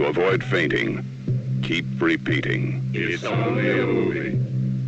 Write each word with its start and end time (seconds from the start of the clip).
To 0.00 0.06
avoid 0.06 0.42
fainting, 0.42 1.04
keep 1.62 1.84
repeating. 2.00 2.90
It's 2.94 3.22
only 3.22 3.68
a 3.68 3.84
movie. 3.84 4.40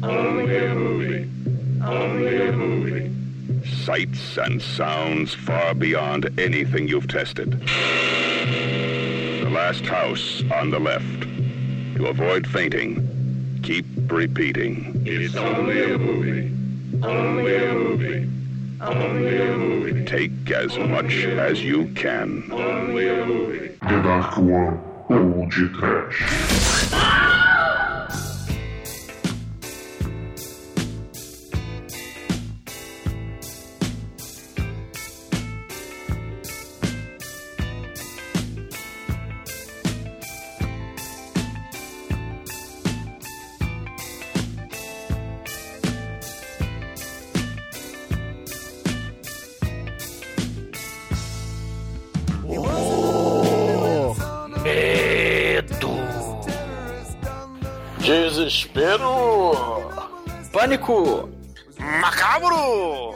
Only 0.03 0.57
a 0.57 0.75
movie. 0.75 1.31
Only 1.85 2.49
a 2.49 2.53
movie. 2.53 3.67
Sights 3.85 4.38
and 4.38 4.62
sounds 4.62 5.35
far 5.35 5.75
beyond 5.75 6.30
anything 6.40 6.88
you've 6.88 7.09
tested. 7.09 7.61
The 7.61 9.51
last 9.53 9.85
house 9.85 10.43
on 10.51 10.71
the 10.71 10.80
left. 10.80 11.24
To 11.97 12.06
avoid 12.06 12.47
fainting, 12.47 13.60
keep 13.63 13.85
repeating. 14.10 15.03
It's 15.04 15.37
only 15.37 15.92
a 15.92 15.99
movie. 15.99 16.51
Only 17.02 17.56
a 17.56 17.74
movie. 17.74 18.30
Only 18.80 19.42
a 19.42 19.56
movie. 19.59 20.05
Take 20.06 20.51
as 20.51 20.79
much 20.79 21.12
as 21.24 21.62
you 21.62 21.88
can. 21.88 22.51
Only 22.51 23.10
a 23.10 23.27
movie. 23.27 23.77
De 25.12 25.69
Trash. 25.69 27.22
Pânico! 60.73 61.28
Macabro! 62.01 63.15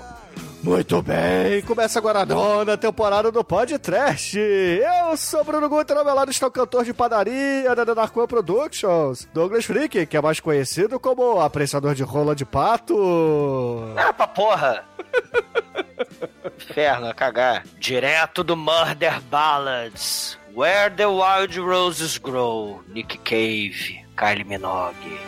Muito 0.62 1.00
bem, 1.00 1.62
começa 1.62 1.98
agora 1.98 2.20
a 2.20 2.26
nona 2.26 2.76
temporada 2.76 3.30
do 3.30 3.42
Pod 3.44 3.78
Trash. 3.78 4.34
Eu 4.34 5.16
sou 5.16 5.42
Bruno 5.44 5.68
Guter, 5.68 5.96
ao 5.96 6.04
meu 6.04 6.14
lado 6.14 6.30
está 6.30 6.48
o 6.48 6.50
cantor 6.50 6.84
de 6.84 6.92
padaria 6.92 7.74
da 7.74 7.94
Narcoa 7.94 8.27
Productions, 8.27 9.27
Douglas 9.32 9.64
Freak, 9.64 10.04
que 10.06 10.16
é 10.16 10.20
mais 10.20 10.40
conhecido 10.40 11.00
como 11.00 11.40
apreciador 11.40 11.94
de 11.94 12.02
rola 12.02 12.34
de 12.34 12.44
pato. 12.44 13.94
Ah, 13.96 14.12
pra 14.12 14.27
porra! 14.27 14.84
Inferno, 16.58 17.08
a 17.08 17.14
cagar. 17.14 17.64
Direto 17.78 18.42
do 18.44 18.56
Murder 18.56 19.20
Ballads. 19.30 20.36
Where 20.54 20.90
the 20.94 21.06
Wild 21.06 21.58
Roses 21.58 22.18
Grow. 22.18 22.82
Nick 22.88 23.18
Cave. 23.18 24.04
Kylie 24.16 24.44
Minogue. 24.44 25.18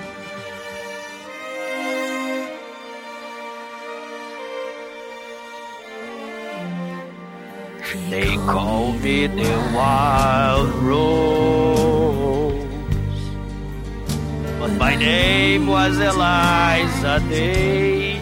They 8.11 8.37
call 8.47 8.93
me 8.93 9.27
the 9.29 9.71
wild 9.75 10.75
rose, 10.83 12.65
but 14.59 14.73
my 14.73 14.95
name 14.95 15.67
was 15.69 15.99
Eliza 15.99 17.21
Day. 17.31 18.19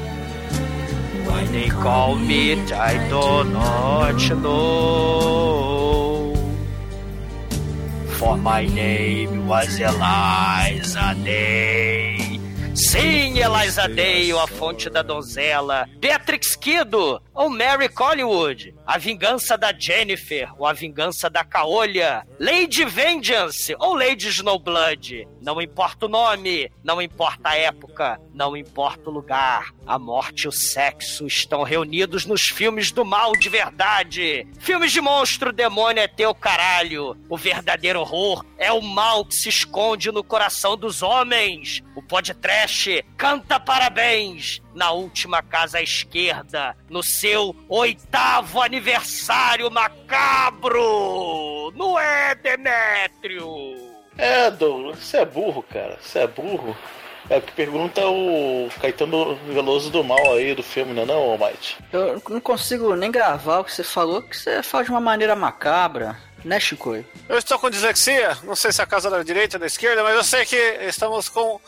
Why 1.24 1.44
they 1.46 1.68
call 1.68 2.14
me, 2.16 2.52
I 2.70 3.08
do 3.08 3.44
not 3.50 4.18
know. 4.42 6.34
For 8.18 8.36
my 8.36 8.66
name 8.66 9.48
was 9.48 9.80
Eliza 9.80 11.14
Day. 11.24 12.38
Sim, 12.74 13.36
Eliza 13.36 13.88
Day, 13.88 14.30
a 14.30 14.46
fonte 14.46 14.90
da 14.90 15.02
donzela. 15.02 15.88
Beatrix 15.98 16.54
Kido, 16.56 17.20
ou 17.34 17.48
Mary 17.50 17.88
Collingwood. 17.88 18.74
A 18.86 18.98
vingança 18.98 19.58
da 19.58 19.72
Jennifer, 19.76 20.48
ou 20.56 20.64
a 20.64 20.72
vingança 20.72 21.28
da 21.28 21.42
Caolha. 21.42 22.24
Lady 22.38 22.84
Vengeance, 22.84 23.74
ou 23.80 23.96
Lady 23.96 24.28
Snowblood. 24.28 25.26
Não 25.42 25.60
importa 25.60 26.06
o 26.06 26.08
nome, 26.08 26.70
não 26.84 27.02
importa 27.02 27.48
a 27.48 27.56
época, 27.56 28.20
não 28.32 28.56
importa 28.56 29.10
o 29.10 29.12
lugar. 29.12 29.72
A 29.84 29.98
morte 29.98 30.42
e 30.42 30.48
o 30.48 30.52
sexo 30.52 31.26
estão 31.26 31.64
reunidos 31.64 32.26
nos 32.26 32.42
filmes 32.42 32.92
do 32.92 33.04
mal 33.04 33.32
de 33.32 33.48
verdade. 33.48 34.46
Filmes 34.60 34.92
de 34.92 35.00
monstro, 35.00 35.52
demônio 35.52 36.02
é 36.02 36.06
teu 36.06 36.32
caralho. 36.32 37.16
O 37.28 37.36
verdadeiro 37.36 38.00
horror 38.00 38.44
é 38.56 38.70
o 38.70 38.80
mal 38.80 39.24
que 39.24 39.34
se 39.34 39.48
esconde 39.48 40.12
no 40.12 40.22
coração 40.22 40.76
dos 40.76 41.02
homens. 41.02 41.82
O 41.96 42.02
podcast 42.02 43.04
canta 43.16 43.58
parabéns 43.58 44.60
na 44.76 44.92
última 44.92 45.42
casa 45.42 45.78
à 45.78 45.82
esquerda, 45.82 46.76
no 46.88 47.02
seu 47.02 47.56
oitavo 47.68 48.60
aniversário 48.60 49.70
macabro. 49.70 51.72
Não 51.74 51.98
é, 51.98 52.34
Demétrio? 52.34 53.46
É, 54.18 54.50
Douglas, 54.50 54.98
você 54.98 55.18
é 55.18 55.24
burro, 55.24 55.62
cara. 55.62 55.98
Você 56.00 56.20
é 56.20 56.26
burro. 56.26 56.76
É 57.28 57.38
o 57.38 57.42
que 57.42 57.52
pergunta 57.52 58.06
o 58.06 58.68
Caetano 58.80 59.34
Veloso 59.48 59.90
do 59.90 60.04
Mal 60.04 60.34
aí 60.34 60.54
do 60.54 60.62
filme, 60.62 60.92
não 60.92 61.02
é 61.02 61.06
não, 61.06 61.16
Almighty? 61.16 61.76
Eu 61.92 62.22
não 62.28 62.40
consigo 62.40 62.94
nem 62.94 63.10
gravar 63.10 63.60
o 63.60 63.64
que 63.64 63.72
você 63.72 63.82
falou, 63.82 64.22
que 64.22 64.36
você 64.36 64.62
fala 64.62 64.84
de 64.84 64.90
uma 64.90 65.00
maneira 65.00 65.34
macabra. 65.34 66.16
Né, 66.44 66.60
Chico? 66.60 66.94
Eu 67.28 67.38
estou 67.38 67.58
com 67.58 67.68
dislexia, 67.68 68.36
não 68.44 68.54
sei 68.54 68.70
se 68.70 68.80
é 68.80 68.84
a 68.84 68.86
casa 68.86 69.10
da 69.10 69.20
direita 69.24 69.56
ou 69.56 69.60
da 69.60 69.66
esquerda, 69.66 70.04
mas 70.04 70.14
eu 70.14 70.22
sei 70.22 70.44
que 70.44 70.56
estamos 70.82 71.28
com 71.28 71.60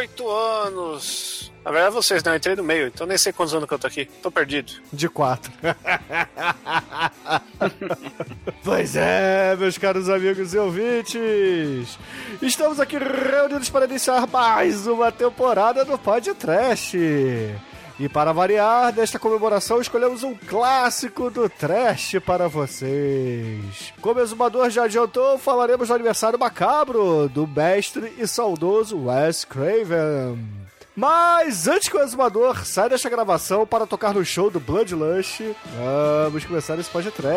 oito 0.00 0.28
anos. 0.28 1.52
Na 1.66 1.72
verdade, 1.72 1.94
vocês, 1.96 2.22
não, 2.22 2.30
eu 2.30 2.36
entrei 2.36 2.54
no 2.54 2.62
meio, 2.62 2.86
então 2.86 3.08
nem 3.08 3.18
sei 3.18 3.32
quantos 3.32 3.52
anos 3.52 3.66
que 3.66 3.74
eu 3.74 3.78
tô 3.80 3.88
aqui. 3.88 4.04
Tô 4.22 4.30
perdido. 4.30 4.74
De 4.92 5.08
quatro. 5.08 5.50
pois 8.62 8.94
é, 8.94 9.56
meus 9.56 9.76
caros 9.76 10.08
amigos 10.08 10.54
e 10.54 10.58
ouvintes. 10.58 11.98
Estamos 12.40 12.78
aqui 12.78 12.98
reunidos 12.98 13.68
para 13.68 13.84
iniciar 13.84 14.28
mais 14.28 14.86
uma 14.86 15.10
temporada 15.10 15.84
do 15.84 15.98
Pod 15.98 16.34
Trash. 16.34 16.92
E 17.98 18.08
para 18.12 18.30
variar, 18.30 18.92
desta 18.92 19.18
comemoração 19.18 19.80
escolhemos 19.80 20.22
um 20.22 20.36
clássico 20.36 21.32
do 21.32 21.48
trash 21.48 22.20
para 22.24 22.46
vocês. 22.46 23.92
Como 24.00 24.20
o 24.20 24.22
exumador 24.22 24.70
já 24.70 24.84
adiantou, 24.84 25.36
falaremos 25.36 25.88
do 25.88 25.94
aniversário 25.94 26.38
macabro 26.38 27.28
do 27.28 27.44
mestre 27.44 28.14
e 28.18 28.28
saudoso 28.28 29.06
Wes 29.06 29.44
Craven. 29.44 30.66
Mas 30.96 31.68
antes 31.68 31.90
que 31.90 31.96
o 31.96 32.02
exumador 32.02 32.64
saia 32.64 32.88
desta 32.88 33.10
gravação 33.10 33.66
para 33.66 33.86
tocar 33.86 34.14
no 34.14 34.24
show 34.24 34.50
do 34.50 34.58
Bloodlust, 34.58 35.42
vamos 36.24 36.44
começar 36.46 36.78
esse 36.78 36.88
podcast. 36.88 37.28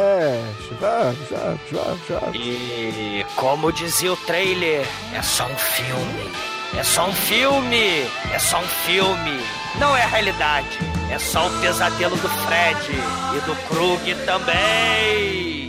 Vamos, 0.80 1.30
vamos, 1.30 1.59
vamos, 1.69 2.02
vamos. 2.08 2.36
E 2.36 3.25
como 3.36 3.69
dizia 3.74 4.14
o 4.14 4.18
trailer, 4.18 4.88
é 5.14 5.22
só 5.22 5.46
um 5.46 5.58
filme. 5.58 6.31
É 6.78 6.84
só 6.84 7.08
um 7.09 7.14
filme! 7.14 8.08
É 8.31 8.40
só 8.40 8.59
um 8.59 8.68
filme! 8.86 9.44
Não 9.80 9.98
é 9.98 10.03
a 10.03 10.08
realidade! 10.08 10.78
É 11.12 11.18
só 11.18 11.48
o 11.48 11.59
pesadelo 11.59 12.16
do 12.16 12.30
Fred 12.30 12.92
e 13.36 13.40
do 13.42 13.56
Krug 13.68 14.16
também! 14.24 15.69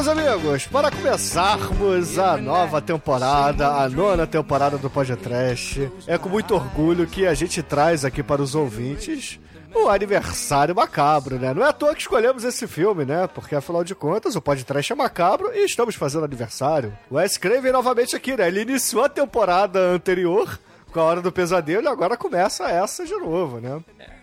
meus 0.00 0.08
amigos, 0.08 0.66
para 0.66 0.90
começarmos 0.90 2.18
a 2.18 2.38
nova 2.38 2.80
temporada, 2.80 3.68
a 3.68 3.86
nona 3.86 4.26
temporada 4.26 4.78
do 4.78 4.88
Podcast, 4.88 5.92
é 6.06 6.16
com 6.16 6.30
muito 6.30 6.54
orgulho 6.54 7.06
que 7.06 7.26
a 7.26 7.34
gente 7.34 7.62
traz 7.62 8.02
aqui 8.02 8.22
para 8.22 8.40
os 8.40 8.54
ouvintes 8.54 9.38
o 9.74 9.90
aniversário 9.90 10.74
macabro, 10.74 11.38
né? 11.38 11.52
Não 11.52 11.62
é 11.62 11.68
à 11.68 11.72
toa 11.74 11.94
que 11.94 12.00
escolhemos 12.00 12.44
esse 12.44 12.66
filme, 12.66 13.04
né? 13.04 13.26
Porque 13.26 13.54
afinal 13.54 13.84
de 13.84 13.94
contas, 13.94 14.34
o 14.36 14.40
podcast 14.40 14.90
é 14.90 14.96
macabro 14.96 15.52
e 15.54 15.66
estamos 15.66 15.94
fazendo 15.94 16.24
aniversário. 16.24 16.96
O 17.10 17.16
Wes 17.16 17.36
Craven 17.36 17.70
novamente 17.70 18.16
aqui, 18.16 18.34
né? 18.34 18.48
Ele 18.48 18.62
iniciou 18.62 19.04
a 19.04 19.08
temporada 19.08 19.80
anterior 19.80 20.58
com 20.90 20.98
a 20.98 21.04
Hora 21.04 21.20
do 21.20 21.30
Pesadelo 21.30 21.84
e 21.84 21.88
agora 21.88 22.16
começa 22.16 22.70
essa 22.70 23.04
de 23.04 23.16
novo, 23.16 23.60
né? 23.60 23.78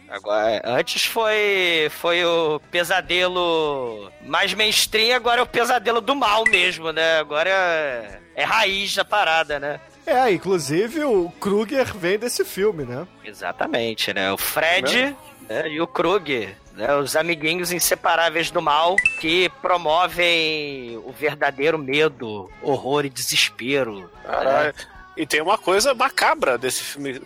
Agora, 0.09 0.61
antes 0.63 1.05
foi 1.05 1.89
foi 1.91 2.23
o 2.23 2.59
pesadelo 2.71 4.11
mais 4.25 4.53
mainstream, 4.53 5.15
agora 5.15 5.41
é 5.41 5.43
o 5.43 5.47
pesadelo 5.47 5.99
do 5.99 6.15
mal 6.15 6.43
mesmo, 6.45 6.91
né? 6.91 7.19
Agora 7.19 7.49
é, 7.49 8.19
é 8.35 8.43
raiz 8.43 8.95
da 8.95 9.03
parada, 9.03 9.59
né? 9.59 9.79
É, 10.05 10.31
inclusive 10.31 11.03
o 11.03 11.29
Kruger 11.39 11.93
vem 11.93 12.17
desse 12.17 12.45
filme, 12.45 12.85
né? 12.85 13.05
Exatamente, 13.25 14.13
né? 14.13 14.31
O 14.31 14.37
Fred 14.37 15.15
né, 15.49 15.69
e 15.69 15.81
o 15.81 15.87
Kruger. 15.87 16.55
Né, 16.73 16.95
os 16.95 17.15
amiguinhos 17.15 17.71
inseparáveis 17.71 18.51
do 18.51 18.61
mal 18.61 18.95
que 19.19 19.49
promovem 19.63 20.95
o 21.03 21.11
verdadeiro 21.11 21.77
medo, 21.77 22.51
horror 22.61 23.03
e 23.03 23.09
desespero. 23.09 24.09
Caralho. 24.23 24.75
E 25.17 25.25
tem 25.25 25.41
uma 25.41 25.57
coisa 25.57 25.95
macabra 25.95 26.59
desse 26.59 26.83
filme, 26.83 27.19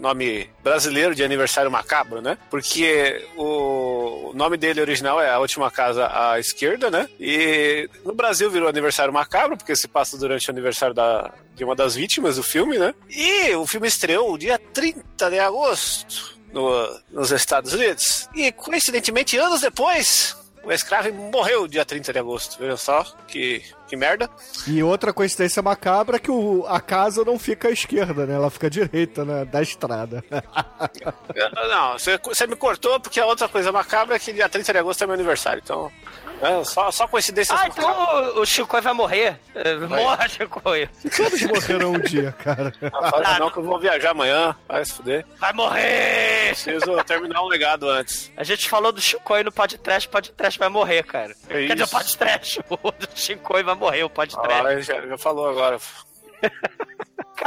nome 0.00 0.48
brasileiro 0.62 1.14
de 1.14 1.24
aniversário 1.24 1.70
macabro, 1.70 2.20
né? 2.20 2.36
Porque 2.50 3.24
o 3.36 4.32
nome 4.34 4.56
dele 4.56 4.80
original 4.80 5.20
é 5.20 5.30
A 5.30 5.38
Última 5.38 5.70
Casa 5.70 6.08
à 6.12 6.38
Esquerda, 6.38 6.90
né? 6.90 7.08
E 7.18 7.88
no 8.04 8.14
Brasil 8.14 8.50
virou 8.50 8.68
aniversário 8.68 9.12
macabro, 9.12 9.56
porque 9.56 9.74
se 9.76 9.88
passa 9.88 10.16
durante 10.18 10.48
o 10.48 10.50
aniversário 10.52 10.94
da, 10.94 11.32
de 11.54 11.64
uma 11.64 11.74
das 11.74 11.94
vítimas 11.94 12.36
do 12.36 12.42
filme, 12.42 12.78
né? 12.78 12.94
E 13.10 13.54
o 13.54 13.66
filme 13.66 13.88
estreou 13.88 14.36
dia 14.38 14.58
30 14.58 15.30
de 15.30 15.38
agosto 15.38 16.36
no- 16.52 17.00
nos 17.10 17.30
Estados 17.30 17.72
Unidos. 17.72 18.28
E 18.34 18.52
coincidentemente, 18.52 19.36
anos 19.38 19.60
depois, 19.60 20.36
o 20.66 20.72
escravo 20.72 21.12
morreu 21.14 21.68
dia 21.68 21.84
30 21.84 22.12
de 22.12 22.18
agosto. 22.18 22.58
Vejam 22.58 22.76
só 22.76 23.04
que, 23.28 23.62
que 23.86 23.96
merda. 23.96 24.28
E 24.66 24.82
outra 24.82 25.12
coincidência 25.12 25.62
macabra 25.62 26.16
é 26.16 26.18
que 26.18 26.30
o, 26.30 26.66
a 26.66 26.80
casa 26.80 27.24
não 27.24 27.38
fica 27.38 27.68
à 27.68 27.70
esquerda, 27.70 28.26
né? 28.26 28.34
Ela 28.34 28.50
fica 28.50 28.66
à 28.66 28.70
direita 28.70 29.24
né? 29.24 29.44
da 29.44 29.62
estrada. 29.62 30.24
Não, 31.68 31.92
você, 31.92 32.18
você 32.18 32.46
me 32.46 32.56
cortou 32.56 32.98
porque 32.98 33.20
a 33.20 33.26
outra 33.26 33.48
coisa 33.48 33.70
macabra 33.70 34.16
é 34.16 34.18
que 34.18 34.32
dia 34.32 34.48
30 34.48 34.72
de 34.72 34.78
agosto 34.78 35.02
é 35.02 35.06
meu 35.06 35.14
aniversário. 35.14 35.60
Então, 35.62 35.90
é, 36.42 36.64
só, 36.64 36.90
só 36.90 37.08
coincidência. 37.08 37.56
Ah, 37.58 37.66
então 37.68 38.36
o, 38.36 38.40
o 38.40 38.46
Chico 38.46 38.80
vai 38.80 38.92
morrer. 38.92 39.38
É, 39.54 39.74
Morra, 39.74 40.28
Chico. 40.28 40.60
Todos 40.60 41.42
morreram 41.42 41.92
um 41.92 41.98
dia, 41.98 42.32
cara. 42.32 42.72
Não, 42.80 42.90
fala 43.10 43.38
não 43.38 43.50
que 43.50 43.58
eu 43.58 43.62
vou 43.62 43.78
viajar 43.78 44.10
amanhã. 44.10 44.54
Vai 44.68 44.84
se 44.84 44.92
fuder. 44.92 45.24
Vai 45.38 45.52
morrer! 45.52 46.48
Preciso 46.48 47.04
terminar 47.04 47.42
um 47.42 47.48
legado 47.48 47.88
antes. 47.88 48.30
A 48.36 48.44
gente 48.44 48.68
falou 48.68 48.92
do 48.92 49.00
Chico 49.00 49.42
no 49.42 49.52
podcast, 49.52 50.08
podcast 50.08 50.58
vai 50.58 50.68
morrer, 50.68 51.02
cara. 51.04 51.34
É 51.48 51.66
Quer 51.66 51.74
dizer, 51.74 51.82
o 51.82 51.84
isso. 51.84 51.92
podcast, 51.92 52.60
o 52.68 52.90
do 52.92 53.08
Chico 53.14 53.52
vai 53.62 53.74
morrer, 53.74 54.04
o 54.04 54.10
podcast. 54.10 54.66
Ah, 54.66 54.80
já, 54.80 55.00
já 55.06 55.18
falou 55.18 55.48
agora. 55.48 55.78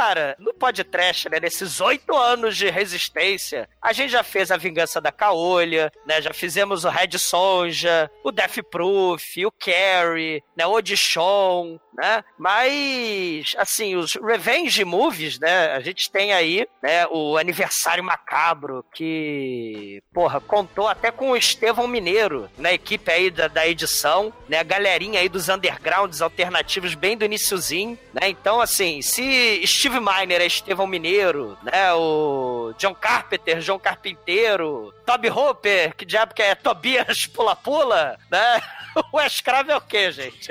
Cara, 0.00 0.34
no 0.38 0.54
podcast, 0.54 1.28
né, 1.28 1.38
nesses 1.38 1.78
oito 1.78 2.16
anos 2.16 2.56
de 2.56 2.70
resistência, 2.70 3.68
a 3.82 3.92
gente 3.92 4.08
já 4.08 4.22
fez 4.22 4.50
a 4.50 4.56
Vingança 4.56 4.98
da 4.98 5.12
Caolha, 5.12 5.92
né, 6.06 6.22
já 6.22 6.32
fizemos 6.32 6.86
o 6.86 6.88
Red 6.88 7.18
Sonja, 7.18 8.10
o 8.24 8.32
Death 8.32 8.62
Proof, 8.70 9.36
o 9.44 9.50
Carrie, 9.50 10.42
né, 10.56 10.66
o 10.66 10.74
Audition, 10.74 11.78
né, 11.92 12.24
mas, 12.38 13.54
assim, 13.58 13.94
os 13.94 14.14
Revenge 14.14 14.82
Movies, 14.86 15.38
né, 15.38 15.72
a 15.72 15.80
gente 15.80 16.10
tem 16.10 16.32
aí, 16.32 16.66
né, 16.82 17.06
o 17.08 17.36
Aniversário 17.36 18.02
Macabro, 18.02 18.82
que, 18.94 20.02
porra, 20.14 20.40
contou 20.40 20.88
até 20.88 21.10
com 21.10 21.32
o 21.32 21.36
Estevão 21.36 21.86
Mineiro, 21.86 22.48
na 22.56 22.72
equipe 22.72 23.10
aí 23.12 23.30
da, 23.30 23.48
da 23.48 23.68
edição, 23.68 24.32
né, 24.48 24.60
a 24.60 24.62
galerinha 24.62 25.20
aí 25.20 25.28
dos 25.28 25.50
undergrounds 25.50 26.22
alternativos 26.22 26.94
bem 26.94 27.18
do 27.18 27.26
iniciozinho, 27.26 27.98
né, 28.14 28.30
então, 28.30 28.62
assim, 28.62 29.02
se 29.02 29.60
Steve 29.90 29.98
Miner 29.98 30.40
é 30.40 30.46
Estevão 30.46 30.86
Mineiro, 30.86 31.58
né, 31.64 31.92
o 31.94 32.72
John 32.78 32.94
Carpenter, 32.94 33.60
João 33.60 33.76
Carpinteiro, 33.76 34.94
Toby 35.04 35.28
Hopper, 35.28 35.96
que 35.96 36.04
diabo 36.04 36.32
que 36.32 36.42
é 36.42 36.54
Tobias 36.54 37.26
Pula-Pula, 37.26 38.16
né, 38.30 38.62
o 39.12 39.20
escravo 39.20 39.72
é 39.72 39.76
o 39.76 39.80
quê, 39.80 40.12
gente? 40.12 40.48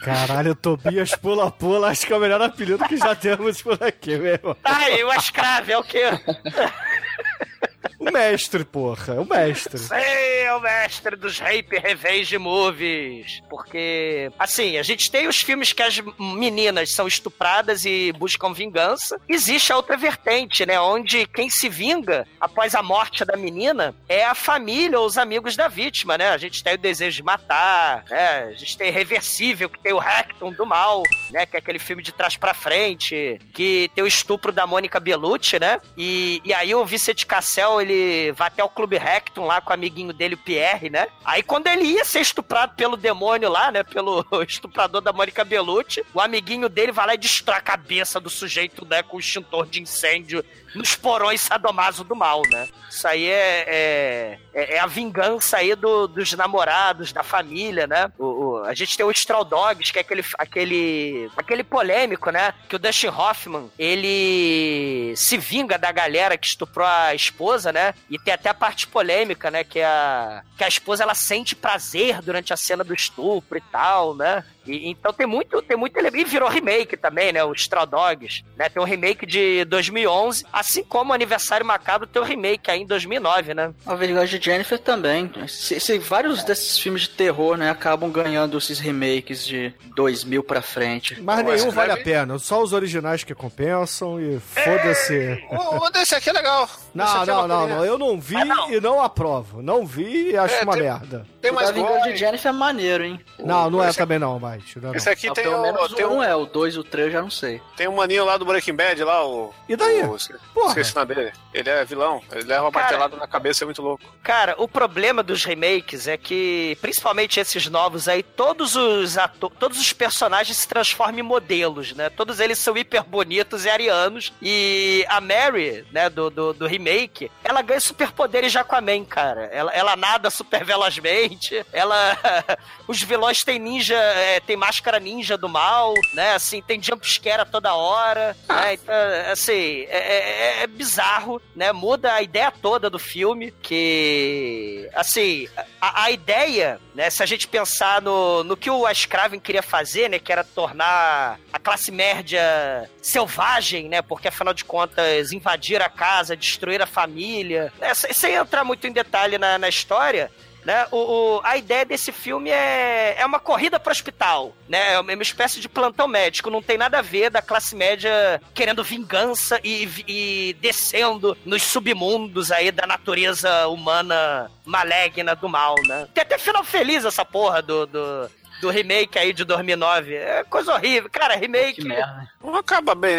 Caralho, 0.00 0.54
Tobias 0.54 1.14
pula-pula, 1.14 1.90
acho 1.90 2.06
que 2.06 2.12
é 2.14 2.16
o 2.16 2.20
melhor 2.20 2.40
apelido 2.40 2.82
que 2.88 2.96
já 2.96 3.14
temos 3.14 3.60
por 3.60 3.82
aqui, 3.84 4.16
meu 4.16 4.32
irmão. 4.32 4.56
Ai, 4.64 5.04
o 5.04 5.12
escravo 5.12 5.70
é 5.70 5.76
o 5.76 5.84
quê? 5.84 6.04
O 8.00 8.10
mestre, 8.10 8.64
porra, 8.64 9.20
o 9.20 9.26
mestre. 9.26 9.78
Sei, 9.78 10.44
é 10.44 10.54
o 10.54 10.60
mestre 10.60 11.16
dos 11.16 11.38
rape 11.38 11.78
revenge 11.78 12.38
movies. 12.38 13.42
Porque, 13.50 14.32
assim, 14.38 14.78
a 14.78 14.82
gente 14.82 15.10
tem 15.10 15.28
os 15.28 15.36
filmes 15.36 15.74
que 15.74 15.82
as 15.82 16.00
meninas 16.18 16.92
são 16.94 17.06
estupradas 17.06 17.84
e 17.84 18.10
buscam 18.12 18.54
vingança. 18.54 19.20
Existe 19.28 19.70
a 19.70 19.76
outra 19.76 19.98
vertente, 19.98 20.64
né? 20.64 20.80
Onde 20.80 21.26
quem 21.26 21.50
se 21.50 21.68
vinga 21.68 22.26
após 22.40 22.74
a 22.74 22.82
morte 22.82 23.22
da 23.22 23.36
menina 23.36 23.94
é 24.08 24.24
a 24.24 24.34
família 24.34 24.98
ou 24.98 25.04
os 25.04 25.18
amigos 25.18 25.54
da 25.54 25.68
vítima, 25.68 26.16
né? 26.16 26.30
A 26.30 26.38
gente 26.38 26.64
tem 26.64 26.74
o 26.76 26.78
desejo 26.78 27.16
de 27.16 27.22
matar, 27.22 28.04
né? 28.08 28.44
A 28.44 28.52
gente 28.52 28.78
tem 28.78 28.88
Irreversível, 28.88 29.68
que 29.68 29.78
tem 29.78 29.92
o 29.92 29.98
Hacton 29.98 30.52
do 30.52 30.64
Mal, 30.64 31.02
né? 31.30 31.44
Que 31.44 31.56
é 31.56 31.58
aquele 31.58 31.78
filme 31.78 32.02
de 32.02 32.12
trás 32.12 32.34
pra 32.34 32.54
frente, 32.54 33.38
que 33.52 33.90
tem 33.94 34.02
o 34.02 34.06
estupro 34.06 34.50
da 34.50 34.66
Mônica 34.66 34.98
Bellucci, 34.98 35.58
né? 35.60 35.78
E, 35.98 36.40
e 36.46 36.54
aí 36.54 36.74
o 36.74 36.86
Vicente 36.86 37.26
Cassel, 37.26 37.78
ele 37.78 37.89
vai 38.34 38.48
até 38.48 38.62
o 38.62 38.68
Clube 38.68 38.96
Hacton 38.96 39.46
lá 39.46 39.60
com 39.60 39.70
o 39.70 39.74
amiguinho 39.74 40.12
dele, 40.12 40.34
o 40.34 40.38
Pierre, 40.38 40.90
né? 40.90 41.06
Aí 41.24 41.42
quando 41.42 41.66
ele 41.66 41.84
ia 41.84 42.04
ser 42.04 42.20
estuprado 42.20 42.74
pelo 42.74 42.96
demônio 42.96 43.48
lá, 43.48 43.70
né? 43.70 43.82
Pelo 43.82 44.24
estuprador 44.46 45.00
da 45.00 45.12
Mônica 45.12 45.44
Bellucci, 45.44 46.04
o 46.14 46.20
amiguinho 46.20 46.68
dele 46.68 46.92
vai 46.92 47.06
lá 47.06 47.14
e 47.14 47.18
destrói 47.18 47.58
a 47.58 47.60
cabeça 47.60 48.20
do 48.20 48.30
sujeito, 48.30 48.86
né? 48.86 49.02
Com 49.02 49.16
o 49.16 49.20
extintor 49.20 49.66
de 49.66 49.82
incêndio 49.82 50.44
nos 50.74 50.94
porões 50.94 51.40
sadomaso 51.40 52.04
do 52.04 52.14
mal, 52.14 52.42
né? 52.50 52.68
Isso 52.88 53.06
aí 53.06 53.26
é, 53.28 53.64
é, 53.68 54.38
é- 54.54 54.74
é 54.76 54.78
a 54.80 54.86
vingança 54.86 55.58
aí 55.58 55.74
do- 55.74 56.06
dos 56.08 56.32
namorados, 56.32 57.12
da 57.12 57.22
família, 57.22 57.86
né? 57.86 58.10
O, 58.18 58.24
o- 58.26 58.64
a 58.64 58.74
gente 58.74 58.96
tem 58.96 59.04
o 59.06 59.10
Straw 59.10 59.44
Dogs, 59.44 59.92
que 59.92 59.98
é 59.98 60.02
aquele, 60.02 60.24
aquele, 60.38 61.30
aquele 61.36 61.64
polêmico, 61.64 62.30
né? 62.30 62.52
Que 62.68 62.76
o 62.76 62.78
Dustin 62.78 63.08
Hoffman, 63.08 63.70
ele 63.78 65.14
se 65.16 65.36
vinga 65.36 65.78
da 65.78 65.92
galera 65.92 66.36
que 66.36 66.46
estuprou 66.46 66.86
a 66.86 67.14
esposa, 67.14 67.72
né? 67.72 67.94
E 68.08 68.18
tem 68.18 68.34
até 68.34 68.48
a 68.48 68.54
parte 68.54 68.86
polêmica, 68.86 69.50
né? 69.50 69.64
Que 69.64 69.80
a, 69.80 70.42
que 70.56 70.64
a 70.64 70.68
esposa, 70.68 71.02
ela 71.02 71.14
sente 71.14 71.54
prazer 71.54 72.20
durante 72.22 72.52
a 72.52 72.56
cena 72.56 72.82
do 72.84 72.94
estupro 72.94 73.56
e 73.58 73.60
tal, 73.60 74.14
né? 74.14 74.44
E- 74.70 74.88
então 74.90 75.12
tem 75.12 75.26
muito, 75.26 75.60
tem 75.62 75.76
muito 75.76 75.96
elemento. 75.96 76.20
E 76.26 76.30
virou 76.30 76.48
remake 76.48 76.96
também, 76.96 77.32
né? 77.32 77.42
O 77.44 77.52
Straw 77.52 77.86
Dogs, 77.86 78.44
né? 78.56 78.68
Tem 78.68 78.82
um 78.82 78.86
remake 78.86 79.26
de 79.26 79.64
2011, 79.64 80.44
assim 80.52 80.82
como 80.84 81.10
o 81.10 81.14
Aniversário 81.14 81.64
Macabro 81.66 82.06
tem 82.06 82.20
o 82.20 82.24
remake 82.24 82.70
aí 82.70 82.80
em 82.82 82.86
2009, 82.86 83.54
né? 83.54 83.72
A 83.86 83.94
Vingança 83.94 84.38
de 84.38 84.44
Jennifer 84.44 84.78
também. 84.78 85.30
Se, 85.48 85.78
se 85.80 85.98
vários 85.98 86.44
desses 86.44 86.78
filmes 86.78 87.02
de 87.02 87.10
terror, 87.10 87.56
né, 87.56 87.70
acabam 87.70 88.10
ganhando 88.10 88.56
esses 88.58 88.78
remakes 88.78 89.44
de 89.46 89.72
2000 89.96 90.42
pra 90.42 90.62
frente. 90.62 91.20
Mas 91.20 91.42
Mas 91.44 91.60
nenhum 91.62 91.70
vale 91.72 91.92
a 91.92 91.96
pena, 91.96 92.38
só 92.38 92.62
os 92.62 92.72
originais 92.72 93.24
que 93.24 93.34
compensam 93.34 94.20
e 94.20 94.38
foda-se. 94.40 95.42
O, 95.50 95.84
o 95.86 95.90
desse 95.90 96.14
aqui 96.14 96.30
é 96.30 96.32
legal. 96.32 96.68
Não, 96.94 97.22
é 97.22 97.26
não, 97.26 97.48
não, 97.48 97.68
não, 97.68 97.84
eu 97.84 97.98
não 97.98 98.20
vi 98.20 98.34
Mas 98.34 98.48
não. 98.48 98.72
e 98.72 98.80
não 98.80 99.02
aprovo. 99.02 99.62
Não 99.62 99.86
vi 99.86 100.30
e 100.32 100.36
acho 100.36 100.54
É, 100.56 100.62
uma 100.62 100.72
tem- 100.74 100.82
merda. 100.82 101.26
Tem 101.40 101.50
O 101.50 101.54
mais 101.54 101.68
da 101.68 101.72
Vingança 101.74 102.10
de 102.12 102.16
Jennifer 102.16 102.48
é 102.50 102.52
maneiro, 102.52 103.04
hein? 103.04 103.20
Não, 103.38 103.70
não 103.70 103.82
é 103.82 103.92
também 103.92 104.18
não, 104.18 104.38
Mike. 104.38 104.59
Não 104.76 104.82
é 104.82 104.92
não. 104.92 104.94
Esse 104.94 105.08
aqui 105.10 105.28
Ah, 105.28 105.32
tem 105.32 105.44
pelo 105.44 105.58
o, 105.58 105.62
menos 105.62 105.92
tem, 105.94 106.04
o 106.04 106.10
um, 106.12 106.18
1 106.18 106.22
é, 106.22 106.36
o 106.36 106.46
2 106.46 106.74
e 106.74 106.78
o 106.78 106.84
3 106.84 107.12
já 107.12 107.22
não 107.22 107.30
sei. 107.30 107.60
tem 107.76 107.88
um 107.88 107.96
maninho 107.96 108.24
lá 108.24 108.36
do 108.36 108.44
Breaking 108.44 108.74
Bad 108.74 109.02
lá, 109.04 109.24
o. 109.26 109.52
E 109.68 109.76
daí? 109.76 110.02
O, 110.02 110.16
Porra. 110.54 110.68
esqueci 110.68 110.92
o 110.92 110.98
nome 111.00 111.14
dele. 111.14 111.32
Ele 111.54 111.68
é 111.70 111.84
vilão. 111.84 112.22
Ele 112.32 112.44
leva 112.44 112.62
uma 112.62 112.72
Cara. 112.72 112.82
martelada 112.84 113.16
na 113.16 113.26
cabeça, 113.26 113.64
é 113.64 113.66
muito 113.66 113.82
louco. 113.82 114.02
Cara, 114.22 114.54
o 114.58 114.66
problema 114.68 115.22
dos 115.22 115.44
remakes 115.44 116.06
é 116.08 116.16
que, 116.16 116.76
principalmente 116.80 117.38
esses 117.40 117.66
novos 117.68 118.08
aí, 118.08 118.22
todos 118.22 118.76
os 118.76 119.16
ato- 119.18 119.50
todos 119.58 119.78
os 119.80 119.92
personagens 119.92 120.56
se 120.56 120.68
transformam 120.68 121.18
em 121.18 121.22
modelos, 121.22 121.92
né? 121.92 122.08
Todos 122.10 122.40
eles 122.40 122.58
são 122.58 122.76
hiper 122.76 123.02
bonitos 123.04 123.64
e 123.64 123.70
arianos. 123.70 124.32
E 124.42 125.04
a 125.08 125.20
Mary, 125.20 125.84
né, 125.92 126.08
do, 126.10 126.30
do, 126.30 126.52
do 126.52 126.66
remake, 126.66 127.30
ela 127.44 127.62
ganha 127.62 127.80
superpoderes 127.80 128.52
de 128.52 128.58
Aquaman, 128.58 129.04
cara. 129.04 129.44
Ela, 129.52 129.72
ela 129.72 129.96
nada 129.96 130.30
super 130.30 130.64
velozmente, 130.64 131.64
ela... 131.72 132.16
os 132.86 133.02
vilões 133.02 133.42
têm 133.44 133.58
ninja, 133.58 133.94
é, 133.96 134.39
tem 134.40 134.56
máscara 134.56 134.98
ninja 134.98 135.36
do 135.36 135.48
mal, 135.48 135.94
né? 136.14 136.34
Assim, 136.34 136.60
tem 136.62 136.82
jump 136.82 137.06
scare 137.08 137.42
a 137.42 137.44
toda 137.46 137.74
hora, 137.74 138.36
né? 138.48 138.74
Então, 138.74 138.94
assim, 139.32 139.86
é, 139.88 140.58
é- 140.58 140.62
é 140.62 140.66
bizarro, 140.66 141.40
né? 141.54 141.72
Muda 141.72 142.12
a 142.14 142.22
ideia 142.22 142.50
toda 142.50 142.88
do 142.90 142.98
filme, 142.98 143.52
que, 143.62 144.88
assim, 144.94 145.48
a, 145.80 146.04
a 146.04 146.10
ideia, 146.10 146.80
né? 146.94 147.10
Se 147.10 147.22
a 147.22 147.26
gente 147.26 147.46
pensar 147.48 148.00
no, 148.02 148.42
no 148.44 148.56
que 148.56 148.70
o 148.70 148.80
Wes 148.80 149.04
Craven 149.06 149.40
queria 149.40 149.62
fazer, 149.62 150.08
né? 150.08 150.18
Que 150.18 150.32
era 150.32 150.44
tornar 150.44 151.38
a 151.52 151.58
classe 151.58 151.90
média 151.90 152.88
selvagem, 153.02 153.88
né? 153.88 154.02
Porque, 154.02 154.28
afinal 154.28 154.54
de 154.54 154.64
contas, 154.64 155.32
invadir 155.32 155.80
a 155.82 155.88
casa, 155.88 156.36
destruir 156.36 156.80
a 156.82 156.86
família, 156.86 157.72
né? 157.78 157.94
Sem 157.94 158.12
sem 158.12 158.34
entrar 158.34 158.64
muito 158.64 158.86
em 158.86 158.92
detalhe 158.92 159.38
na, 159.38 159.58
na 159.58 159.68
história, 159.68 160.30
né? 160.64 160.86
O, 160.90 160.96
o- 161.36 161.40
a 161.44 161.56
ideia 161.56 161.84
desse 161.84 162.12
filme 162.12 162.50
é, 162.50 163.16
é 163.18 163.24
uma 163.26 163.38
corrida 163.40 163.78
para 163.80 163.90
o 163.90 163.92
hospital, 163.92 164.54
né? 164.68 164.94
É 164.94 165.00
uma 165.00 165.22
espécie 165.22 165.60
de 165.60 165.68
plantão 165.68 166.06
médico. 166.08 166.50
Não 166.50 166.62
tem 166.62 166.76
nada 166.78 166.98
a 166.98 167.02
ver 167.02 167.30
da 167.30 167.40
classe 167.42 167.74
média 167.74 168.40
querendo 168.54 168.84
vingança 168.84 169.60
e, 169.64 169.88
e 170.06 170.56
descendo 170.60 171.36
nos 171.44 171.62
submundos 171.62 172.50
aí 172.52 172.70
da 172.70 172.86
natureza 172.86 173.66
humana 173.68 174.50
maligna 174.64 175.34
do 175.34 175.48
mal, 175.48 175.74
né? 175.86 176.06
Tem 176.14 176.22
até 176.22 176.38
final 176.38 176.62
feliz 176.64 177.04
essa 177.04 177.24
porra 177.24 177.60
do, 177.62 177.86
do, 177.86 178.30
do 178.60 178.70
remake 178.70 179.18
aí 179.18 179.32
de 179.32 179.44
2009. 179.44 180.14
É 180.14 180.44
coisa 180.44 180.72
horrível. 180.74 181.08
Cara, 181.10 181.34
remake... 181.36 181.82
Que 181.82 181.88
merda. 181.88 182.28
Não 182.42 182.54
acaba 182.56 182.94
bem. 182.94 183.16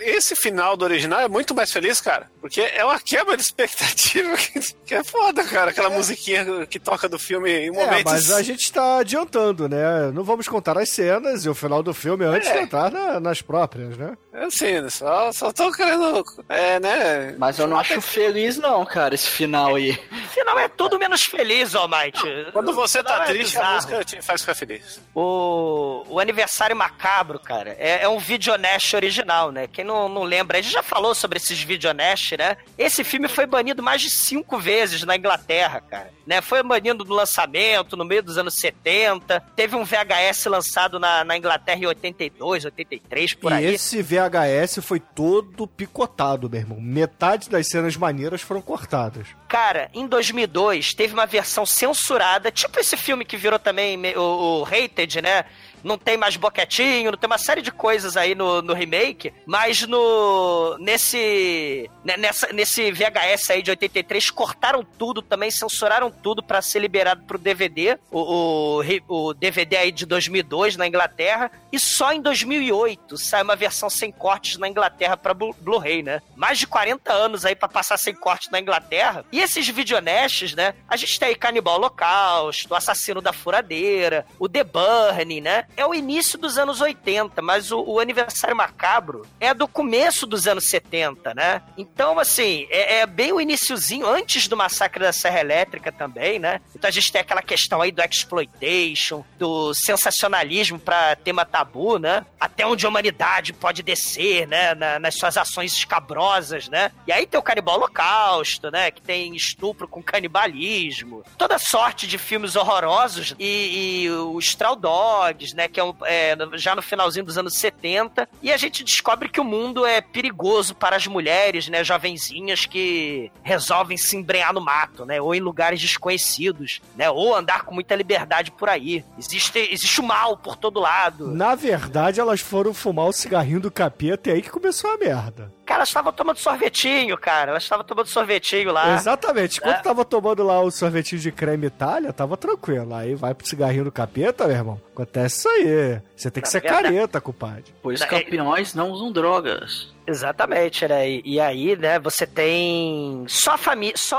Esse 0.00 0.34
final 0.36 0.76
do 0.76 0.84
original 0.84 1.20
é 1.20 1.28
muito 1.28 1.54
mais 1.54 1.70
feliz, 1.72 2.00
cara. 2.00 2.30
Porque 2.46 2.60
é 2.60 2.84
uma 2.84 2.98
quebra 3.00 3.36
de 3.36 3.42
expectativa 3.42 4.36
que, 4.86 4.94
é 4.94 5.02
foda, 5.04 5.44
cara. 5.44 5.70
Aquela 5.70 5.90
musiquinha 5.90 6.66
que 6.66 6.78
toca 6.78 7.08
do 7.08 7.18
filme 7.18 7.50
em 7.50 7.68
É, 7.68 7.70
momentos. 7.70 8.12
mas 8.12 8.30
a 8.32 8.42
gente 8.42 8.72
tá 8.72 8.98
adiantando, 8.98 9.68
né? 9.68 10.10
Não 10.12 10.24
vamos 10.24 10.48
contar 10.48 10.78
as 10.78 10.88
cenas 10.90 11.44
e 11.44 11.48
o 11.48 11.54
final 11.54 11.82
do 11.82 11.92
filme 11.94 12.24
antes 12.24 12.48
É. 12.48 12.52
de 12.54 12.58
entrar 12.64 12.90
na- 12.90 13.20
nas 13.20 13.42
próprias, 13.42 13.96
né? 13.96 14.16
Assim, 14.32 14.88
só, 14.90 15.32
só 15.32 15.50
tô 15.52 15.72
querendo. 15.72 16.22
É, 16.48 16.78
né? 16.78 17.34
Mas 17.38 17.58
eu 17.58 17.66
não 17.66 17.78
acho 17.78 18.00
feliz, 18.02 18.58
não, 18.58 18.84
cara, 18.84 19.14
esse 19.14 19.28
final 19.30 19.74
aí. 19.76 19.92
O 19.92 20.28
final 20.28 20.58
é 20.58 20.68
tudo 20.68 20.98
menos 20.98 21.22
feliz, 21.22 21.74
Almighty. 21.74 22.46
Quando 22.52 22.74
você 22.74 23.02
tá 23.02 23.22
é 23.22 23.26
triste, 23.26 23.56
a 23.58 23.72
música 23.74 24.04
te 24.04 24.20
faz 24.20 24.42
ficar 24.42 24.54
feliz. 24.54 25.00
O, 25.14 26.04
o 26.08 26.20
Aniversário 26.20 26.76
Macabro, 26.76 27.38
cara, 27.38 27.74
é, 27.78 28.02
é 28.02 28.08
um 28.08 28.18
videonash 28.18 28.92
original, 28.94 29.50
né? 29.50 29.66
Quem 29.66 29.84
não, 29.84 30.06
não 30.08 30.22
lembra, 30.22 30.58
a 30.58 30.60
gente 30.60 30.72
já 30.72 30.82
falou 30.82 31.14
sobre 31.14 31.38
esses 31.38 31.58
videonash, 31.62 32.35
né? 32.36 32.56
Esse 32.76 33.04
filme 33.04 33.28
foi 33.28 33.46
banido 33.46 33.82
mais 33.82 34.00
de 34.02 34.10
cinco 34.10 34.58
vezes 34.58 35.02
na 35.04 35.16
Inglaterra, 35.16 35.80
cara. 35.80 36.10
Né? 36.26 36.40
Foi 36.40 36.62
banido 36.62 37.04
no 37.04 37.14
lançamento, 37.14 37.96
no 37.96 38.04
meio 38.04 38.22
dos 38.22 38.36
anos 38.36 38.54
70. 38.54 39.40
Teve 39.54 39.76
um 39.76 39.84
VHS 39.84 40.46
lançado 40.46 40.98
na, 40.98 41.24
na 41.24 41.36
Inglaterra 41.36 41.78
em 41.78 41.86
82, 41.86 42.64
83, 42.64 43.34
por 43.34 43.52
e 43.52 43.54
aí. 43.54 43.64
esse 43.66 44.02
VHS 44.02 44.80
foi 44.82 45.00
todo 45.00 45.66
picotado, 45.66 46.50
meu 46.50 46.60
irmão. 46.60 46.80
Metade 46.80 47.48
das 47.48 47.68
cenas 47.68 47.96
maneiras 47.96 48.42
foram 48.42 48.60
cortadas. 48.60 49.28
Cara, 49.48 49.88
em 49.94 50.06
2002 50.06 50.94
teve 50.94 51.14
uma 51.14 51.26
versão 51.26 51.64
censurada, 51.64 52.50
tipo 52.50 52.78
esse 52.80 52.96
filme 52.96 53.24
que 53.24 53.36
virou 53.36 53.58
também 53.58 53.96
o, 54.16 54.60
o 54.60 54.64
Hated, 54.64 55.22
né? 55.22 55.44
Não 55.84 55.96
tem 55.98 56.16
mais 56.16 56.36
boquetinho, 56.36 57.10
não 57.10 57.18
tem 57.18 57.26
uma 57.28 57.38
série 57.38 57.62
de 57.62 57.70
coisas 57.70 58.16
aí 58.16 58.34
no, 58.34 58.60
no 58.62 58.72
remake, 58.74 59.32
mas 59.46 59.82
no 59.86 60.76
nesse 60.78 61.90
ne- 62.04 62.16
nessa, 62.16 62.52
nesse 62.52 62.90
VHS 62.90 63.50
aí 63.50 63.62
de 63.62 63.70
83 63.70 64.30
cortaram 64.30 64.84
tudo 64.84 65.22
também, 65.22 65.50
censuraram 65.50 66.10
tudo 66.10 66.42
pra 66.42 66.60
ser 66.62 66.80
liberado 66.80 67.22
pro 67.24 67.38
DVD, 67.38 67.98
o, 68.10 68.80
o, 69.08 69.28
o 69.28 69.34
DVD 69.34 69.76
aí 69.76 69.92
de 69.92 70.06
2002 70.06 70.76
na 70.76 70.86
Inglaterra, 70.86 71.50
e 71.72 71.78
só 71.78 72.12
em 72.12 72.20
2008 72.20 73.16
sai 73.18 73.42
uma 73.42 73.56
versão 73.56 73.88
sem 73.90 74.10
cortes 74.10 74.58
na 74.58 74.68
Inglaterra 74.68 75.16
Blu- 75.34 75.54
Blu-ray, 75.60 76.02
né? 76.02 76.22
Mais 76.34 76.58
de 76.58 76.66
40 76.66 77.12
anos 77.12 77.44
aí 77.44 77.54
pra 77.54 77.68
passar 77.68 77.96
sem 77.98 78.14
corte 78.14 78.50
na 78.50 78.60
Inglaterra. 78.60 79.24
E 79.32 79.40
esses 79.40 79.68
videonestes, 79.68 80.54
né? 80.54 80.74
A 80.88 80.96
gente 80.96 81.18
tem 81.18 81.28
aí 81.28 81.34
Canibal 81.34 81.76
Holocausto, 81.76 82.72
o 82.72 82.76
Assassino 82.76 83.20
da 83.20 83.32
Furadeira, 83.32 84.26
o 84.38 84.48
The 84.48 84.64
Burning, 84.64 85.40
né? 85.40 85.65
É 85.76 85.84
o 85.86 85.94
início 85.94 86.38
dos 86.38 86.58
anos 86.58 86.80
80, 86.80 87.40
mas 87.42 87.70
o, 87.70 87.80
o 87.82 88.00
Aniversário 88.00 88.56
Macabro 88.56 89.26
é 89.40 89.52
do 89.54 89.66
começo 89.68 90.26
dos 90.26 90.46
anos 90.46 90.68
70, 90.68 91.34
né? 91.34 91.62
Então, 91.76 92.18
assim, 92.18 92.66
é, 92.70 92.98
é 93.00 93.06
bem 93.06 93.32
o 93.32 93.40
iniciozinho, 93.40 94.06
antes 94.06 94.48
do 94.48 94.56
Massacre 94.56 95.02
da 95.02 95.12
Serra 95.12 95.40
Elétrica 95.40 95.92
também, 95.92 96.38
né? 96.38 96.60
Então 96.74 96.88
a 96.88 96.90
gente 96.90 97.10
tem 97.12 97.20
aquela 97.20 97.42
questão 97.42 97.80
aí 97.82 97.92
do 97.92 98.02
exploitation, 98.02 99.24
do 99.38 99.72
sensacionalismo 99.74 100.78
pra 100.78 101.16
tema 101.16 101.44
tabu, 101.44 101.98
né? 101.98 102.24
Até 102.40 102.66
onde 102.66 102.86
a 102.86 102.88
humanidade 102.88 103.52
pode 103.52 103.82
descer, 103.82 104.46
né? 104.46 104.74
Na- 104.74 104.98
nas 104.98 105.14
suas 105.16 105.36
ações 105.36 105.72
escabrosas, 105.72 106.68
né? 106.68 106.90
E 107.06 107.12
aí 107.12 107.26
tem 107.26 107.38
o 107.38 107.42
Canibal 107.42 107.76
Holocausto, 107.76 108.70
né? 108.70 108.90
Que 108.90 109.00
tem 109.02 109.34
estupro 109.34 109.86
com 109.88 110.02
canibalismo. 110.02 111.22
Toda 111.36 111.58
sorte 111.58 112.06
de 112.06 112.18
filmes 112.18 112.56
horrorosos. 112.56 113.34
E, 113.38 114.02
e 114.04 114.10
o 114.10 114.38
Straw 114.38 114.76
Dogs, 114.76 115.54
né? 115.56 115.66
Que 115.68 115.80
é, 115.80 115.84
um- 115.84 115.94
é, 116.04 116.36
já 116.54 116.74
no 116.76 116.82
finalzinho 116.82 117.24
dos 117.24 117.36
anos 117.38 117.54
70. 117.54 118.28
E 118.42 118.52
a 118.52 118.56
gente 118.56 118.84
descobre 118.84 119.28
que 119.28 119.40
o 119.40 119.44
mundo 119.44 119.84
é 119.86 120.00
perigoso 120.00 120.74
para 120.74 120.94
as 120.96 121.06
mulheres, 121.06 121.68
né? 121.68 121.82
Jovenzinhas 121.82 122.66
que 122.66 123.30
resolvem 123.42 123.96
se 123.96 124.16
embrenhar 124.16 124.52
no 124.52 124.60
mato, 124.60 125.04
né? 125.04 125.20
Ou 125.20 125.34
em 125.34 125.40
lugares 125.40 125.80
desconhecidos, 125.80 126.80
né? 126.96 127.10
Ou 127.10 127.34
andar 127.34 127.64
com 127.64 127.74
muita 127.74 127.94
liberdade 127.94 128.50
por 128.50 128.68
aí. 128.68 129.04
Existe, 129.18 129.58
existe 129.58 130.00
o 130.00 130.04
mal 130.04 130.36
por 130.36 130.56
todo 130.56 130.78
lado. 130.80 131.28
Na 131.28 131.54
verdade, 131.54 132.20
elas 132.20 132.40
foram 132.40 132.74
fumar 132.74 133.06
o 133.06 133.12
cigarrinho 133.12 133.60
do 133.60 133.70
capeta 133.70 134.30
e 134.30 134.32
aí 134.34 134.42
que 134.42 134.50
começou 134.50 134.90
a 134.92 134.98
merda. 134.98 135.52
Cara, 135.66 135.78
elas 135.80 135.88
estavam 135.88 136.12
tomando 136.12 136.38
sorvetinho, 136.38 137.18
cara. 137.18 137.50
Elas 137.50 137.64
estavam 137.64 137.84
tomando 137.84 138.06
sorvetinho 138.06 138.72
lá. 138.72 138.94
Exatamente. 138.94 139.58
Enquanto 139.58 139.76
É. 139.78 139.82
tava 139.82 140.04
tomando 140.04 140.42
lá 140.44 140.60
o 140.60 140.70
sorvetinho 140.70 141.20
de 141.20 141.32
creme 141.32 141.66
Itália, 141.66 142.12
tava 142.12 142.36
tranquilo. 142.36 142.94
Aí 142.94 143.14
vai 143.16 143.34
pro 143.34 143.46
cigarrinho 143.46 143.84
do 143.84 143.92
capeta, 143.92 144.46
meu 144.46 144.56
irmão. 144.56 144.80
Acontece 144.94 145.38
isso 145.40 145.48
aí. 145.48 146.00
Você 146.16 146.30
tem 146.30 146.42
que 146.42 146.48
ser 146.48 146.60
verdade- 146.62 146.84
careta, 146.84 147.20
compadre. 147.20 147.64
Pois 147.82 148.00
É- 148.00 148.06
campeões 148.06 148.74
não 148.74 148.90
usam 148.90 149.10
drogas. 149.12 149.94
Exatamente, 150.06 150.86
né? 150.86 151.10
E, 151.10 151.22
e 151.24 151.40
aí, 151.40 151.74
né, 151.76 151.98
você 151.98 152.24
tem. 152.26 153.24
Só 153.26 153.54
a 153.54 153.58
família. 153.58 153.94
Só 153.96 154.16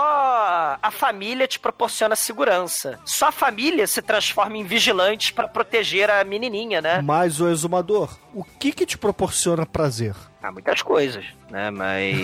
a 0.81 0.91
família 0.91 1.47
te 1.47 1.57
proporciona 1.59 2.13
segurança. 2.15 2.99
Só 3.05 3.27
a 3.29 3.31
família 3.31 3.87
se 3.87 4.01
transforma 4.01 4.57
em 4.57 4.63
vigilante 4.65 5.31
pra 5.33 5.47
proteger 5.47 6.09
a 6.11 6.23
menininha, 6.25 6.81
né? 6.81 7.01
Mas 7.01 7.39
o 7.39 7.47
exumador, 7.49 8.17
o 8.33 8.43
que 8.43 8.73
que 8.73 8.85
te 8.85 8.97
proporciona 8.97 9.65
prazer? 9.65 10.13
Há 10.41 10.51
muitas 10.51 10.81
coisas, 10.81 11.25
né? 11.49 11.71
Mas. 11.71 12.15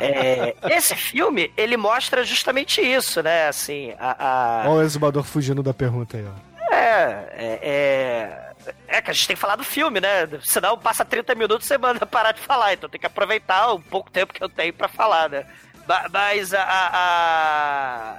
É, 0.00 0.54
esse 0.70 0.94
filme, 0.96 1.52
ele 1.56 1.76
mostra 1.76 2.24
justamente 2.24 2.80
isso, 2.80 3.22
né? 3.22 3.48
Assim, 3.48 3.94
a. 3.98 4.62
a- 4.64 4.68
Olha 4.68 4.80
o 4.80 4.82
exumador 4.82 5.22
fugindo 5.24 5.62
da 5.62 5.74
pergunta 5.74 6.16
aí, 6.16 6.24
ó. 6.26 6.74
É, 6.74 7.28
é, 7.36 7.60
é. 7.62 8.52
É 8.86 9.02
que 9.02 9.10
a 9.10 9.14
gente 9.14 9.26
tem 9.26 9.34
que 9.36 9.40
falar 9.42 9.56
do 9.56 9.64
filme, 9.64 10.00
né? 10.00 10.28
Senão 10.42 10.78
passa 10.78 11.04
30 11.04 11.34
minutos 11.34 11.66
e 11.66 11.68
você 11.68 11.78
manda 11.78 12.06
parar 12.06 12.32
de 12.32 12.40
falar. 12.40 12.72
Então 12.74 12.88
tem 12.88 13.00
que 13.00 13.06
aproveitar 13.06 13.72
o 13.72 13.80
pouco 13.80 14.10
tempo 14.10 14.32
que 14.32 14.42
eu 14.42 14.48
tenho 14.48 14.72
pra 14.72 14.88
falar, 14.88 15.28
né? 15.28 15.44
Mas 16.12 16.54
a. 16.54 16.62
a, 16.62 18.16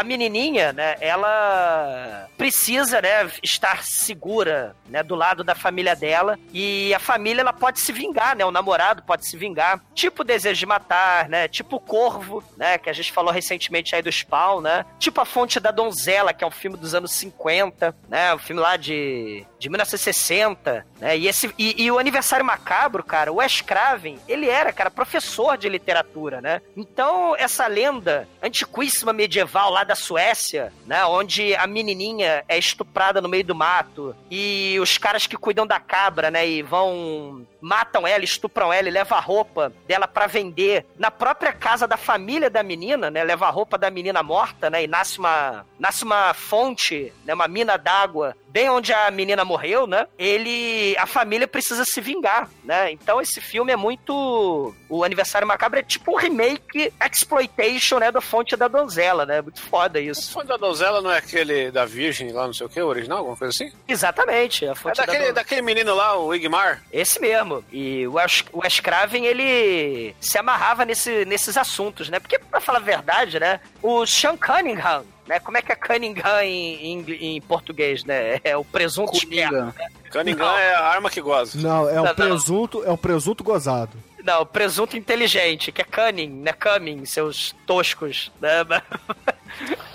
a... 0.00 0.04
menininha, 0.04 0.72
né, 0.72 0.96
ela 1.00 2.28
precisa, 2.36 3.00
né, 3.00 3.30
estar 3.42 3.82
segura, 3.84 4.74
né, 4.88 5.02
do 5.02 5.14
lado 5.14 5.42
da 5.42 5.54
família 5.54 5.94
dela. 5.94 6.38
E 6.52 6.94
a 6.94 6.98
família 6.98 7.40
ela 7.40 7.52
pode 7.52 7.80
se 7.80 7.92
vingar, 7.92 8.36
né, 8.36 8.44
o 8.44 8.50
namorado 8.50 9.02
pode 9.02 9.26
se 9.26 9.36
vingar, 9.36 9.80
tipo 9.94 10.24
Desejo 10.24 10.58
de 10.58 10.66
Matar, 10.66 11.28
né, 11.28 11.48
tipo 11.48 11.80
Corvo, 11.80 12.42
né, 12.56 12.78
que 12.78 12.88
a 12.88 12.92
gente 12.92 13.12
falou 13.12 13.32
recentemente 13.32 13.94
aí 13.94 14.02
do 14.02 14.10
Spawn, 14.10 14.60
né, 14.60 14.84
tipo 14.98 15.20
A 15.20 15.24
Fonte 15.24 15.60
da 15.60 15.70
Donzela, 15.70 16.32
que 16.32 16.44
é 16.44 16.46
um 16.46 16.50
filme 16.50 16.76
dos 16.76 16.94
anos 16.94 17.12
50, 17.12 17.94
né, 18.08 18.34
um 18.34 18.38
filme 18.38 18.60
lá 18.60 18.76
de, 18.76 19.44
de 19.66 19.70
1960, 19.70 20.86
né, 21.00 21.18
e, 21.18 21.26
esse, 21.26 21.52
e, 21.58 21.84
e 21.84 21.90
o 21.90 21.98
Aniversário 21.98 22.44
Macabro, 22.44 23.02
cara, 23.02 23.32
o 23.32 23.36
Wes 23.36 23.60
Craven, 23.60 24.18
ele 24.28 24.48
era, 24.48 24.72
cara, 24.72 24.90
professor 24.90 25.58
de 25.58 25.68
literatura, 25.68 26.40
né, 26.40 26.62
então 26.76 27.34
essa 27.36 27.66
lenda 27.66 28.28
antiquíssima 28.40 29.12
medieval 29.12 29.70
lá 29.70 29.82
da 29.82 29.96
Suécia, 29.96 30.72
né, 30.86 31.04
onde 31.04 31.54
a 31.56 31.66
menininha 31.66 32.44
é 32.48 32.56
estuprada 32.56 33.20
no 33.20 33.28
meio 33.28 33.44
do 33.44 33.54
mato 33.54 34.14
e 34.30 34.78
os 34.80 34.96
caras 34.98 35.26
que 35.26 35.36
cuidam 35.36 35.66
da 35.66 35.80
cabra, 35.80 36.30
né, 36.30 36.46
e 36.46 36.62
vão 36.62 37.44
matam 37.60 38.06
ela, 38.06 38.22
estupram 38.22 38.72
ela 38.72 38.86
e 38.86 38.92
levam 38.92 39.18
a 39.18 39.20
roupa 39.20 39.72
dela 39.88 40.06
para 40.06 40.28
vender 40.28 40.86
na 40.96 41.10
própria 41.10 41.52
casa 41.52 41.88
da 41.88 41.96
família 41.96 42.48
da 42.48 42.62
menina, 42.62 43.10
né, 43.10 43.24
leva 43.24 43.46
a 43.46 43.50
roupa 43.50 43.76
da 43.76 43.90
menina 43.90 44.22
morta, 44.22 44.70
né, 44.70 44.84
e 44.84 44.86
nasce 44.86 45.18
uma 45.18 45.66
nasce 45.76 46.04
uma 46.04 46.32
fonte, 46.32 47.12
né, 47.24 47.34
uma 47.34 47.48
mina 47.48 47.76
d'água 47.76 48.36
bem 48.56 48.70
onde 48.70 48.90
a 48.90 49.10
menina 49.10 49.44
morreu, 49.44 49.55
né? 49.86 50.06
Ele. 50.18 50.96
A 50.98 51.06
família 51.06 51.46
precisa 51.48 51.84
se 51.84 52.00
vingar, 52.00 52.48
né? 52.64 52.90
Então 52.92 53.20
esse 53.20 53.40
filme 53.40 53.72
é 53.72 53.76
muito. 53.76 54.74
O 54.88 55.04
Aniversário 55.04 55.46
Macabro 55.46 55.78
é 55.78 55.82
tipo 55.82 56.12
um 56.12 56.16
remake 56.16 56.92
exploitation, 57.04 57.98
né? 57.98 58.10
Da 58.10 58.20
Fonte 58.20 58.56
da 58.56 58.68
Donzela, 58.68 59.24
né? 59.26 59.40
Muito 59.42 59.60
foda 59.62 59.98
A 59.98 60.02
isso. 60.02 60.32
Fonte 60.32 60.48
da 60.48 60.56
Donzela 60.56 61.00
não 61.00 61.10
é 61.10 61.18
aquele 61.18 61.70
da 61.70 61.84
Virgem 61.84 62.32
lá, 62.32 62.46
não 62.46 62.54
sei 62.54 62.66
o 62.66 62.70
que, 62.70 62.80
original, 62.80 63.18
alguma 63.18 63.36
coisa 63.36 63.52
assim? 63.52 63.72
Exatamente, 63.88 64.66
a 64.66 64.72
É 64.72 64.74
Fonte 64.74 64.96
da 64.96 65.02
daquele, 65.04 65.18
Donzela. 65.18 65.34
daquele 65.34 65.62
menino 65.62 65.94
lá, 65.94 66.18
o 66.18 66.34
Igmar. 66.34 66.82
Esse 66.92 67.20
mesmo. 67.20 67.64
E 67.72 68.06
o 68.06 68.16
o 68.52 68.58
Wes 68.60 68.80
Craven, 68.80 69.24
ele 69.26 70.14
se 70.20 70.38
amarrava 70.38 70.84
nesse, 70.84 71.24
nesses 71.26 71.56
assuntos, 71.56 72.08
né? 72.08 72.18
Porque, 72.18 72.38
pra 72.38 72.60
falar 72.60 72.78
a 72.78 72.82
verdade, 72.82 73.38
né? 73.38 73.60
O 73.82 74.04
Sean 74.06 74.36
Cunningham, 74.36 75.04
né? 75.26 75.40
Como 75.40 75.56
é 75.58 75.62
que 75.62 75.72
é 75.72 75.76
Cunningham 75.76 76.40
em, 76.42 76.92
em, 76.92 77.36
em 77.36 77.40
português, 77.40 78.04
né? 78.04 78.40
É 78.44 78.56
o 78.56 78.64
presunto 78.64 79.16
esperto. 79.16 79.50
Coringa. 79.54 79.74
Cunningham 80.12 80.46
Não. 80.46 80.58
é 80.58 80.74
a 80.74 80.84
arma 80.86 81.10
que 81.10 81.20
goza. 81.20 81.58
Não, 81.60 81.88
é 81.88 81.94
Não, 81.94 82.02
o 82.02 82.06
não. 82.06 82.14
presunto, 82.14 82.84
é 82.84 82.90
o 82.90 82.96
presunto 82.98 83.42
gozado. 83.44 83.96
Não, 84.24 84.42
o 84.42 84.46
presunto 84.46 84.96
inteligente, 84.96 85.70
que 85.70 85.80
é 85.80 85.84
cunning, 85.84 86.28
né? 86.28 86.52
Coming, 86.52 87.04
seus 87.04 87.54
toscos. 87.66 88.30
Né? 88.40 88.50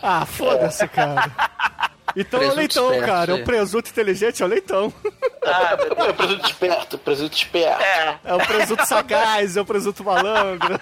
Ah, 0.02 0.26
foda-se, 0.26 0.88
cara. 0.88 1.30
Então 2.16 2.42
é 2.42 2.48
o 2.48 2.52
Presunto 2.54 2.56
leitão, 2.56 2.86
esperto, 2.86 3.06
cara. 3.06 3.32
É 3.32 3.38
é. 3.38 3.42
o 3.42 3.46
presunto 3.46 3.90
inteligente, 3.90 4.42
é 4.42 4.46
o 4.46 4.50
leitão. 4.50 4.94
Ah. 5.46 5.78
É 6.08 6.14
presunto 6.14 6.46
esperto, 6.46 6.98
presunto 6.98 7.38
esperto. 7.38 7.82
É, 7.82 8.20
É 8.24 8.34
o 8.34 8.40
presunto 8.40 8.86
sagaz, 8.88 9.56
é 9.58 9.62
o 9.62 9.66
presunto 9.66 10.04
malandro. 10.04 10.80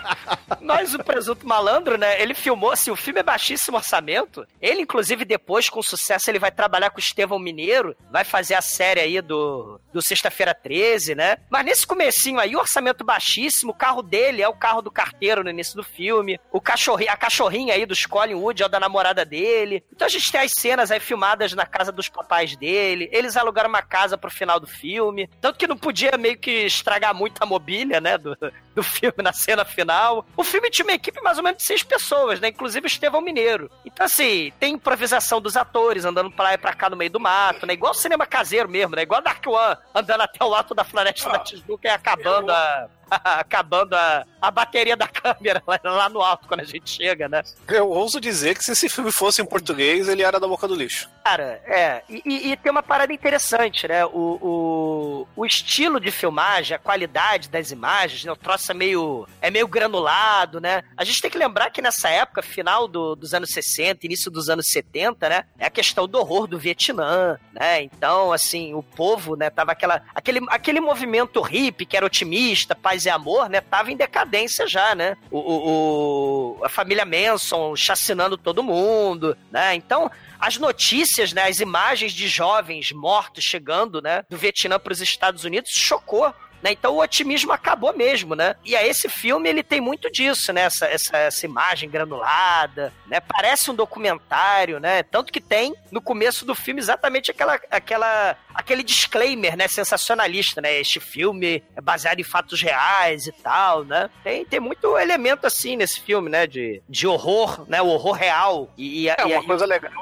Mas 0.74 0.94
o 0.94 0.98
Presunto 0.98 1.46
Malandro, 1.46 1.98
né? 1.98 2.20
Ele 2.20 2.34
filmou, 2.34 2.70
assim, 2.70 2.90
o 2.90 2.96
filme 2.96 3.20
é 3.20 3.22
baixíssimo 3.22 3.76
orçamento. 3.76 4.46
Ele, 4.60 4.82
inclusive, 4.82 5.24
depois, 5.24 5.68
com 5.68 5.82
sucesso, 5.82 6.30
ele 6.30 6.38
vai 6.38 6.50
trabalhar 6.50 6.90
com 6.90 6.96
o 6.96 7.00
Estevão 7.00 7.38
Mineiro, 7.38 7.96
vai 8.10 8.24
fazer 8.24 8.54
a 8.54 8.62
série 8.62 9.00
aí 9.00 9.20
do, 9.20 9.80
do 9.92 10.02
Sexta-feira 10.02 10.54
13, 10.54 11.14
né? 11.14 11.36
Mas 11.50 11.64
nesse 11.64 11.86
comecinho 11.86 12.38
aí, 12.38 12.56
orçamento 12.56 13.04
baixíssimo, 13.04 13.72
o 13.72 13.74
carro 13.74 14.02
dele 14.02 14.42
é 14.42 14.48
o 14.48 14.54
carro 14.54 14.82
do 14.82 14.90
carteiro 14.90 15.44
no 15.44 15.50
início 15.50 15.76
do 15.76 15.84
filme, 15.84 16.38
o 16.50 16.60
cachorrinho, 16.60 17.12
a 17.12 17.16
cachorrinha 17.16 17.74
aí 17.74 17.86
do 17.86 17.94
Colin 18.08 18.34
Wood 18.34 18.62
é 18.62 18.66
o 18.66 18.68
da 18.68 18.80
namorada 18.80 19.24
dele. 19.24 19.84
Então 19.92 20.06
a 20.06 20.10
gente 20.10 20.30
tem 20.30 20.40
as 20.40 20.52
cenas 20.52 20.90
aí 20.90 21.00
filmadas 21.00 21.52
na 21.52 21.66
casa 21.66 21.92
dos 21.92 22.08
papais 22.08 22.56
dele, 22.56 23.08
eles 23.12 23.36
alugaram 23.36 23.68
uma 23.68 23.82
casa 23.82 24.18
pro 24.18 24.30
final 24.30 24.58
do 24.58 24.66
filme, 24.66 25.28
tanto 25.40 25.58
que 25.58 25.66
não 25.66 25.76
podia 25.76 26.16
meio 26.18 26.38
que 26.38 26.66
estragar 26.66 27.14
muito 27.14 27.42
a 27.42 27.46
mobília, 27.46 28.00
né, 28.00 28.18
do, 28.18 28.36
do 28.74 28.82
filme 28.82 29.22
na 29.22 29.32
cena 29.32 29.64
final. 29.64 30.26
O 30.36 30.44
filme 30.44 30.61
tinha 30.70 30.84
uma 30.86 30.94
equipe 30.94 31.20
mais 31.22 31.38
ou 31.38 31.44
menos 31.44 31.58
de 31.58 31.64
seis 31.64 31.82
pessoas, 31.82 32.40
né? 32.40 32.48
Inclusive 32.48 32.86
o 32.86 32.88
Estevão 32.88 33.20
Mineiro. 33.20 33.70
Então, 33.84 34.06
assim, 34.06 34.52
tem 34.58 34.74
improvisação 34.74 35.40
dos 35.40 35.56
atores 35.56 36.04
andando 36.04 36.30
pra 36.30 36.44
lá 36.44 36.54
e 36.54 36.58
pra 36.58 36.74
cá 36.74 36.88
no 36.90 36.96
meio 36.96 37.10
do 37.10 37.20
mato, 37.20 37.66
né? 37.66 37.74
Igual 37.74 37.94
cinema 37.94 38.26
caseiro 38.26 38.68
mesmo, 38.68 38.94
né? 38.96 39.02
Igual 39.02 39.22
Dark 39.22 39.44
One, 39.46 39.76
andando 39.94 40.20
até 40.22 40.44
o 40.44 40.54
alto 40.54 40.74
da 40.74 40.84
floresta 40.84 41.30
da 41.30 41.38
Tijuca 41.38 41.88
e 41.88 41.90
acabando 41.90 42.50
a. 42.50 42.88
acabando 43.24 43.94
a, 43.94 44.24
a 44.40 44.50
bateria 44.50 44.96
da 44.96 45.06
câmera 45.08 45.62
lá, 45.66 45.78
lá 45.82 46.08
no 46.08 46.20
alto 46.20 46.46
quando 46.48 46.60
a 46.60 46.64
gente 46.64 46.88
chega, 46.90 47.28
né? 47.28 47.42
Eu 47.68 47.88
ouso 47.88 48.20
dizer 48.20 48.56
que 48.56 48.64
se 48.64 48.72
esse 48.72 48.88
filme 48.88 49.12
fosse 49.12 49.42
em 49.42 49.46
português, 49.46 50.08
ele 50.08 50.22
era 50.22 50.38
da 50.40 50.46
boca 50.48 50.66
do 50.68 50.74
lixo. 50.74 51.08
Cara, 51.24 51.60
é. 51.66 52.02
E, 52.08 52.22
e- 52.24 52.52
e 52.52 52.56
tem 52.56 52.70
uma 52.72 52.82
parada 52.82 53.12
interessante, 53.12 53.86
né? 53.86 54.04
O, 54.06 54.38
o, 54.40 55.28
o 55.36 55.46
estilo 55.46 56.00
de 56.00 56.10
filmagem, 56.10 56.74
a 56.74 56.78
qualidade 56.78 57.48
das 57.48 57.70
imagens, 57.70 58.24
né? 58.24 58.32
O 58.32 58.36
troço 58.36 58.70
é 58.70 58.74
meio, 58.74 59.26
é 59.40 59.50
meio 59.50 59.66
granulado, 59.68 60.60
né? 60.60 60.82
A 60.96 61.04
gente 61.04 61.20
tem 61.20 61.30
que 61.30 61.38
lembrar 61.38 61.70
que 61.70 61.82
nessa 61.82 62.08
época, 62.08 62.42
final 62.42 62.88
do- 62.88 63.14
dos 63.14 63.34
anos 63.34 63.50
60, 63.50 64.04
início 64.06 64.30
dos 64.30 64.48
anos 64.48 64.66
70, 64.68 65.28
né? 65.28 65.44
É 65.58 65.66
a 65.66 65.70
questão 65.70 66.08
do 66.08 66.18
horror 66.18 66.46
do 66.46 66.58
Vietnã, 66.58 67.38
né? 67.52 67.82
Então, 67.82 68.32
assim, 68.32 68.74
o 68.74 68.82
povo, 68.82 69.36
né? 69.36 69.50
Tava 69.50 69.72
aquela, 69.72 70.02
aquele, 70.14 70.40
aquele 70.48 70.80
movimento 70.80 71.40
hippie 71.40 71.86
que 71.86 71.96
era 71.96 72.06
otimista, 72.06 72.74
paz 72.74 73.01
e 73.06 73.10
amor, 73.10 73.48
né? 73.48 73.60
Tava 73.60 73.90
em 73.92 73.96
decadência 73.96 74.66
já, 74.66 74.94
né? 74.94 75.16
O, 75.30 75.38
o- 75.38 76.58
o- 76.60 76.64
a 76.64 76.68
família 76.68 77.04
Manson 77.04 77.74
chacinando 77.76 78.36
todo 78.36 78.62
mundo, 78.62 79.36
né? 79.50 79.74
Então, 79.74 80.10
as 80.40 80.56
notícias, 80.58 81.32
né, 81.32 81.48
as 81.48 81.60
imagens 81.60 82.12
de 82.12 82.26
jovens 82.28 82.90
mortos 82.92 83.44
chegando, 83.44 84.02
né, 84.02 84.24
do 84.28 84.36
Vietnã 84.36 84.78
para 84.78 84.92
os 84.92 85.00
Estados 85.00 85.44
Unidos 85.44 85.70
chocou. 85.72 86.34
Né? 86.62 86.72
Então 86.72 86.94
o 86.94 87.00
otimismo 87.00 87.52
acabou 87.52 87.92
mesmo, 87.96 88.34
né? 88.34 88.54
E 88.64 88.76
aí 88.76 88.88
esse 88.88 89.08
filme 89.08 89.48
ele 89.48 89.62
tem 89.62 89.80
muito 89.80 90.10
disso, 90.10 90.52
né? 90.52 90.62
Essa, 90.62 90.86
essa, 90.86 91.16
essa 91.16 91.44
imagem 91.46 91.90
granulada, 91.90 92.92
né? 93.06 93.20
Parece 93.20 93.70
um 93.70 93.74
documentário, 93.74 94.78
né? 94.78 95.02
Tanto 95.02 95.32
que 95.32 95.40
tem 95.40 95.74
no 95.90 96.00
começo 96.00 96.44
do 96.44 96.54
filme 96.54 96.80
exatamente 96.80 97.30
aquela, 97.30 97.58
aquela, 97.70 98.36
aquele 98.54 98.82
disclaimer, 98.82 99.56
né? 99.56 99.66
Sensacionalista, 99.68 100.60
né? 100.60 100.78
Este 100.78 101.00
filme 101.00 101.62
é 101.76 101.80
baseado 101.80 102.20
em 102.20 102.24
fatos 102.24 102.62
reais 102.62 103.26
e 103.26 103.32
tal, 103.32 103.84
né? 103.84 104.08
Tem, 104.22 104.44
tem 104.44 104.60
muito 104.60 104.96
elemento 104.96 105.46
assim 105.46 105.76
nesse 105.76 106.00
filme, 106.00 106.28
né? 106.30 106.46
De, 106.46 106.82
de 106.88 107.06
horror, 107.06 107.64
né? 107.68 107.82
O 107.82 107.86
horror 107.88 108.12
real. 108.12 108.70
E, 108.76 109.04
e, 109.04 109.08
É, 109.08 109.16
e- 109.26 109.32
uma 109.34 109.44
coisa 109.44 109.66
legal 109.66 109.92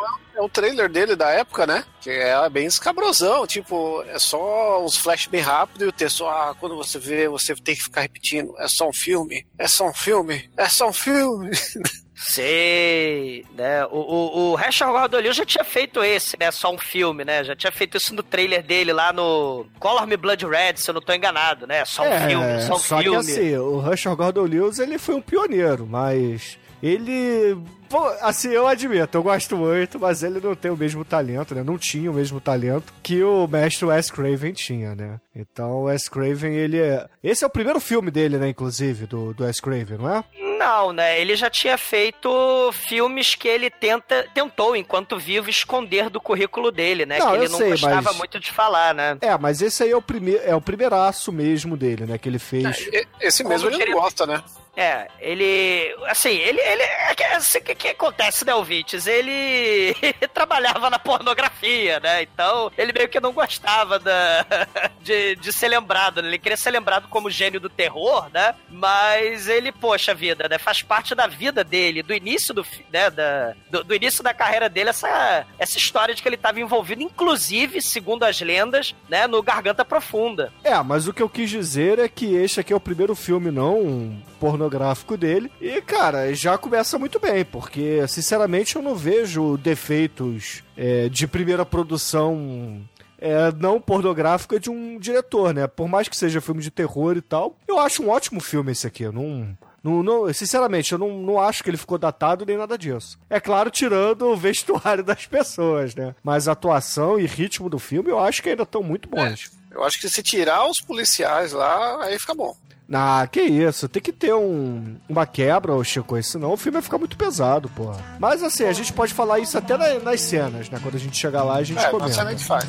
é- 0.40 0.42
é 0.42 0.44
o 0.44 0.48
trailer 0.48 0.88
dele 0.88 1.14
da 1.14 1.28
época, 1.30 1.66
né? 1.66 1.84
Que 2.00 2.10
é 2.10 2.48
bem 2.48 2.66
escabrosão, 2.66 3.46
tipo, 3.46 4.02
é 4.08 4.18
só 4.18 4.82
uns 4.84 4.96
flash 4.96 5.26
bem 5.26 5.40
rápido 5.40 5.84
e 5.84 5.88
o 5.88 5.92
texto, 5.92 6.26
ah, 6.26 6.54
quando 6.58 6.76
você 6.76 6.98
vê, 6.98 7.28
você 7.28 7.54
tem 7.54 7.74
que 7.74 7.82
ficar 7.82 8.00
repetindo, 8.02 8.54
é 8.58 8.66
só 8.68 8.88
um 8.88 8.92
filme, 8.92 9.46
é 9.58 9.68
só 9.68 9.88
um 9.88 9.94
filme, 9.94 10.50
é 10.56 10.68
só 10.68 10.88
um 10.88 10.92
filme. 10.92 11.50
Sei, 12.22 13.46
né? 13.54 13.84
O, 13.86 13.96
o, 13.96 14.50
o 14.50 14.54
Rachel 14.54 14.92
Gordon 14.92 15.32
já 15.32 15.44
tinha 15.44 15.64
feito 15.64 16.04
esse, 16.04 16.36
né? 16.38 16.50
Só 16.50 16.70
um 16.70 16.76
filme, 16.76 17.24
né? 17.24 17.42
Já 17.42 17.56
tinha 17.56 17.72
feito 17.72 17.96
isso 17.96 18.14
no 18.14 18.22
trailer 18.22 18.62
dele 18.62 18.92
lá 18.92 19.10
no 19.10 19.64
Color 19.78 20.06
Me 20.06 20.18
Blood 20.18 20.44
Red, 20.46 20.76
se 20.76 20.90
eu 20.90 20.94
não 20.94 21.00
tô 21.00 21.14
enganado, 21.14 21.66
né? 21.66 21.82
Só 21.86 22.02
um 22.02 22.28
filme, 22.28 22.62
só 22.62 22.74
um 22.74 22.78
só 22.78 22.98
filme. 22.98 23.24
que 23.24 23.32
assim, 23.32 23.56
o 23.56 23.78
Rusher 23.78 24.14
Gordon 24.14 24.42
Lewis, 24.44 24.78
ele 24.78 24.98
foi 24.98 25.14
um 25.14 25.22
pioneiro, 25.22 25.86
mas 25.86 26.58
ele... 26.82 27.56
Pô, 27.90 28.06
assim, 28.20 28.50
eu 28.50 28.68
admito, 28.68 29.18
eu 29.18 29.22
gosto 29.22 29.56
muito, 29.56 29.98
mas 29.98 30.22
ele 30.22 30.38
não 30.40 30.54
tem 30.54 30.70
o 30.70 30.76
mesmo 30.76 31.04
talento, 31.04 31.56
né? 31.56 31.64
Não 31.64 31.76
tinha 31.76 32.08
o 32.08 32.14
mesmo 32.14 32.40
talento 32.40 32.92
que 33.02 33.20
o 33.24 33.48
mestre 33.48 33.84
Wes 33.84 34.08
Craven 34.12 34.52
tinha, 34.52 34.94
né? 34.94 35.18
Então, 35.34 35.72
o 35.72 35.82
Wes 35.84 36.08
Craven, 36.08 36.54
ele 36.54 36.78
é... 36.78 37.08
Esse 37.20 37.42
é 37.42 37.46
o 37.48 37.50
primeiro 37.50 37.80
filme 37.80 38.08
dele, 38.12 38.38
né, 38.38 38.48
inclusive, 38.48 39.06
do, 39.06 39.34
do 39.34 39.42
Wes 39.42 39.58
Craven, 39.58 39.98
não 39.98 40.08
é? 40.18 40.24
Não, 40.56 40.92
né? 40.92 41.20
Ele 41.20 41.34
já 41.34 41.50
tinha 41.50 41.76
feito 41.76 42.70
filmes 42.72 43.34
que 43.34 43.48
ele 43.48 43.68
tenta, 43.70 44.24
tentou, 44.32 44.76
enquanto 44.76 45.18
vivo, 45.18 45.50
esconder 45.50 46.08
do 46.08 46.20
currículo 46.20 46.70
dele, 46.70 47.04
né? 47.04 47.18
Não, 47.18 47.30
que 47.30 47.36
ele 47.38 47.48
não 47.48 47.58
sei, 47.58 47.70
gostava 47.70 48.02
mas- 48.02 48.16
muito 48.18 48.38
de 48.38 48.52
falar, 48.52 48.94
né? 48.94 49.18
É, 49.20 49.36
mas 49.36 49.60
esse 49.62 49.82
aí 49.82 49.90
é 49.90 49.96
o 49.96 50.02
primeiro, 50.02 50.40
é 50.44 50.54
o 50.54 50.60
primeiraço 50.60 51.32
mesmo 51.32 51.76
dele, 51.76 52.06
né, 52.06 52.18
que 52.18 52.28
ele 52.28 52.38
fez. 52.38 52.86
E- 52.92 53.06
Esse 53.20 53.42
mesmo 53.42 53.68
ele 53.68 53.78
queria- 53.78 53.94
gosta, 53.94 54.24
né? 54.26 54.40
É, 54.76 55.08
ele. 55.20 55.94
Assim, 56.06 56.30
ele. 56.30 56.60
ele 56.60 56.82
é 56.82 57.34
assim, 57.34 57.58
O 57.58 57.62
que, 57.62 57.74
que 57.74 57.88
acontece, 57.88 58.44
né, 58.44 58.54
ouvintes? 58.54 59.06
Ele 59.06 59.94
trabalhava 60.32 60.88
na 60.88 60.98
pornografia, 60.98 62.00
né? 62.00 62.22
Então, 62.22 62.70
ele 62.78 62.92
meio 62.92 63.08
que 63.08 63.20
não 63.20 63.32
gostava 63.32 63.98
da, 63.98 64.46
de, 65.02 65.36
de 65.36 65.52
ser 65.52 65.68
lembrado, 65.68 66.22
né? 66.22 66.28
Ele 66.28 66.38
queria 66.38 66.56
ser 66.56 66.70
lembrado 66.70 67.08
como 67.08 67.30
gênio 67.30 67.60
do 67.60 67.68
terror, 67.68 68.30
né? 68.32 68.54
Mas 68.68 69.48
ele, 69.48 69.72
poxa 69.72 70.14
vida, 70.14 70.48
né? 70.48 70.58
Faz 70.58 70.82
parte 70.82 71.14
da 71.14 71.26
vida 71.26 71.64
dele, 71.64 72.02
do 72.02 72.14
início 72.14 72.54
do, 72.54 72.64
né? 72.92 73.10
Da, 73.10 73.54
do, 73.68 73.84
do 73.84 73.94
início 73.94 74.22
da 74.22 74.32
carreira 74.32 74.68
dele, 74.68 74.90
essa, 74.90 75.46
essa 75.58 75.76
história 75.76 76.14
de 76.14 76.22
que 76.22 76.28
ele 76.28 76.36
estava 76.36 76.60
envolvido, 76.60 77.02
inclusive, 77.02 77.82
segundo 77.82 78.24
as 78.24 78.40
lendas, 78.40 78.94
né? 79.08 79.26
No 79.26 79.42
Garganta 79.42 79.84
Profunda. 79.84 80.52
É, 80.62 80.80
mas 80.82 81.08
o 81.08 81.12
que 81.12 81.22
eu 81.22 81.28
quis 81.28 81.50
dizer 81.50 81.98
é 81.98 82.08
que 82.08 82.34
este 82.34 82.60
aqui 82.60 82.72
é 82.72 82.76
o 82.76 82.80
primeiro 82.80 83.14
filme 83.14 83.50
não 83.50 84.29
pornográfico 84.40 85.16
dele. 85.16 85.52
E, 85.60 85.80
cara, 85.82 86.34
já 86.34 86.56
começa 86.58 86.98
muito 86.98 87.20
bem, 87.20 87.44
porque, 87.44 88.04
sinceramente, 88.08 88.74
eu 88.74 88.82
não 88.82 88.94
vejo 88.96 89.56
defeitos 89.58 90.62
é, 90.76 91.08
de 91.08 91.26
primeira 91.26 91.64
produção. 91.64 92.80
é, 93.20 93.52
não 93.58 93.78
pornográfica 93.80 94.58
de 94.58 94.70
um 94.70 94.98
diretor, 94.98 95.52
né? 95.52 95.66
Por 95.66 95.86
mais 95.86 96.08
que 96.08 96.16
seja 96.16 96.40
filme 96.40 96.62
de 96.62 96.70
terror 96.70 97.16
e 97.16 97.20
tal, 97.20 97.54
eu 97.68 97.78
acho 97.78 98.02
um 98.02 98.08
ótimo 98.08 98.40
filme 98.40 98.72
esse 98.72 98.86
aqui. 98.86 99.02
Eu 99.02 99.12
não, 99.12 99.56
não, 99.84 100.02
não- 100.02 100.32
sinceramente, 100.32 100.92
eu 100.92 100.98
não, 100.98 101.18
não 101.18 101.38
acho 101.38 101.62
que 101.62 101.68
ele 101.68 101.76
ficou 101.76 101.98
datado 101.98 102.46
nem 102.46 102.56
nada 102.56 102.78
disso. 102.78 103.18
É 103.28 103.38
claro, 103.38 103.70
tirando 103.70 104.22
o 104.22 104.36
vestuário 104.36 105.04
das 105.04 105.26
pessoas, 105.26 105.94
né? 105.94 106.14
Mas 106.24 106.48
a 106.48 106.52
atuação 106.52 107.20
e 107.20 107.26
ritmo 107.26 107.68
do 107.68 107.78
filme 107.78 108.08
eu 108.10 108.18
acho 108.18 108.42
que 108.42 108.48
ainda 108.48 108.62
estão 108.62 108.82
muito 108.82 109.06
bons. 109.08 109.50
Eu 109.70 109.84
acho 109.84 110.00
que 110.00 110.08
se 110.08 110.22
tirar 110.22 110.66
os 110.66 110.80
policiais 110.80 111.52
lá, 111.52 112.02
aí 112.02 112.18
fica 112.18 112.34
bom. 112.34 112.56
Ah, 112.92 113.26
que 113.30 113.40
isso. 113.40 113.88
Tem 113.88 114.02
que 114.02 114.12
ter 114.12 114.34
um, 114.34 114.96
uma 115.08 115.24
quebra, 115.24 115.72
ô 115.72 115.84
Chico, 115.84 116.20
senão 116.22 116.52
o 116.52 116.56
filme 116.56 116.74
vai 116.74 116.82
ficar 116.82 116.98
muito 116.98 117.16
pesado, 117.16 117.68
porra. 117.68 117.98
Mas 118.18 118.42
assim, 118.42 118.64
a 118.64 118.72
gente 118.72 118.92
pode 118.92 119.14
falar 119.14 119.38
isso 119.38 119.56
até 119.56 119.76
na- 119.76 120.00
nas 120.00 120.20
cenas, 120.22 120.68
né? 120.68 120.78
Quando 120.82 120.96
a 120.96 120.98
gente 120.98 121.16
chegar 121.16 121.44
lá, 121.44 121.54
a 121.56 121.62
gente 121.62 121.78
É, 121.78 121.84
na 121.84 121.90
comenta. 121.90 122.12
cena 122.12 122.30
a 122.30 122.32
gente 122.32 122.44
faz. 122.44 122.64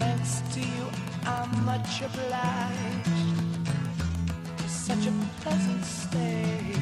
Thanks 0.00 0.42
to 0.52 0.58
you, 0.58 0.88
I'm 1.24 1.60
much 1.64 2.02
obliged. 2.02 3.06
Such 4.68 5.08
a 5.08 5.12
pleasant 5.42 5.84
stay. 5.84 6.76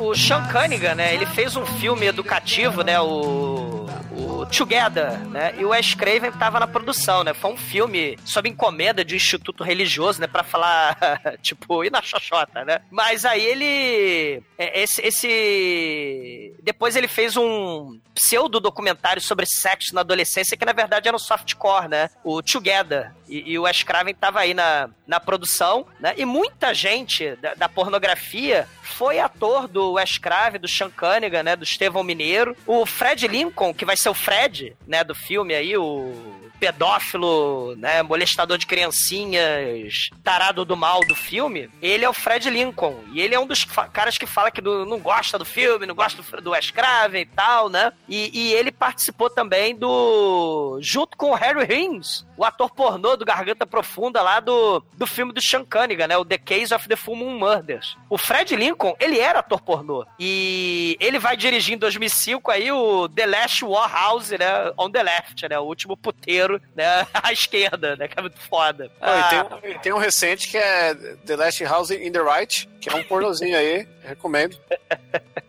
O 0.00 0.14
Sean 0.14 0.44
Cunningham, 0.48 0.94
né? 0.94 1.14
Ele 1.14 1.26
fez 1.26 1.56
um 1.56 1.66
filme 1.66 2.06
educativo, 2.06 2.82
né? 2.82 3.00
O, 3.00 3.77
o 4.18 4.46
Together, 4.46 5.18
né? 5.28 5.54
E 5.56 5.64
o 5.64 5.68
Wes 5.68 5.94
Craven 5.94 6.32
tava 6.32 6.58
na 6.58 6.66
produção, 6.66 7.22
né? 7.22 7.32
Foi 7.32 7.52
um 7.52 7.56
filme 7.56 8.18
sob 8.24 8.48
encomenda 8.48 9.04
de 9.04 9.14
um 9.14 9.16
instituto 9.16 9.62
religioso, 9.62 10.20
né? 10.20 10.26
Pra 10.26 10.42
falar, 10.42 10.96
tipo, 11.42 11.84
ir 11.84 11.90
na 11.90 12.02
xoxota, 12.02 12.64
né? 12.64 12.80
Mas 12.90 13.24
aí 13.24 13.44
ele... 13.44 14.42
é, 14.58 14.82
Esse, 14.82 15.00
esse... 15.06 16.54
Depois 16.62 16.96
ele 16.96 17.08
fez 17.08 17.36
um 17.36 17.98
pseudo-documentário 18.14 19.22
sobre 19.22 19.46
sexo 19.46 19.94
na 19.94 20.00
adolescência, 20.00 20.56
que 20.56 20.64
na 20.64 20.72
verdade 20.72 21.06
era 21.08 21.16
um 21.16 21.20
softcore, 21.20 21.88
né? 21.88 22.10
O 22.24 22.42
Together. 22.42 23.12
E, 23.28 23.52
e 23.52 23.58
o 23.58 23.62
Wes 23.62 23.82
Craven 23.82 24.14
tava 24.14 24.40
aí 24.40 24.54
na, 24.54 24.88
na 25.06 25.20
produção, 25.20 25.86
né? 26.00 26.14
E 26.16 26.24
muita 26.24 26.72
gente 26.72 27.36
da, 27.36 27.54
da 27.54 27.68
pornografia 27.68 28.66
foi 28.82 29.18
ator 29.18 29.68
do 29.68 29.92
Wes 29.92 30.18
Craven, 30.18 30.60
do 30.60 30.68
Sean 30.68 30.90
Cunningham, 30.90 31.42
né? 31.42 31.56
Do 31.56 31.64
Estevão 31.64 32.02
Mineiro. 32.02 32.56
O 32.66 32.86
Fred 32.86 33.26
Lincoln, 33.28 33.74
que 33.74 33.84
vai 33.84 33.96
ser 33.96 34.08
o 34.08 34.14
Fred, 34.14 34.76
né? 34.86 35.04
Do 35.04 35.14
filme 35.14 35.54
aí, 35.54 35.76
o 35.76 36.37
pedófilo, 36.58 37.74
né, 37.76 38.02
molestador 38.02 38.58
de 38.58 38.66
criancinhas, 38.66 40.10
tarado 40.22 40.64
do 40.64 40.76
mal 40.76 41.00
do 41.00 41.14
filme, 41.14 41.70
ele 41.82 42.04
é 42.04 42.08
o 42.08 42.12
Fred 42.12 42.48
Lincoln. 42.50 43.02
E 43.12 43.20
ele 43.20 43.34
é 43.34 43.40
um 43.40 43.46
dos 43.46 43.64
caras 43.92 44.16
que 44.18 44.26
fala 44.26 44.50
que 44.50 44.60
do- 44.60 44.84
não 44.86 44.98
gosta 44.98 45.38
do 45.38 45.44
filme, 45.44 45.86
não 45.86 45.94
gosta 45.94 46.22
do, 46.22 46.40
do 46.42 46.50
Wes 46.50 46.70
Craven 46.70 47.22
e 47.22 47.26
tal, 47.26 47.68
né? 47.68 47.92
E, 48.08 48.30
e 48.32 48.52
ele 48.54 48.70
participou 48.72 49.30
também 49.30 49.74
do... 49.76 50.78
junto 50.82 51.16
com 51.16 51.30
o 51.30 51.34
Harry 51.34 51.72
Hines, 51.74 52.26
o 52.36 52.44
ator 52.44 52.70
pornô 52.70 53.16
do 53.16 53.24
Garganta 53.24 53.66
Profunda 53.66 54.22
lá 54.22 54.40
do, 54.40 54.82
do 54.94 55.06
filme 55.06 55.32
do 55.32 55.42
Sean 55.42 55.64
Cunningham, 55.64 56.06
né? 56.06 56.16
O 56.16 56.24
The 56.24 56.38
Case 56.38 56.72
of 56.74 56.88
the 56.88 56.96
Full 56.96 57.16
Moon 57.16 57.38
Murders. 57.38 57.96
O 58.08 58.16
Fred 58.16 58.54
Lincoln, 58.56 58.94
ele 59.00 59.18
era 59.18 59.40
ator 59.40 59.60
pornô. 59.60 60.06
E 60.18 60.96
ele 61.00 61.18
vai 61.18 61.36
dirigir 61.36 61.74
em 61.74 61.78
2005 61.78 62.50
aí 62.50 62.70
o 62.70 63.08
The 63.08 63.26
Last 63.26 63.64
Warhouse, 63.64 64.38
né? 64.38 64.46
On 64.78 64.90
the 64.90 65.02
Left, 65.02 65.48
né? 65.48 65.58
O 65.58 65.64
último 65.64 65.96
puteiro, 65.96 66.47
né? 66.74 67.06
À 67.22 67.32
esquerda, 67.32 67.96
né? 67.96 68.08
Que 68.08 68.18
é 68.18 68.22
muito 68.22 68.38
foda. 68.40 68.90
Pô, 68.98 69.06
e 69.06 69.28
tem, 69.30 69.38
Ah, 69.38 69.46
um- 69.62 69.68
e 69.68 69.78
tem 69.80 69.92
um 69.92 69.98
recente 69.98 70.48
que 70.48 70.56
é 70.56 70.94
The 71.26 71.36
Last 71.36 71.64
House 71.64 71.90
in 71.90 72.10
the 72.12 72.20
Right, 72.22 72.68
que 72.80 72.88
é 72.88 72.94
um 72.94 73.02
pornozinho 73.04 73.56
aí, 73.56 73.86
recomendo. 74.04 74.58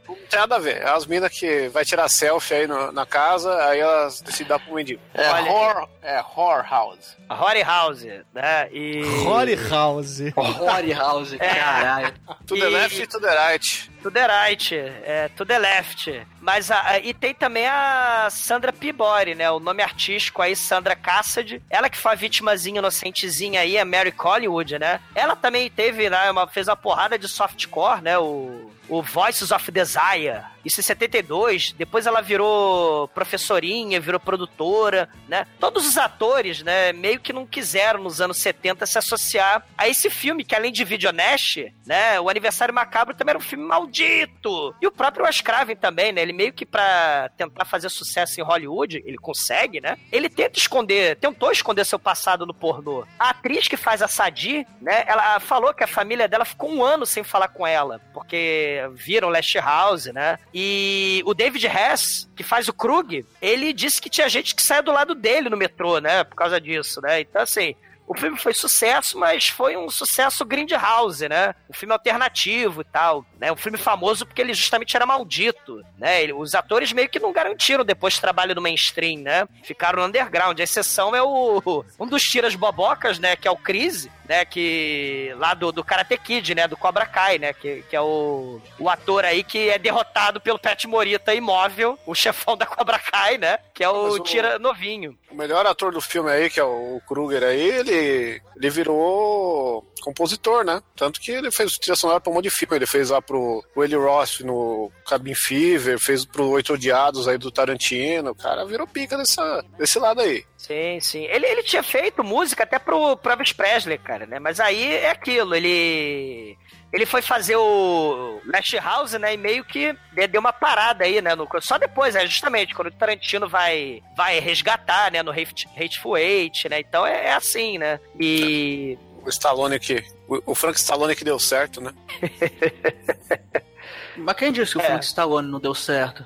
Não 0.08 0.16
tem 0.16 0.40
nada 0.40 0.56
a 0.56 0.60
ver. 0.60 0.78
É 0.82 0.90
as 0.90 1.06
minas 1.06 1.32
que 1.32 1.68
vai 1.70 1.84
tirar 1.86 2.08
selfie 2.10 2.54
aí 2.56 2.68
no- 2.68 2.92
na 2.92 3.06
casa, 3.06 3.54
aí 3.66 3.80
elas 3.80 4.22
decidem 4.22 4.48
dar 4.48 4.60
pro 4.60 4.74
mendigo. 4.74 5.02
É 5.14 5.30
Olha 5.30 5.52
horror, 5.52 5.90
é 6.02 6.20
horror 6.20 6.66
house. 6.70 7.18
a 7.28 7.36
Horror 7.36 7.64
House, 7.66 8.04
né? 8.34 8.70
E... 8.72 9.02
Holly 9.24 9.56
House. 9.70 10.20
Horror 10.36 10.94
House, 10.98 11.36
caralho. 11.38 12.14
To 12.48 12.56
the 12.56 12.66
E- 12.66 12.70
left 12.70 13.02
e 13.02 13.08
to 13.08 13.20
the 13.20 13.30
right. 13.52 13.92
To 14.02 14.10
the 14.10 14.26
right, 14.28 14.76
é, 14.76 15.30
to 15.36 15.46
the 15.46 15.60
left. 15.60 16.26
Mas 16.40 16.72
a, 16.72 16.82
a- 16.92 17.00
e 17.00 17.14
tem 17.14 17.34
também 17.34 17.68
a 17.68 18.30
Sandra 18.32 18.72
Peabody, 18.72 19.36
né? 19.36 19.52
O 19.52 19.60
nome 19.60 19.84
artístico 19.84 20.42
aí, 20.42 20.56
Sandra 20.56 20.96
Cassidy. 20.96 21.62
Ela 21.70 21.90
que 21.90 21.98
foi 21.98 22.14
a 22.14 22.16
vitimazinha 22.16 22.80
inocentezinha 22.80 23.60
aí, 23.60 23.78
a 23.78 23.84
Mary 23.84 24.12
Collingwood, 24.14 24.80
né? 24.80 25.02
Ela 25.14 25.36
também 25.36 25.70
teve, 25.70 26.10
né? 26.10 26.32
Uma, 26.32 26.48
fez 26.48 26.70
uma 26.70 26.78
porrada 26.78 27.20
de 27.20 27.28
softcore, 27.28 28.02
né? 28.02 28.18
O, 28.18 28.72
o 28.90 29.02
Voices 29.02 29.52
of 29.52 29.72
Desire. 29.72 30.44
Isso 30.66 30.82
em 30.82 30.84
72. 30.84 31.74
Depois 31.78 32.06
ela 32.06 32.22
virou 32.22 33.08
professorinha, 33.10 34.00
virou 34.00 34.20
produtora, 34.20 35.08
né? 35.28 35.48
Todos 35.60 35.88
os 35.88 35.98
atores, 35.98 36.62
né? 36.64 36.92
Meio 36.92 37.20
que 37.20 37.32
não 37.32 37.46
quiseram 37.46 38.04
nos 38.04 38.20
anos 38.20 38.38
70 38.38 38.86
se 38.86 38.98
associar 38.98 39.66
a 39.78 39.88
esse 39.88 40.10
filme, 40.10 40.44
que 40.44 40.56
além 40.56 40.72
de 40.72 40.84
Videonash, 40.84 41.72
né? 41.86 42.20
O 42.20 42.30
Aniversário 42.30 42.74
Macabro 42.74 43.16
também 43.16 43.32
era 43.32 43.40
um 43.40 43.42
filme 43.42 43.64
maldito. 43.64 44.76
E 44.82 44.88
o 44.88 44.92
próprio 44.92 45.26
Wes 45.26 45.40
Craven 45.40 45.76
também, 45.76 46.12
né? 46.12 46.22
Ele 46.22 46.34
meio 46.34 46.52
que 46.52 46.66
pra 46.66 47.30
tentar 47.38 47.66
fazer 47.66 47.90
sucesso 47.90 48.40
em 48.40 48.44
Hollywood, 48.44 49.02
ele 49.06 49.18
consegue, 49.18 49.80
né? 49.80 49.98
Ele 50.12 50.30
tenta 50.30 50.60
esconder, 50.60 51.16
tentou 51.18 51.52
esconder 51.52 51.86
seu 51.86 52.00
passado 52.00 52.46
no 52.46 52.54
pornô. 52.54 53.06
A 53.18 53.30
atriz 53.30 53.68
que 53.68 53.78
faz 53.78 54.02
a 54.02 54.08
Sadi, 54.08 54.68
né? 54.82 55.04
Ela 55.08 55.40
falou 55.40 55.74
que 55.74 55.84
a 55.84 55.88
família 55.88 56.28
dela 56.28 56.44
ficou 56.44 56.70
um 56.70 56.84
ano 56.84 57.06
sem 57.06 57.24
falar 57.24 57.48
com 57.48 57.66
ela, 57.66 58.02
porque 58.14 58.79
viram 58.88 59.30
Last 59.30 59.58
House, 59.58 60.06
né? 60.06 60.40
E 60.54 61.22
o 61.26 61.34
David 61.34 61.68
Hess, 61.68 62.30
que 62.36 62.44
faz 62.44 62.68
o 62.68 62.74
Krug, 62.74 63.26
ele 63.42 63.74
disse 63.74 64.02
que 64.02 64.10
tinha 64.10 64.30
gente 64.30 64.56
que 64.56 64.64
saia 64.64 64.82
do 64.82 64.92
lado 64.92 65.14
dele 65.16 65.50
no 65.50 65.58
metrô, 65.58 66.00
né? 66.00 66.24
Por 66.24 66.36
causa 66.36 66.60
disso, 66.60 67.02
né? 67.02 67.22
Então, 67.22 67.42
assim, 67.42 67.76
o 68.10 68.18
filme 68.18 68.38
foi 68.38 68.54
sucesso, 68.54 69.18
mas 69.18 69.48
foi 69.48 69.78
um 69.78 69.90
sucesso 69.90 70.44
grindhouse, 70.44 71.30
né? 71.30 71.54
Um 71.70 71.74
filme 71.74 71.94
alternativo 71.94 72.82
e 72.82 72.84
tal, 72.84 73.24
né? 73.40 73.52
Um 73.52 73.56
filme 73.56 73.78
famoso 73.78 74.26
porque 74.26 74.42
ele 74.42 74.54
justamente 74.54 74.96
era 74.96 75.06
maldito, 75.06 75.82
né? 75.98 76.24
Ele- 76.24 76.34
os 76.34 76.54
atores 76.56 76.92
meio 76.92 77.08
que 77.08 77.20
não 77.20 77.32
garantiram 77.32 77.86
depois 77.86 78.18
trabalho 78.20 78.56
no 78.56 78.62
mainstream, 78.62 79.20
né? 79.22 79.48
Ficaram 79.64 80.02
no 80.02 80.08
underground. 80.08 80.60
A 80.60 80.64
exceção 80.64 81.16
é 81.16 81.22
o 81.22 81.86
um 82.00 82.08
dos 82.08 82.24
tiras 82.24 82.56
bobocas, 82.56 83.20
né? 83.20 83.36
Que 83.36 83.48
é 83.48 83.52
o 83.52 83.56
Crise, 83.58 84.12
né? 84.28 84.44
Que 84.44 85.34
lá 85.38 85.54
do, 85.54 85.72
do 85.72 85.84
Karate 85.84 86.18
Kid, 86.18 86.56
né? 86.56 86.68
Do 86.68 86.76
Cobra 86.76 87.06
Kai, 87.06 87.38
né? 87.38 87.54
Que, 87.54 87.84
que 87.90 87.96
é 87.96 88.02
o, 88.02 88.60
o 88.80 88.90
ator 88.90 89.24
aí 89.24 89.44
que 89.44 89.70
é 89.70 89.78
derrotado 89.78 90.42
pelo 90.42 90.58
Pat 90.60 90.84
Morita 90.86 91.34
imóvel, 91.34 91.98
o 92.06 92.16
chefão 92.16 92.58
da 92.58 92.66
Cobra 92.66 92.98
Kai, 93.00 93.38
né? 93.38 93.60
Que 93.74 93.84
é 93.84 93.90
o 93.90 94.10
o- 94.14 94.20
tira 94.20 94.58
novinho. 94.58 95.18
O 95.32 95.36
melhor 95.36 95.66
ator 95.68 95.92
do 95.92 96.02
filme 96.02 96.32
aí, 96.32 96.50
que 96.50 96.60
é 96.60 96.64
o 96.64 97.00
Kruger 97.08 97.44
aí, 97.44 97.60
ele, 97.62 97.99
ele 98.00 98.70
virou 98.70 99.86
compositor, 100.02 100.64
né? 100.64 100.82
Tanto 100.96 101.20
que 101.20 101.32
ele 101.32 101.52
fez 101.52 101.78
trilha 101.78 101.96
sonora 101.96 102.20
pra 102.20 102.32
um 102.32 102.36
monte 102.36 102.46
de 102.46 102.52
filme. 102.52 102.76
Ele 102.76 102.86
fez 102.86 103.10
lá 103.10 103.22
pro 103.22 103.64
Eli 103.78 103.96
Roth 103.96 104.42
no 104.42 104.92
Cabin 105.06 105.36
Fever, 105.36 106.00
fez 106.00 106.26
pro 106.26 106.50
Oito 106.50 106.74
Odiados 106.74 107.28
aí 107.28 107.38
do 107.38 107.52
Tarantino. 107.52 108.32
O 108.32 108.36
cara 108.36 108.66
virou 108.66 108.88
pica 108.88 109.18
dessa, 109.18 109.64
desse 109.78 110.00
lado 110.00 110.22
aí. 110.22 110.44
Sim, 110.58 111.00
sim. 111.00 111.24
Ele, 111.26 111.46
ele 111.46 111.64
tinha 111.64 111.84
feito 111.84 112.24
música 112.24 112.64
até 112.64 112.80
pro 112.80 113.20
Elvis 113.24 113.54
Presley, 113.54 113.98
cara, 113.98 114.26
né? 114.26 114.40
Mas 114.40 114.60
aí 114.60 114.94
é 114.94 115.12
aquilo, 115.12 115.56
ele. 115.56 116.58
Ele 116.92 117.06
foi 117.06 117.22
fazer 117.22 117.56
o 117.56 118.42
Last 118.46 118.76
House, 118.80 119.14
né? 119.14 119.34
E 119.34 119.38
meio 119.38 119.64
que 119.64 119.96
de- 120.12 120.28
deu 120.28 120.42
uma 120.42 120.52
parada 120.52 121.04
aí, 121.04 121.22
né? 121.22 121.36
no- 121.36 121.48
só 121.62 121.78
depois, 121.78 122.16
é 122.16 122.26
justamente 122.26 122.74
quando 122.74 122.88
o 122.88 122.92
Tarantino 122.92 123.48
vai, 123.48 124.02
vai 124.18 124.40
resgatar, 124.40 125.12
né? 125.12 125.22
No 125.22 125.32
Hate- 125.32 125.68
Hateful 125.78 126.18
Eight, 126.18 126.68
né? 126.68 126.80
Então 126.80 127.06
é, 127.06 127.28
é 127.28 127.34
assim, 127.34 127.78
né? 127.78 128.00
E. 128.20 128.98
O 129.24 129.30
Stallone 129.30 129.80
que. 129.80 130.04
O, 130.28 130.52
o 130.52 130.56
Frank 130.56 130.80
Stallone 130.80 131.16
que 131.16 131.24
deu 131.24 131.38
certo, 131.40 131.80
né? 131.82 131.94
Mas 134.18 134.36
quem 134.36 134.52
disse 134.52 134.74
que 134.74 134.80
o 134.80 134.82
É. 134.82 134.86
Frank 134.86 135.06
Stallone 135.06 135.48
não 135.50 135.60
deu 135.60 135.74
certo? 135.74 136.26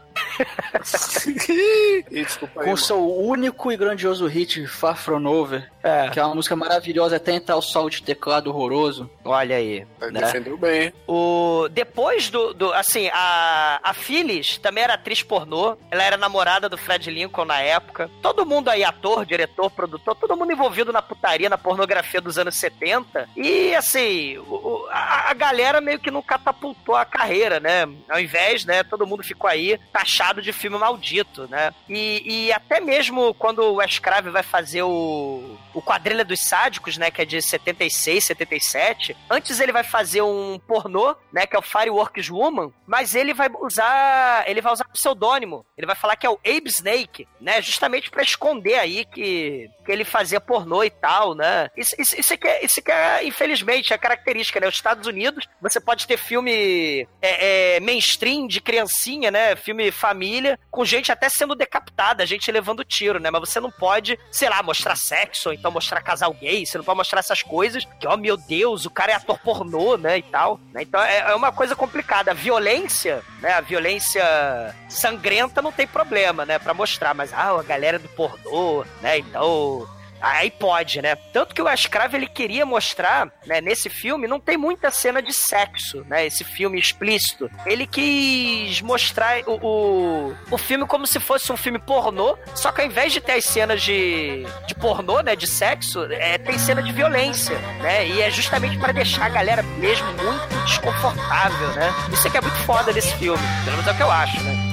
Ih, 1.27 2.03
desculpa 2.09 2.61
aí. 2.61 2.65
Com 2.65 2.71
mano. 2.71 2.77
seu 2.77 3.17
único 3.17 3.71
e 3.71 3.77
grandioso 3.77 4.25
hit 4.27 4.65
Far 4.67 4.97
From 4.97 5.25
Over, 5.25 5.69
É, 5.83 6.09
que 6.09 6.19
é 6.19 6.25
uma 6.25 6.35
música 6.35 6.55
maravilhosa, 6.55 7.17
até 7.17 7.33
entrar 7.33 7.57
o 7.57 7.61
sol 7.61 7.89
de 7.89 8.01
teclado 8.01 8.49
horroroso. 8.49 9.09
olha 9.25 9.57
aí. 9.57 9.85
Ele 10.01 10.11
né? 10.11 10.21
Defendeu 10.21 10.57
bem. 10.57 10.83
hein? 10.83 10.93
O, 11.07 11.67
depois 11.69 12.29
do, 12.29 12.53
do- 12.53 12.71
Assim, 12.73 13.09
a, 13.13 13.79
a 13.83 13.93
Phyllis 13.93 14.57
também 14.57 14.83
era 14.83 14.93
atriz 14.93 15.21
pornô. 15.21 15.77
Ela 15.91 16.03
era 16.03 16.15
namorada 16.17 16.69
do 16.69 16.77
Fred 16.77 17.11
Lincoln 17.11 17.45
na 17.45 17.59
época. 17.59 18.09
Todo 18.21 18.45
mundo 18.45 18.69
aí, 18.69 18.83
ator, 18.83 19.25
diretor, 19.25 19.69
produtor, 19.71 20.15
todo 20.15 20.37
mundo 20.37 20.51
envolvido 20.53 20.93
na 20.93 21.01
putaria, 21.01 21.49
na 21.49 21.57
pornografia 21.57 22.21
dos 22.21 22.37
anos 22.37 22.55
70. 22.55 23.27
E, 23.35 23.75
assim, 23.75 24.37
o- 24.37 24.53
o- 24.53 24.87
a, 24.89 25.31
a 25.31 25.33
galera 25.33 25.81
meio 25.81 25.99
que 25.99 26.09
não 26.11 26.21
catapultou 26.21 26.95
a 26.95 27.03
carreira, 27.05 27.59
né? 27.59 27.87
Ao 28.09 28.19
invés, 28.19 28.63
né? 28.65 28.83
Todo 28.83 29.05
mundo 29.05 29.21
ficou 29.23 29.49
aí 29.49 29.77
taxado 29.91 30.41
de 30.41 30.53
filme 30.53 30.77
maldito, 30.77 31.47
né? 31.49 31.73
E, 31.89 32.23
e 32.47 32.53
até 32.53 32.79
mesmo 32.79 33.33
quando 33.33 33.59
o 33.63 33.75
Wes 33.75 33.99
Craven 33.99 34.31
vai 34.31 34.43
fazer 34.43 34.83
o, 34.83 35.57
o 35.73 35.81
Quadrilha 35.81 36.23
dos 36.23 36.39
Sádicos, 36.41 36.97
né? 36.97 37.09
Que 37.09 37.21
é 37.21 37.25
de 37.25 37.41
76, 37.41 38.25
77. 38.25 39.15
Antes 39.29 39.59
ele 39.59 39.71
vai 39.71 39.83
fazer 39.83 40.21
um 40.21 40.59
pornô, 40.67 41.15
né? 41.31 41.45
Que 41.45 41.55
é 41.55 41.59
o 41.59 41.63
Fireworks 41.63 42.29
Woman. 42.29 42.71
Mas 42.85 43.15
ele 43.15 43.33
vai 43.33 43.49
usar. 43.61 44.43
Ele 44.47 44.61
vai 44.61 44.73
usar 44.73 44.85
pseudônimo. 44.85 45.65
Ele 45.77 45.87
vai 45.87 45.95
falar 45.95 46.15
que 46.15 46.25
é 46.25 46.29
o 46.29 46.39
Abe 46.45 46.69
Snake, 46.69 47.27
né? 47.39 47.61
Justamente 47.61 48.09
pra 48.09 48.23
esconder 48.23 48.75
aí 48.75 49.05
que, 49.05 49.69
que 49.85 49.91
ele 49.91 50.05
fazia 50.05 50.39
pornô 50.39 50.83
e 50.83 50.89
tal, 50.89 51.33
né? 51.33 51.69
Isso, 51.75 51.95
isso, 51.99 52.19
isso, 52.19 52.37
que 52.37 52.47
é, 52.47 52.65
isso 52.65 52.81
que 52.81 52.91
é, 52.91 53.23
infelizmente, 53.25 53.93
a 53.93 53.97
característica, 53.97 54.59
né? 54.59 54.67
Os 54.67 54.75
Estados 54.75 55.07
Unidos, 55.07 55.47
você 55.61 55.79
pode 55.79 56.05
ter 56.07 56.17
filme 56.17 57.07
é, 57.21 57.75
é, 57.75 57.79
mainstream 57.79 58.47
de 58.47 58.61
criancinha, 58.61 59.31
né? 59.31 59.55
Filme 59.55 59.91
família, 59.91 60.59
com 60.69 60.85
gente 60.85 61.11
até 61.11 61.29
sendo 61.29 61.55
decapitada, 61.55 62.25
gente 62.25 62.51
levando 62.51 62.83
tiro, 62.83 63.19
né? 63.19 63.29
Mas 63.31 63.49
você 63.49 63.59
não 63.59 63.71
pode, 63.71 64.19
sei 64.31 64.49
lá, 64.49 64.61
mostrar 64.61 64.95
sexo, 64.95 65.51
então 65.63 65.71
mostrar 65.71 66.01
casal 66.01 66.33
gay, 66.33 66.65
você 66.65 66.77
não 66.77 66.83
pode 66.83 66.97
mostrar 66.97 67.21
essas 67.21 67.41
coisas, 67.41 67.87
que, 67.97 68.05
ó, 68.05 68.17
meu 68.17 68.35
Deus, 68.35 68.85
o 68.85 68.89
cara 68.89 69.13
é 69.13 69.15
ator 69.15 69.39
pornô, 69.39 69.95
né? 69.95 70.17
E 70.17 70.21
tal. 70.21 70.59
né? 70.73 70.81
Então 70.81 71.01
é, 71.01 71.19
é 71.19 71.35
uma 71.35 71.53
coisa 71.53 71.73
complicada. 71.73 72.31
A 72.31 72.33
violência, 72.33 73.23
né? 73.39 73.53
A 73.53 73.61
violência 73.61 74.75
sangrenta 74.89 75.61
não 75.61 75.71
tem 75.71 75.87
problema, 75.87 76.45
né? 76.45 76.59
Pra 76.59 76.73
mostrar, 76.73 77.13
mas, 77.13 77.31
ah, 77.33 77.57
a 77.57 77.63
galera 77.63 77.97
do 77.97 78.09
pornô, 78.09 78.83
né? 79.01 79.19
Então. 79.19 79.87
Aí 80.23 80.49
pode, 80.49 81.01
né? 81.01 81.17
Tanto 81.33 81.53
que 81.53 81.61
o 81.61 81.65
Wes 81.65 81.85
Craven, 81.85 82.21
ele 82.21 82.29
queria 82.29 82.65
mostrar, 82.65 83.29
né, 83.45 83.59
nesse 83.59 83.89
filme, 83.89 84.25
não 84.25 84.39
tem 84.39 84.55
muita 84.55 84.89
cena 84.89 85.21
de 85.21 85.33
sexo, 85.33 86.05
né? 86.07 86.25
Esse 86.25 86.45
filme 86.45 86.79
explícito. 86.79 87.51
Ele 87.65 87.85
quis 87.85 88.79
mostrar 88.81 89.41
o, 89.45 89.59
o, 89.61 90.35
o 90.49 90.57
filme 90.57 90.87
como 90.87 91.05
se 91.05 91.19
fosse 91.19 91.51
um 91.51 91.57
filme 91.57 91.77
pornô, 91.77 92.37
só 92.55 92.71
que 92.71 92.79
ao 92.79 92.87
invés 92.87 93.11
de 93.11 93.19
ter 93.19 93.33
as 93.33 93.43
cenas 93.43 93.81
de, 93.81 94.45
de 94.65 94.73
pornô, 94.75 95.19
né, 95.19 95.35
de 95.35 95.45
sexo, 95.45 96.05
é, 96.05 96.37
tem 96.37 96.57
cena 96.57 96.81
de 96.81 96.93
violência, 96.93 97.57
né? 97.81 98.07
E 98.07 98.21
é 98.21 98.31
justamente 98.31 98.77
para 98.77 98.93
deixar 98.93 99.25
a 99.25 99.29
galera 99.29 99.61
mesmo 99.61 100.07
muito 100.13 100.65
desconfortável, 100.65 101.67
né? 101.73 101.93
Isso 102.13 102.25
é 102.25 102.31
que 102.31 102.37
é 102.37 102.41
muito 102.41 102.57
foda 102.59 102.93
desse 102.93 103.13
filme, 103.15 103.43
pelo 103.65 103.75
menos 103.75 103.87
é 103.87 103.91
o 103.91 103.97
que 103.97 104.03
eu 104.03 104.11
acho, 104.11 104.41
né? 104.41 104.72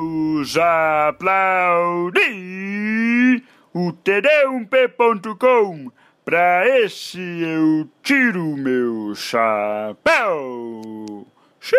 Vamos 0.00 0.56
aplaudir 0.56 2.24
o 3.74 3.92
td1p.com. 3.92 5.92
Pra 6.24 6.66
esse 6.66 7.20
eu 7.20 7.86
tiro 8.02 8.56
meu 8.56 9.14
chapéu. 9.14 11.26
Xiii! 11.60 11.76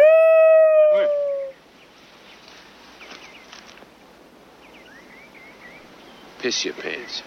Piss 6.43 6.65
your 6.65 6.75
pants. 6.75 7.23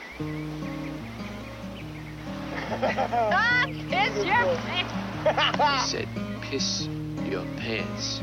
Ah, 3.32 3.66
it's 3.68 4.24
your 4.24 4.56
I 5.36 5.84
said, 5.84 6.08
piss 6.40 6.88
your 7.28 7.44
pants. 7.56 8.22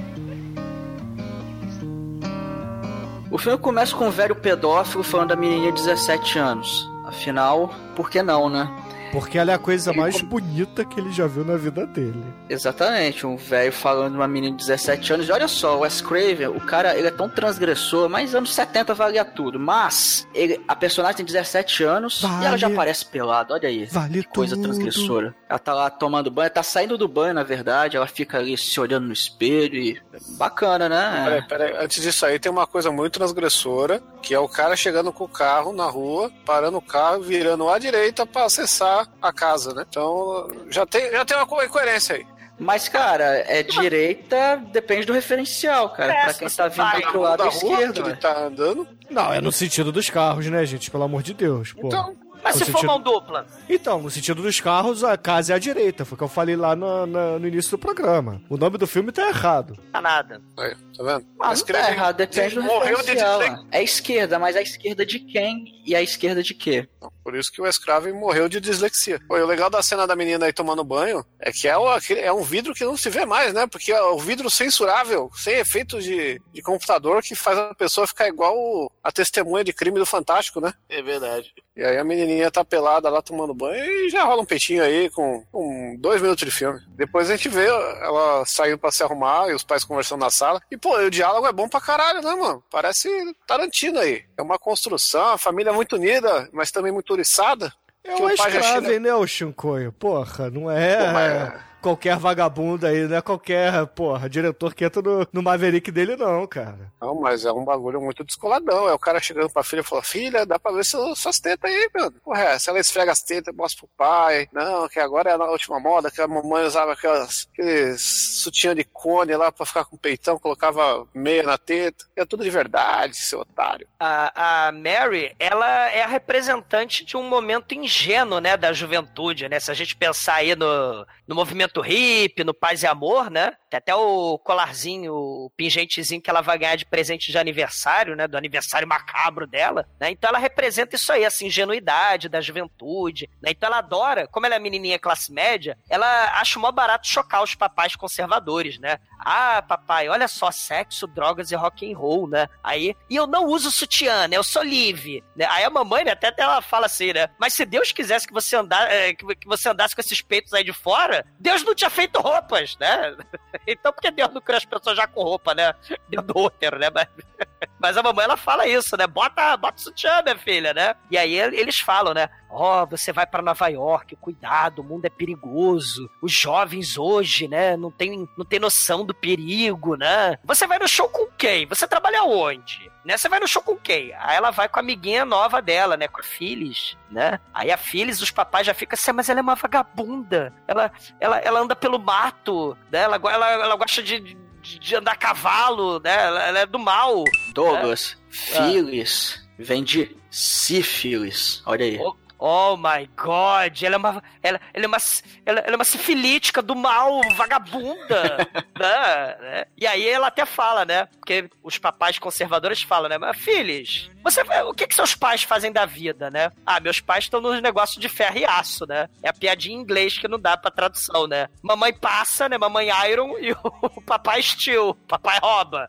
O 3.32 3.38
filme 3.38 3.58
começa 3.58 3.96
com 3.96 4.08
um 4.08 4.12
velho 4.12 4.36
pedófilo 4.36 5.04
falando 5.04 5.30
da 5.30 5.38
menininha 5.38 5.72
de 5.72 5.82
17 5.82 6.38
anos. 6.38 6.92
Afinal, 7.06 7.74
por 7.96 8.10
que 8.10 8.22
não, 8.22 8.50
né? 8.50 8.70
Porque 9.12 9.38
ela 9.38 9.52
é 9.52 9.56
a 9.56 9.60
coisa 9.60 9.92
mais 9.92 10.22
bonita 10.22 10.86
que 10.86 11.00
ele 11.00 11.12
já 11.12 11.28
viu 11.28 11.44
na 11.44 11.58
vida 11.58 11.86
dele. 11.86 12.24
Exatamente, 12.50 13.28
um 13.28 13.36
velho 13.36 13.72
falando 13.72 14.12
de 14.12 14.18
uma 14.18 14.28
menina 14.28 14.56
de 14.56 14.66
17 14.66 15.14
anos. 15.14 15.28
E 15.28 15.32
olha 15.32 15.48
só, 15.48 15.78
o 15.78 15.80
Wes 15.82 16.00
Craven, 16.02 16.48
o 16.48 16.62
cara, 16.62 16.98
ele 16.98 17.08
é 17.08 17.12
tão 17.12 17.30
transgressor, 17.30 18.10
mas 18.10 18.34
anos 18.34 18.54
70 18.54 18.94
valia 18.94 19.26
tudo. 19.26 19.60
Mas, 19.60 20.26
ele, 20.34 20.62
a 20.68 20.76
personagem 20.76 21.18
tem 21.18 21.26
17 21.26 21.84
anos 21.84 22.22
Vale. 22.22 22.44
e 22.44 22.48
ela 22.48 22.58
já 22.58 22.68
aparece 22.68 23.06
pelada, 23.06 23.54
olha 23.54 23.68
aí. 23.68 23.86
Vale 23.86 24.24
que 24.24 24.30
coisa 24.30 24.56
tudo. 24.56 24.64
transgressora. 24.64 25.36
Ela 25.50 25.60
tá 25.60 25.74
lá 25.74 25.90
tomando 25.90 26.32
banho, 26.32 26.50
tá 26.50 26.64
saindo 26.64 26.98
do 26.98 27.08
banho, 27.08 27.34
na 27.34 27.44
verdade, 27.44 27.98
ela 27.98 28.08
fica 28.08 28.38
ali 28.38 28.58
se 28.58 28.80
olhando 28.80 29.08
no 29.08 29.14
espelho 29.14 29.76
e... 29.76 30.02
Bacana, 30.38 30.88
né? 30.88 31.24
Peraí, 31.26 31.48
peraí, 31.48 31.84
antes 31.84 32.02
disso 32.02 32.26
aí 32.26 32.40
tem 32.40 32.52
uma 32.52 32.66
coisa 32.66 32.92
muito 32.92 33.14
transgressora, 33.14 34.02
que 34.22 34.34
é 34.34 34.40
o 34.40 34.48
cara 34.48 34.76
chegando 34.76 35.12
com 35.12 35.26
o 35.26 35.30
carro 35.30 35.74
na 35.74 35.86
rua, 35.86 36.32
parando 36.46 36.78
o 36.78 36.82
carro, 36.82 37.22
virando 37.22 37.68
à 37.68 37.78
direita 37.78 38.26
pra 38.26 38.46
acessar 38.46 39.01
a 39.22 39.34
casa, 39.34 39.74
né? 39.74 39.86
Então 39.90 40.50
já 40.70 40.86
tem, 40.86 41.12
já 41.12 41.24
tem 41.26 41.38
uma 41.38 41.46
co- 41.46 41.64
incoerência 41.64 42.16
aí. 42.16 42.26
Mas, 42.60 42.88
cara, 42.88 43.24
é 43.48 43.64
direita, 43.64 44.62
depende 44.72 45.06
do 45.06 45.14
referencial, 45.14 45.90
cara. 45.90 46.14
É, 46.14 46.24
pra 46.26 46.34
quem 46.36 46.48
tá 46.50 46.68
vindo 46.68 47.12
do 47.12 47.18
na 47.22 47.30
lado 47.30 47.44
rua, 47.44 47.50
esquerdo, 47.50 48.04
né? 48.08 48.16
tá 48.22 48.40
andando. 48.46 48.88
Não, 49.10 49.34
é 49.34 49.42
no 49.42 49.52
sentido 49.52 49.92
dos 49.92 50.10
carros, 50.12 50.46
né, 50.48 50.64
gente? 50.66 50.92
Pelo 50.92 51.04
amor 51.04 51.24
de 51.24 51.34
Deus. 51.34 51.74
Pô. 51.74 51.88
Então, 51.88 52.16
mas 52.44 52.54
No 52.56 52.60
se 52.66 52.72
for 52.72 52.78
sentido- 52.80 52.88
mão 52.88 53.02
dupla? 53.02 53.48
Então, 53.68 54.02
no 54.02 54.12
sentido 54.12 54.44
dos 54.44 54.60
carros, 54.62 55.04
a 55.04 55.18
casa 55.18 55.54
é 55.54 55.56
à 55.56 55.60
direita. 55.60 56.06
Foi 56.06 56.16
o 56.16 56.18
que 56.20 56.24
eu 56.24 56.28
falei 56.28 56.56
lá 56.56 56.76
no, 56.76 57.08
na- 57.08 57.40
no 57.40 57.48
início 57.48 57.72
do 57.72 57.78
programa. 57.80 58.40
O 58.48 58.58
nome 58.58 58.78
do 58.78 58.86
filme 58.86 59.12
tá 59.12 59.28
errado. 59.28 59.76
Tá 59.92 60.00
nada. 60.00 60.40
Aí, 60.60 60.76
tá 61.04 61.14
vendo? 61.18 61.26
Ah, 61.40 61.54
não 61.56 61.66
tá 61.66 61.92
errado, 61.92 62.18
depende 62.18 62.56
do 62.56 62.64
morreu 62.64 62.98
de 62.98 63.14
dislexia. 63.16 63.60
É 63.72 63.84
esquerda, 63.84 64.40
mas 64.40 64.56
a 64.56 64.62
esquerda 64.62 65.06
de 65.06 65.20
quem 65.20 65.82
e 65.86 65.96
a 65.96 66.02
esquerda 66.02 66.42
de 66.44 66.54
quê? 66.54 66.88
Por 67.24 67.36
isso 67.36 67.52
que 67.52 67.62
o 67.62 67.68
escravo 67.68 68.14
morreu 68.14 68.50
de 68.50 68.60
dislexia. 68.60 69.20
Pô, 69.28 69.38
e 69.38 69.42
o 69.42 69.48
legal 69.48 69.70
da 69.70 69.82
cena 69.84 70.06
da 70.08 70.16
menina 70.16 70.46
aí 70.46 70.54
tomando 70.54 70.84
banho 70.84 71.24
é 71.40 71.52
que 71.52 71.68
é, 71.68 71.78
o- 71.78 71.88
é 72.18 72.32
um 72.34 72.42
vidro 72.44 72.74
que 72.74 72.84
não 72.86 72.98
se 72.98 73.10
vê 73.10 73.26
mais, 73.26 73.54
né? 73.54 73.68
Porque 73.68 73.92
é 73.92 74.02
o 74.02 74.18
vidro 74.18 74.50
censurável, 74.50 75.30
sem 75.36 75.56
efeitos 75.56 76.04
de, 76.04 76.42
de 76.52 76.62
computador, 76.62 77.22
que 77.22 77.36
faz 77.36 77.58
a 77.58 77.74
pessoa 77.76 78.08
ficar 78.08 78.28
igual 78.28 78.56
o- 78.58 78.92
a 79.04 79.12
testemunha 79.12 79.64
de 79.64 79.74
crime 79.74 80.00
do 80.00 80.06
Fantástico, 80.06 80.60
né? 80.60 80.74
É 80.90 81.02
verdade. 81.02 81.52
E 81.76 81.84
aí 81.84 81.98
a 81.98 82.04
menininha 82.04 82.52
tá 82.52 82.66
pelada 82.66 83.10
lá 83.10 83.22
tomando 83.22 83.54
banho 83.54 83.84
e 83.86 84.10
já 84.10 84.24
rola 84.24 84.42
um 84.42 84.46
peitinho 84.46 84.84
aí 84.84 85.10
com, 85.10 85.44
com 85.52 85.96
dois 86.00 86.22
minutos 86.22 86.44
de 86.46 86.52
filme. 86.52 86.80
Depois 86.90 87.30
a 87.30 87.36
gente 87.36 87.48
vê 87.50 87.66
ela 87.66 88.44
saindo 88.46 88.78
pra 88.78 88.92
se 88.92 89.02
arrumar 89.04 89.50
e 89.50 89.54
os 89.54 89.64
pais 89.64 89.84
conversando 89.84 90.20
na 90.20 90.30
sala. 90.30 90.62
E, 90.72 90.78
pô, 90.78 90.91
o 90.94 91.10
diálogo 91.10 91.48
é 91.48 91.52
bom 91.52 91.68
pra 91.68 91.82
caralho, 91.82 92.22
né, 92.22 92.36
mano? 92.36 92.64
Parece 92.70 93.10
Tarantino 93.48 94.00
aí. 94.00 94.24
É 94.38 94.42
uma 94.42 94.58
construção, 94.60 95.30
a 95.30 95.38
família 95.38 95.74
muito 95.74 95.96
unida, 95.96 96.50
mas 96.54 96.72
também 96.72 96.92
muito 96.92 97.12
oriçada. 97.12 97.72
É 98.04 98.16
já 98.18 98.34
escravo, 98.34 98.86
chega- 98.88 99.00
né, 99.00 99.14
o 99.14 99.28
Shinkoio? 99.28 99.92
Porra, 99.92 100.50
não 100.50 100.70
é 100.72 100.98
Pô, 100.98 101.12
mas- 101.14 101.62
qualquer 101.82 102.18
vagabundo 102.18 102.86
aí, 102.88 103.08
não 103.08 103.18
é 103.18 103.22
qualquer, 103.22 103.86
porra, 103.88 104.30
diretor 104.30 104.74
que 104.74 104.86
entra 104.86 105.02
no, 105.02 105.28
no 105.34 105.44
Maverick 105.44 105.92
dele, 105.92 106.16
não, 106.16 106.46
cara. 106.48 106.92
Não, 107.02 107.16
mas 107.20 107.46
é 107.46 107.52
um 107.52 107.66
bagulho 107.66 108.00
muito 108.00 108.24
descoladão. 108.24 108.88
É 108.88 108.94
o 108.94 109.00
cara 109.00 109.20
chegando 109.20 109.50
pra 109.50 109.64
filha 109.64 109.82
e 109.82 109.84
falando: 109.84 110.06
Filha, 110.06 110.46
dá 110.46 110.60
pra 110.60 110.72
ver 110.72 110.86
seu- 110.86 111.16
suas 111.16 111.40
tetas 111.40 111.70
aí, 111.72 111.90
mano. 111.94 112.14
Porra, 112.24 112.42
é, 112.44 112.60
se 112.60 112.70
ela 112.70 112.80
esfrega 112.80 113.12
as 113.12 113.22
tetas, 113.22 113.54
mostra 113.56 113.80
pro 113.80 113.90
pai. 113.98 114.48
Não, 114.54 114.88
que 114.88 115.00
agora 115.00 115.30
é 115.30 115.34
a 115.34 115.52
última 115.52 115.80
moda, 115.80 116.12
que 116.12 116.22
a 116.22 116.28
mamãe 116.28 116.64
usava 116.66 116.94
aquelas, 116.94 117.48
aqueles 117.52 118.02
sutiã 118.44 118.76
de 118.76 118.84
cone 118.84 119.36
lá 119.36 119.52
pra 119.52 119.66
ficar 119.66 119.86
com 119.86 119.98
peitão, 119.98 120.38
colocava 120.40 121.08
meia 121.14 121.44
na 121.44 121.58
teta. 121.58 122.06
É 122.16 122.26
tudo 122.26 122.44
de 122.44 122.50
verdade, 122.50 123.16
seu 123.16 123.40
otário. 123.40 123.88
A, 124.00 124.68
a 124.68 124.72
Mary, 124.72 125.36
ela 125.40 125.90
é 125.90 126.04
a 126.04 126.08
representante 126.08 127.06
de 127.06 127.16
um 127.18 127.28
momento 127.28 127.74
ingênuo, 127.74 128.40
né, 128.40 128.58
da 128.58 128.74
juventude, 128.74 129.48
né? 129.50 129.60
Se 129.60 129.72
a 129.72 129.74
gente 129.74 129.96
pensar 129.96 130.36
aí 130.36 130.56
no, 130.56 131.06
no 131.28 131.36
movimento 131.36 131.71
hippie, 131.80 132.44
no 132.44 132.54
paz 132.54 132.84
e 132.84 132.88
amor, 132.88 133.30
né? 133.32 133.54
Tem 133.70 133.78
até 133.78 133.96
o 133.96 134.38
colarzinho, 134.40 135.14
o 135.14 135.52
pingentezinho 135.56 136.22
que 136.22 136.30
ela 136.30 136.42
vai 136.42 136.58
ganhar 136.58 136.76
de 136.76 136.86
presente 136.86 137.32
de 137.32 137.38
aniversário, 137.38 138.16
né? 138.16 138.28
Do 138.28 138.36
aniversário 138.36 138.86
macabro 138.86 139.48
dela, 139.48 139.88
né? 140.00 140.12
Então 140.12 140.28
ela 140.28 140.38
representa 140.40 140.98
isso 140.98 141.14
aí, 141.14 141.24
essa 141.24 141.46
ingenuidade 141.46 142.28
da 142.28 142.42
juventude, 142.42 143.30
né? 143.42 143.52
Então 143.52 143.68
ela 143.68 143.78
adora, 143.78 144.28
como 144.28 144.46
ela 144.46 144.56
é 144.56 144.60
menininha 144.60 145.00
classe 145.00 145.32
média, 145.32 145.78
ela 145.90 146.40
acha 146.42 146.60
mó 146.60 146.70
barato 146.72 147.08
chocar 147.08 147.42
os 147.42 147.56
papais 147.56 147.96
conservadores, 147.96 148.78
né? 148.78 148.98
Ah, 149.20 149.62
papai, 149.62 150.10
olha 150.10 150.28
só, 150.28 150.52
sexo, 150.52 151.08
drogas 151.08 151.52
e 151.52 151.56
rock 151.56 151.90
and 151.90 151.96
roll, 151.96 152.28
né? 152.28 152.48
Aí, 152.64 152.96
e 153.10 153.16
eu 153.16 153.28
não 153.28 153.46
uso 153.46 153.72
sutiã, 153.72 154.28
né? 154.28 154.36
Eu 154.36 154.44
sou 154.44 154.64
livre, 154.64 155.24
né? 155.36 155.46
Aí 155.50 155.64
a 155.64 155.70
mamãe, 155.70 156.04
né, 156.04 156.12
até 156.12 156.34
ela 156.38 156.62
fala 156.62 156.88
assim, 156.88 157.14
né? 157.14 157.30
Mas 157.40 157.54
se 157.54 157.66
Deus 157.66 157.92
quisesse 157.92 158.28
que 158.28 158.34
você 158.34 158.58
eh, 158.90 159.14
que 159.14 159.48
você 159.48 159.70
andasse 159.70 159.96
com 159.96 160.02
esses 160.02 160.22
peitos 160.22 160.54
aí 160.54 160.64
de 160.64 160.74
fora, 160.74 161.26
Deus 161.40 161.61
não 161.64 161.76
tinha 161.76 161.90
feito 161.90 162.20
roupas, 162.20 162.78
né? 162.80 163.16
Então 163.68 163.92
por 163.92 164.02
que 164.02 164.10
Deus 164.10 164.34
não 164.34 164.42
criou 164.42 164.58
as 164.58 164.66
pessoas 164.66 164.98
já 164.98 165.06
com 165.06 165.22
roupa, 165.22 165.54
né? 165.54 165.74
Dentro 166.10 166.34
do 166.34 166.40
útero, 166.40 166.80
né? 166.80 166.90
Mas, 166.90 167.08
mas 167.80 167.98
a 167.98 168.04
mamãe 168.04 168.24
ela 168.24 168.38
fala 168.38 168.68
isso, 168.68 168.96
né? 168.98 169.06
Bota, 169.06 169.56
bota 169.58 169.78
o 169.78 169.82
sutiã, 169.82 170.22
minha 170.24 170.38
filha, 170.38 170.74
né? 170.74 170.96
E 171.10 171.18
aí 171.18 171.38
eles 171.38 171.80
falam, 171.80 172.14
né? 172.14 172.30
Ó, 172.50 172.86
você 172.86 173.14
vai 173.14 173.26
pra 173.26 173.42
Nova 173.42 173.68
York, 173.68 174.16
cuidado, 174.18 174.80
o 174.80 174.84
mundo 174.84 175.06
é 175.06 175.10
perigoso. 175.10 176.10
Os 176.22 176.34
jovens 176.34 176.98
hoje, 176.98 177.48
né, 177.48 177.78
não 177.78 177.90
tem, 177.90 178.28
não 178.38 178.46
tem 178.46 178.60
noção 178.60 179.06
do 179.06 179.14
perigo, 179.14 179.96
né? 179.96 180.38
Você 180.44 180.68
vai 180.68 180.78
no 180.78 180.88
show 180.88 181.08
com 181.08 181.28
quem? 181.38 181.66
Você 181.68 181.88
trabalha 181.88 182.24
onde? 182.24 182.92
Né? 183.04 183.18
Você 183.18 183.28
vai 183.28 183.40
no 183.40 183.48
show 183.48 183.62
com 183.62 183.76
quem? 183.76 184.14
Aí 184.14 184.36
ela 184.36 184.52
vai 184.52 184.70
com 184.70 184.80
a 184.80 184.82
amiguinha 184.82 185.26
nova 185.26 185.62
dela, 185.62 185.98
né? 185.98 186.08
Com 186.08 186.20
a 186.20 186.24
Phyllis, 186.24 186.96
né? 187.10 187.40
Aí 187.54 187.72
a 187.72 187.78
Phyllis, 187.78 188.22
os 188.22 188.32
papais 188.32 188.68
já 188.68 188.74
ficam 188.74 188.96
assim, 189.00 189.12
mas 189.12 189.28
ela 189.28 189.40
é 189.40 189.42
uma 189.42 189.56
vagabunda. 189.56 190.54
Ela, 190.68 190.92
ela, 191.20 191.38
ela 191.40 191.60
anda 191.60 191.76
pelo 191.76 191.98
mato, 191.98 192.78
né? 192.92 193.00
Ela, 193.02 193.16
ela, 193.16 193.52
ela 193.52 193.76
gosta 193.76 194.04
de, 194.04 194.20
de, 194.20 194.80
de 194.80 194.96
andar 194.96 195.14
a 195.14 195.16
cavalo, 195.16 196.00
né? 196.00 196.14
Ela, 196.14 196.44
ela 196.44 196.60
é 196.60 196.66
do 196.66 196.78
mal. 196.78 197.24
Douglas, 197.54 198.18
Phyllis 198.30 199.48
vem 199.58 199.84
de 199.84 200.16
sífilis. 200.30 201.62
Olha 201.66 201.86
aí. 201.86 201.98
Oh 202.42 202.76
my 202.76 203.08
god, 203.16 203.82
ela 203.84 203.96
é 203.96 203.98
uma. 203.98 204.24
Ela, 204.42 204.60
ela 204.74 204.86
é 204.86 204.88
uma. 204.88 204.98
Ela, 205.46 205.60
ela 205.60 205.74
é 205.74 205.76
uma 205.76 205.86
sifilítica 205.86 206.62
do 206.62 206.76
mal, 206.76 207.22
vagabunda. 207.36 208.50
né? 208.78 209.66
E 209.78 209.86
aí 209.86 210.08
ela 210.10 210.28
até 210.28 210.46
fala, 210.46 210.84
né? 210.84 211.06
Porque 211.20 211.48
os 211.62 211.78
papais 211.78 212.18
conservadores 212.18 212.82
falam, 212.82 213.08
né? 213.08 213.18
Mas, 213.20 213.38
filhos, 213.38 214.10
você, 214.24 214.42
o 214.42 214.74
que, 214.74 214.88
que 214.88 214.96
seus 214.96 215.14
pais 215.14 215.44
fazem 215.44 215.72
da 215.72 215.86
vida, 215.86 216.32
né? 216.32 216.52
Ah, 216.66 216.80
meus 216.80 217.00
pais 217.00 217.26
estão 217.26 217.40
nos 217.40 217.62
negócios 217.62 218.00
de 218.00 218.10
ferro 218.10 218.40
e 218.40 218.46
aço, 218.46 218.86
né? 218.88 219.08
É 219.22 219.30
a 219.30 219.34
piadinha 219.34 219.78
em 219.78 219.82
inglês 219.82 220.18
que 220.18 220.28
não 220.28 220.40
dá 220.40 220.58
pra 220.58 220.72
tradução, 220.72 221.28
né? 221.28 221.48
Mamãe 221.62 221.94
passa, 221.94 222.50
né? 222.50 222.58
Mamãe 222.58 222.90
Iron 223.10 223.38
e 223.38 223.52
o 223.52 224.02
papai 224.02 224.42
Steel. 224.42 224.98
Papai 225.08 225.40
rouba. 225.40 225.88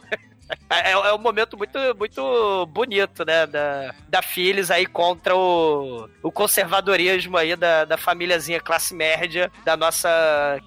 É, 0.69 0.93
é 0.93 1.15
um 1.15 1.19
momento 1.19 1.57
muito, 1.57 1.79
muito 1.99 2.67
bonito, 2.67 3.25
né? 3.25 3.47
Da, 3.47 3.95
da 4.09 4.23
Phyllis 4.23 4.71
aí 4.71 4.87
contra 4.87 5.37
o, 5.37 6.09
o 6.23 6.33
conservadorismo 6.33 7.37
aí 7.37 7.55
da, 7.57 7.85
da 7.85 7.97
famíliazinha 7.97 8.61
classe 8.61 8.95
média 8.95 9.51
da 9.65 9.77
nossa 9.77 10.09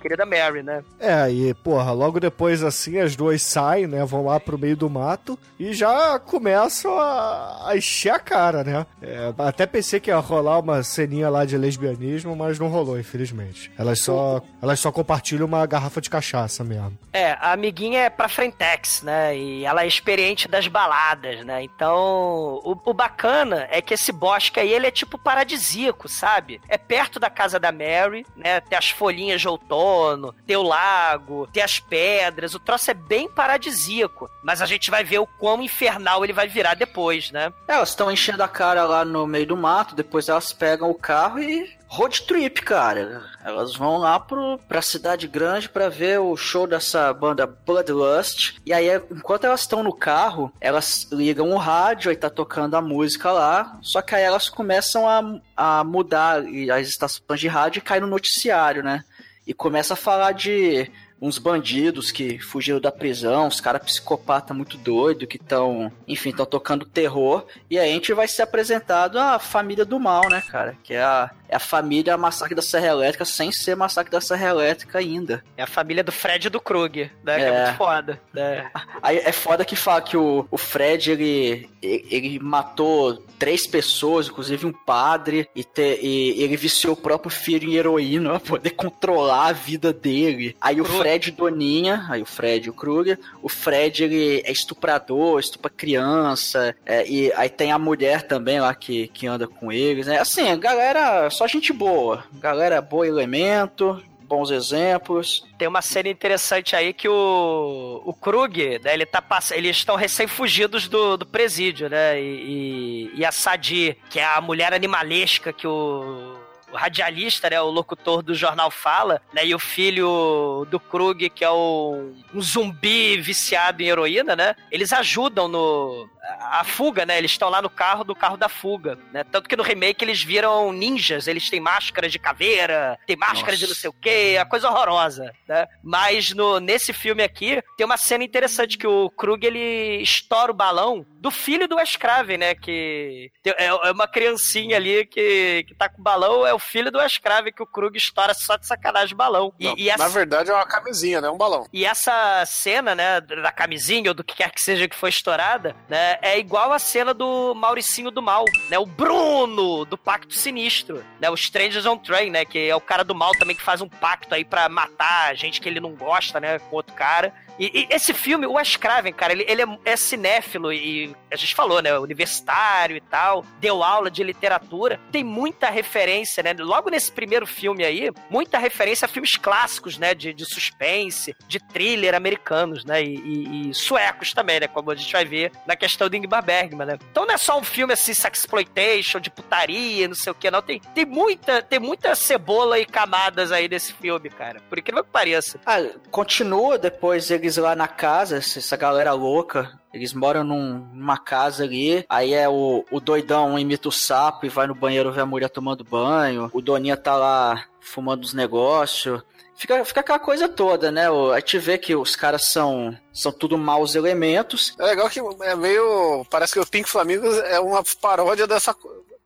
querida 0.01 0.25
Mary, 0.25 0.63
né? 0.63 0.83
É, 0.99 1.29
e 1.29 1.53
porra, 1.53 1.91
logo 1.91 2.19
depois 2.19 2.63
assim 2.63 2.99
as 2.99 3.15
duas 3.15 3.41
saem, 3.41 3.87
né? 3.87 4.05
Vão 4.05 4.25
lá 4.25 4.39
pro 4.39 4.57
meio 4.57 4.77
do 4.77 4.89
mato 4.89 5.37
e 5.59 5.73
já 5.73 6.19
começam 6.19 6.97
a, 6.99 7.69
a 7.69 7.77
encher 7.77 8.11
a 8.11 8.19
cara, 8.19 8.63
né? 8.63 8.85
É, 9.01 9.33
até 9.37 9.65
pensei 9.65 9.99
que 9.99 10.09
ia 10.09 10.17
rolar 10.17 10.59
uma 10.59 10.83
ceninha 10.83 11.29
lá 11.29 11.45
de 11.45 11.57
lesbianismo, 11.57 12.35
mas 12.35 12.59
não 12.59 12.67
rolou, 12.67 12.99
infelizmente. 12.99 13.71
Elas 13.77 13.99
só, 13.99 14.41
elas 14.61 14.79
só 14.79 14.91
compartilham 14.91 15.45
uma 15.45 15.65
garrafa 15.65 16.01
de 16.01 16.09
cachaça 16.09 16.63
mesmo. 16.63 16.97
É, 17.11 17.31
a 17.33 17.53
amiguinha 17.53 18.01
é 18.01 18.09
pra 18.09 18.27
frentex, 18.27 19.01
né? 19.01 19.37
E 19.37 19.65
ela 19.65 19.74
é 19.83 19.87
experiente 19.87 20.47
das 20.47 20.67
baladas, 20.67 21.45
né? 21.45 21.63
Então, 21.63 22.61
o, 22.63 22.77
o 22.85 22.93
bacana 22.93 23.67
é 23.69 23.81
que 23.81 23.93
esse 23.93 24.11
bosque 24.11 24.59
aí, 24.59 24.71
ele 24.71 24.87
é 24.87 24.91
tipo 24.91 25.17
paradisíaco, 25.17 26.07
sabe? 26.07 26.61
É 26.67 26.77
perto 26.77 27.19
da 27.19 27.29
casa 27.29 27.59
da 27.59 27.71
Mary, 27.71 28.25
né? 28.35 28.61
Tem 28.61 28.77
as 28.77 28.89
folhinhas 28.89 29.41
de 29.41 29.47
outono, 29.47 30.33
tem 30.45 30.55
o 30.55 30.63
lago, 30.63 31.47
tem 31.47 31.63
as 31.63 31.79
pedras, 31.79 32.53
o 32.53 32.59
troço 32.59 32.91
é 32.91 32.93
bem 32.93 33.29
paradisíaco. 33.29 34.29
Mas 34.43 34.61
a 34.61 34.65
gente 34.65 34.91
vai 34.91 35.03
ver 35.03 35.19
o 35.19 35.27
quão 35.27 35.61
infernal 35.61 36.23
ele 36.23 36.33
vai 36.33 36.47
virar 36.47 36.75
depois, 36.75 37.31
né? 37.31 37.51
Elas 37.67 37.89
estão 37.89 38.11
enchendo 38.11 38.43
a 38.43 38.47
cara 38.47 38.83
lá 38.85 39.03
no 39.03 39.25
meio 39.25 39.47
do 39.47 39.57
mato, 39.57 39.95
depois 39.95 40.29
elas 40.29 40.53
pegam 40.53 40.89
o 40.89 40.95
carro 40.95 41.39
e 41.39 41.75
road 41.95 42.23
trip, 42.23 42.61
cara. 42.61 43.23
Elas 43.43 43.75
vão 43.75 43.97
lá 43.97 44.19
pro, 44.19 44.59
pra 44.67 44.81
cidade 44.81 45.27
grande 45.27 45.69
para 45.69 45.87
ver 45.87 46.19
o 46.19 46.35
show 46.35 46.67
dessa 46.67 47.13
banda 47.13 47.47
Bloodlust. 47.47 48.57
E 48.65 48.73
aí, 48.73 48.87
enquanto 49.09 49.45
elas 49.45 49.61
estão 49.61 49.81
no 49.81 49.93
carro, 49.93 50.51
elas 50.59 51.07
ligam 51.11 51.51
o 51.51 51.57
rádio 51.57 52.11
e 52.11 52.15
tá 52.15 52.29
tocando 52.29 52.75
a 52.75 52.81
música 52.81 53.31
lá. 53.31 53.79
Só 53.81 54.01
que 54.01 54.13
aí 54.13 54.23
elas 54.23 54.49
começam 54.49 55.07
a, 55.07 55.23
a 55.55 55.83
mudar 55.83 56.43
as 56.73 56.87
estações 56.87 57.39
de 57.39 57.47
rádio 57.47 57.79
e 57.79 57.81
cai 57.81 57.99
no 57.99 58.07
noticiário, 58.07 58.83
né? 58.83 59.03
E 59.47 59.53
começa 59.53 59.93
a 59.93 59.97
falar 59.97 60.33
de 60.33 60.91
uns 61.25 61.37
bandidos 61.37 62.11
que 62.11 62.37
fugiram 62.39 62.79
da 62.79 62.91
prisão, 62.91 63.47
os 63.47 63.59
caras 63.59 63.83
psicopata 63.83 64.53
muito 64.53 64.77
doido 64.77 65.25
que 65.27 65.37
estão, 65.37 65.91
enfim, 66.07 66.29
estão 66.29 66.45
tocando 66.45 66.85
terror. 66.85 67.45
E 67.69 67.79
aí 67.79 67.89
a 67.89 67.93
gente 67.93 68.13
vai 68.13 68.27
ser 68.27 68.43
apresentado 68.43 69.17
a 69.19 69.39
família 69.39 69.83
do 69.85 69.99
mal, 69.99 70.29
né, 70.29 70.41
cara? 70.49 70.75
Que 70.83 70.93
é 70.93 71.01
a, 71.03 71.29
é 71.49 71.55
a 71.55 71.59
família 71.59 72.17
Massacre 72.17 72.55
da 72.55 72.61
Serra 72.61 72.87
Elétrica 72.87 73.25
sem 73.25 73.51
ser 73.51 73.75
Massacre 73.75 74.11
da 74.11 74.21
Serra 74.21 74.49
Elétrica 74.49 74.99
ainda. 74.99 75.43
É 75.57 75.63
a 75.63 75.67
família 75.67 76.03
do 76.03 76.11
Fred 76.11 76.47
e 76.47 76.49
do 76.49 76.59
Krug, 76.61 77.09
né? 77.23 77.41
É, 77.41 77.45
É. 77.45 77.63
muito 77.65 77.77
foda. 77.77 78.21
né? 78.33 78.69
Aí 79.01 79.17
é 79.17 79.31
foda 79.31 79.65
que 79.65 79.75
fala 79.75 80.01
que 80.01 80.15
o, 80.17 80.45
o 80.51 80.57
Fred, 80.57 81.11
ele, 81.11 81.69
ele 81.81 82.39
matou 82.39 83.23
três 83.37 83.67
pessoas, 83.67 84.27
inclusive 84.27 84.65
um 84.65 84.71
padre, 84.71 85.47
e, 85.55 85.63
te- 85.63 85.99
e 86.01 86.41
ele 86.41 86.55
viciou 86.55 86.93
o 86.93 86.97
próprio 86.97 87.29
filho 87.29 87.69
em 87.69 87.75
heroína 87.75 88.31
pra 88.31 88.39
poder 88.39 88.69
controlar 88.71 89.47
a 89.47 89.51
vida 89.51 89.91
dele. 89.91 90.55
Aí 90.61 90.79
o 90.79 90.85
Fred 90.85 91.14
e 91.15 91.31
Doninha, 91.31 92.05
aí 92.09 92.21
o 92.21 92.25
Fred 92.25 92.67
e 92.67 92.69
o 92.69 92.73
Kruger, 92.73 93.19
o 93.41 93.49
Fred, 93.49 94.03
ele 94.03 94.41
é 94.45 94.51
estuprador, 94.51 95.39
estupra 95.39 95.69
criança, 95.69 96.75
é, 96.85 97.07
e 97.07 97.31
aí 97.33 97.49
tem 97.49 97.71
a 97.71 97.79
mulher 97.79 98.23
também 98.23 98.59
lá 98.59 98.73
que, 98.73 99.07
que 99.09 99.27
anda 99.27 99.47
com 99.47 99.71
eles, 99.71 100.07
né? 100.07 100.19
Assim, 100.19 100.49
a 100.49 100.55
galera, 100.55 101.29
só 101.29 101.47
gente 101.47 101.71
boa. 101.71 102.23
Galera 102.33 102.81
boa 102.81 103.07
elemento, 103.07 104.01
bons 104.25 104.51
exemplos. 104.51 105.45
Tem 105.57 105.67
uma 105.67 105.81
cena 105.81 106.09
interessante 106.09 106.75
aí 106.75 106.93
que 106.93 107.07
o, 107.07 108.01
o 108.03 108.13
Krug, 108.13 108.79
né, 108.83 108.93
ele 108.93 109.05
tá 109.05 109.21
pass... 109.21 109.51
eles 109.51 109.77
estão 109.77 109.95
recém-fugidos 109.95 110.87
do, 110.87 111.17
do 111.17 111.25
presídio, 111.25 111.89
né? 111.89 112.19
E, 112.19 113.11
e, 113.15 113.19
e 113.19 113.25
a 113.25 113.31
Sadi, 113.31 113.97
que 114.09 114.19
é 114.19 114.25
a 114.25 114.41
mulher 114.41 114.73
animalesca 114.73 115.53
que 115.53 115.67
o, 115.67 116.34
radialista, 116.75 117.49
né, 117.49 117.59
o 117.61 117.69
locutor 117.69 118.21
do 118.21 118.35
jornal 118.35 118.69
fala, 118.69 119.21
né? 119.33 119.45
E 119.45 119.55
o 119.55 119.59
filho 119.59 120.65
do 120.69 120.79
Krug, 120.79 121.29
que 121.29 121.43
é 121.43 121.49
o, 121.49 122.11
um 122.33 122.41
zumbi 122.41 123.17
viciado 123.17 123.81
em 123.81 123.87
heroína, 123.87 124.35
né? 124.35 124.55
Eles 124.71 124.93
ajudam 124.93 125.47
no 125.47 126.09
a 126.39 126.63
fuga, 126.63 127.05
né? 127.05 127.17
Eles 127.17 127.31
estão 127.31 127.49
lá 127.49 127.61
no 127.61 127.69
carro 127.69 128.03
do 128.03 128.15
carro 128.15 128.37
da 128.37 128.49
fuga, 128.49 128.97
né? 129.11 129.23
Tanto 129.23 129.47
que 129.49 129.55
no 129.55 129.63
remake 129.63 130.03
eles 130.03 130.23
viram 130.23 130.71
ninjas, 130.71 131.27
eles 131.27 131.49
têm 131.49 131.59
máscara 131.59 132.09
de 132.09 132.17
caveira, 132.19 132.97
tem 133.05 133.15
máscara 133.15 133.55
de 133.57 133.67
não 133.67 133.75
sei 133.75 133.89
o 133.89 133.93
quê, 133.93 134.37
a 134.39 134.45
coisa 134.45 134.69
horrorosa, 134.69 135.31
né? 135.47 135.67
Mas 135.83 136.31
no, 136.33 136.59
nesse 136.59 136.93
filme 136.93 137.23
aqui 137.23 137.61
tem 137.77 137.85
uma 137.85 137.97
cena 137.97 138.23
interessante 138.23 138.77
que 138.77 138.87
o 138.87 139.09
Krug 139.09 139.45
ele 139.45 140.01
estoura 140.01 140.51
o 140.51 140.55
balão 140.55 141.05
do 141.19 141.31
filho 141.31 141.67
do 141.67 141.75
Wes 141.77 141.95
Craven, 141.95 142.37
né? 142.37 142.55
Que 142.55 143.31
é, 143.45 143.65
é 143.65 143.91
uma 143.91 144.07
criancinha 144.07 144.77
ali 144.77 145.05
que, 145.05 145.63
que 145.67 145.75
tá 145.75 145.89
com 145.89 145.99
o 145.99 146.03
balão, 146.03 146.45
é 146.45 146.53
o 146.53 146.59
filho 146.59 146.91
do 146.91 146.99
Wes 146.99 147.17
Craven 147.17 147.51
que 147.53 147.63
o 147.63 147.67
Krug 147.67 147.97
estoura 147.97 148.33
só 148.33 148.55
de 148.57 148.67
sacanagem 148.67 149.13
o 149.13 149.17
balão. 149.17 149.53
E, 149.59 149.65
Não, 149.65 149.75
e 149.77 149.89
essa- 149.89 150.03
Na 150.03 150.09
verdade 150.09 150.49
é 150.51 150.53
uma 150.53 150.65
camisinha, 150.65 151.21
né? 151.21 151.29
Um 151.29 151.37
balão. 151.37 151.67
e 151.73 151.85
essa 151.85 152.43
cena, 152.45 152.93
né, 152.95 153.21
da 153.21 153.51
camisinha 153.51 154.09
ou 154.11 154.13
do 154.13 154.23
que 154.23 154.35
quer 154.35 154.51
que 154.51 154.61
seja 154.61 154.87
que 154.87 154.95
foi 154.95 155.09
estourada, 155.09 155.75
né, 155.89 156.14
é 156.21 156.39
igual 156.39 156.71
a 156.71 156.79
cena 156.79 157.13
do 157.13 157.53
Mauricinho 157.55 158.11
do 158.11 158.21
Mal, 158.21 158.45
né, 158.69 158.77
o 158.77 158.85
Bruno 158.85 159.85
do 159.85 159.97
Pacto 159.97 160.33
Sinistro, 160.33 161.03
né, 161.19 161.29
o 161.29 161.35
Strangers 161.35 161.85
on 161.85 161.97
Train, 161.97 162.29
né, 162.29 162.45
que 162.45 162.69
é 162.69 162.75
o 162.75 162.81
cara 162.81 163.03
do 163.03 163.15
mal 163.15 163.31
também 163.33 163.55
que 163.55 163.61
faz 163.61 163.81
um 163.81 163.89
pacto 163.89 164.33
aí 164.33 164.43
pra 164.43 164.69
matar 164.69 165.35
gente 165.35 165.61
que 165.61 165.67
ele 165.67 165.79
não 165.79 165.91
gosta, 165.91 166.39
né, 166.39 166.59
com 166.59 166.75
outro 166.75 166.93
cara. 166.93 167.33
E, 167.59 167.87
e 167.89 167.93
esse 167.93 168.13
filme, 168.13 168.45
o 168.45 168.53
Wes 168.53 168.75
Craven, 168.75 169.13
cara, 169.13 169.33
ele, 169.33 169.45
ele 169.47 169.61
é, 169.61 169.65
é 169.85 169.95
cinéfilo 169.95 170.71
e 170.73 171.15
a 171.31 171.35
gente 171.35 171.55
falou, 171.55 171.81
né, 171.81 171.97
universitário 171.99 172.95
e 172.97 173.01
tal, 173.01 173.45
deu 173.59 173.83
aula 173.83 174.09
de 174.11 174.23
literatura, 174.23 174.99
tem 175.11 175.23
muita 175.23 175.69
referência, 175.69 176.41
né, 176.43 176.53
logo 176.57 176.89
nesse 176.89 177.11
primeiro 177.11 177.45
filme 177.47 177.83
aí, 177.83 178.11
muita 178.29 178.57
referência 178.57 179.05
a 179.05 179.09
filmes 179.09 179.37
clássicos, 179.37 179.97
né, 179.97 180.13
de, 180.13 180.33
de 180.33 180.45
suspense, 180.45 181.35
de 181.47 181.59
thriller 181.59 182.13
americanos, 182.15 182.83
né, 182.85 183.03
e, 183.03 183.15
e- 183.15 183.69
e 183.69 183.73
suecos 183.73 184.33
também, 184.33 184.59
né, 184.59 184.67
como 184.67 184.91
a 184.91 184.95
gente 184.95 185.11
vai 185.11 185.25
ver 185.25 185.51
na 185.65 185.75
questão 185.75 186.09
do 186.09 186.15
Ingmar 186.15 186.43
Bergman, 186.43 186.85
né. 186.87 186.97
Então 187.11 187.25
não 187.25 187.33
é 187.33 187.37
só 187.37 187.57
um 187.59 187.63
filme 187.63 187.93
assim, 187.93 188.13
sexploitation, 188.13 189.19
de 189.19 189.29
putaria, 189.29 190.07
não 190.07 190.15
sei 190.15 190.31
o 190.31 190.35
que, 190.35 190.49
não, 190.51 190.61
tem, 190.61 190.79
tem 190.93 191.05
muita, 191.05 191.61
tem 191.61 191.79
muita 191.79 192.15
cebola 192.15 192.79
e 192.79 192.85
camadas 192.85 193.51
aí 193.51 193.67
nesse 193.67 193.93
filme, 193.93 194.29
cara, 194.29 194.61
por 194.69 194.77
incrível 194.79 195.03
que 195.03 195.09
pareça. 195.11 195.59
Ah, 195.65 195.79
continua 196.11 196.77
depois 196.77 197.29
eles 197.45 197.57
lá 197.57 197.75
na 197.75 197.87
casa, 197.87 198.37
essa 198.37 198.75
galera 198.77 199.13
louca. 199.13 199.79
Eles 199.93 200.13
moram 200.13 200.43
num- 200.43 200.89
numa 200.93 201.17
casa 201.17 201.63
ali. 201.63 202.05
Aí 202.09 202.33
é 202.33 202.49
o, 202.49 202.83
o 202.91 202.99
doidão 202.99 203.57
imita 203.57 203.87
o 203.87 203.91
sapo 203.91 204.45
e 204.45 204.49
vai 204.49 204.67
no 204.67 204.75
banheiro 204.75 205.11
ver 205.11 205.21
a 205.21 205.25
mulher 205.25 205.49
tomando 205.49 205.83
banho. 205.83 206.49
O 206.53 206.61
Doninha 206.61 206.97
tá 206.97 207.15
lá 207.15 207.63
fumando 207.79 208.23
os 208.23 208.33
negócios. 208.33 209.21
Fica, 209.57 209.85
fica 209.85 210.01
aquela 210.01 210.19
coisa 210.19 210.49
toda, 210.49 210.91
né? 210.91 211.09
O- 211.09 211.31
A 211.31 211.39
gente 211.39 211.57
vê 211.59 211.77
que 211.77 211.95
os 211.95 212.13
caras 212.15 212.45
são, 212.45 212.97
são 213.13 213.31
tudo 213.31 213.57
maus 213.57 213.95
elementos. 213.95 214.73
É 214.77 214.83
legal 214.85 215.09
que 215.09 215.21
é 215.43 215.55
meio. 215.55 216.25
Parece 216.29 216.51
que 216.53 216.59
o 216.59 216.65
Pink 216.65 216.89
Flamingos 216.89 217.37
é 217.37 217.59
uma 217.59 217.81
paródia 218.01 218.45
dessa 218.45 218.75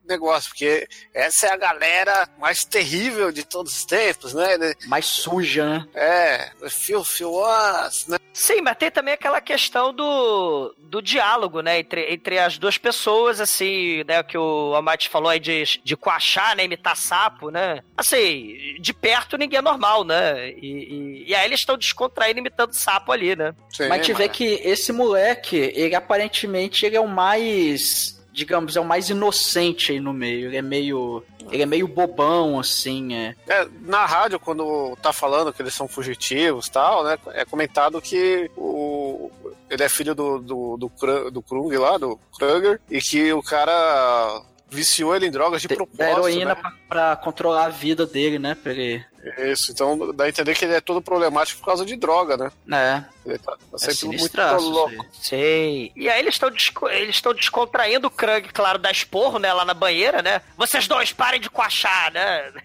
negócio, 0.10 0.50
porque 0.50 0.88
essa 1.14 1.48
é 1.48 1.54
a 1.54 1.58
galera 1.58 2.28
mais 2.38 2.64
terrível 2.64 3.32
de 3.32 3.44
todos 3.44 3.78
os 3.78 3.86
tempos, 3.86 4.34
né? 4.34 4.58
Mais 4.88 5.06
suja, 5.06 5.66
né? 5.66 5.88
É, 5.94 6.52
filthy 6.70 7.24
ones, 7.24 8.08
né? 8.08 8.18
Sim, 8.34 8.62
mas 8.62 8.78
tem 8.78 8.90
também 8.90 9.14
aquela 9.14 9.42
questão 9.42 9.94
do, 9.94 10.74
do 10.78 11.02
diálogo, 11.02 11.62
né, 11.62 11.80
entre, 11.80 12.14
entre 12.14 12.40
as 12.40 12.58
duas 12.58 12.78
pessoas, 12.78 13.42
assim, 13.42 14.04
né, 14.08 14.24
que 14.24 14.38
o 14.38 14.74
Amate 14.76 15.10
falou 15.10 15.30
aí 15.30 15.42
de, 15.42 15.64
de 15.84 15.98
coachar, 15.98 16.56
né, 16.56 16.64
imitar 16.64 16.96
sapo, 16.96 17.50
né, 17.50 17.82
assim, 17.98 18.78
de 18.80 18.94
perto 18.94 19.38
ninguém 19.38 19.60
é 19.60 19.62
normal, 19.62 20.06
né, 20.06 20.52
e, 20.52 20.68
e, 20.68 21.30
e 21.30 21.36
aí 21.36 21.46
eles 21.46 21.60
estão 21.60 21.78
descontraindo 21.78 22.40
imitando 22.40 22.74
sapo 22.74 23.12
ali, 23.12 23.36
né. 23.36 23.54
Mas 23.78 23.92
a 23.92 23.96
gente 23.96 24.14
vê 24.14 24.30
que 24.30 24.46
esse 24.64 24.94
moleque, 24.94 25.58
ele 25.76 25.96
aparentemente 25.96 26.86
ele 26.86 26.96
é 26.96 27.02
o 27.02 27.08
mais, 27.08 28.19
digamos, 28.40 28.76
é 28.76 28.80
o 28.80 28.86
mais 28.86 29.10
inocente 29.10 29.92
aí 29.92 30.00
no 30.00 30.14
meio. 30.14 30.48
Ele 30.48 30.58
é 30.58 30.62
meio, 30.62 31.24
ele 31.52 31.62
é 31.64 31.66
meio 31.66 31.88
bobão 31.88 32.58
assim, 32.60 33.14
é. 33.14 33.36
É, 33.48 33.68
na 33.82 34.06
rádio, 34.06 34.40
quando 34.40 34.96
tá 35.02 35.12
falando 35.12 35.52
que 35.52 35.62
eles 35.62 35.74
são 35.74 35.88
fugitivos 35.88 36.68
e 36.68 36.72
tal, 36.72 37.04
né? 37.04 37.18
É 37.34 37.44
comentado 37.44 38.02
que 38.02 38.50
o, 38.56 39.30
ele 39.70 39.84
é 39.84 39.90
filho 39.90 40.16
do, 40.16 40.40
do, 40.40 40.78
do, 40.78 40.90
Kru- 40.90 41.30
do 41.30 41.42
Krug 41.42 41.78
lá, 41.78 41.98
do 41.98 42.18
Kruger, 42.38 42.80
e 42.90 43.00
que 43.02 43.34
o 43.34 43.44
cara 43.44 44.42
viciou 44.70 45.16
ele 45.16 45.26
em 45.28 45.32
drogas 45.32 45.62
de 45.62 45.68
Da 45.68 45.76
propósito. 45.76 46.04
heroína 46.10 46.54
né? 46.54 46.56
pra, 46.56 46.72
pra 46.88 47.16
controlar 47.18 47.66
a 47.66 47.70
vida 47.70 48.06
dele, 48.06 48.40
né? 48.40 48.56
Pra 48.56 48.72
ele. 48.72 49.04
Isso, 49.38 49.72
então 49.72 50.14
dá 50.14 50.26
a 50.26 50.30
entender 50.30 50.56
que 50.56 50.66
ele 50.66 50.76
é 50.76 50.82
todo 50.82 51.02
problemático 51.02 51.60
por 51.60 51.66
causa 51.66 51.86
de 51.86 51.96
droga, 51.96 52.38
né? 52.38 52.52
É. 52.72 53.04
Ele 53.26 53.38
tá, 53.38 53.52
tá 53.52 53.58
É 53.74 53.78
sempre 53.78 54.08
muito 54.08 54.20
sinistraço 54.20 54.64
isso 54.64 54.70
louco. 54.70 55.06
Sei. 55.22 55.92
E 55.96 56.10
aí 56.10 56.20
eles 56.20 56.36
estão 56.36 56.50
eles 56.90 57.16
estão 57.16 57.34
descontraindo 57.34 58.08
o 58.08 58.12
Krug, 58.12 58.50
claro, 58.54 58.80
da 58.80 58.92
esporro, 58.92 59.38
né, 59.38 59.54
lá 59.54 59.66
na 59.66 59.74
banheira, 59.74 60.22
né? 60.22 60.42
Vocês 60.58 60.88
dois 60.88 61.12
parem 61.12 61.40
de 61.40 61.50
coachar, 61.50 62.12
né? 62.14 62.52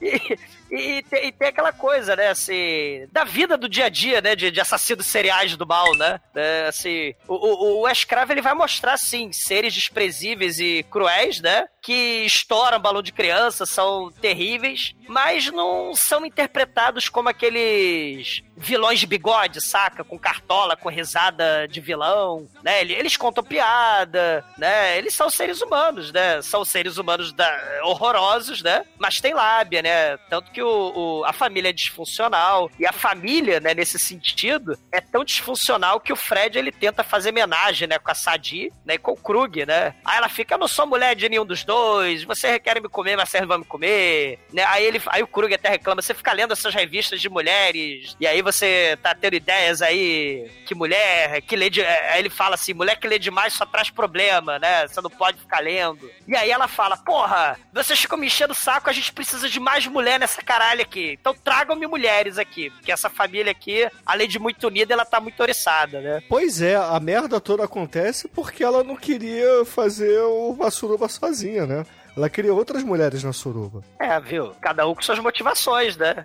E, 0.00 0.98
e, 0.98 1.02
tem, 1.02 1.28
e 1.28 1.32
tem 1.32 1.48
aquela 1.48 1.72
coisa, 1.72 2.14
né, 2.14 2.28
assim, 2.28 3.06
da 3.10 3.24
vida 3.24 3.56
do 3.56 3.68
dia 3.68 3.86
a 3.86 3.88
dia, 3.88 4.20
né, 4.20 4.36
de, 4.36 4.50
de 4.50 4.60
assassinos 4.60 5.06
seriais 5.06 5.56
do 5.56 5.66
mal, 5.66 5.94
né? 5.96 6.20
É, 6.34 6.66
assim, 6.68 7.14
o, 7.26 7.34
o, 7.34 7.78
o 7.78 7.80
Wes 7.82 8.04
Craven, 8.04 8.34
ele 8.34 8.42
vai 8.42 8.54
mostrar, 8.54 8.98
sim, 8.98 9.32
seres 9.32 9.72
desprezíveis 9.72 10.58
e 10.58 10.84
cruéis, 10.90 11.40
né? 11.40 11.66
Que 11.80 12.24
estouram 12.24 12.78
balão 12.80 13.02
de 13.02 13.12
criança, 13.12 13.64
são 13.64 14.10
terríveis, 14.20 14.94
mas 15.08 15.50
não 15.50 15.93
são 15.96 16.24
interpretados 16.24 17.08
como 17.08 17.28
aqueles 17.28 18.42
vilões 18.56 19.00
de 19.00 19.06
bigode, 19.06 19.60
saca? 19.60 20.04
Com 20.04 20.18
cartola, 20.18 20.76
com 20.76 20.88
risada 20.88 21.66
de 21.68 21.80
vilão, 21.80 22.48
né? 22.62 22.82
Eles 22.82 23.16
contam 23.16 23.44
piada, 23.44 24.44
né? 24.56 24.96
Eles 24.96 25.14
são 25.14 25.28
seres 25.30 25.60
humanos, 25.60 26.12
né? 26.12 26.40
São 26.42 26.64
seres 26.64 26.96
humanos 26.96 27.32
da, 27.32 27.50
horrorosos, 27.84 28.62
né? 28.62 28.84
Mas 28.98 29.20
tem 29.20 29.34
lábia, 29.34 29.82
né? 29.82 30.16
Tanto 30.30 30.50
que 30.50 30.62
o, 30.62 30.92
o, 30.94 31.24
a 31.24 31.32
família 31.32 31.70
é 31.70 31.72
disfuncional. 31.72 32.70
E 32.78 32.86
a 32.86 32.92
família, 32.92 33.60
né, 33.60 33.74
nesse 33.74 33.98
sentido, 33.98 34.78
é 34.90 35.00
tão 35.00 35.24
disfuncional 35.24 36.00
que 36.00 36.12
o 36.12 36.16
Fred 36.16 36.58
ele 36.58 36.72
tenta 36.72 37.02
fazer 37.02 37.30
homenagem, 37.30 37.88
né, 37.88 37.98
com 37.98 38.10
a 38.10 38.14
Sadi, 38.14 38.72
né, 38.84 38.94
e 38.94 38.98
com 38.98 39.12
o 39.12 39.16
Krug, 39.16 39.66
né? 39.66 39.94
Aí 40.04 40.16
ela 40.16 40.28
fica, 40.28 40.54
eu 40.54 40.58
não 40.58 40.68
sou 40.68 40.86
mulher 40.86 41.14
de 41.14 41.28
nenhum 41.28 41.44
dos 41.44 41.64
dois, 41.64 42.22
você 42.24 42.58
quer 42.58 42.80
me 42.80 42.88
comer, 42.88 43.16
mas 43.16 43.28
vocês 43.28 43.40
não 43.40 43.48
vão 43.48 43.58
me 43.58 43.64
comer, 43.64 44.38
né? 44.52 44.64
Aí, 44.64 44.84
ele, 44.84 45.00
aí 45.06 45.22
o 45.22 45.26
Krug 45.26 45.52
até 45.52 45.68
reclama, 45.68 46.00
você 46.00 46.14
fica 46.14 46.32
lendo 46.32 46.52
essas 46.52 46.74
revistas 46.74 47.20
de 47.20 47.28
mulheres, 47.28 48.16
e 48.20 48.26
aí 48.26 48.40
você 48.44 48.98
tá 49.02 49.14
tendo 49.14 49.34
ideias 49.34 49.82
aí 49.82 50.50
que 50.66 50.74
mulher, 50.74 51.40
que 51.42 51.56
lê 51.56 51.68
de, 51.70 51.84
aí 51.84 52.20
ele 52.20 52.30
fala 52.30 52.54
assim, 52.54 52.74
mulher 52.74 52.96
que 52.96 53.08
lê 53.08 53.18
demais 53.18 53.54
só 53.54 53.66
traz 53.66 53.90
problema, 53.90 54.58
né? 54.58 54.86
Você 54.86 55.00
não 55.00 55.10
pode 55.10 55.38
ficar 55.38 55.60
lendo. 55.60 56.10
E 56.28 56.36
aí 56.36 56.50
ela 56.50 56.68
fala, 56.68 56.96
porra, 56.96 57.58
vocês 57.72 57.98
ficam 57.98 58.18
me 58.18 58.26
enchendo 58.26 58.52
o 58.52 58.56
saco, 58.56 58.88
a 58.88 58.92
gente 58.92 59.12
precisa 59.12 59.48
de 59.48 59.58
mais 59.58 59.86
mulher 59.86 60.20
nessa 60.20 60.42
caralho 60.42 60.82
aqui. 60.82 61.16
Então 61.20 61.34
tragam-me 61.34 61.86
mulheres 61.86 62.38
aqui, 62.38 62.70
porque 62.70 62.92
essa 62.92 63.10
família 63.10 63.50
aqui, 63.50 63.88
além 64.04 64.28
de 64.28 64.38
muito 64.38 64.66
unida, 64.66 64.92
ela 64.92 65.04
tá 65.04 65.20
muito 65.20 65.40
oriçada, 65.40 66.00
né? 66.00 66.22
Pois 66.28 66.60
é, 66.60 66.76
a 66.76 67.00
merda 67.00 67.40
toda 67.40 67.64
acontece 67.64 68.28
porque 68.28 68.62
ela 68.62 68.84
não 68.84 68.96
queria 68.96 69.64
fazer 69.64 70.20
o 70.20 70.54
suruba 70.70 71.08
sozinha, 71.08 71.66
né? 71.66 71.84
Ela 72.16 72.30
queria 72.30 72.54
outras 72.54 72.82
mulheres 72.82 73.24
na 73.24 73.32
suruba. 73.32 73.82
É, 73.98 74.18
viu? 74.20 74.54
Cada 74.60 74.86
um 74.86 74.94
com 74.94 75.02
suas 75.02 75.18
motivações, 75.18 75.96
né? 75.96 76.24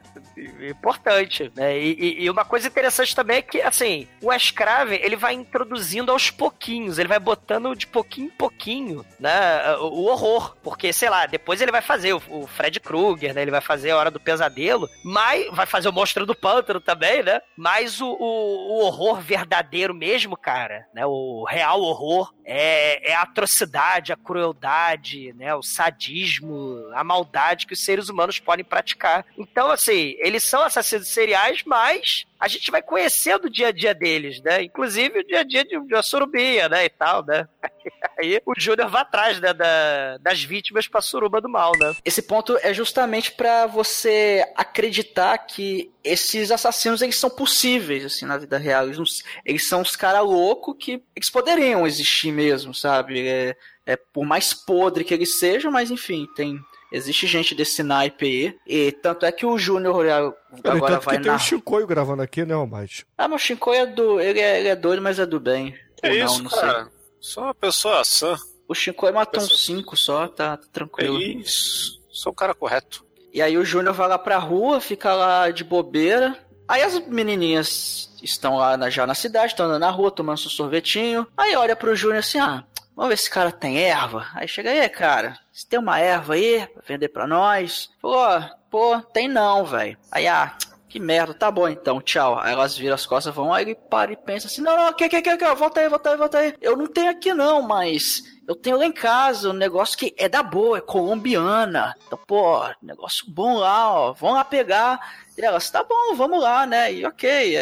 Importante, 0.70 1.52
né? 1.56 1.78
E, 1.80 2.24
e, 2.24 2.30
uma 2.30 2.46
coisa 2.46 2.68
interessante 2.68 3.16
também 3.16 3.38
é 3.38 3.42
que, 3.42 3.62
assim, 3.62 4.08
o 4.22 4.28
Wes 4.28 4.52
Craven, 4.52 5.00
ele 5.02 5.16
vai 5.16 5.34
introduzindo 5.34 6.12
aos 6.12 6.30
pouquinhos, 6.30 7.00
ele 7.00 7.10
vai 7.10 7.20
botando 7.20 7.76
de 7.76 7.88
pouquinho 7.88 8.28
em 8.28 8.30
pouquinho, 8.30 9.06
né? 9.20 9.76
O, 9.78 10.06
horror. 10.06 10.56
Porque, 10.62 10.94
sei 10.94 11.10
lá, 11.10 11.26
depois 11.26 11.62
ele 11.62 11.72
vai 11.72 11.82
fazer 11.82 12.14
o, 12.14 12.22
o 12.30 12.48
Fred 12.48 12.80
Krueger, 12.80 13.34
né? 13.34 13.42
Ele 13.42 13.52
vai 13.52 13.62
fazer 13.62 13.92
a 13.92 13.98
Hora 13.98 14.12
do 14.12 14.20
Pesadelo, 14.20 14.88
mas 15.04 15.48
vai 15.52 15.66
fazer 15.66 15.90
o 15.90 15.94
Monstro 15.94 16.26
do 16.26 16.36
Pântano 16.36 16.80
também, 16.80 17.24
né? 17.24 17.42
Mas 17.58 18.00
o, 18.00 18.08
o, 18.08 18.16
o 18.20 18.86
horror 18.86 19.20
verdadeiro 19.22 19.94
mesmo, 19.94 20.38
cara, 20.38 20.86
né? 20.94 21.06
O 21.06 21.46
real 21.50 21.82
horror 21.82 22.32
é, 22.46 23.12
é 23.12 23.16
a 23.16 23.22
atrocidade, 23.22 24.12
a 24.12 24.18
crueldade, 24.18 25.34
né? 25.34 25.54
O 25.56 25.62
sadismo, 25.80 26.90
a 26.94 27.06
maldade 27.06 27.66
que 27.66 27.74
os 27.74 27.86
seres 27.86 28.10
humanos 28.10 28.38
podem 28.38 28.66
praticar. 28.66 29.26
Então, 29.38 29.72
assim, 29.72 30.16
eles 30.20 30.44
são 30.44 30.62
assassinos 30.62 31.08
seriais, 31.08 31.64
mas 31.66 32.26
a 32.38 32.50
gente 32.50 32.70
vai 32.70 32.82
conhecendo 32.82 33.46
o 33.46 33.50
dia 33.50 33.68
a 33.68 33.72
dia 33.72 33.94
deles, 33.94 34.42
né? 34.42 34.64
Inclusive 34.64 35.20
o 35.20 35.24
dia 35.26 35.40
a 35.40 35.44
dia 35.44 35.64
de, 35.64 35.78
uma 35.78 36.04
surubinha, 36.04 36.68
né? 36.68 36.86
E 36.86 36.90
tal, 36.90 37.26
né? 37.26 37.48
Aí 38.20 38.42
o 38.46 38.54
Júnior 38.58 38.90
vai 38.90 39.02
atrás 39.02 39.40
né, 39.40 39.54
da, 39.54 40.18
das 40.18 40.44
vítimas 40.44 40.86
pra 40.86 41.02
suruba 41.02 41.40
do 41.40 41.48
mal, 41.48 41.72
né? 41.80 41.96
Esse 42.04 42.22
ponto 42.22 42.58
é 42.62 42.74
justamente 42.74 43.32
para 43.32 43.66
você 43.66 44.46
acreditar 44.56 45.38
que 45.38 45.92
esses 46.04 46.52
assassinos 46.52 47.02
eles 47.02 47.18
são 47.18 47.30
possíveis, 47.30 48.04
assim, 48.04 48.26
na 48.26 48.38
vida 48.38 48.58
real. 48.58 48.86
Eles, 48.86 48.98
não, 48.98 49.06
eles 49.46 49.68
são 49.68 49.82
os 49.82 49.96
caras 49.96 50.24
loucos 50.24 50.76
que 50.78 51.02
eles 51.16 51.30
poderiam 51.30 51.88
existir 51.88 52.32
mesmo, 52.32 52.74
sabe? 52.74 53.28
É, 53.28 53.56
é, 53.90 53.96
por 53.96 54.24
mais 54.24 54.54
podre 54.54 55.04
que 55.04 55.14
eles 55.14 55.40
sejam, 55.40 55.72
mas 55.72 55.90
enfim, 55.90 56.28
tem 56.36 56.60
Existe 56.92 57.28
gente 57.28 57.54
desse 57.54 57.84
naipe 57.84 58.26
aí. 58.26 58.58
E 58.66 58.92
tanto 58.92 59.26
é 59.26 59.32
que 59.32 59.46
o 59.46 59.58
Júnior 59.60 60.08
agora 60.10 60.36
tanto 60.64 61.06
vai 61.06 61.18
que 61.18 61.24
tem 61.24 61.32
o 61.32 61.38
Shinkoio 61.38 61.86
gravando 61.86 62.24
aqui, 62.24 62.44
né, 62.44 62.56
Almighty? 62.56 63.06
Ah, 63.16 63.28
mas 63.28 63.42
o 63.42 63.46
Shinkoio 63.46 63.82
é 63.82 63.86
do. 63.86 64.20
Ele 64.20 64.40
é, 64.40 64.60
ele 64.60 64.70
é 64.70 64.76
doido, 64.76 65.00
mas 65.00 65.20
é 65.20 65.26
do 65.26 65.40
bem. 65.40 65.76
É 66.02 66.10
não, 66.10 66.26
isso, 66.26 66.44
não 66.44 66.50
cara. 66.50 66.86
Sei. 66.86 66.92
Só 67.20 67.42
uma 67.44 67.54
pessoa 67.54 68.04
sã. 68.04 68.36
O 68.68 68.74
Shinkoio 68.74 69.14
matou 69.14 69.40
pessoa... 69.40 69.54
uns 69.54 69.66
5 69.66 69.98
só, 69.98 70.28
tá, 70.28 70.58
tá 70.58 70.68
tranquilo. 70.72 71.18
É 71.18 71.26
isso. 71.26 72.02
Sou 72.12 72.32
um 72.32 72.36
cara 72.36 72.56
correto. 72.56 73.06
E 73.32 73.40
aí 73.40 73.56
o 73.56 73.66
Júnior 73.66 73.94
vai 73.94 74.08
lá 74.08 74.18
pra 74.18 74.40
rua, 74.40 74.82
fica 74.82 75.14
lá 75.14 75.52
de 75.52 75.64
bobeira. 75.64 76.36
Aí 76.68 76.82
as 76.84 77.00
menininhas 77.08 78.10
estão 78.22 78.58
lá 78.58 78.78
na, 78.78 78.90
já 78.90 79.06
na 79.08 79.16
cidade, 79.16 79.54
estão 79.54 79.66
andando 79.66 79.82
na 79.82 79.90
rua, 79.90 80.12
tomando 80.12 80.38
seu 80.38 80.50
sorvetinho. 80.50 81.28
Aí 81.36 81.56
olha 81.56 81.76
pro 81.76 81.96
Júnior 81.96 82.20
assim, 82.20 82.40
ah, 82.40 82.64
vamos 83.00 83.12
ver 83.12 83.18
se 83.18 83.24
esse 83.24 83.32
cara 83.32 83.50
tem 83.50 83.78
erva. 83.82 84.28
Aí 84.36 84.46
chega 84.46 84.70
aí, 84.70 84.90
cara, 84.90 85.40
você 85.54 85.66
tem 85.66 85.80
uma 85.80 86.02
erva 86.02 86.34
aí 86.34 86.68
pra 86.68 86.84
vender 86.86 87.08
pra 87.08 87.26
nós? 87.26 87.90
Falou, 88.02 88.44
pô, 88.70 89.00
tem 89.14 89.26
não, 89.26 89.64
velho. 89.64 89.98
Aí, 90.12 90.28
ah, 90.28 90.54
que 90.90 91.00
merda, 91.00 91.34
tá 91.34 91.50
bom 91.50 91.70
então, 91.70 92.02
tchau. 92.02 92.38
Aí 92.38 92.52
elas 92.52 92.78
viram 92.78 92.96
as 92.96 93.06
costas, 93.06 93.34
vão, 93.34 93.54
aí 93.54 93.64
ele 93.64 93.76
para 93.76 94.12
e 94.12 94.18
pensa 94.18 94.48
assim, 94.48 94.62
não, 94.62 94.76
não, 94.76 94.92
que, 94.92 95.08
que, 95.08 95.22
que, 95.22 95.38
que, 95.38 95.56
volta 95.56 95.80
aí, 95.80 95.88
volta 95.88 96.10
aí, 96.10 96.18
volta 96.18 96.38
aí. 96.40 96.54
Eu 96.60 96.76
não 96.76 96.88
tenho 96.88 97.10
aqui 97.10 97.34
não, 97.34 97.62
mas 97.62 98.22
eu 98.46 98.54
tenho 98.54 98.78
lá 98.78 98.86
em 98.86 98.92
casa 98.92 99.50
um 99.50 99.54
negócio 99.54 99.98
que 99.98 100.14
é 100.18 100.28
da 100.28 100.44
boa, 100.44 100.80
é 100.80 100.82
colombiana. 100.82 101.96
Então, 102.06 102.20
pô, 102.28 102.62
negócio 102.82 103.32
bom 103.32 103.60
lá, 103.60 103.94
ó, 103.94 104.12
vão 104.12 104.34
lá 104.34 104.44
pegar. 104.44 105.00
E 105.40 105.46
elas, 105.46 105.70
tá 105.70 105.82
bom, 105.82 106.16
vamos 106.16 106.42
lá, 106.42 106.66
né? 106.66 106.92
E 106.92 107.06
ok, 107.06 107.56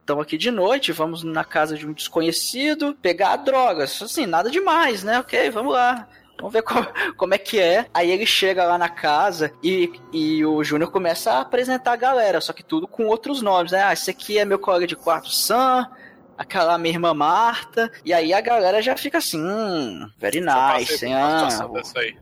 estamos 0.00 0.22
é, 0.22 0.26
aqui 0.26 0.36
de 0.36 0.50
noite, 0.50 0.90
vamos 0.90 1.22
na 1.22 1.44
casa 1.44 1.76
de 1.76 1.86
um 1.86 1.92
desconhecido 1.92 2.92
pegar 3.00 3.36
drogas. 3.36 4.02
Assim, 4.02 4.26
nada 4.26 4.50
demais, 4.50 5.04
né? 5.04 5.20
Ok, 5.20 5.48
vamos 5.50 5.72
lá. 5.72 6.08
Vamos 6.38 6.52
ver 6.52 6.62
como, 6.66 6.88
como 7.16 7.32
é 7.32 7.38
que 7.38 7.60
é. 7.60 7.86
Aí 7.94 8.10
ele 8.10 8.26
chega 8.26 8.64
lá 8.64 8.76
na 8.76 8.88
casa 8.88 9.52
e, 9.62 9.92
e 10.12 10.44
o 10.44 10.64
Júnior 10.64 10.90
começa 10.90 11.34
a 11.34 11.40
apresentar 11.42 11.92
a 11.92 11.96
galera, 11.96 12.40
só 12.40 12.52
que 12.52 12.64
tudo 12.64 12.88
com 12.88 13.06
outros 13.06 13.40
nomes, 13.40 13.70
né? 13.70 13.84
Ah, 13.84 13.92
esse 13.92 14.10
aqui 14.10 14.36
é 14.36 14.44
meu 14.44 14.58
colega 14.58 14.88
de 14.88 14.96
quarto 14.96 15.30
Sam, 15.30 15.88
aquela 16.36 16.76
minha 16.78 16.94
irmã 16.94 17.14
Marta, 17.14 17.92
e 18.04 18.12
aí 18.12 18.34
a 18.34 18.40
galera 18.40 18.82
já 18.82 18.96
fica 18.96 19.18
assim, 19.18 19.40
hum, 19.40 20.10
very 20.18 20.40
nice, 20.40 21.06
hein? 21.06 21.14
Ah, 21.14 21.48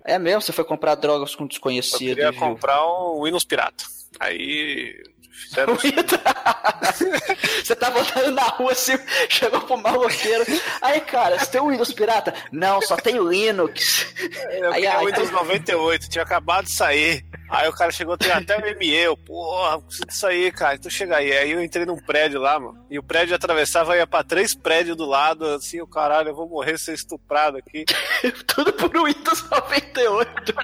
é 0.05 0.19
mesmo, 0.19 0.43
você 0.43 0.53
foi 0.53 0.65
comprar 0.65 0.97
drogas 0.97 1.35
com 1.35 1.47
desconhecido. 1.47 2.11
Eu 2.11 2.15
queria 2.15 2.31
viu? 2.31 2.41
comprar 2.41 2.87
um 2.87 3.25
Windows 3.25 3.45
Pirata. 3.45 3.97
Aí 4.21 5.03
Fizeram... 5.39 5.77
você 7.65 7.77
tá 7.77 7.91
botando 7.91 8.33
na 8.33 8.43
rua 8.43 8.73
assim, 8.73 8.99
chegou 9.29 9.61
pro 9.61 9.77
maloqueiro. 9.77 10.45
Aí, 10.83 11.01
cara, 11.01 11.39
você 11.39 11.47
tem 11.47 11.61
o 11.61 11.69
Windows 11.69 11.93
pirata? 11.93 12.35
Não, 12.51 12.81
só 12.83 12.97
tem 12.97 13.19
o 13.19 13.29
Linux. 13.29 14.07
Eu 14.51 14.73
aí, 14.73 14.87
o 14.87 15.07
Windows 15.07 15.31
98, 15.31 16.09
tinha 16.09 16.25
acabado 16.25 16.65
de 16.67 16.75
sair. 16.75 17.25
Aí 17.49 17.67
o 17.67 17.73
cara 17.73 17.91
chegou, 17.91 18.17
tem 18.19 18.31
até 18.31 18.59
o 18.59 18.79
ME, 18.79 18.95
eu, 18.95 19.17
porra, 19.17 19.81
preciso 19.81 20.07
disso 20.07 20.27
aí, 20.27 20.53
cara. 20.53 20.75
Então 20.75 20.91
chega 20.91 21.17
aí. 21.17 21.33
Aí 21.33 21.51
eu 21.51 21.63
entrei 21.63 21.87
num 21.87 21.97
prédio 21.97 22.41
lá, 22.41 22.61
mano. 22.61 22.85
E 22.91 22.99
o 22.99 23.03
prédio 23.03 23.35
atravessava, 23.35 23.97
ia 23.97 24.07
pra 24.07 24.23
três 24.23 24.55
prédios 24.55 24.97
do 24.97 25.07
lado, 25.07 25.47
assim, 25.47 25.81
o 25.81 25.87
caralho, 25.87 26.29
eu 26.29 26.35
vou 26.35 26.49
morrer 26.49 26.79
ser 26.79 26.93
estuprado 26.93 27.57
aqui. 27.57 27.87
Tudo 28.47 28.73
por 28.75 28.91
Windows 28.91 29.49
98. 29.49 30.55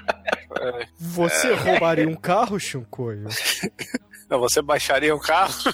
É. 0.61 0.87
Você 0.99 1.51
é. 1.51 1.55
roubaria 1.55 2.07
um 2.07 2.15
carro, 2.15 2.59
Chuncoio? 2.59 3.27
Não, 4.29 4.39
você 4.39 4.61
baixaria 4.61 5.15
um 5.15 5.19
carro? 5.19 5.53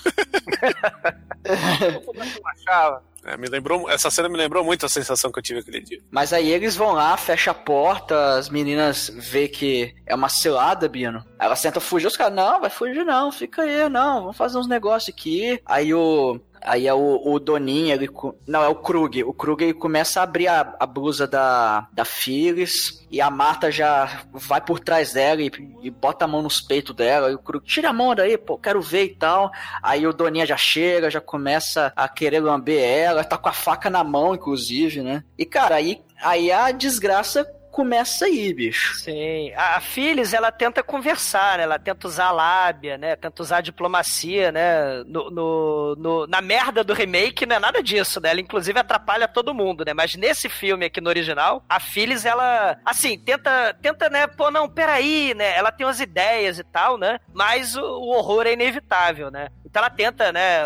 É, 3.24 3.38
me 3.38 3.47
lembrou, 3.47 3.88
essa 3.89 4.10
cena 4.10 4.28
me 4.28 4.38
lembrou 4.38 4.64
muito 4.64 4.86
a 4.86 4.89
sensação 4.89 5.32
que 5.32 5.38
eu 5.38 5.43
tive 5.43 5.60
aquele 5.60 5.80
dia. 5.80 5.99
Mas 6.10 6.34
aí 6.34 6.49
eles 6.49 6.76
vão 6.76 6.91
lá, 6.91 7.16
fecha 7.18 7.52
a 7.52 7.54
porta, 7.54 8.36
as 8.36 8.49
meninas 8.49 9.12
vê 9.14 9.47
que 9.47 9.93
é 10.08 10.16
uma 10.16 10.28
cilada, 10.28 10.89
Bino. 10.89 11.24
Elas 11.39 11.62
tentam 11.62 11.82
fugir, 11.82 12.08
os 12.08 12.18
caras, 12.18 12.34
não, 12.34 12.60
vai 12.60 12.72
fugir 12.72 13.06
não, 13.06 13.32
fica 13.32 13.62
aí, 13.62 13.88
não, 13.89 14.22
vamos 14.22 14.38
fazer 14.38 14.58
uns 14.58 14.68
negócios 14.68 15.14
aqui. 15.14 15.62
Aí 15.66 15.93
o, 15.93 16.39
Aí 16.64 16.88
é 16.88 16.93
o, 16.93 17.22
o 17.26 17.39
Doninho, 17.39 17.93
ele. 17.93 18.09
Não, 18.47 18.64
é 18.64 18.68
o 18.68 18.76
Krug. 18.76 19.24
O 19.24 19.34
Krug 19.34 19.64
ele 19.64 19.74
começa 19.74 20.20
a 20.20 20.24
abrir 20.24 20.47
a, 20.47 20.76
a 20.80 20.86
blusa 20.86 21.28
da, 21.28 21.88
da 21.91 22.05
Phyllis 22.05 23.05
e 23.09 23.20
a 23.20 23.30
Marta 23.30 23.72
já 23.72 24.24
vai 24.32 24.62
por 24.62 24.80
trás 24.80 25.14
dela 25.14 25.41
e, 25.41 25.51
e 25.82 25.89
bota 25.89 26.26
a 26.26 26.28
mão 26.28 26.41
nos 26.41 26.62
peitos 26.62 26.95
dela. 26.95 27.32
E 27.32 27.36
o 27.36 27.39
Krug, 27.39 27.66
tira 27.66 27.89
a 27.89 27.93
mão 27.93 28.14
daí, 28.14 28.38
pô, 28.38 28.57
quero 28.57 28.82
ver 28.82 29.05
e 29.05 29.16
tal. 29.16 29.51
Aí 29.82 30.05
o 30.05 30.14
Doninha 30.14 30.45
já 30.45 30.57
chega, 30.57 31.09
já 31.09 31.22
começa 31.22 31.91
a 31.95 32.07
querer 32.07 32.39
lamber 32.39 32.84
ela, 32.84 33.24
tá 33.24 33.38
com 33.38 33.49
a 33.49 33.53
faca 33.53 33.89
na 33.89 34.03
mão, 34.03 34.36
inclusive, 34.36 35.01
né? 35.01 35.24
E 35.38 35.45
cara, 35.45 35.76
aí, 35.76 36.01
aí 36.22 36.51
a 36.51 36.72
desgraça 36.72 37.47
começa 37.72 38.26
aí, 38.26 38.53
bicho. 38.53 38.93
Sim. 38.95 39.51
A, 39.55 39.78
a 39.78 39.82
Phyllis, 39.82 40.34
ela 40.34 40.51
tenta 40.51 40.84
conversar, 40.84 41.57
né? 41.57 41.63
Ela 41.63 41.80
tenta 41.80 42.07
usar 42.07 42.26
a 42.26 42.32
lábia, 42.32 42.97
né? 42.97 43.15
Tenta 43.15 43.41
usar 43.41 43.57
a 43.57 43.61
diplomacia, 43.61 44.51
né? 44.51 45.03
No, 45.05 45.32
no, 45.32 45.95
no- 45.97 46.28
na 46.28 46.41
merda 46.41 46.84
do 46.84 46.93
remake 46.93 47.45
não 47.45 47.55
é 47.55 47.59
nada 47.59 47.82
disso, 47.82 48.19
né? 48.22 48.30
Ela, 48.32 48.41
inclusive, 48.41 48.78
atrapalha 48.80 49.28
todo 49.28 49.53
mundo, 49.53 49.84
né? 49.86 49.93
Mas 49.93 50.15
nesse 50.15 50.49
filme 50.49 50.86
aqui 50.86 50.99
no 51.01 51.09
original, 51.09 51.63
a 51.69 51.80
Phyllis, 51.80 52.26
ela, 52.26 52.78
assim, 52.86 53.17
tenta, 53.17 53.74
tenta, 53.82 54.09
né? 54.09 54.28
Pô, 54.28 54.51
não, 54.51 54.69
peraí, 54.69 55.34
né? 55.34 55.55
Ela 55.57 55.72
tem 55.72 55.86
umas 55.86 55.99
ideias 55.99 56.59
e 56.59 56.63
tal, 56.63 56.97
né? 56.97 57.19
Mas 57.34 57.76
o, 57.76 57.82
o 57.82 58.09
horror 58.15 58.45
é 58.45 58.53
inevitável, 58.53 59.32
né? 59.32 59.47
Então 59.65 59.82
ela 59.82 59.89
tenta, 59.89 60.32
né? 60.32 60.61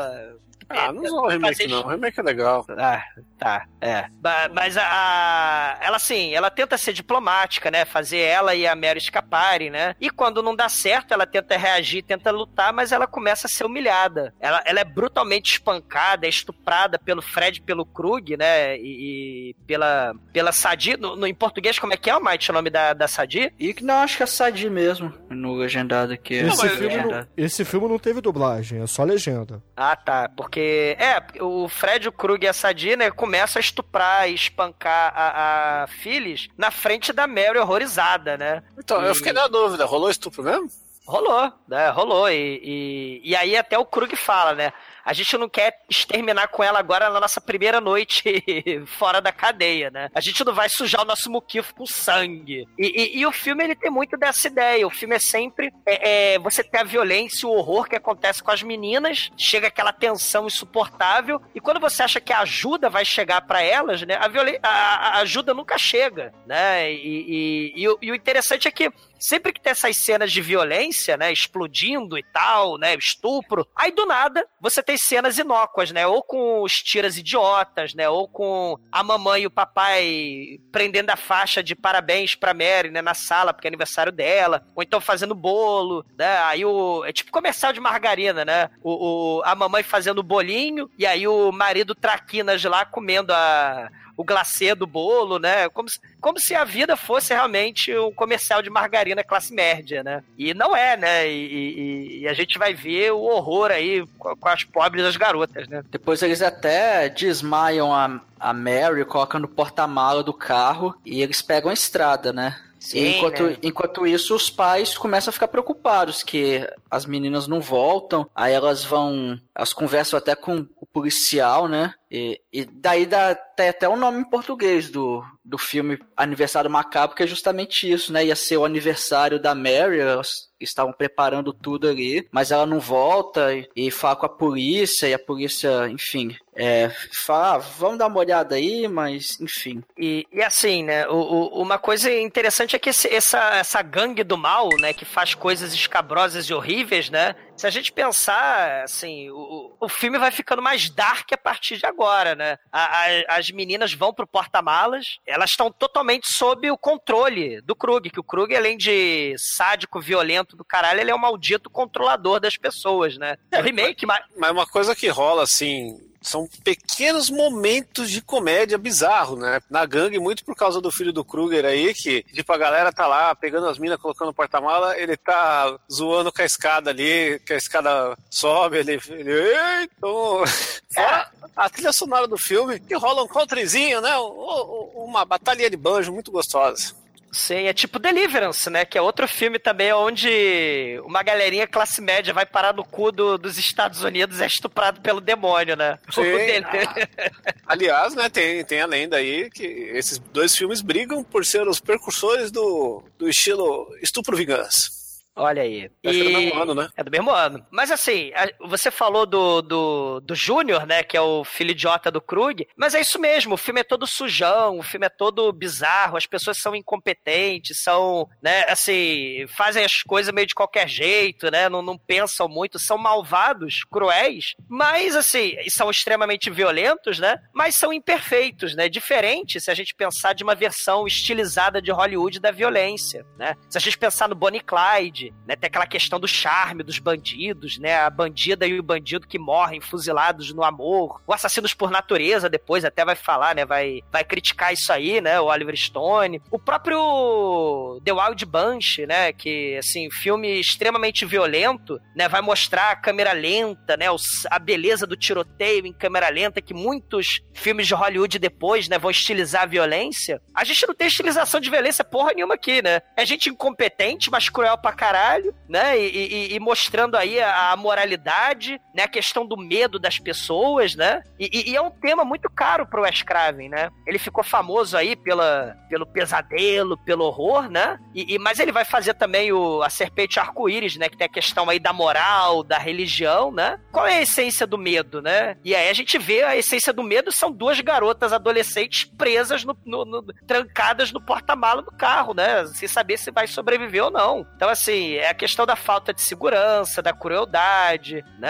Ah, 0.67 0.91
não 0.91 1.03
usou 1.03 1.25
o 1.25 1.27
remake, 1.27 1.57
fazer- 1.57 1.69
não. 1.69 1.81
O 1.83 1.89
remake 1.89 2.19
é 2.19 2.23
legal. 2.23 2.65
Ah, 2.75 3.03
tá, 3.45 3.65
é. 3.79 4.05
Mas 4.53 4.75
a, 4.77 4.83
a- 4.83 5.77
ela 5.81 5.97
assim, 5.97 6.33
ela 6.33 6.49
tenta 6.49 6.77
ser 6.77 6.93
diplomática, 6.93 7.69
né? 7.69 7.85
Fazer 7.85 8.17
ela 8.19 8.55
e 8.55 8.65
a 8.67 8.75
Mary 8.75 8.97
escaparem, 8.99 9.69
né? 9.69 9.95
E 10.01 10.09
quando 10.09 10.41
não 10.41 10.55
dá 10.55 10.67
certo, 10.67 11.13
ela 11.13 11.27
tenta 11.27 11.55
reagir, 11.57 12.01
tenta 12.03 12.31
lutar, 12.31 12.73
mas 12.73 12.91
ela 12.91 13.05
começa 13.05 13.45
a 13.47 13.49
ser 13.49 13.65
humilhada. 13.65 14.33
Ela, 14.39 14.63
ela 14.65 14.79
é 14.79 14.83
brutalmente 14.83 15.53
espancada, 15.53 16.25
é 16.25 16.29
estuprada 16.29 16.97
pelo 16.97 17.21
Fred, 17.21 17.59
e 17.59 17.61
pelo 17.61 17.85
Krug, 17.85 18.35
né? 18.35 18.77
E, 18.77 19.51
e 19.51 19.53
pela, 19.67 20.13
pela 20.33 20.51
Sadi. 20.51 20.97
No, 20.97 21.15
no- 21.15 21.27
em 21.27 21.33
português, 21.35 21.77
como 21.77 21.93
é 21.93 21.97
que 21.97 22.09
é, 22.09 22.19
Mike, 22.19 22.49
o 22.49 22.53
nome 22.53 22.69
da, 22.71 22.93
da 22.93 23.07
Sadi? 23.07 23.53
E 23.59 23.73
que 23.73 23.83
não, 23.83 23.99
acho 23.99 24.17
que 24.17 24.23
é 24.23 24.25
Sadi 24.25 24.69
mesmo, 24.69 25.13
no 25.29 25.53
legendado 25.53 26.13
aqui. 26.13 26.33
Esse, 26.35 26.65
É 26.65 26.69
filme 26.69 26.97
não, 26.97 27.27
esse 27.37 27.63
filme 27.65 27.87
não 27.87 27.99
teve 27.99 28.21
dublagem, 28.21 28.81
é 28.81 28.87
só 28.87 29.03
legenda. 29.03 29.61
Ah, 29.77 29.95
tá. 29.95 30.29
Porque. 30.35 30.97
É, 30.99 31.21
o 31.41 31.67
Fred, 31.69 32.07
o 32.07 32.11
Krug 32.11 32.43
e 32.43 32.47
a 32.47 32.53
Sadie, 32.53 32.95
né, 32.95 33.11
começam 33.11 33.34
a 33.41 33.61
estuprar 33.61 34.29
e 34.29 34.33
espancar 34.33 35.13
a, 35.15 35.83
a 35.83 35.87
Phyllis 35.87 36.47
na 36.57 36.71
frente 36.71 37.13
da 37.13 37.27
Mary 37.27 37.57
horrorizada, 37.57 38.37
né? 38.37 38.63
Então, 38.77 39.01
eu 39.01 39.15
fiquei 39.15 39.33
na 39.33 39.47
dúvida. 39.47 39.85
Rolou 39.85 40.09
estupro 40.09 40.43
mesmo? 40.43 40.69
Rolou, 41.05 41.51
né? 41.67 41.89
Rolou. 41.89 42.29
E, 42.29 42.59
e, 42.63 43.21
e 43.23 43.35
aí 43.35 43.55
até 43.55 43.77
o 43.77 43.85
Krug 43.85 44.15
fala, 44.15 44.53
né? 44.53 44.73
A 45.05 45.13
gente 45.13 45.37
não 45.37 45.47
quer 45.47 45.79
exterminar 45.89 46.47
com 46.47 46.63
ela 46.63 46.79
agora 46.79 47.09
na 47.11 47.19
nossa 47.19 47.39
primeira 47.39 47.79
noite 47.79 48.23
fora 48.87 49.21
da 49.21 49.31
cadeia, 49.31 49.91
né? 49.91 50.09
A 50.15 50.19
gente 50.19 50.43
não 50.43 50.53
vai 50.53 50.67
sujar 50.67 51.01
o 51.03 51.05
nosso 51.05 51.29
muquifo 51.31 51.75
com 51.75 51.85
sangue. 51.85 52.67
E, 52.77 52.87
e- 52.87 53.19
e 53.19 53.25
o 53.25 53.31
filme, 53.31 53.63
ele 53.63 53.75
tem 53.75 53.91
muito 53.91 54.17
dessa 54.17 54.47
ideia. 54.47 54.85
O 54.87 54.89
filme 54.89 55.15
é 55.15 55.19
sempre... 55.19 55.71
é, 55.85 56.33
é, 56.33 56.39
você 56.39 56.63
tem 56.63 56.81
a 56.81 56.83
violência, 56.83 57.47
o 57.47 57.51
horror 57.51 57.87
que 57.87 57.95
acontece 57.95 58.41
com 58.41 58.51
as 58.51 58.63
meninas, 58.63 59.29
chega 59.37 59.67
aquela 59.67 59.93
tensão 59.93 60.47
insuportável, 60.47 61.41
e 61.53 61.59
quando 61.61 61.79
você 61.79 62.01
acha 62.03 62.19
que 62.19 62.33
a 62.33 62.39
ajuda 62.39 62.89
vai 62.89 63.05
chegar 63.05 63.41
pra 63.41 63.61
elas, 63.61 64.01
né? 64.01 64.15
A, 64.15 64.67
a- 64.67 64.95
a 65.09 65.17
ajuda 65.19 65.53
nunca 65.53 65.77
chega, 65.77 66.33
né? 66.45 66.91
E, 66.91 66.95
e- 66.97 67.73
e 67.81 67.87
o- 67.89 67.97
e 68.01 68.11
o 68.11 68.15
interessante 68.15 68.67
é 68.67 68.71
que 68.71 68.89
sempre 69.19 69.51
que 69.53 69.61
tem 69.61 69.71
essas 69.71 69.97
cenas 69.97 70.31
de 70.31 70.41
violência, 70.41 71.17
né, 71.17 71.31
explodindo 71.31 72.17
e 72.17 72.23
tal, 72.23 72.77
né, 72.77 72.95
estupro, 72.95 73.67
aí 73.75 73.91
do 73.91 74.05
nada 74.05 74.45
você 74.59 74.81
tem 74.81 74.97
cenas 74.97 75.37
inócuas, 75.37 75.91
né, 75.91 76.05
ou 76.07 76.23
com 76.23 76.61
os 76.61 76.73
tiras 76.73 77.17
idiotas, 77.17 77.93
né, 77.93 78.09
ou 78.09 78.27
com 78.27 78.77
a 78.91 79.03
mamãe 79.03 79.43
e 79.43 79.47
o 79.47 79.51
papai 79.51 80.59
prendendo 80.71 81.09
a 81.11 81.15
faixa 81.15 81.61
de 81.63 81.75
parabéns 81.75 82.35
pra 82.35 82.53
Mary, 82.53 82.89
né, 82.91 83.01
na 83.01 83.13
sala, 83.13 83.53
porque 83.53 83.67
é 83.67 83.69
aniversário 83.69 84.11
dela, 84.11 84.65
ou 84.75 84.83
então 84.83 84.99
fazendo 84.99 85.35
bolo, 85.35 86.05
né, 86.17 86.37
aí 86.39 86.65
o... 86.65 87.03
é 87.05 87.11
tipo 87.13 87.31
comercial 87.31 87.71
de 87.73 87.79
margarina, 87.79 88.43
né, 88.45 88.69
o, 88.83 89.37
o- 89.39 89.41
a 89.43 89.55
mamãe 89.55 89.83
fazendo 89.83 90.23
bolinho, 90.23 90.89
e 90.97 91.05
aí 91.05 91.27
o 91.27 91.51
marido 91.51 91.93
traquinas 91.95 92.63
lá 92.63 92.85
comendo 92.85 93.31
a 93.33 93.89
o 94.17 94.23
glacê 94.23 94.73
do 94.73 94.87
bolo, 94.87 95.37
né? 95.39 95.67
Como 95.69 95.89
se, 95.89 95.99
como 96.21 96.39
se 96.39 96.55
a 96.55 96.63
vida 96.63 96.95
fosse 96.95 97.33
realmente 97.33 97.95
um 97.97 98.11
comercial 98.11 98.61
de 98.61 98.69
margarina 98.69 99.23
classe 99.23 99.53
média, 99.53 100.03
né? 100.03 100.23
E 100.37 100.53
não 100.53 100.75
é, 100.75 100.95
né? 100.97 101.27
E, 101.29 101.45
e- 101.45 102.19
e 102.21 102.27
a 102.27 102.33
gente 102.33 102.57
vai 102.57 102.73
ver 102.73 103.11
o 103.11 103.21
horror 103.23 103.71
aí 103.71 104.05
com, 104.17 104.35
com 104.35 104.49
as 104.49 104.63
pobres 104.63 105.03
das 105.03 105.17
garotas, 105.17 105.67
né? 105.67 105.83
Depois 105.91 106.21
eles 106.21 106.41
até 106.41 107.09
desmaiam 107.09 107.93
a, 107.93 108.21
a 108.39 108.53
Mary, 108.53 109.03
colocam 109.05 109.39
no 109.39 109.47
porta-mala 109.47 110.23
do 110.23 110.33
carro 110.33 110.95
e 111.05 111.21
eles 111.21 111.41
pegam 111.41 111.69
a 111.69 111.73
estrada, 111.73 112.31
né? 112.31 112.59
Sim, 112.79 113.17
enquanto, 113.17 113.43
né? 113.43 113.57
enquanto 113.63 114.05
isso, 114.05 114.35
os 114.35 114.49
pais 114.49 114.95
começam 114.95 115.31
a 115.31 115.33
ficar 115.33 115.47
preocupados 115.47 116.21
que 116.21 116.69
as 116.89 117.05
meninas 117.05 117.47
não 117.47 117.59
voltam, 117.59 118.29
aí 118.35 118.53
elas 118.53 118.83
vão. 118.85 119.39
Elas 119.55 119.71
conversam 119.71 120.17
até 120.17 120.35
com 120.35 120.67
o 120.81 120.85
policial, 120.85 121.67
né? 121.67 121.93
E, 122.11 122.39
e 122.51 122.65
daí 122.65 123.05
dá 123.05 123.31
até, 123.31 123.69
até 123.69 123.87
o 123.89 123.95
nome 123.95 124.19
em 124.19 124.29
português 124.29 124.89
do, 124.89 125.23
do 125.43 125.57
filme 125.57 125.97
Aniversário 126.15 126.69
Macabro, 126.69 127.15
que 127.15 127.23
é 127.23 127.27
justamente 127.27 127.89
isso, 127.91 128.11
né? 128.11 128.25
Ia 128.25 128.35
ser 128.35 128.57
o 128.57 128.65
aniversário 128.65 129.39
da 129.39 129.55
Mary, 129.55 129.99
elas 129.99 130.49
estavam 130.59 130.93
preparando 130.93 131.51
tudo 131.53 131.87
ali, 131.87 132.27
mas 132.31 132.51
ela 132.51 132.65
não 132.65 132.79
volta 132.79 133.53
e, 133.53 133.67
e 133.75 133.91
fala 133.91 134.15
com 134.15 134.25
a 134.25 134.29
polícia, 134.29 135.07
e 135.07 135.13
a 135.13 135.19
polícia, 135.19 135.87
enfim, 135.89 136.35
é, 136.55 136.89
fala, 137.25 137.55
ah, 137.55 137.57
vamos 137.57 137.97
dar 137.97 138.07
uma 138.07 138.19
olhada 138.19 138.55
aí, 138.55 138.87
mas 138.87 139.39
enfim. 139.41 139.83
E, 139.97 140.25
e 140.31 140.41
assim, 140.41 140.83
né? 140.83 141.07
O, 141.07 141.15
o- 141.15 141.61
uma 141.61 141.77
coisa 141.77 142.11
interessante 142.11 142.75
é 142.75 142.79
que 142.79 142.89
esse- 142.89 143.13
essa, 143.13 143.39
essa 143.55 143.81
gangue 143.81 144.23
do 144.23 144.37
mal, 144.37 144.69
né? 144.79 144.93
Que 144.93 145.05
faz 145.05 145.33
coisas 145.33 145.73
escabrosas 145.73 146.45
e 146.45 146.53
horríveis, 146.53 147.09
né? 147.09 147.35
Se 147.57 147.65
a 147.65 147.69
gente 147.69 147.91
pensar, 147.91 148.83
assim, 148.83 149.29
o, 149.29 149.75
o 149.79 149.87
filme 149.87 150.17
vai 150.19 150.29
ficando 150.29 150.61
mais 150.61 150.89
dark 150.89 151.31
a 151.31 151.37
partir 151.37 151.77
de 151.77 151.85
agora, 151.85 152.35
né? 152.35 152.57
A- 152.71 153.05
a- 153.05 153.37
as 153.37 153.49
meninas 153.49 153.93
vão 153.93 154.13
pro 154.13 154.27
porta-malas, 154.27 155.19
elas 155.25 155.51
estão 155.51 155.71
totalmente 155.71 156.27
sob 156.31 156.69
o 156.69 156.77
controle 156.77 157.61
do 157.61 157.73
Krug, 157.75 158.09
que 158.09 158.19
o 158.19 158.23
Krug, 158.23 158.53
além 158.55 158.77
de 158.77 159.33
sádico, 159.37 160.01
violento 160.01 160.55
do 160.57 160.65
caralho, 160.65 160.99
ele 160.99 161.11
é 161.11 161.15
um 161.15 161.19
maldito 161.19 161.69
controlador 161.69 162.39
das 162.41 162.57
pessoas, 162.57 163.17
né? 163.17 163.37
O 163.57 163.61
remake, 163.61 164.05
mas, 164.05 164.23
Mas 164.35 164.51
uma 164.51 164.67
coisa 164.67 164.93
que 164.95 165.07
rola, 165.07 165.43
assim, 165.43 165.97
são 166.27 166.47
pequenos 166.63 167.29
momentos 167.29 168.09
de 168.09 168.21
comédia 168.21 168.77
bizarro, 168.77 169.35
né? 169.35 169.59
Na 169.69 169.85
gangue, 169.85 170.19
muito 170.19 170.43
por 170.43 170.55
causa 170.55 170.81
do 170.81 170.91
filho 170.91 171.13
do 171.13 171.23
Kruger 171.23 171.65
aí, 171.65 171.93
que, 171.93 172.23
tipo, 172.33 172.51
a 172.51 172.57
galera 172.57 172.91
tá 172.91 173.07
lá 173.07 173.33
pegando 173.35 173.67
as 173.67 173.77
minas, 173.77 173.99
colocando 173.99 174.27
no 174.27 174.33
porta-mala, 174.33 174.97
ele 174.97 175.15
tá 175.15 175.77
zoando 175.91 176.31
com 176.31 176.41
a 176.41 176.45
escada 176.45 176.89
ali, 176.89 177.39
que 177.45 177.53
a 177.53 177.57
escada 177.57 178.17
sobe, 178.29 178.77
ele. 178.77 178.99
ele 179.09 179.31
Eita! 179.31 180.07
Fora 180.95 181.29
a 181.55 181.69
trilha 181.69 181.93
sonora 181.93 182.27
do 182.27 182.37
filme, 182.37 182.79
que 182.79 182.95
rola 182.95 183.23
um 183.23 183.27
countryzinho, 183.27 184.01
né? 184.01 184.17
Um- 184.17 184.23
um- 184.23 185.05
Uma 185.05 185.23
batalha 185.25 185.69
de 185.69 185.77
banjo 185.77 186.11
muito 186.11 186.31
gostosa. 186.31 186.93
Sim, 187.35 187.65
é 187.67 187.73
tipo 187.73 187.99
Deliverance, 187.99 188.69
né? 188.69 188.85
Que 188.85 188.97
é 188.97 189.01
outro 189.01 189.27
filme 189.27 189.59
também 189.59 189.91
onde 189.91 190.97
uma 191.03 191.21
galerinha 191.21 191.67
classe 191.67 191.99
média 192.01 192.33
vai 192.33 192.45
parar 192.45 192.73
no 192.73 192.85
cu 192.85 193.11
do- 193.11 193.37
dos 193.37 193.57
Estados 193.57 194.03
Unidos 194.05 194.39
é 194.39 194.45
estuprado 194.47 195.01
pelo 195.01 195.19
demônio, 195.19 195.75
né? 195.75 195.99
Sim. 196.13 196.21
Dele- 196.31 196.65
Aliás, 197.67 198.15
né, 198.15 198.29
tem, 198.29 198.63
tem 198.63 198.79
a 198.79 198.85
lenda 198.85 199.17
aí 199.17 199.49
que 199.49 199.63
esses 199.65 200.17
dois 200.17 200.55
filmes 200.55 200.79
brigam 200.81 201.25
por 201.25 201.45
ser 201.45 201.67
os 201.67 201.81
precursores 201.81 202.51
do, 202.51 203.03
do 203.17 203.27
estilo 203.27 203.85
estupro 204.01 204.37
vingança. 204.37 204.94
Olha 205.35 205.61
aí. 205.61 205.91
É 206.01 206.11
do 206.11 206.23
mesmo 206.23 206.61
ano, 206.61 206.75
né? 206.75 206.89
É 206.95 207.03
do 207.03 207.11
mesmo 207.11 207.31
ano. 207.31 207.65
Mas 207.69 207.91
assim, 207.91 208.31
você 208.61 208.89
falou 208.89 209.25
do, 209.25 209.61
do, 209.61 210.19
do 210.21 210.35
Júnior, 210.35 210.85
né? 210.85 211.03
Que 211.03 211.17
é 211.17 211.21
o 211.21 211.43
filho 211.43 211.71
idiota 211.71 212.09
do 212.09 212.21
Krug. 212.21 212.65
Mas 212.75 212.95
é 212.95 213.01
isso 213.01 213.19
mesmo, 213.19 213.55
o 213.55 213.57
filme 213.57 213.81
é 213.81 213.83
todo 213.83 214.07
sujão, 214.07 214.79
o 214.79 214.83
filme 214.83 215.05
é 215.05 215.09
todo 215.09 215.51
bizarro, 215.51 216.17
as 216.17 216.25
pessoas 216.25 216.57
são 216.57 216.75
incompetentes, 216.75 217.81
são, 217.81 218.29
né, 218.41 218.65
assim, 218.69 219.45
fazem 219.47 219.83
as 219.83 220.01
coisas 220.03 220.33
meio 220.33 220.47
de 220.47 220.55
qualquer 220.55 220.87
jeito, 220.87 221.51
né? 221.51 221.67
Não, 221.67 221.81
não 221.81 221.97
pensam 221.97 222.47
muito, 222.47 222.79
são 222.79 222.97
malvados, 222.97 223.83
cruéis, 223.91 224.55
mas 224.67 225.15
assim, 225.15 225.57
e 225.65 225.71
são 225.71 225.89
extremamente 225.89 226.49
violentos, 226.49 227.19
né? 227.19 227.37
Mas 227.53 227.75
são 227.75 227.91
imperfeitos, 227.91 228.75
né? 228.75 228.87
Diferente 228.87 229.59
se 229.59 229.69
a 229.69 229.73
gente 229.73 229.93
pensar 229.93 230.33
de 230.33 230.43
uma 230.43 230.55
versão 230.55 231.05
estilizada 231.05 231.81
de 231.81 231.91
Hollywood 231.91 232.39
da 232.39 232.51
violência, 232.51 233.25
né? 233.37 233.55
Se 233.69 233.77
a 233.77 233.81
gente 233.81 233.97
pensar 233.97 234.29
no 234.29 234.35
Bonnie 234.35 234.61
e 235.05 235.24
Clyde, 235.25 235.33
né? 235.47 235.55
Tem 235.55 235.67
aquela 235.67 235.87
questão 235.87 236.19
do 236.19 236.27
charme 236.27 236.83
dos 236.83 236.99
bandidos, 236.99 237.77
né? 237.77 237.97
A 237.97 238.09
bandida 238.09 238.67
e 238.67 238.77
o 238.79 238.83
bandido 238.83 239.27
que 239.27 239.39
morrem 239.39 239.81
fuzilados 239.81 240.53
no 240.53 240.63
amor. 240.63 241.21
O 241.25 241.33
Assassinos 241.33 241.73
por 241.73 241.89
Natureza 241.89 242.49
depois 242.49 242.85
até 242.85 243.03
vai 243.05 243.15
falar, 243.15 243.55
né? 243.55 243.65
Vai, 243.65 244.01
vai 244.11 244.23
criticar 244.23 244.73
isso 244.73 244.91
aí, 244.91 245.21
né? 245.21 245.39
O 245.39 245.45
Oliver 245.45 245.75
Stone. 245.77 246.41
O 246.51 246.59
próprio 246.59 248.01
The 248.03 248.11
Wild 248.11 248.45
Bunch, 248.45 249.05
né? 249.05 249.33
Que, 249.33 249.77
assim, 249.77 250.09
filme 250.11 250.59
extremamente 250.59 251.25
violento, 251.25 251.99
né? 252.15 252.27
Vai 252.27 252.41
mostrar 252.41 252.91
a 252.91 252.95
câmera 252.95 253.31
lenta, 253.31 253.97
né? 253.97 254.05
A 254.49 254.59
beleza 254.59 255.07
do 255.07 255.15
tiroteio 255.15 255.85
em 255.85 255.93
câmera 255.93 256.29
lenta 256.29 256.61
que 256.61 256.73
muitos 256.73 257.41
filmes 257.53 257.87
de 257.87 257.93
Hollywood 257.93 258.39
depois, 258.39 258.87
né? 258.87 258.97
Vão 258.97 259.11
estilizar 259.11 259.63
a 259.63 259.67
violência. 259.67 260.41
A 260.53 260.63
gente 260.63 260.87
não 260.87 260.95
tem 260.95 261.07
estilização 261.07 261.59
de 261.59 261.69
violência 261.69 262.03
porra 262.03 262.33
nenhuma 262.33 262.55
aqui, 262.55 262.81
né? 262.81 263.01
É 263.15 263.25
gente 263.25 263.49
incompetente, 263.49 264.29
mas 264.29 264.49
cruel 264.49 264.77
pra 264.77 264.93
caralho 264.93 265.14
caralho, 265.15 265.55
né? 265.69 265.97
E, 265.97 266.07
e- 266.51 266.55
e 266.55 266.59
mostrando 266.59 267.15
aí 267.15 267.39
a, 267.41 267.71
a 267.71 267.77
moralidade, 267.77 268.79
né? 268.93 269.03
A 269.03 269.07
questão 269.07 269.45
do 269.45 269.55
medo 269.57 269.97
das 269.97 270.19
pessoas, 270.19 270.95
né? 270.95 271.21
E, 271.39 271.71
e- 271.71 271.75
é 271.75 271.81
um 271.81 271.89
tema 271.89 272.25
muito 272.25 272.49
caro 272.49 272.85
pro 272.85 273.03
Wes 273.03 273.21
Craven, 273.21 273.69
né? 273.69 273.89
Ele 274.05 274.19
ficou 274.19 274.43
famoso 274.43 274.97
aí 274.97 275.15
pela, 275.15 275.75
pelo 275.89 276.05
pesadelo, 276.05 276.97
pelo 276.97 277.23
horror, 277.25 277.69
né? 277.69 277.97
E- 278.13 278.37
mas 278.39 278.59
ele 278.59 278.71
vai 278.71 278.83
fazer 278.85 279.13
também 279.13 279.51
o, 279.53 279.81
a 279.81 279.89
Serpente 279.89 280.39
Arco-Íris, 280.39 280.97
né? 280.97 281.07
Que 281.09 281.17
tem 281.17 281.25
a 281.25 281.29
questão 281.29 281.69
aí 281.69 281.79
da 281.79 281.93
moral, 281.93 282.63
da 282.63 282.77
religião, 282.77 283.51
né? 283.51 283.79
Qual 283.91 284.05
é 284.05 284.17
a 284.17 284.21
essência 284.21 284.67
do 284.67 284.77
medo, 284.77 285.21
né? 285.21 285.55
E 285.63 285.73
aí 285.75 285.89
a 285.89 285.93
gente 285.93 286.17
vê 286.17 286.43
a 286.43 286.55
essência 286.57 286.91
do 286.91 287.03
medo 287.03 287.31
são 287.31 287.51
duas 287.51 287.79
garotas 287.79 288.33
adolescentes 288.33 289.05
presas 289.05 289.63
no, 289.63 289.77
no- 289.85 290.05
no- 290.05 290.25
trancadas 290.45 291.11
no 291.11 291.21
porta-mala 291.21 291.81
do 291.81 291.91
carro, 291.91 292.33
né? 292.33 292.65
Sem 292.67 292.87
saber 292.87 293.17
se 293.17 293.31
vai 293.31 293.47
sobreviver 293.47 294.03
ou 294.03 294.11
não. 294.11 294.45
Então, 294.55 294.69
assim, 294.69 295.04
é 295.15 295.29
a 295.29 295.33
questão 295.33 295.65
da 295.65 295.75
falta 295.75 296.13
de 296.13 296.21
segurança, 296.21 297.01
da 297.01 297.13
crueldade, 297.13 298.23
né? 298.39 298.49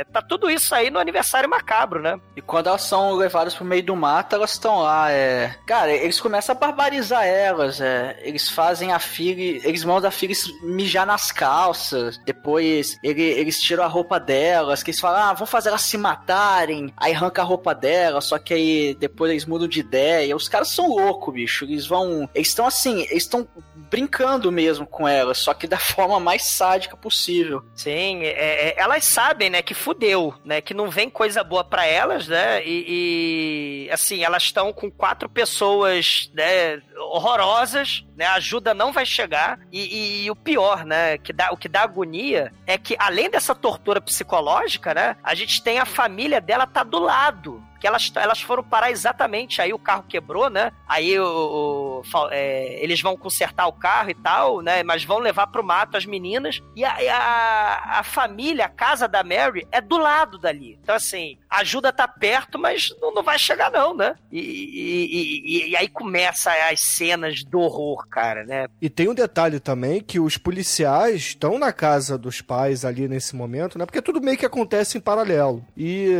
É, 0.00 0.04
Tá 0.12 0.22
tudo 0.22 0.48
isso 0.50 0.74
aí 0.74 0.90
no 0.90 0.98
aniversário 0.98 1.48
macabro, 1.48 2.00
né? 2.00 2.18
E 2.34 2.40
quando 2.40 2.68
elas 2.68 2.82
são 2.82 3.12
levadas 3.14 3.54
pro 3.54 3.64
meio 3.64 3.82
do 3.82 3.94
mato, 3.94 4.34
elas 4.34 4.52
estão 4.52 4.78
lá, 4.78 5.10
é. 5.12 5.54
Cara, 5.66 5.92
eles 5.92 6.20
começam 6.20 6.54
a 6.54 6.58
barbarizar 6.58 7.24
elas, 7.26 7.80
é. 7.80 8.16
Eles 8.22 8.48
fazem 8.48 8.92
a 8.92 8.98
filha. 8.98 9.60
Eles 9.68 9.84
mandam 9.84 10.08
a 10.08 10.10
filha 10.10 10.34
mijar 10.62 11.04
nas 11.06 11.30
calças. 11.32 12.18
Depois 12.24 12.96
ele- 13.02 13.22
eles 13.22 13.60
tiram 13.60 13.84
a 13.84 13.86
roupa 13.88 14.18
delas. 14.18 14.82
Que 14.82 14.90
eles 14.90 15.00
falam, 15.00 15.22
ah, 15.22 15.32
vamos 15.34 15.50
fazer 15.50 15.68
elas 15.68 15.82
se 15.82 15.98
matarem. 15.98 16.92
Aí 16.96 17.12
arranca 17.12 17.42
a 17.42 17.44
roupa 17.44 17.74
delas. 17.74 18.24
Só 18.24 18.38
que 18.38 18.54
aí 18.54 18.94
depois 18.94 19.30
eles 19.30 19.44
mudam 19.44 19.68
de 19.68 19.80
ideia. 19.80 20.34
Os 20.36 20.48
caras 20.48 20.68
são 20.68 20.88
loucos, 20.88 21.34
bicho. 21.34 21.64
Eles 21.64 21.86
vão. 21.86 22.28
Eles 22.34 22.48
estão 22.48 22.66
assim, 22.66 23.00
eles 23.10 23.24
estão 23.24 23.46
brincando 23.90 24.50
mesmo 24.50 24.86
com 24.86 25.06
elas. 25.06 25.38
Só 25.38 25.52
que 25.54 25.65
da 25.68 25.78
forma 25.78 26.18
mais 26.20 26.44
sádica 26.44 26.96
possível. 26.96 27.62
Sim, 27.74 28.22
é- 28.22 28.68
é- 28.70 28.74
elas 28.78 29.04
sabem, 29.04 29.50
né, 29.50 29.62
que 29.62 29.74
fudeu, 29.74 30.34
né, 30.44 30.60
que 30.60 30.74
não 30.74 30.88
vem 30.90 31.08
coisa 31.10 31.42
boa 31.44 31.64
pra 31.64 31.86
elas, 31.86 32.28
né, 32.28 32.62
e, 32.64 33.86
e, 33.86 33.90
assim, 33.90 34.22
elas 34.24 34.44
estão 34.44 34.72
com 34.72 34.90
quatro 34.90 35.28
pessoas, 35.28 36.30
né, 36.34 36.80
horrorosas, 37.10 38.04
né, 38.16 38.26
a 38.26 38.34
ajuda 38.34 38.72
não 38.74 38.92
vai 38.92 39.04
chegar, 39.06 39.58
e, 39.72 40.24
e 40.24 40.30
o 40.30 40.36
pior, 40.36 40.84
né, 40.84 41.18
que 41.18 41.32
dá, 41.32 41.50
o 41.50 41.56
que 41.56 41.68
dá 41.68 41.82
agonia 41.82 42.52
é 42.66 42.78
que 42.78 42.96
além 42.98 43.30
dessa 43.30 43.54
tortura 43.54 44.00
psicológica, 44.00 44.94
né, 44.94 45.16
a 45.22 45.34
gente 45.34 45.62
tem 45.62 45.78
a 45.78 45.84
família 45.86 46.40
dela 46.40 46.66
tá 46.66 46.82
do 46.82 46.98
lado, 46.98 47.62
que 47.80 47.86
elas, 47.86 48.10
elas 48.16 48.40
foram 48.40 48.62
parar 48.62 48.90
exatamente, 48.90 49.60
aí 49.60 49.72
o 49.72 49.78
carro 49.78 50.04
quebrou, 50.08 50.48
né? 50.50 50.72
Aí 50.88 51.18
o, 51.18 52.02
o- 52.04 52.28
é, 52.30 52.82
eles 52.82 53.00
vão 53.00 53.16
consertar 53.16 53.66
o 53.66 53.72
carro 53.72 54.10
e 54.10 54.14
tal, 54.14 54.60
né? 54.62 54.82
Mas 54.82 55.04
vão 55.04 55.18
levar 55.18 55.46
pro 55.48 55.64
mato 55.64 55.96
as 55.96 56.06
meninas. 56.06 56.62
E 56.74 56.84
a, 56.84 56.92
a, 56.92 58.00
a 58.00 58.02
família, 58.02 58.66
a 58.66 58.68
casa 58.68 59.06
da 59.08 59.22
Mary, 59.22 59.66
é 59.70 59.80
do 59.80 59.96
lado 59.98 60.38
dali. 60.38 60.78
Então, 60.82 60.94
assim, 60.94 61.38
a 61.48 61.60
ajuda 61.60 61.92
tá 61.92 62.06
perto, 62.08 62.58
mas 62.58 62.88
não, 63.00 63.12
não 63.14 63.22
vai 63.22 63.38
chegar, 63.38 63.70
não, 63.70 63.94
né? 63.94 64.14
E, 64.30 64.40
e- 64.40 65.66
e- 65.66 65.70
e 65.70 65.76
aí 65.76 65.88
começa 65.88 66.50
as 66.70 66.80
cenas 66.80 67.42
do 67.44 67.60
horror, 67.60 68.06
cara, 68.08 68.44
né? 68.44 68.66
E 68.80 68.88
tem 68.88 69.08
um 69.08 69.14
detalhe 69.14 69.60
também 69.60 70.00
que 70.00 70.18
os 70.20 70.36
policiais 70.36 71.16
estão 71.22 71.58
na 71.58 71.72
casa 71.72 72.16
dos 72.18 72.40
pais 72.40 72.84
ali 72.84 73.08
nesse 73.08 73.34
momento, 73.34 73.78
né? 73.78 73.84
Porque 73.86 74.02
tudo 74.02 74.20
meio 74.20 74.36
que 74.38 74.46
acontece 74.46 74.96
em 74.98 75.00
paralelo. 75.00 75.64
E 75.76 76.10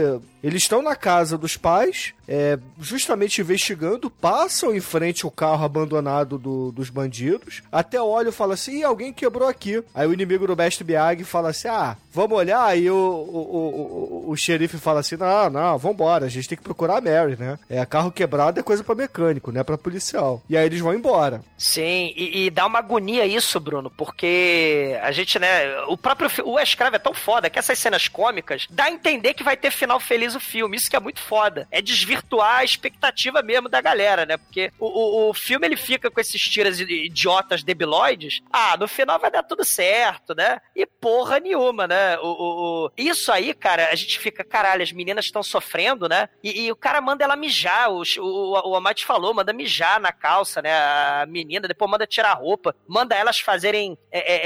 eles 0.46 0.62
estão 0.62 0.80
na 0.80 0.94
casa 0.94 1.36
dos 1.36 1.56
pais, 1.56 2.14
é, 2.28 2.58
justamente 2.80 3.40
investigando, 3.40 4.10
passam 4.10 4.74
em 4.74 4.80
frente 4.80 5.26
o 5.26 5.30
carro 5.30 5.64
abandonado 5.64 6.38
do- 6.38 6.72
dos 6.72 6.90
bandidos, 6.90 7.62
até 7.70 8.00
olha 8.00 8.28
e 8.28 8.32
fala 8.32 8.54
assim, 8.54 8.78
Ih, 8.78 8.84
alguém 8.84 9.12
quebrou 9.12 9.48
aqui. 9.48 9.82
Aí 9.94 10.06
o 10.06 10.12
inimigo 10.12 10.46
do 10.46 10.56
Best 10.56 10.82
Biag 10.82 11.24
fala 11.24 11.50
assim, 11.50 11.68
ah, 11.68 11.96
vamos 12.12 12.36
olhar, 12.36 12.64
aí 12.64 12.90
o, 12.90 12.96
o, 12.96 14.26
o, 14.26 14.30
o- 14.30 14.36
xerife 14.36 14.78
fala 14.78 15.00
assim, 15.00 15.16
não, 15.16 15.48
não, 15.50 15.78
vambora, 15.78 16.26
a 16.26 16.28
gente 16.28 16.48
tem 16.48 16.58
que 16.58 16.64
procurar 16.64 16.98
a 16.98 17.00
Mary, 17.00 17.36
né? 17.38 17.58
É, 17.68 17.84
carro 17.86 18.10
quebrado 18.12 18.58
é 18.60 18.62
coisa 18.62 18.82
pra 18.84 18.94
mecânico, 18.94 19.50
não 19.52 19.60
é 19.60 19.64
pra 19.64 19.78
policial. 19.78 20.42
E 20.48 20.56
aí 20.56 20.66
eles 20.66 20.80
vão 20.80 20.94
embora. 20.94 21.40
Sim, 21.56 22.12
e, 22.16 22.46
e 22.46 22.50
dá 22.50 22.66
uma 22.66 22.78
agonia 22.80 23.26
isso, 23.26 23.58
Bruno, 23.60 23.90
porque 23.90 24.98
a 25.02 25.12
gente, 25.12 25.38
né, 25.38 25.80
o 25.88 25.96
próprio 25.96 26.28
o 26.44 26.58
Escravo 26.58 26.96
é 26.96 26.98
tão 26.98 27.14
foda 27.14 27.48
que 27.48 27.58
essas 27.58 27.78
cenas 27.78 28.08
cômicas 28.08 28.66
dá 28.70 28.84
a 28.84 28.90
entender 28.90 29.34
que 29.34 29.42
vai 29.44 29.56
ter 29.56 29.70
final 29.70 29.98
feliz 30.00 30.34
o 30.34 30.40
filme, 30.40 30.76
isso 30.76 30.90
que 30.90 30.96
é 30.96 31.00
muito 31.00 31.20
foda. 31.20 31.66
É 31.70 31.80
desvirtuar 32.16 32.58
a 32.58 32.64
expectativa 32.64 33.42
mesmo 33.42 33.68
da 33.68 33.80
galera, 33.80 34.24
né? 34.26 34.36
Porque 34.36 34.70
o, 34.78 34.86
o, 34.86 35.30
o 35.30 35.34
filme 35.34 35.66
ele 35.66 35.76
fica 35.76 36.10
com 36.10 36.20
esses 36.20 36.40
tiras 36.42 36.80
idiotas 36.80 37.62
debilóides, 37.62 38.40
ah, 38.52 38.76
no 38.78 38.88
final 38.88 39.18
vai 39.18 39.30
dar 39.30 39.42
tudo 39.42 39.64
certo, 39.64 40.34
né? 40.34 40.60
E 40.74 40.86
porra 40.86 41.38
nenhuma, 41.38 41.86
né? 41.86 42.18
O, 42.18 42.26
o- 42.26 42.86
o- 42.86 42.90
Isso 42.96 43.30
aí, 43.32 43.52
cara, 43.54 43.88
a 43.90 43.94
gente 43.94 44.18
fica, 44.18 44.44
caralho, 44.44 44.82
as 44.82 44.92
meninas 44.92 45.26
estão 45.26 45.42
sofrendo, 45.42 46.08
né? 46.08 46.28
E, 46.42 46.62
e 46.66 46.72
o 46.72 46.76
cara 46.76 47.00
manda 47.00 47.24
ela 47.24 47.36
mijar, 47.36 47.90
o, 47.90 48.02
o, 48.18 48.70
o 48.70 48.76
Amate 48.76 49.04
falou, 49.04 49.34
manda 49.34 49.52
mijar 49.52 50.00
na 50.00 50.12
calça, 50.12 50.62
né? 50.62 50.72
A 50.72 51.26
menina, 51.28 51.68
depois 51.68 51.90
manda 51.90 52.06
tirar 52.06 52.30
a 52.32 52.34
roupa, 52.34 52.74
manda 52.88 53.14
elas 53.14 53.38
fazerem 53.38 53.96
é, 54.10 54.18
é, 54.20 54.40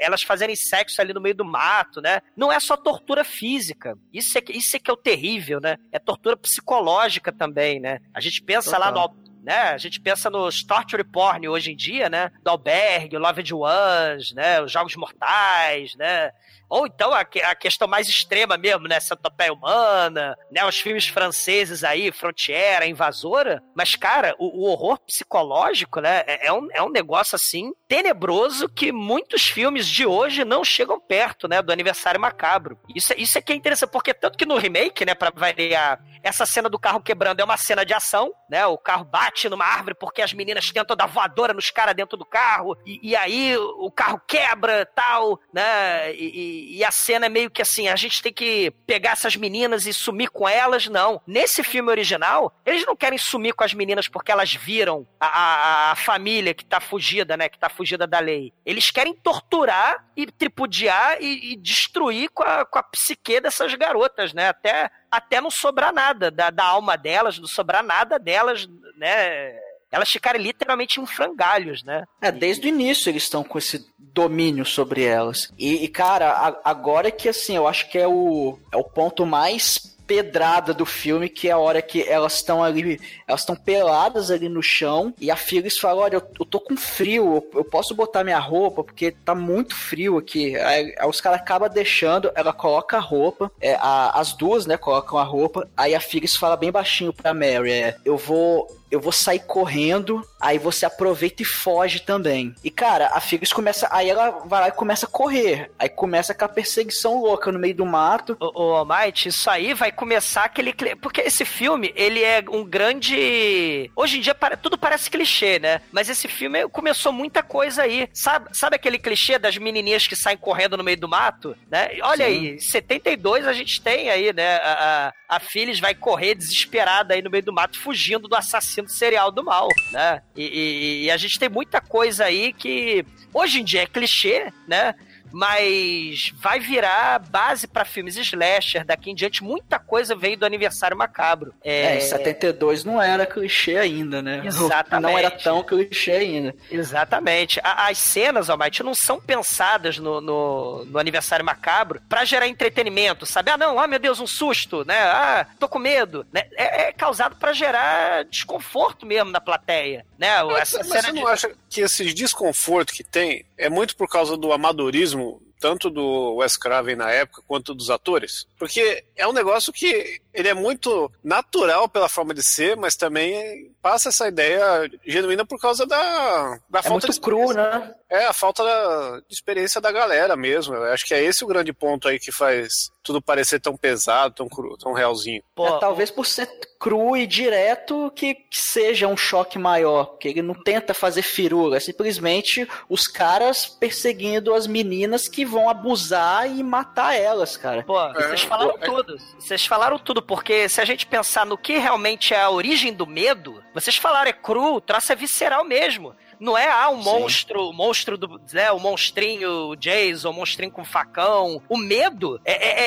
é, 0.00 0.04
elas 0.04 0.22
fazerem 0.22 0.54
sexo 0.56 1.00
ali 1.00 1.12
no 1.12 1.20
meio 1.20 1.34
do 1.34 1.44
mato, 1.44 2.00
né? 2.00 2.20
Não 2.36 2.52
é 2.52 2.58
só 2.60 2.76
tortura 2.76 3.24
física. 3.24 3.96
Isso 4.12 4.36
é, 4.38 4.42
isso 4.50 4.76
é 4.76 4.78
que 4.78 4.90
é 4.90 4.94
o 4.94 4.96
terrível, 4.96 5.60
né? 5.60 5.76
É 5.92 5.98
tortura 5.98 6.36
psicológica 6.36 6.99
também, 7.32 7.80
né? 7.80 8.00
A 8.12 8.20
gente 8.20 8.42
pensa 8.42 8.76
lá 8.78 8.90
no 8.90 9.00
Total. 9.00 9.16
né? 9.42 9.70
A 9.70 9.78
gente 9.78 10.00
pensa 10.00 10.28
nos 10.28 10.62
torture 10.62 11.04
porn 11.04 11.48
hoje 11.48 11.72
em 11.72 11.76
dia, 11.76 12.08
né? 12.08 12.30
Do 12.42 12.50
Albergue, 12.50 13.16
o 13.16 13.20
Loved 13.20 13.54
Ones, 13.54 14.32
né? 14.32 14.60
Os 14.60 14.70
Jogos 14.70 14.96
Mortais, 14.96 15.94
né? 15.96 16.30
Ou 16.70 16.86
então 16.86 17.12
a, 17.12 17.20
a 17.20 17.54
questão 17.54 17.88
mais 17.88 18.08
extrema 18.08 18.56
mesmo, 18.56 18.86
né? 18.86 19.00
Centopeia 19.00 19.52
Humana, 19.52 20.36
né? 20.50 20.64
Os 20.64 20.78
filmes 20.78 21.08
franceses 21.08 21.82
aí, 21.82 22.12
Frontiera, 22.12 22.86
Invasora. 22.86 23.60
Mas, 23.74 23.96
cara, 23.96 24.34
o, 24.38 24.64
o 24.64 24.70
horror 24.70 24.98
psicológico, 25.00 26.00
né? 26.00 26.22
É, 26.26 26.46
é 26.46 26.52
um, 26.52 26.68
é 26.72 26.82
um 26.82 26.88
negócio, 26.90 27.34
assim, 27.36 27.72
tenebroso 27.88 28.68
que 28.68 28.92
muitos 28.92 29.46
filmes 29.48 29.86
de 29.86 30.06
hoje 30.06 30.44
não 30.44 30.64
chegam 30.64 31.00
perto, 31.00 31.48
né? 31.48 31.60
Do 31.60 31.72
Aniversário 31.72 32.20
Macabro. 32.20 32.78
Isso, 32.94 33.12
é- 33.12 33.16
isso 33.16 33.36
é 33.36 33.42
que 33.42 33.52
é 33.52 33.56
interessante, 33.56 33.90
porque 33.90 34.14
tanto 34.14 34.38
que 34.38 34.46
no 34.46 34.56
remake, 34.56 35.04
né? 35.04 35.14
Pra 35.14 35.30
variar, 35.34 36.00
essa 36.22 36.46
cena 36.46 36.68
do 36.68 36.78
carro 36.78 37.00
quebrando 37.02 37.40
é 37.40 37.44
uma 37.44 37.56
cena 37.56 37.84
de 37.84 37.92
ação, 37.92 38.32
né? 38.48 38.64
O 38.66 38.78
carro 38.78 39.04
bate 39.04 39.48
numa 39.48 39.64
árvore 39.64 39.96
porque 39.98 40.22
as 40.22 40.32
meninas 40.32 40.70
tentam 40.70 40.96
dar 40.96 41.06
voadora 41.06 41.52
nos 41.52 41.70
caras 41.70 41.94
dentro 41.94 42.16
do 42.16 42.24
carro, 42.24 42.76
e, 42.86 43.10
e 43.10 43.16
aí 43.16 43.56
o 43.56 43.90
carro 43.90 44.20
quebra 44.26 44.86
tal, 44.94 45.38
né? 45.52 46.14
E, 46.14 46.24
e- 46.24 46.59
e 46.78 46.84
a 46.84 46.90
cena 46.90 47.26
é 47.26 47.28
meio 47.28 47.50
que 47.50 47.62
assim: 47.62 47.88
a 47.88 47.96
gente 47.96 48.22
tem 48.22 48.32
que 48.32 48.70
pegar 48.86 49.12
essas 49.12 49.36
meninas 49.36 49.86
e 49.86 49.92
sumir 49.92 50.28
com 50.30 50.48
elas. 50.48 50.86
Não. 50.88 51.20
Nesse 51.26 51.62
filme 51.64 51.90
original, 51.90 52.52
eles 52.66 52.84
não 52.86 52.94
querem 52.96 53.18
sumir 53.18 53.54
com 53.54 53.64
as 53.64 53.74
meninas 53.74 54.08
porque 54.08 54.30
elas 54.32 54.54
viram 54.54 55.06
a, 55.18 55.26
a- 55.26 55.90
a 55.92 55.96
família 55.96 56.54
que 56.54 56.64
tá 56.64 56.80
fugida, 56.80 57.36
né? 57.36 57.48
Que 57.48 57.58
tá 57.58 57.68
fugida 57.68 58.06
da 58.06 58.18
lei. 58.20 58.52
Eles 58.64 58.90
querem 58.90 59.14
torturar 59.14 60.06
e 60.16 60.26
tripudiar 60.26 61.20
e, 61.20 61.52
e 61.52 61.56
destruir 61.56 62.28
com 62.30 62.42
a, 62.42 62.64
com 62.64 62.78
a 62.78 62.82
psique 62.82 63.40
dessas 63.40 63.74
garotas, 63.74 64.32
né? 64.32 64.48
Até, 64.48 64.90
até 65.10 65.40
não 65.40 65.50
sobrar 65.50 65.92
nada 65.92 66.30
da, 66.30 66.50
da 66.50 66.64
alma 66.64 66.96
delas, 66.96 67.38
não 67.38 67.46
sobrar 67.48 67.82
nada 67.82 68.18
delas, 68.18 68.68
né? 68.96 69.58
Elas 69.90 70.08
ficarem 70.10 70.40
literalmente 70.40 71.00
em 71.00 71.06
frangalhos, 71.06 71.82
né? 71.82 72.04
É, 72.20 72.30
desde 72.30 72.66
o 72.66 72.68
início 72.68 73.08
eles 73.10 73.24
estão 73.24 73.42
com 73.42 73.58
esse 73.58 73.86
domínio 73.98 74.64
sobre 74.64 75.04
elas. 75.04 75.52
E, 75.58 75.84
e, 75.84 75.88
cara, 75.88 76.30
a- 76.30 76.60
agora 76.64 77.08
é 77.08 77.12
que 77.12 77.28
assim, 77.28 77.56
eu 77.56 77.66
acho 77.66 77.88
que 77.90 77.98
é 77.98 78.06
o, 78.06 78.58
é 78.72 78.76
o 78.76 78.84
ponto 78.84 79.24
mais 79.26 79.96
pedrada 80.06 80.74
do 80.74 80.84
filme, 80.84 81.28
que 81.28 81.48
é 81.48 81.52
a 81.52 81.58
hora 81.58 81.80
que 81.80 82.02
elas 82.02 82.34
estão 82.34 82.64
ali, 82.64 83.00
elas 83.28 83.42
estão 83.42 83.54
peladas 83.54 84.28
ali 84.32 84.48
no 84.48 84.60
chão, 84.60 85.14
e 85.20 85.30
a 85.30 85.36
Phyllis 85.36 85.78
fala, 85.78 86.02
olha, 86.02 86.16
eu, 86.16 86.22
eu 86.40 86.44
tô 86.44 86.58
com 86.58 86.76
frio, 86.76 87.36
eu, 87.36 87.50
eu 87.60 87.64
posso 87.64 87.94
botar 87.94 88.24
minha 88.24 88.40
roupa, 88.40 88.82
porque 88.82 89.12
tá 89.24 89.36
muito 89.36 89.72
frio 89.72 90.18
aqui. 90.18 90.56
Aí, 90.56 90.92
aí 90.98 91.08
os 91.08 91.20
caras 91.20 91.38
acabam 91.40 91.70
deixando, 91.70 92.28
ela 92.34 92.52
coloca 92.52 92.96
a 92.96 93.00
roupa, 93.00 93.52
é, 93.60 93.76
a- 93.76 94.10
as 94.18 94.32
duas, 94.32 94.66
né, 94.66 94.76
colocam 94.76 95.16
a 95.16 95.22
roupa, 95.22 95.68
aí 95.76 95.94
a 95.94 96.00
Phyllis 96.00 96.34
fala 96.34 96.56
bem 96.56 96.72
baixinho 96.72 97.12
pra 97.12 97.32
Mary, 97.32 97.70
é, 97.70 97.96
eu 98.04 98.16
vou 98.16 98.66
eu 98.90 99.00
vou 99.00 99.12
sair 99.12 99.40
correndo, 99.40 100.26
aí 100.40 100.58
você 100.58 100.84
aproveita 100.84 101.42
e 101.42 101.44
foge 101.44 102.00
também. 102.00 102.54
E 102.64 102.70
cara, 102.70 103.06
a 103.12 103.20
Phyllis 103.20 103.52
começa, 103.52 103.88
aí 103.90 104.10
ela 104.10 104.30
vai 104.44 104.60
lá 104.60 104.68
e 104.68 104.72
começa 104.72 105.06
a 105.06 105.08
correr, 105.08 105.70
aí 105.78 105.88
começa 105.88 106.34
com 106.34 106.44
a 106.44 106.48
perseguição 106.48 107.20
louca 107.20 107.52
no 107.52 107.58
meio 107.58 107.74
do 107.74 107.86
mato. 107.86 108.36
Ô, 108.40 108.62
ô 108.62 108.76
Almighty, 108.76 109.28
isso 109.28 109.48
aí 109.48 109.72
vai 109.74 109.92
começar 109.92 110.44
aquele. 110.44 110.74
Porque 111.00 111.20
esse 111.20 111.44
filme, 111.44 111.92
ele 111.94 112.22
é 112.22 112.42
um 112.50 112.64
grande. 112.64 113.90
Hoje 113.94 114.18
em 114.18 114.20
dia 114.20 114.34
tudo 114.60 114.76
parece 114.76 115.10
clichê, 115.10 115.58
né? 115.58 115.80
Mas 115.92 116.08
esse 116.08 116.26
filme 116.26 116.68
começou 116.68 117.12
muita 117.12 117.42
coisa 117.42 117.82
aí. 117.82 118.08
Sabe, 118.12 118.48
sabe 118.52 118.76
aquele 118.76 118.98
clichê 118.98 119.38
das 119.38 119.56
menininhas 119.56 120.06
que 120.06 120.16
saem 120.16 120.36
correndo 120.36 120.76
no 120.76 120.84
meio 120.84 120.96
do 120.96 121.08
mato? 121.08 121.56
Né? 121.70 121.90
Olha 122.02 122.24
Sim. 122.26 122.30
aí, 122.30 122.48
em 122.54 122.58
72 122.58 123.46
a 123.46 123.52
gente 123.52 123.80
tem 123.80 124.10
aí, 124.10 124.32
né? 124.32 124.56
A, 124.56 125.12
a, 125.28 125.36
a 125.36 125.40
Phyllis 125.40 125.78
vai 125.78 125.94
correr 125.94 126.34
desesperada 126.34 127.14
aí 127.14 127.22
no 127.22 127.30
meio 127.30 127.44
do 127.44 127.52
mato, 127.52 127.78
fugindo 127.78 128.26
do 128.26 128.34
assassino 128.34 128.79
assassino 128.82 128.88
serial 128.88 129.30
do 129.30 129.44
mal, 129.44 129.68
né? 129.92 130.22
E, 130.36 130.42
e- 130.44 131.04
e 131.04 131.10
a 131.10 131.16
gente 131.16 131.38
tem 131.38 131.48
muita 131.48 131.80
coisa 131.80 132.24
aí 132.24 132.52
que 132.52 133.04
hoje 133.32 133.60
em 133.60 133.64
dia 133.64 133.82
é 133.82 133.86
clichê, 133.86 134.52
né? 134.66 134.94
Mas 135.32 136.32
vai 136.36 136.60
virar 136.60 137.18
base 137.18 137.66
pra 137.66 137.84
filmes 137.84 138.16
slasher. 138.16 138.84
Daqui 138.84 139.10
em 139.10 139.14
diante, 139.14 139.42
muita 139.42 139.78
coisa 139.78 140.14
veio 140.14 140.36
do 140.36 140.46
aniversário 140.46 140.96
macabro. 140.96 141.54
É, 141.62 141.96
em 141.96 142.00
72 142.00 142.84
não 142.84 143.00
era 143.00 143.26
clichê 143.26 143.76
ainda, 143.76 144.20
né? 144.22 144.42
Exatamente. 144.44 145.00
Não 145.10 145.18
era 145.18 145.30
tão 145.30 145.62
clichê 145.62 146.12
ainda. 146.12 146.54
Exatamente. 146.70 147.58
A- 147.64 147.88
as 147.88 147.98
cenas, 147.98 148.50
Almighty, 148.50 148.82
não 148.82 148.94
são 148.94 149.18
pensadas 149.20 149.98
no, 149.98 150.20
no, 150.20 150.84
no 150.84 150.98
aniversário 150.98 151.44
macabro 151.44 152.00
pra 152.08 152.24
gerar 152.24 152.46
entretenimento, 152.48 153.24
sabe? 153.24 153.50
Ah, 153.50 153.56
não, 153.56 153.78
ah, 153.78 153.86
meu 153.86 153.98
Deus, 153.98 154.20
um 154.20 154.26
susto, 154.26 154.84
né? 154.84 154.98
Ah, 155.00 155.46
tô 155.58 155.68
com 155.68 155.78
medo. 155.78 156.26
Né? 156.32 156.42
É, 156.56 156.88
é 156.88 156.92
causado 156.92 157.36
pra 157.36 157.52
gerar 157.52 158.24
desconforto 158.24 159.06
mesmo 159.06 159.30
na 159.30 159.40
plateia, 159.40 160.04
né? 160.18 160.42
Mas, 160.44 160.60
Essa 160.74 160.78
mas 160.78 160.88
cena 160.88 161.02
você 161.02 161.12
de- 161.12 161.20
não 161.20 161.26
acha 161.28 161.50
que 161.70 161.80
esse 161.82 162.12
desconforto 162.12 162.92
que 162.92 163.04
tem 163.04 163.46
é 163.56 163.70
muito 163.70 163.96
por 163.96 164.08
causa 164.08 164.36
do 164.36 164.52
amadorismo, 164.52 165.40
tanto 165.60 165.88
do 165.88 166.34
Wes 166.36 166.56
Craven 166.56 166.96
na 166.96 167.10
época 167.10 167.42
quanto 167.46 167.74
dos 167.74 167.90
atores? 167.90 168.46
Porque 168.58 169.04
é 169.14 169.26
um 169.28 169.32
negócio 169.32 169.72
que 169.72 170.20
ele 170.34 170.48
é 170.48 170.54
muito 170.54 171.10
natural 171.22 171.88
pela 171.88 172.08
forma 172.08 172.34
de 172.34 172.42
ser, 172.42 172.76
mas 172.76 172.96
também 172.96 173.70
passa 173.80 174.08
essa 174.08 174.26
ideia 174.26 174.90
genuína 175.06 175.46
por 175.46 175.60
causa 175.60 175.86
da, 175.86 176.58
da 176.68 176.80
É 176.80 176.82
falta 176.82 177.06
muito 177.06 177.12
de 177.12 177.20
cru, 177.20 177.52
né? 177.52 177.94
É, 178.10 178.26
a 178.26 178.32
falta 178.32 178.64
da- 178.64 179.20
de 179.20 179.32
experiência 179.34 179.80
da 179.80 179.92
galera 179.92 180.36
mesmo. 180.36 180.74
Eu 180.74 180.92
acho 180.92 181.06
que 181.06 181.14
é 181.14 181.22
esse 181.22 181.44
o 181.44 181.46
grande 181.46 181.72
ponto 181.72 182.08
aí 182.08 182.18
que 182.18 182.32
faz 182.32 182.68
tudo 183.02 183.22
parecer 183.22 183.60
tão 183.60 183.76
pesado, 183.76 184.34
tão 184.34 184.48
cru, 184.48 184.76
tão 184.76 184.92
realzinho. 184.92 185.42
É, 185.58 185.78
talvez 185.78 186.10
por 186.10 186.26
ser 186.26 186.48
cru 186.78 187.16
e 187.16 187.26
direto 187.26 188.10
que, 188.14 188.34
que 188.34 188.60
seja 188.60 189.06
um 189.06 189.16
choque 189.16 189.58
maior, 189.58 190.06
porque 190.06 190.28
ele 190.28 190.42
não 190.42 190.54
tenta 190.54 190.92
fazer 190.92 191.22
firula, 191.22 191.76
é 191.76 191.80
simplesmente 191.80 192.66
os 192.88 193.06
caras 193.06 193.66
perseguindo 193.66 194.54
as 194.54 194.66
meninas 194.66 195.28
que 195.28 195.44
vão 195.44 195.68
abusar 195.68 196.50
e 196.50 196.62
matar 196.62 197.14
elas, 197.18 197.56
cara. 197.56 197.82
Pô, 197.84 197.94
vocês 198.14 198.42
falaram 198.42 198.76
é- 198.80 198.84
tudo. 198.86 199.16
Vocês 199.38 199.66
falaram 199.66 199.98
tudo, 199.98 200.22
porque 200.22 200.68
se 200.68 200.80
a 200.80 200.84
gente 200.84 201.06
pensar 201.06 201.44
no 201.46 201.56
que 201.58 201.78
realmente 201.78 202.34
é 202.34 202.40
a 202.40 202.50
origem 202.50 202.92
do 202.92 203.06
medo, 203.06 203.62
vocês 203.74 203.96
falaram, 203.96 204.30
é 204.30 204.32
cru, 204.32 204.74
o 204.74 204.80
troço 204.80 205.12
é 205.12 205.16
visceral 205.16 205.64
mesmo. 205.64 206.14
Não 206.40 206.56
é, 206.56 206.68
ah, 206.70 206.88
um 206.90 206.96
monstro, 206.96 207.68
o 207.68 207.72
monstro 207.72 208.16
do, 208.16 208.40
né, 208.52 208.70
o 208.72 208.78
monstrinho 208.80 209.76
Jason, 209.76 210.30
o 210.30 210.32
monstrinho 210.34 210.72
com 210.72 210.84
facão. 210.84 211.62
O 211.68 211.76
medo 211.76 212.40
é, 212.44 212.52
é- 212.52 212.80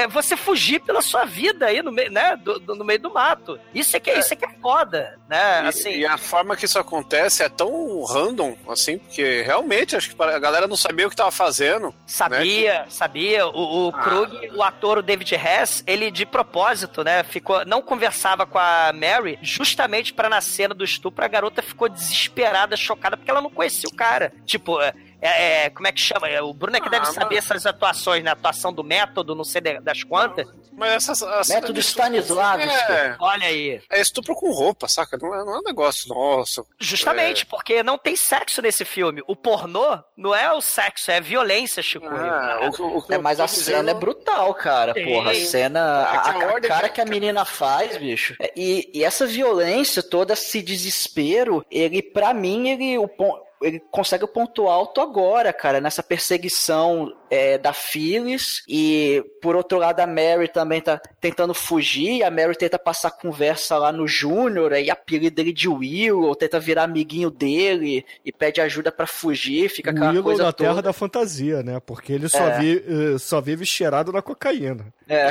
é 0.02 0.08
você 0.08 0.36
fugir 0.36 0.80
pela 0.80 1.00
sua 1.02 1.24
vida 1.24 1.66
aí 1.66 1.82
no 1.82 1.90
meio, 1.92 2.10
né, 2.10 2.36
do, 2.36 2.58
do- 2.58 2.74
no 2.74 2.84
meio 2.84 2.98
do 3.00 3.12
mato. 3.12 3.58
Isso 3.74 3.96
é 3.96 4.00
que 4.00 4.10
é, 4.10 4.18
isso 4.18 4.32
é, 4.32 4.36
que 4.36 4.44
é 4.44 4.48
foda, 4.60 5.18
né, 5.28 5.62
E, 5.64 5.68
assim... 5.68 5.90
e 5.90 6.06
a 6.06 6.16
forma 6.18 6.56
que 6.56 6.64
isso 6.64 6.78
acontece 6.78 7.42
é 7.42 7.48
tão 7.48 8.02
random, 8.04 8.56
assim, 8.68 8.98
porque 8.98 9.42
realmente 9.42 9.96
acho 9.96 10.14
que 10.14 10.22
a 10.22 10.38
galera 10.38 10.66
não 10.66 10.76
sabia 10.76 11.06
o 11.06 11.10
que 11.10 11.16
tava 11.16 11.30
fazendo. 11.30 11.94
Sabia, 12.06 12.84
sabia. 12.88 13.46
O, 13.46 13.88
o 13.88 13.92
Krug, 13.92 14.50
o 14.56 14.62
ator, 14.62 14.98
o 14.98 15.02
David 15.02 15.34
Hess, 15.34 15.82
ele 15.86 16.10
de 16.10 16.26
propósito, 16.26 17.02
né, 17.04 17.22
ficou, 17.24 17.64
não 17.64 17.80
conversava 17.82 18.46
com 18.46 18.58
a 18.58 18.92
Mary, 18.92 19.38
justamente 19.42 20.12
pra 20.12 20.28
na 20.28 20.40
cena 20.40 20.74
do 20.74 20.84
estupro 20.84 21.24
a 21.24 21.28
garota 21.28 21.62
ficou 21.62 21.88
desesperada, 21.88 22.76
chocada, 22.88 23.16
porque 23.16 23.30
ela 23.30 23.42
não 23.42 23.50
conhecia 23.50 23.88
o 23.88 23.94
cara. 23.94 24.32
Tipo, 24.46 24.78
é, 25.20 25.64
é, 25.66 25.70
como 25.70 25.86
é 25.86 25.92
que 25.92 26.00
chama? 26.00 26.28
É, 26.28 26.40
O 26.40 26.52
Bruno 26.52 26.76
é 26.76 26.80
que 26.80 26.88
deve 26.90 27.06
saber 27.06 27.36
essas 27.36 27.66
atuações, 27.66 28.22
né? 28.22 28.30
Atuação 28.30 28.72
do 28.72 28.84
método, 28.84 29.34
não 29.34 29.44
sei 29.44 29.60
das 29.60 30.02
quantas. 30.04 30.46
Mas 30.72 30.92
essas. 30.92 31.22
as- 31.22 31.48
Método 31.48 31.80
Stanislavski. 31.80 32.68
É, 32.68 33.16
Olha 33.18 33.46
aí. 33.48 33.80
é 33.90 34.00
estupro 34.00 34.34
com 34.34 34.50
roupa, 34.52 34.86
saca? 34.88 35.16
Não 35.20 35.34
é, 35.34 35.44
não 35.44 35.54
é 35.56 35.58
um 35.58 35.62
negócio 35.62 36.08
nosso. 36.08 36.64
Justamente, 36.78 37.44
porque 37.46 37.82
não 37.82 37.98
tem 37.98 38.14
sexo 38.14 38.62
nesse 38.62 38.84
filme. 38.84 39.22
O 39.26 39.34
pornô 39.34 39.98
não 40.16 40.34
é 40.34 40.52
o 40.52 40.60
sexo, 40.60 41.10
é 41.10 41.16
a 41.16 41.20
violência, 41.20 41.82
Chico. 41.82 42.06
Ah, 42.06 42.70
o- 42.78 42.98
o- 42.98 43.04
É, 43.10 43.18
mas 43.18 43.40
a 43.40 43.46
tô 43.48 43.54
dizendo- 43.54 43.76
cena 43.76 43.90
é 43.90 43.94
brutal, 43.94 44.54
cara. 44.54 44.94
Sim. 44.94 45.04
Porra, 45.04 45.32
a 45.32 45.34
cena. 45.34 45.78
É 45.78 46.16
A, 46.16 46.20
a 46.20 46.56
a 46.56 46.60
cara 46.60 46.88
que 46.88 47.00
a 47.00 47.04
menina 47.04 47.44
faz, 47.44 47.96
bicho. 47.96 48.36
É, 48.40 48.52
E, 48.56 48.90
e 48.94 49.04
essa 49.04 49.26
violência, 49.26 50.02
todo 50.02 50.32
esse 50.32 50.62
desespero, 50.62 51.64
ele, 51.70 52.02
pra 52.02 52.32
mim, 52.34 52.68
ele. 52.68 52.98
O, 52.98 53.08
ele 53.62 53.80
consegue 53.90 54.24
o 54.24 54.28
ponto 54.28 54.68
alto 54.68 55.00
agora, 55.00 55.52
cara, 55.52 55.80
nessa 55.80 56.02
perseguição 56.02 57.12
é, 57.30 57.58
da 57.58 57.72
Phyllis. 57.72 58.62
E 58.68 59.22
por 59.42 59.56
outro 59.56 59.78
lado, 59.78 60.00
a 60.00 60.06
Mary 60.06 60.48
também 60.48 60.80
tá 60.80 61.00
tentando 61.20 61.54
fugir. 61.54 62.22
A 62.22 62.30
Mary 62.30 62.56
tenta 62.56 62.78
passar 62.78 63.10
conversa 63.10 63.76
lá 63.78 63.92
no 63.92 64.06
Júnior 64.06 64.72
e 64.72 64.90
apelida 64.90 65.40
ele 65.40 65.52
de 65.52 65.68
Will, 65.68 66.22
ou 66.22 66.34
tenta 66.34 66.58
virar 66.60 66.84
amiguinho 66.84 67.30
dele 67.30 68.04
e 68.24 68.32
pede 68.32 68.60
ajuda 68.60 68.90
pra 68.92 69.06
fugir. 69.06 69.68
Fica 69.68 69.90
aquela 69.90 70.08
Willow 70.10 70.22
coisa 70.24 70.42
na 70.44 70.52
toda. 70.52 70.68
terra 70.70 70.82
da 70.82 70.92
fantasia, 70.92 71.62
né? 71.62 71.80
Porque 71.84 72.12
ele 72.12 72.28
só, 72.28 72.38
É. 72.48 72.58
vi- 72.58 72.84
eh, 72.86 73.18
só 73.18 73.40
vive 73.40 73.64
cheirado 73.66 74.12
na 74.12 74.22
cocaína. 74.22 74.86
É. 75.08 75.28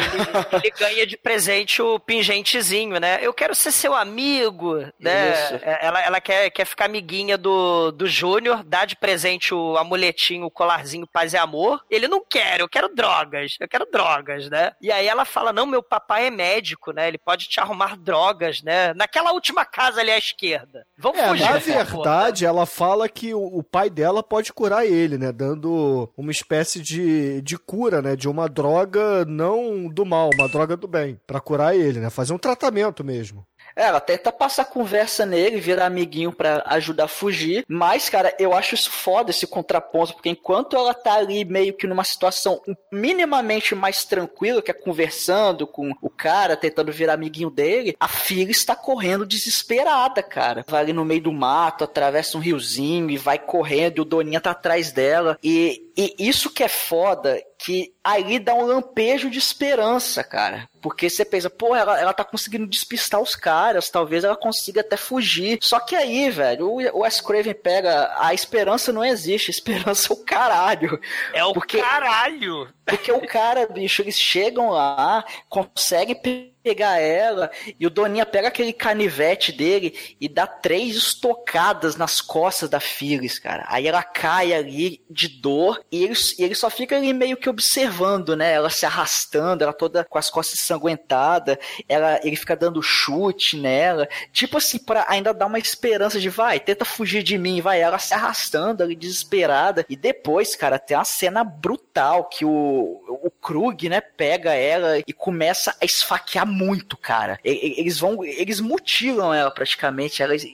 ele 0.53 0.71
ganha 0.79 1.05
de 1.05 1.15
presente 1.17 1.81
o 1.83 1.99
pingentezinho, 1.99 2.99
né? 2.99 3.19
Eu 3.21 3.31
quero 3.33 3.53
ser 3.53 3.71
seu 3.71 3.93
amigo, 3.93 4.75
né? 4.99 5.31
Isso. 5.33 5.55
É, 5.63 5.85
Ela, 5.87 6.01
ela 6.03 6.21
quer, 6.21 6.49
quer 6.49 6.65
ficar 6.65 6.85
amiguinha 6.85 7.37
do, 7.37 7.91
do 7.91 8.07
Júnior, 8.07 8.63
dá 8.63 8.85
de 8.85 8.95
presente 8.95 9.53
o 9.53 9.77
amuletinho, 9.77 10.45
o 10.45 10.51
colarzinho 10.51 11.05
paz 11.07 11.33
e 11.33 11.37
amor. 11.37 11.81
Ele 11.89 12.07
não 12.07 12.23
quer, 12.23 12.59
eu 12.59 12.67
quero 12.69 12.93
drogas, 12.93 13.55
eu 13.59 13.67
quero 13.67 13.87
drogas, 13.91 14.49
né? 14.49 14.71
E 14.81 14.91
aí 14.91 15.07
ela 15.07 15.25
fala, 15.25 15.53
não, 15.53 15.65
meu 15.65 15.81
papai 15.81 16.27
é 16.27 16.29
médico, 16.31 16.91
né? 16.91 17.07
Ele 17.07 17.17
pode 17.17 17.47
te 17.47 17.59
arrumar 17.59 17.97
drogas, 17.97 18.61
né? 18.61 18.93
Naquela 18.93 19.31
última 19.31 19.65
casa 19.65 20.01
ali 20.01 20.11
à 20.11 20.17
esquerda. 20.17 20.85
Vamos 20.97 21.19
É, 21.19 21.27
fugir. 21.29 21.43
na 21.45 21.57
verdade, 21.57 22.45
ela 22.45 22.65
fala 22.65 23.07
que 23.07 23.33
o, 23.33 23.41
o 23.41 23.63
pai 23.63 23.89
dela 23.89 24.21
pode 24.21 24.51
curar 24.51 24.85
ele, 24.85 25.17
né? 25.17 25.31
Dando 25.31 26.11
uma 26.17 26.31
espécie 26.31 26.81
de, 26.81 27.41
de 27.41 27.57
cura, 27.57 28.01
né? 28.01 28.15
De 28.15 28.27
uma 28.27 28.47
droga 28.49 29.23
não 29.25 29.87
do 29.87 30.05
mal, 30.05 30.29
uma 30.37 30.47
droga 30.49 30.75
do 30.75 30.87
bem. 30.87 31.19
Pra 31.25 31.39
curar 31.39 31.75
ele, 31.75 31.99
né? 31.99 32.09
Fazer 32.09 32.33
um 32.33 32.37
tratamento 32.37 33.03
mesmo. 33.03 33.45
Ela 33.77 33.99
tenta 33.99 34.31
passar 34.31 34.65
conversa 34.65 35.25
nele, 35.25 35.59
virar 35.59 35.85
amiguinho 35.85 36.31
pra 36.31 36.63
ajudar 36.65 37.03
a 37.03 37.07
fugir. 37.07 37.63
Mas, 37.67 38.09
cara, 38.09 38.35
eu 38.39 38.53
acho 38.53 38.73
isso 38.73 38.89
foda, 38.89 39.29
esse 39.29 39.45
contraponto, 39.45 40.13
porque 40.13 40.29
enquanto 40.29 40.75
ela 40.75 40.95
tá 40.95 41.13
ali 41.13 41.45
meio 41.45 41.73
que 41.73 41.85
numa 41.85 42.03
situação 42.03 42.59
minimamente 42.91 43.75
mais 43.75 44.03
tranquila, 44.03 44.61
que 44.61 44.71
é 44.71 44.73
conversando 44.73 45.67
com 45.67 45.93
o 46.01 46.09
cara, 46.09 46.57
tentando 46.57 46.91
virar 46.91 47.13
amiguinho 47.13 47.51
dele, 47.51 47.95
a 47.99 48.07
filha 48.07 48.51
está 48.51 48.75
correndo 48.75 49.25
desesperada, 49.25 50.23
cara. 50.23 50.65
Vai 50.67 50.81
ali 50.81 50.93
no 50.93 51.05
meio 51.05 51.21
do 51.21 51.31
mato, 51.31 51.83
atravessa 51.83 52.37
um 52.37 52.41
riozinho 52.41 53.11
e 53.11 53.17
vai 53.17 53.37
correndo, 53.37 53.97
e 53.97 54.01
o 54.01 54.05
Doninha 54.05 54.41
tá 54.41 54.51
atrás 54.51 54.91
dela. 54.91 55.37
E, 55.43 55.86
e 55.97 56.15
isso 56.19 56.49
que 56.51 56.63
é 56.63 56.67
foda, 56.67 57.41
que 57.57 57.91
ali 58.03 58.37
dá 58.37 58.53
um 58.53 58.65
lampejo 58.65 59.29
de 59.29 59.39
esperança, 59.39 60.23
cara. 60.23 60.69
Porque 60.81 61.09
você 61.09 61.25
pensa, 61.25 61.49
pô, 61.49 61.75
ela, 61.75 61.99
ela 61.99 62.13
tá 62.13 62.23
conseguindo 62.23 62.67
despistar 62.67 63.19
os 63.19 63.35
caras, 63.35 63.89
talvez 63.89 64.23
ela 64.23 64.37
consiga 64.37 64.81
até 64.81 64.95
fugir. 64.95 65.57
Só 65.61 65.79
que 65.79 65.95
aí, 65.95 66.29
velho, 66.29 66.67
o, 66.69 66.97
o 66.97 66.99
Wes 67.01 67.19
Craven 67.19 67.55
pega, 67.55 68.13
a 68.19 68.33
esperança 68.33 68.93
não 68.93 69.03
existe, 69.03 69.49
a 69.49 69.53
esperança 69.55 70.11
é 70.11 70.13
o 70.13 70.17
caralho. 70.23 70.99
É 71.33 71.43
o 71.43 71.51
Porque- 71.53 71.81
caralho. 71.81 72.69
Porque 72.87 73.11
o 73.11 73.21
cara, 73.21 73.67
bicho, 73.67 74.01
eles 74.01 74.17
chegam 74.17 74.69
lá, 74.69 75.23
conseguem 75.49 76.15
pe- 76.15 76.53
pegar 76.63 76.99
ela, 76.99 77.49
e 77.79 77.87
o 77.87 77.89
Doninha 77.89 78.25
pega 78.25 78.49
aquele 78.49 78.73
canivete 78.73 79.53
dele 79.53 79.97
e 80.19 80.27
dá 80.27 80.45
três 80.45 80.97
estocadas 80.97 81.95
nas 81.95 82.19
costas 82.19 82.69
da 82.69 82.77
Phyllis, 82.81 83.39
cara. 83.39 83.63
Aí 83.69 83.87
ela 83.87 84.03
cai 84.03 84.53
ali 84.53 85.01
de 85.09 85.29
dor 85.29 85.81
e 85.89 86.03
ele, 86.03 86.13
e 86.37 86.43
ele 86.43 86.55
só 86.55 86.69
fica 86.69 86.97
ali 86.97 87.13
meio 87.13 87.37
que 87.37 87.49
observando, 87.49 88.35
né? 88.35 88.51
Ela 88.51 88.69
se 88.69 88.85
arrastando, 88.85 89.63
ela 89.63 89.71
toda 89.71 90.03
com 90.03 90.17
as 90.17 90.29
costas 90.29 90.59
ensanguentadas, 90.59 91.57
ela, 91.87 92.19
ele 92.23 92.35
fica 92.35 92.55
dando 92.55 92.81
chute 92.81 93.57
nela, 93.57 94.07
tipo 94.33 94.57
assim, 94.57 94.77
pra 94.77 95.05
ainda 95.07 95.33
dar 95.33 95.45
uma 95.45 95.59
esperança 95.59 96.19
de 96.19 96.29
vai, 96.29 96.59
tenta 96.59 96.83
fugir 96.85 97.23
de 97.23 97.37
mim, 97.37 97.61
vai, 97.61 97.79
ela 97.79 97.97
se 97.99 98.13
arrastando 98.13 98.83
ali 98.83 98.95
desesperada. 98.95 99.85
E 99.89 99.95
depois, 99.95 100.55
cara, 100.55 100.77
tem 100.79 100.97
uma 100.97 101.05
cena 101.05 101.43
brutal 101.43 102.25
que 102.25 102.43
o, 102.45 102.49
o 102.79 103.31
Krug, 103.41 103.89
né, 103.89 104.01
pega 104.01 104.53
ela 104.53 104.99
e 104.99 105.13
começa 105.13 105.75
a 105.81 105.85
esfaquear 105.85 106.45
muito, 106.45 106.97
cara. 106.97 107.39
Eles 107.43 107.99
vão, 107.99 108.23
eles 108.23 108.59
mutilam 108.59 109.33
ela 109.33 109.51
praticamente, 109.51 110.21
eles 110.21 110.45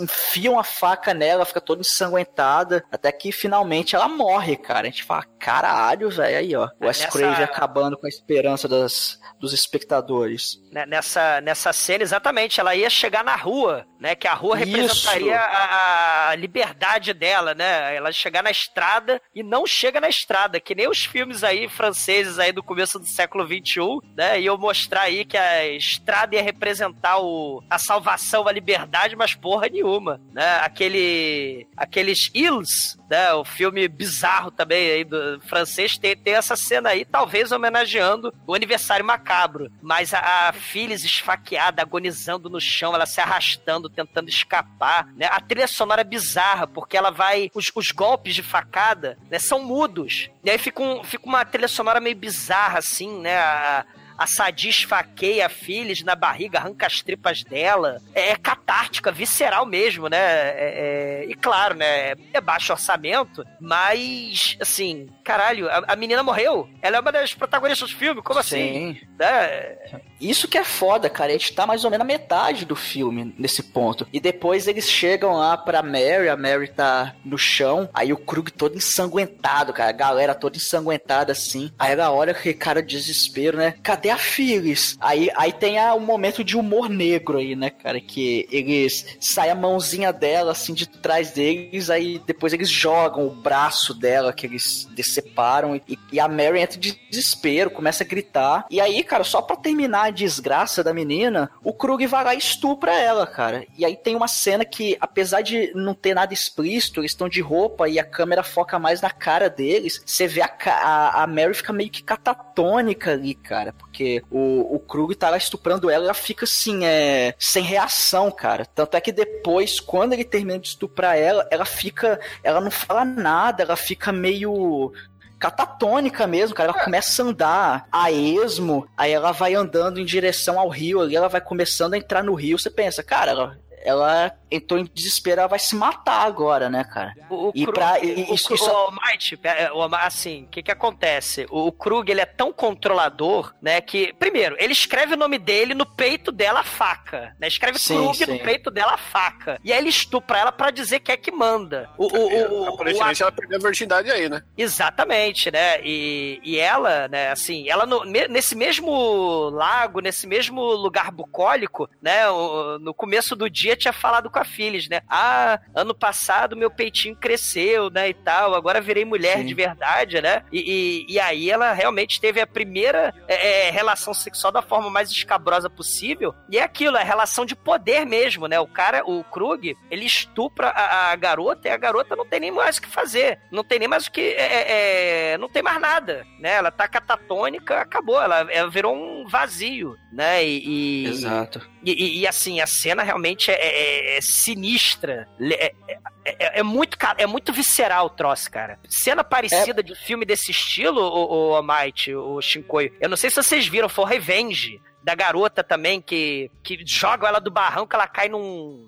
enfiam 0.00 0.58
a 0.58 0.64
faca 0.64 1.12
nela, 1.14 1.44
fica 1.44 1.60
toda 1.60 1.80
ensanguentada, 1.80 2.84
até 2.90 3.10
que 3.12 3.30
finalmente 3.32 3.94
ela 3.94 4.08
morre, 4.08 4.56
cara. 4.56 4.82
A 4.88 4.90
gente 4.90 5.04
fala, 5.04 5.24
caralho, 5.38 6.10
velho. 6.10 6.38
Aí, 6.38 6.54
ó. 6.56 6.68
O 6.80 6.86
Wes 6.86 7.00
Nessa- 7.00 7.10
Craven 7.12 7.44
acabando 7.44 7.96
com 7.98 8.06
a 8.06 8.08
esperança 8.08 8.68
das, 8.68 9.18
dos 9.40 9.52
espectadores. 9.52 10.58
né, 10.72 10.84
nessa, 10.86 11.40
nessa 11.40 11.72
cena, 11.72 12.02
exatamente, 12.02 12.60
ela 12.60 12.74
ia 12.74 12.90
chegar 12.90 13.24
na 13.24 13.34
rua, 13.36 13.86
né? 14.00 14.14
Que 14.14 14.28
a 14.28 14.34
rua 14.34 14.56
representaria 14.56 15.38
a, 15.38 16.28
a 16.30 16.34
liberdade 16.34 17.12
dela, 17.12 17.54
né? 17.54 17.94
Ela 17.96 18.12
chegar 18.12 18.42
na 18.42 18.50
estrada 18.50 19.20
e 19.34 19.42
não 19.42 19.66
chega 19.66 20.00
na 20.00 20.08
estrada, 20.08 20.60
que 20.60 20.74
nem 20.74 20.88
os 20.88 21.04
filmes 21.04 21.42
aí 21.42 21.68
franceses 21.68 22.38
aí 22.38 22.52
do 22.52 22.62
começo 22.62 22.98
do 22.98 23.06
século 23.06 23.46
XXI, 23.46 23.80
né? 24.16 24.40
Iam 24.40 24.58
mostrar 24.58 25.02
aí 25.02 25.24
que 25.24 25.36
a 25.36 25.66
estrada 25.68 26.34
ia 26.36 26.42
representar 26.42 27.18
o, 27.18 27.62
a 27.70 27.78
salvação, 27.78 28.46
a 28.46 28.52
liberdade, 28.52 29.16
mas 29.16 29.34
porra 29.34 29.67
nenhuma, 29.70 30.20
né? 30.32 30.58
Aquele, 30.60 31.66
aqueles 31.76 32.30
Ils, 32.34 32.98
né? 33.08 33.32
O 33.32 33.44
filme 33.44 33.88
bizarro 33.88 34.50
também 34.50 34.90
aí 34.90 35.04
do 35.04 35.40
francês 35.42 35.96
tem, 35.98 36.16
tem 36.16 36.34
essa 36.34 36.56
cena 36.56 36.90
aí, 36.90 37.04
talvez 37.04 37.52
homenageando 37.52 38.32
o 38.46 38.54
aniversário 38.54 39.04
macabro, 39.04 39.70
mas 39.82 40.12
a, 40.12 40.48
a 40.48 40.52
Phyllis 40.52 41.04
esfaqueada, 41.04 41.82
agonizando 41.82 42.50
no 42.50 42.60
chão, 42.60 42.94
ela 42.94 43.06
se 43.06 43.20
arrastando, 43.20 43.88
tentando 43.88 44.28
escapar, 44.28 45.06
né? 45.16 45.26
A 45.30 45.40
trilha 45.40 45.66
sonora 45.66 46.02
é 46.02 46.04
bizarra, 46.04 46.66
porque 46.66 46.96
ela 46.96 47.10
vai, 47.10 47.50
os, 47.54 47.70
os 47.74 47.90
golpes 47.90 48.34
de 48.34 48.42
facada, 48.42 49.18
né, 49.30 49.38
são 49.38 49.62
mudos, 49.62 50.30
e 50.44 50.50
aí 50.50 50.58
fica, 50.58 50.82
um, 50.82 51.02
fica 51.04 51.26
uma 51.26 51.44
trilha 51.44 51.68
sonora 51.68 52.00
meio 52.00 52.16
bizarra, 52.16 52.78
assim, 52.78 53.20
né, 53.20 53.38
a, 53.38 53.84
a 54.18 54.26
Sadi 54.26 54.68
esfaqueia 54.68 55.46
a 55.46 55.48
Phyllis 55.48 56.02
na 56.02 56.14
barriga, 56.14 56.58
arranca 56.58 56.86
as 56.86 57.00
tripas 57.00 57.42
dela. 57.44 57.98
É, 58.14 58.30
é 58.30 58.36
catártica, 58.36 59.12
visceral 59.12 59.64
mesmo, 59.64 60.08
né? 60.08 60.18
É- 60.18 61.22
é- 61.24 61.30
e 61.30 61.34
claro, 61.34 61.74
né? 61.76 62.14
É 62.32 62.40
baixo 62.40 62.72
orçamento, 62.72 63.44
mas, 63.60 64.56
assim, 64.60 65.08
caralho, 65.24 65.68
a, 65.68 65.84
a 65.88 65.96
menina 65.96 66.22
morreu. 66.22 66.68
Ela 66.82 66.96
é 66.96 67.00
uma 67.00 67.12
das 67.12 67.32
protagonistas 67.34 67.90
do 67.90 67.96
filme, 67.96 68.20
como 68.22 68.40
assim? 68.40 68.94
Sim. 68.94 69.00
Né? 69.18 69.76
Isso 70.20 70.48
que 70.48 70.58
é 70.58 70.64
foda, 70.64 71.08
cara. 71.08 71.30
A 71.30 71.32
gente 71.32 71.52
tá 71.52 71.64
mais 71.66 71.84
ou 71.84 71.90
menos 71.90 72.04
na 72.04 72.12
metade 72.12 72.64
do 72.64 72.74
filme 72.74 73.32
nesse 73.38 73.62
ponto. 73.62 74.06
E 74.12 74.18
depois 74.18 74.66
eles 74.66 74.88
chegam 74.88 75.34
lá 75.34 75.56
pra 75.56 75.82
Mary, 75.82 76.28
a 76.28 76.36
Mary 76.36 76.68
tá 76.68 77.14
no 77.24 77.38
chão. 77.38 77.88
Aí 77.94 78.12
o 78.12 78.16
Krug 78.16 78.50
todo 78.50 78.76
ensanguentado, 78.76 79.72
cara. 79.72 79.90
A 79.90 79.92
galera 79.92 80.34
toda 80.34 80.56
ensanguentada 80.56 81.30
assim. 81.32 81.70
Aí 81.78 81.92
ela 81.92 82.10
olha 82.10 82.32
aquele 82.32 82.54
cara 82.54 82.82
de 82.82 82.96
desespero, 82.96 83.56
né? 83.56 83.74
Cadê 83.82 84.07
a 84.10 84.16
Phyllis? 84.18 84.96
Aí, 85.00 85.30
aí 85.36 85.52
tem 85.52 85.78
a- 85.78 85.94
um 85.94 86.00
momento 86.00 86.42
de 86.44 86.56
humor 86.56 86.88
negro 86.88 87.38
aí, 87.38 87.54
né, 87.56 87.70
cara? 87.70 88.00
Que 88.00 88.46
eles 88.50 89.16
saem 89.20 89.50
a 89.50 89.54
mãozinha 89.54 90.12
dela 90.12 90.52
assim 90.52 90.74
de 90.74 90.86
trás 90.86 91.32
deles. 91.32 91.90
Aí 91.90 92.20
depois 92.26 92.52
eles 92.52 92.68
jogam 92.70 93.26
o 93.26 93.30
braço 93.30 93.92
dela 93.94 94.32
que 94.32 94.46
eles 94.46 94.86
deceparam. 94.94 95.76
E, 95.76 95.98
e 96.12 96.20
a 96.20 96.28
Mary 96.28 96.60
entra 96.60 96.78
de 96.78 96.98
desespero, 97.10 97.70
começa 97.70 98.04
a 98.04 98.06
gritar. 98.06 98.66
E 98.70 98.80
aí, 98.80 99.02
cara, 99.02 99.24
só 99.24 99.40
pra 99.42 99.56
terminar 99.56 100.06
a 100.06 100.10
desgraça 100.10 100.82
da 100.84 100.92
menina, 100.94 101.50
o 101.62 101.72
Krug 101.72 102.06
vai 102.06 102.24
lá 102.24 102.34
e 102.34 102.38
estupra 102.38 102.92
ela, 102.98 103.26
cara. 103.26 103.66
E 103.76 103.84
aí 103.84 103.96
tem 103.96 104.14
uma 104.16 104.28
cena 104.28 104.64
que, 104.64 104.96
apesar 105.00 105.40
de 105.42 105.72
não 105.74 105.94
ter 105.94 106.14
nada 106.14 106.32
explícito, 106.32 107.00
eles 107.00 107.12
estão 107.12 107.28
de 107.28 107.40
roupa 107.40 107.88
e 107.88 107.98
a 107.98 108.04
câmera 108.04 108.42
foca 108.42 108.78
mais 108.78 109.00
na 109.00 109.10
cara 109.10 109.48
deles. 109.50 110.00
Você 110.04 110.26
vê 110.26 110.42
a, 110.42 110.50
a, 110.66 111.22
a 111.22 111.26
Mary 111.26 111.54
fica 111.54 111.72
meio 111.72 111.90
que 111.90 112.02
catatônica 112.02 113.12
ali, 113.12 113.34
cara. 113.34 113.72
Porque 113.72 113.97
o, 114.30 114.76
o 114.76 114.78
Krug 114.78 115.14
tá 115.14 115.30
lá 115.30 115.36
estuprando 115.36 115.90
ela 115.90 116.04
e 116.04 116.06
ela 116.06 116.14
fica 116.14 116.44
assim, 116.44 116.84
é, 116.84 117.34
sem 117.38 117.62
reação, 117.62 118.30
cara. 118.30 118.64
Tanto 118.64 118.96
é 118.96 119.00
que 119.00 119.12
depois, 119.12 119.80
quando 119.80 120.12
ele 120.12 120.24
termina 120.24 120.58
de 120.58 120.68
estuprar 120.68 121.16
ela, 121.16 121.46
ela 121.50 121.64
fica. 121.64 122.20
Ela 122.42 122.60
não 122.60 122.70
fala 122.70 123.04
nada, 123.04 123.62
ela 123.62 123.76
fica 123.76 124.12
meio 124.12 124.92
catatônica 125.38 126.26
mesmo, 126.26 126.54
cara. 126.54 126.72
Ela 126.72 126.84
começa 126.84 127.22
a 127.22 127.26
andar 127.26 127.88
a 127.90 128.10
esmo, 128.10 128.86
aí 128.96 129.12
ela 129.12 129.32
vai 129.32 129.54
andando 129.54 130.00
em 130.00 130.04
direção 130.04 130.58
ao 130.58 130.68
rio 130.68 131.00
ali, 131.00 131.16
ela 131.16 131.28
vai 131.28 131.40
começando 131.40 131.94
a 131.94 131.98
entrar 131.98 132.22
no 132.22 132.34
rio. 132.34 132.58
Você 132.58 132.70
pensa, 132.70 133.02
cara, 133.02 133.30
ela, 133.30 133.58
ela 133.84 134.32
entrou 134.50 134.78
em 134.80 134.84
desespero, 134.94 135.40
ela 135.40 135.48
vai 135.48 135.58
se 135.58 135.76
matar 135.76 136.26
agora, 136.26 136.70
né, 136.70 136.82
cara? 136.84 137.12
O, 137.28 137.48
o 137.48 137.52
e 137.54 137.64
Krug- 137.64 137.74
pra. 137.78 137.92
o, 138.00 138.04
e- 138.04 138.34
isso, 138.34 138.52
o, 138.52 138.54
isso- 138.54 138.70
o 138.70 138.90
Might, 138.92 139.38
é, 139.44 139.70
o- 139.72 139.82
assim, 139.94 140.44
o 140.44 140.48
que 140.48 140.62
que 140.62 140.70
acontece? 140.70 141.46
O, 141.50 141.66
o 141.66 141.72
Krug, 141.72 142.10
ele 142.10 142.20
é 142.20 142.26
tão 142.26 142.52
controlador, 142.52 143.54
né, 143.60 143.80
que, 143.80 144.12
primeiro, 144.14 144.56
ele 144.58 144.72
escreve 144.72 145.14
o 145.14 145.16
nome 145.18 145.38
dele 145.38 145.74
no 145.74 145.84
peito 145.84 146.32
dela 146.32 146.60
a 146.60 146.64
faca, 146.64 147.34
né? 147.38 147.46
Escreve 147.48 147.78
Sim, 147.78 147.96
Krug 147.96 148.16
sim. 148.16 148.26
no 148.26 148.38
peito 148.38 148.70
dela 148.70 148.94
a 148.94 148.98
faca. 148.98 149.58
E 149.62 149.72
aí 149.72 149.78
ele 149.78 149.88
estupra 149.90 150.38
ela 150.38 150.52
pra 150.52 150.70
dizer 150.70 151.00
que 151.00 151.12
é 151.12 151.16
que 151.16 151.30
manda. 151.30 151.90
O, 151.98 152.06
o, 152.06 152.62
o, 152.62 152.68
Aparentemente 152.74 153.22
ela 153.22 153.32
perdeu 153.32 153.58
a 153.58 153.62
virgindade 153.62 154.10
aí, 154.10 154.28
né? 154.28 154.42
Exatamente, 154.56 155.50
né? 155.50 155.80
E, 155.84 156.40
e 156.42 156.58
ela, 156.58 157.08
né, 157.08 157.30
assim, 157.30 157.68
ela 157.68 157.84
no- 157.84 158.04
me- 158.06 158.28
nesse 158.28 158.54
mesmo 158.56 159.50
lago, 159.50 160.00
nesse 160.00 160.26
mesmo 160.26 160.62
lugar 160.62 161.10
bucólico, 161.10 161.88
né, 162.00 162.28
o- 162.30 162.78
no 162.78 162.94
começo 162.94 163.36
do 163.36 163.50
dia 163.50 163.76
tinha 163.78 163.92
falado 163.92 164.28
com 164.30 164.38
a 164.38 164.44
Phyllis, 164.44 164.88
né? 164.88 165.00
Ah, 165.08 165.60
ano 165.74 165.94
passado 165.94 166.56
meu 166.56 166.70
peitinho 166.70 167.16
cresceu, 167.16 167.88
né, 167.90 168.08
e 168.08 168.14
tal, 168.14 168.54
agora 168.54 168.80
virei 168.80 169.04
mulher 169.04 169.38
Sim. 169.38 169.46
de 169.46 169.54
verdade, 169.54 170.20
né? 170.20 170.42
E, 170.52 171.06
e, 171.08 171.14
e 171.14 171.20
aí 171.20 171.50
ela 171.50 171.72
realmente 171.72 172.20
teve 172.20 172.40
a 172.40 172.46
primeira 172.46 173.14
é, 173.26 173.68
é, 173.68 173.70
relação 173.70 174.12
sexual 174.12 174.52
da 174.52 174.60
forma 174.62 174.90
mais 174.90 175.10
escabrosa 175.10 175.70
possível, 175.70 176.34
e 176.50 176.58
é 176.58 176.62
aquilo, 176.62 176.96
é 176.96 177.02
relação 177.02 177.44
de 177.46 177.54
poder 177.56 178.04
mesmo, 178.04 178.46
né? 178.46 178.58
O 178.60 178.66
cara, 178.66 179.02
o 179.06 179.22
Krug, 179.24 179.76
ele 179.90 180.04
estupra 180.04 180.68
a, 180.68 181.10
a 181.12 181.16
garota 181.16 181.68
e 181.68 181.70
a 181.70 181.76
garota 181.76 182.16
não 182.16 182.26
tem 182.26 182.40
nem 182.40 182.50
mais 182.50 182.76
o 182.78 182.82
que 182.82 182.88
fazer, 182.88 183.38
não 183.50 183.62
tem 183.64 183.78
nem 183.78 183.88
mais 183.88 184.06
o 184.06 184.10
que, 184.10 184.20
é, 184.20 184.42
é, 184.42 185.32
é, 185.32 185.38
não 185.38 185.48
tem 185.48 185.62
mais 185.62 185.80
nada, 185.80 186.26
né? 186.40 186.54
Ela 186.54 186.70
tá 186.70 186.88
catatônica, 186.88 187.80
acabou, 187.80 188.20
ela, 188.20 188.46
ela 188.50 188.68
virou 188.70 188.94
um 188.94 189.26
vazio, 189.26 189.96
né? 190.12 190.44
E, 190.44 191.04
e- 191.04 191.06
Exato. 191.06 191.68
e, 191.84 191.92
e- 191.92 192.20
e, 192.20 192.26
assim, 192.26 192.60
a 192.60 192.66
cena 192.66 193.02
realmente 193.02 193.50
é, 193.50 193.57
é- 193.66 194.16
é 194.16 194.20
sinistra. 194.20 195.28
Le- 195.38 195.54
É, 195.54 195.74
é- 195.88 195.98
é- 196.24 196.60
é 196.60 196.62
muito, 196.62 196.96
é 197.16 197.26
muito 197.26 197.52
visceral 197.52 198.06
o 198.06 198.10
troço, 198.10 198.50
cara. 198.50 198.78
Cena 198.88 199.24
parecida 199.24 199.82
de 199.82 199.94
filme 199.94 200.24
desse 200.24 200.50
estilo, 200.50 201.00
o, 201.00 201.58
o 201.58 201.62
Might, 201.62 202.14
o 202.14 202.40
Shinkoio. 202.40 202.94
Eu 203.00 203.08
não 203.08 203.16
sei 203.16 203.30
se 203.30 203.36
vocês 203.36 203.66
viram, 203.66 203.88
foi 203.88 204.04
Revenge. 204.08 204.80
Da 205.08 205.14
garota 205.14 205.64
também, 205.64 206.02
que, 206.02 206.50
que 206.62 206.84
joga 206.84 207.26
ela 207.26 207.40
do 207.40 207.50
barranco, 207.50 207.94
ela 207.94 208.06
cai 208.06 208.28
num, 208.28 208.86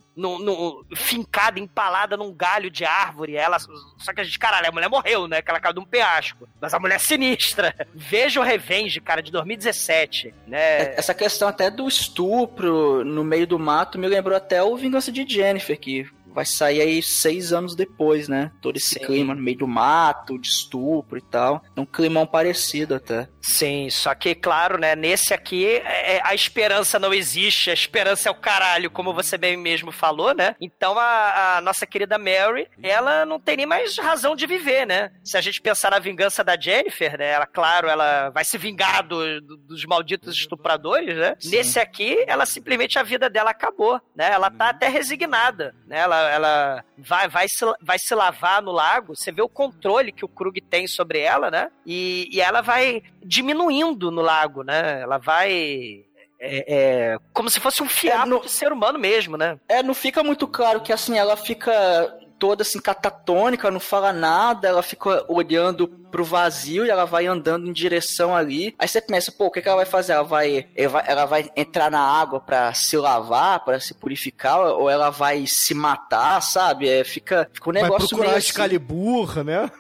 fincada, 0.94 1.58
empalada 1.58 2.14
num 2.14 2.30
galho 2.30 2.70
de 2.70 2.84
árvore. 2.84 3.36
Ela, 3.36 3.58
só 3.58 4.12
que 4.12 4.20
a 4.20 4.24
gente, 4.24 4.38
caralho, 4.38 4.68
a 4.68 4.70
mulher 4.70 4.90
morreu, 4.90 5.26
né? 5.26 5.40
Que 5.40 5.50
ela 5.50 5.58
caiu 5.58 5.72
de 5.72 5.80
um 5.80 5.86
penhasco. 5.86 6.46
Mas 6.60 6.74
a 6.74 6.78
mulher 6.78 6.96
é 6.96 6.98
sinistra. 6.98 7.74
Veja 7.94 8.38
o 8.38 8.42
Revenge, 8.42 9.00
cara, 9.00 9.22
de 9.22 9.32
2017, 9.32 10.34
né? 10.46 10.94
Essa 10.94 11.14
questão 11.14 11.48
até 11.48 11.70
do 11.70 11.88
estupro 11.88 13.02
no 13.02 13.24
meio 13.24 13.46
do 13.46 13.58
mato 13.58 13.98
me 13.98 14.06
lembrou 14.06 14.36
até 14.36 14.62
o 14.62 14.76
Vingança 14.76 15.10
de 15.10 15.26
Jennifer, 15.26 15.80
que 15.80 16.06
vai 16.32 16.44
sair 16.44 16.80
aí 16.80 17.02
seis 17.02 17.52
anos 17.52 17.74
depois, 17.74 18.28
né? 18.28 18.50
Todo 18.60 18.76
esse 18.76 18.94
Sim. 18.98 19.00
clima 19.06 19.34
no 19.34 19.42
meio 19.42 19.58
do 19.58 19.68
mato, 19.68 20.38
de 20.38 20.48
estupro 20.48 21.18
e 21.18 21.20
tal. 21.22 21.62
É 21.76 21.80
um 21.80 21.86
climão 21.86 22.26
parecido 22.26 22.94
até. 22.94 23.28
Sim, 23.42 23.88
só 23.90 24.14
que, 24.14 24.34
claro, 24.34 24.78
né, 24.78 24.94
nesse 24.94 25.32
aqui 25.34 25.66
é- 25.66 26.16
é- 26.16 26.20
a 26.24 26.34
esperança 26.34 26.98
não 26.98 27.12
existe, 27.12 27.70
a 27.70 27.74
esperança 27.74 28.28
é 28.28 28.32
o 28.32 28.34
caralho, 28.34 28.90
como 28.90 29.12
você 29.14 29.36
bem 29.38 29.56
mesmo 29.56 29.90
falou, 29.90 30.34
né? 30.34 30.54
Então 30.60 30.98
a, 30.98 31.56
a 31.56 31.60
nossa 31.60 31.86
querida 31.86 32.18
Mary, 32.18 32.68
ela 32.82 33.24
não 33.24 33.40
tem 33.40 33.56
nem 33.56 33.66
mais 33.66 33.96
razão 33.98 34.36
de 34.36 34.46
viver, 34.46 34.86
né? 34.86 35.10
Se 35.24 35.36
a 35.36 35.40
gente 35.40 35.60
pensar 35.60 35.90
na 35.90 35.98
vingança 35.98 36.44
da 36.44 36.58
Jennifer, 36.58 37.18
né? 37.18 37.30
Ela, 37.30 37.46
claro, 37.46 37.88
ela 37.88 38.30
vai 38.30 38.44
se 38.44 38.56
vingar 38.58 39.02
do- 39.06 39.40
do- 39.40 39.56
dos 39.56 39.84
malditos 39.84 40.36
estupradores, 40.36 41.16
né? 41.16 41.34
Nesse 41.44 41.78
aqui, 41.80 42.22
ela 42.26 42.44
simplesmente 42.46 42.98
a 42.98 43.02
vida 43.02 43.28
dela 43.30 43.50
acabou, 43.50 44.00
né? 44.14 44.30
Ela 44.30 44.50
tá 44.50 44.68
até 44.70 44.88
resignada, 44.88 45.74
né? 45.86 45.98
Ela, 45.98 46.19
ela 46.28 46.84
vai, 46.98 47.28
vai, 47.28 47.48
se, 47.48 47.64
vai 47.80 47.98
se 47.98 48.14
lavar 48.14 48.62
no 48.62 48.72
lago, 48.72 49.16
você 49.16 49.30
vê 49.32 49.42
o 49.42 49.48
controle 49.48 50.12
que 50.12 50.24
o 50.24 50.28
Krug 50.28 50.60
tem 50.60 50.86
sobre 50.86 51.20
ela, 51.20 51.50
né? 51.50 51.70
E, 51.86 52.28
e 52.32 52.40
ela 52.40 52.60
vai 52.60 53.02
diminuindo 53.24 54.10
no 54.10 54.22
lago, 54.22 54.62
né? 54.62 55.00
Ela 55.00 55.18
vai. 55.18 56.04
É, 56.42 56.64
é, 57.12 57.18
como 57.34 57.50
se 57.50 57.60
fosse 57.60 57.82
um 57.82 57.88
fiapo 57.88 58.40
de 58.40 58.50
ser 58.50 58.72
humano 58.72 58.98
mesmo, 58.98 59.36
né? 59.36 59.58
É, 59.68 59.82
não 59.82 59.94
fica 59.94 60.22
muito 60.22 60.48
claro 60.48 60.80
que 60.80 60.92
assim, 60.92 61.18
ela 61.18 61.36
fica 61.36 62.18
toda 62.40 62.62
assim 62.62 62.80
catatônica, 62.80 63.70
não 63.70 63.78
fala 63.78 64.12
nada, 64.12 64.66
ela 64.66 64.82
fica 64.82 65.24
olhando 65.28 65.86
pro 65.86 66.24
vazio 66.24 66.86
e 66.86 66.90
ela 66.90 67.04
vai 67.04 67.26
andando 67.26 67.68
em 67.68 67.72
direção 67.72 68.34
ali. 68.34 68.74
Aí 68.78 68.88
você 68.88 69.00
pensa, 69.00 69.30
pô, 69.30 69.46
o 69.46 69.50
que, 69.50 69.60
que 69.60 69.68
ela 69.68 69.76
vai 69.76 69.86
fazer? 69.86 70.14
Ela 70.14 70.24
vai, 70.24 70.66
ela 70.74 70.88
vai, 70.90 71.04
ela 71.06 71.24
vai 71.26 71.50
entrar 71.54 71.90
na 71.90 72.00
água 72.00 72.40
pra 72.40 72.72
se 72.72 72.96
lavar, 72.96 73.62
pra 73.64 73.78
se 73.78 73.92
purificar, 73.94 74.58
ou 74.58 74.88
ela 74.88 75.10
vai 75.10 75.46
se 75.46 75.74
matar, 75.74 76.40
sabe? 76.40 76.88
É, 76.88 77.04
fica, 77.04 77.48
fica 77.52 77.68
um 77.70 77.72
Vai 77.74 77.82
negócio 77.82 78.08
procurar 78.08 78.28
meio 78.28 78.36
a 78.36 78.38
assim. 78.38 78.48
Excalibur, 78.48 79.44
né? 79.44 79.70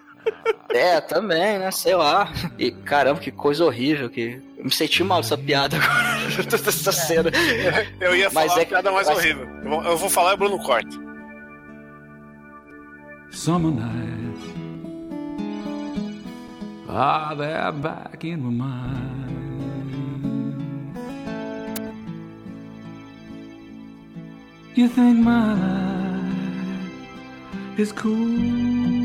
É, 0.68 1.00
também, 1.00 1.58
né? 1.58 1.70
Sei 1.70 1.94
lá. 1.96 2.30
E 2.58 2.70
caramba, 2.70 3.20
que 3.20 3.30
coisa 3.30 3.64
horrível. 3.64 4.10
Que... 4.10 4.40
Eu 4.58 4.64
me 4.64 4.70
senti 4.70 5.02
mal 5.02 5.22
dessa 5.22 5.36
piada 5.38 5.78
agora. 5.78 6.42
dessa 6.44 6.92
cena. 6.92 7.30
Eu 7.98 8.14
ia 8.14 8.30
falar 8.30 8.44
Mas 8.46 8.52
uma 8.54 8.62
é- 8.62 8.64
piada 8.66 8.92
mais 8.92 9.08
mas- 9.08 9.16
horrível. 9.18 9.48
Eu 9.64 9.70
vou, 9.70 9.82
eu 9.84 9.96
vou 9.96 10.10
falar 10.10 10.32
e 10.32 10.34
o 10.34 10.36
Bruno 10.36 10.62
corta. 10.62 11.09
Summer 13.30 13.70
nights 13.70 14.44
Ah, 16.88 17.34
they're 17.36 17.70
back 17.70 18.24
in 18.24 18.42
my 18.42 18.50
mind. 18.50 19.30
You 24.74 24.88
think 24.88 25.20
my 25.20 25.54
life 25.54 26.34
is 27.78 27.92
cooler 27.92 28.99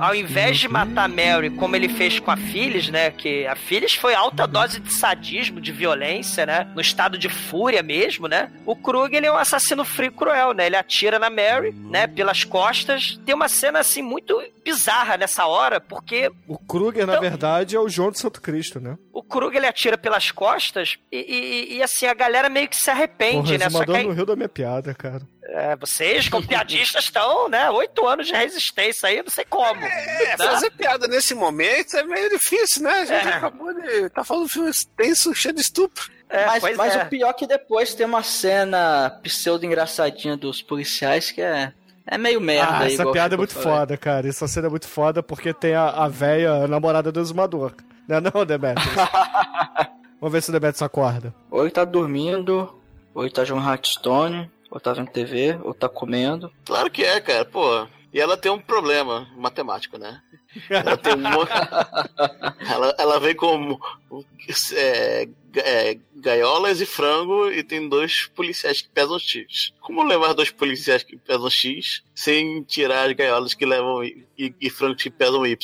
Ao 0.00 0.14
invés 0.14 0.58
de 0.58 0.68
matar 0.68 1.04
a 1.04 1.08
Mary 1.08 1.50
como 1.50 1.76
ele 1.76 1.88
fez 1.88 2.18
com 2.18 2.30
a 2.30 2.36
Phyllis, 2.36 2.88
né? 2.88 3.10
Que 3.10 3.46
a 3.46 3.54
Phyllis 3.54 3.94
foi 3.94 4.14
alta 4.14 4.46
dose 4.46 4.80
de 4.80 4.92
sadismo, 4.94 5.60
de 5.60 5.72
violência, 5.72 6.46
né? 6.46 6.66
No 6.74 6.80
estado 6.80 7.18
de 7.18 7.28
fúria 7.28 7.82
mesmo, 7.82 8.26
né? 8.26 8.50
O 8.64 8.74
Krug, 8.74 9.14
ele 9.14 9.26
é 9.26 9.32
um 9.32 9.36
assassino 9.36 9.84
frio 9.84 10.08
e 10.08 10.10
cruel, 10.10 10.52
né? 10.54 10.66
Ele 10.66 10.76
atira 10.76 11.18
na 11.18 11.28
Mary, 11.30 11.72
né? 11.72 12.06
Pelas 12.06 12.44
costas. 12.44 13.20
Tem 13.26 13.34
uma 13.34 13.48
cena, 13.48 13.80
assim, 13.80 14.02
muito 14.02 14.40
bizarra 14.64 15.16
nessa 15.16 15.46
hora, 15.46 15.80
porque 15.80 16.30
O 16.48 16.58
Kruger, 16.58 17.06
na 17.06 17.18
verdade, 17.18 17.76
é 17.76 17.80
o 17.80 17.88
João 17.88 18.10
de 18.10 18.18
Santo 18.18 18.40
Cristo, 18.40 18.80
né? 18.80 18.96
o 19.12 19.22
Krug, 19.22 19.54
ele 19.54 19.66
atira 19.66 19.98
pelas 19.98 20.30
costas 20.30 20.96
e, 21.12 21.18
e- 21.18 21.76
e, 21.76 21.82
assim, 21.82 22.06
a 22.06 22.14
galera 22.14 22.48
meio 22.48 22.66
que 22.68 22.76
se 22.76 22.88
O 22.88 22.92
arrepende, 22.92 23.58
né? 23.58 23.68
Só 23.68 23.84
que 23.84 23.92
aí- 23.92 24.06
não 24.06 24.14
riu 24.14 24.24
da 24.24 24.34
minha 24.34 24.48
piada, 24.48 24.94
cara. 24.94 25.20
É, 25.52 25.74
vocês, 25.74 26.28
como 26.28 26.46
piadistas, 26.46 27.04
estão, 27.04 27.48
né? 27.48 27.68
Oito 27.70 28.06
anos 28.06 28.28
de 28.28 28.32
resistência 28.32 29.08
aí, 29.08 29.20
não 29.20 29.30
sei 29.30 29.44
como. 29.44 29.84
É, 29.84 30.36
né? 30.36 30.46
fazer 30.46 30.70
piada 30.70 31.08
nesse 31.08 31.34
momento 31.34 31.96
é 31.96 32.04
meio 32.04 32.28
difícil, 32.30 32.84
né? 32.84 32.92
A 33.00 33.04
gente 33.04 33.26
É. 33.26 33.32
acabou 33.34 33.74
de. 33.74 34.08
tá 34.10 34.22
falando 34.22 34.46
de 34.46 34.52
filme 34.52 34.70
tenso, 34.96 35.34
cheio 35.34 35.52
de 35.54 35.60
estupro. 35.60 36.08
mas 36.32 36.60
pois 36.60 36.76
mas 36.76 36.94
é. 36.94 37.02
o 37.02 37.08
pior 37.08 37.30
é 37.30 37.32
que 37.32 37.46
depois 37.48 37.92
tem 37.94 38.06
uma 38.06 38.22
cena 38.22 39.18
pseudo-engraçadinha 39.24 40.36
dos 40.36 40.62
policiais 40.62 41.32
que 41.32 41.42
é, 41.42 41.72
é 42.06 42.16
meio 42.16 42.40
merda. 42.40 42.72
Ah, 42.72 42.78
aí, 42.82 42.94
essa 42.94 43.10
piada 43.10 43.34
é 43.34 43.38
muito 43.38 43.54
falei. 43.54 43.68
foda, 43.78 43.96
cara. 43.96 44.28
Essa 44.28 44.46
cena 44.46 44.68
é 44.68 44.70
muito 44.70 44.86
foda 44.86 45.20
porque 45.20 45.52
tem 45.52 45.74
a, 45.74 45.88
a 45.88 46.06
véia 46.08 46.52
a 46.52 46.68
namorada 46.68 47.10
do 47.10 47.18
exumador. 47.20 47.72
Não 48.06 48.16
é 48.18 48.20
não, 48.20 48.46
Demetrius? 48.46 48.94
Vamos 50.20 50.32
ver 50.32 50.42
se 50.42 50.50
o 50.50 50.52
Demetrius 50.52 50.82
acorda. 50.82 51.34
Ou 51.50 51.62
ele 51.62 51.70
tá 51.70 51.84
dormindo, 51.84 52.72
ou 53.14 53.24
ele 53.24 53.32
tá 53.32 53.44
jogando 53.44 53.68
Hearthstone, 53.68 54.50
ou 54.70 54.78
tá 54.80 54.92
vendo 54.92 55.10
TV, 55.10 55.58
ou 55.62 55.74
tá 55.74 55.88
comendo. 55.88 56.52
Claro 56.64 56.90
que 56.90 57.04
é, 57.04 57.20
cara, 57.20 57.44
pô. 57.44 57.86
E 58.12 58.20
ela 58.20 58.36
tem 58.36 58.50
um 58.50 58.60
problema 58.60 59.28
matemático, 59.36 59.96
né? 59.96 60.20
Ela 60.68 60.96
tem 60.96 61.14
um. 61.14 61.18
mo- 61.18 61.46
ela, 62.68 62.94
ela 62.98 63.20
vem 63.20 63.36
com 63.36 63.78
é, 64.74 65.28
é, 65.56 65.98
gaiolas 66.20 66.80
e 66.80 66.86
frango 66.86 67.50
e 67.50 67.62
tem 67.62 67.88
dois 67.88 68.26
policiais 68.34 68.80
que 68.82 68.88
pesam 68.88 69.18
X. 69.18 69.72
Como 69.80 70.02
levar 70.04 70.32
dois 70.34 70.50
policiais 70.50 71.02
que 71.02 71.16
pesam 71.16 71.48
X 71.50 72.02
sem 72.14 72.62
tirar 72.62 73.08
as 73.08 73.12
gaiolas 73.16 73.54
que 73.54 73.64
levam 73.66 74.04
e, 74.04 74.26
e- 74.38 74.54
e 74.60 74.70
frango 74.70 74.96
que 74.96 75.10
pesam 75.10 75.46
Y? 75.46 75.56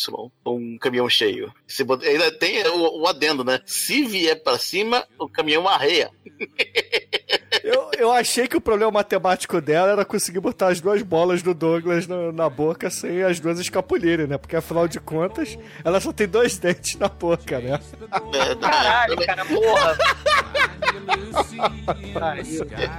Com 0.42 0.56
um 0.56 0.78
caminhão 0.78 1.08
cheio. 1.08 1.52
Se 1.66 1.84
bota- 1.84 2.06
ainda 2.06 2.30
tem 2.32 2.66
o, 2.68 3.02
o 3.02 3.06
adendo, 3.06 3.44
né? 3.44 3.60
Se 3.66 4.04
vier 4.04 4.42
pra 4.42 4.58
cima, 4.58 5.06
o 5.18 5.28
caminhão 5.28 5.68
arreia. 5.68 6.10
Eu, 7.62 7.90
eu 7.98 8.12
achei 8.12 8.46
que 8.46 8.56
o 8.56 8.60
problema 8.60 8.92
matemático 8.92 9.60
dela 9.60 9.90
era 9.90 10.04
conseguir 10.04 10.38
botar 10.38 10.68
as 10.68 10.80
duas 10.80 11.02
bolas 11.02 11.42
do 11.42 11.52
Douglas 11.52 12.06
na, 12.06 12.30
na 12.30 12.48
boca 12.48 12.88
sem 12.90 13.24
as 13.24 13.40
duas 13.40 13.58
escapulirem, 13.58 14.28
né? 14.28 14.38
Porque 14.38 14.54
afinal 14.54 14.86
de 14.86 15.00
contas, 15.00 15.58
ela 15.84 16.00
só 16.00 16.12
tem 16.12 16.28
dois 16.28 16.56
dentes 16.58 16.94
na 16.96 17.08
boca, 17.08 17.58
né? 17.58 17.80
Caralho, 18.60 19.16
cara, 19.26 19.44
porra. 19.44 19.98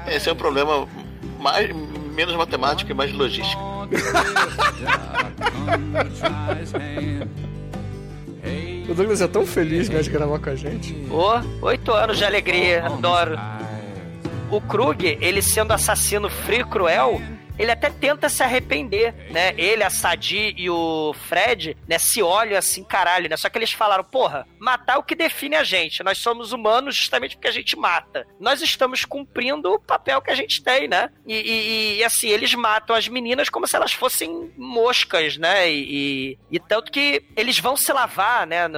Esse 0.08 0.30
é 0.30 0.34
um 0.34 0.36
problema 0.36 0.88
mais, 1.40 1.70
menos 2.14 2.36
matemático 2.36 2.92
e 2.92 2.94
mais 2.94 3.12
logístico. 3.14 3.62
O 8.90 8.94
Douglas 8.94 9.22
é 9.22 9.28
tão 9.28 9.46
feliz 9.46 9.90
né, 9.90 10.02
de 10.02 10.10
gravar 10.10 10.40
com 10.40 10.50
a 10.50 10.56
gente. 10.56 10.96
Ô, 11.12 11.66
oito 11.66 11.92
anos 11.92 12.18
de 12.18 12.24
alegria, 12.24 12.86
adoro. 12.86 13.38
O 14.50 14.62
Krug, 14.62 15.18
ele 15.20 15.42
sendo 15.42 15.74
assassino 15.74 16.30
frio 16.30 16.62
e 16.62 16.64
cruel, 16.64 17.22
ele 17.58 17.72
até 17.72 17.90
tenta 17.90 18.30
se 18.30 18.44
arrepender, 18.44 19.14
né? 19.32 19.54
Ele, 19.58 19.84
a 19.84 19.90
Sadi 19.90 20.54
e 20.58 20.70
o 20.70 21.14
Fred, 21.28 21.76
né, 21.88 21.98
se 21.98 22.22
olham 22.22 22.58
assim, 22.58 22.84
caralho, 22.84 23.30
né? 23.30 23.38
Só 23.38 23.50
que 23.50 23.58
eles 23.58 23.72
falaram, 23.72 24.04
porra, 24.04 24.48
matar 24.60 24.96
é 24.96 24.98
o 24.98 25.04
que 25.04 25.16
define 25.16 25.56
a 25.56 25.64
gente. 25.64 26.04
Nós 26.04 26.18
somos 26.18 26.52
humanos 26.52 26.96
justamente 26.96 27.36
porque 27.36 27.48
a 27.48 27.52
gente 27.52 27.76
mata. 27.78 28.26
Nós 28.40 28.62
estamos 28.62 29.06
cumprindo 29.06 29.74
o 29.74 29.80
papel 29.80 30.22
que 30.22 30.32
a 30.32 30.36
gente 30.36 30.62
tem, 30.64 30.88
né? 30.88 31.10
E, 31.26 31.34
e- 31.36 31.98
e, 31.98 32.04
assim, 32.04 32.28
eles 32.30 32.54
matam 32.54 32.96
as 32.96 33.08
meninas 33.08 33.50
como 33.50 33.68
se 33.68 33.76
elas 33.76 33.94
fossem 33.94 34.52
moscas, 34.58 35.38
né? 35.38 35.70
E, 35.72 36.38
e- 36.52 36.60
tanto 36.60 36.92
que 36.92 37.24
eles 37.36 37.60
vão 37.60 37.76
se 37.76 37.92
lavar, 37.92 38.46
né? 38.46 38.68
no- 38.68 38.78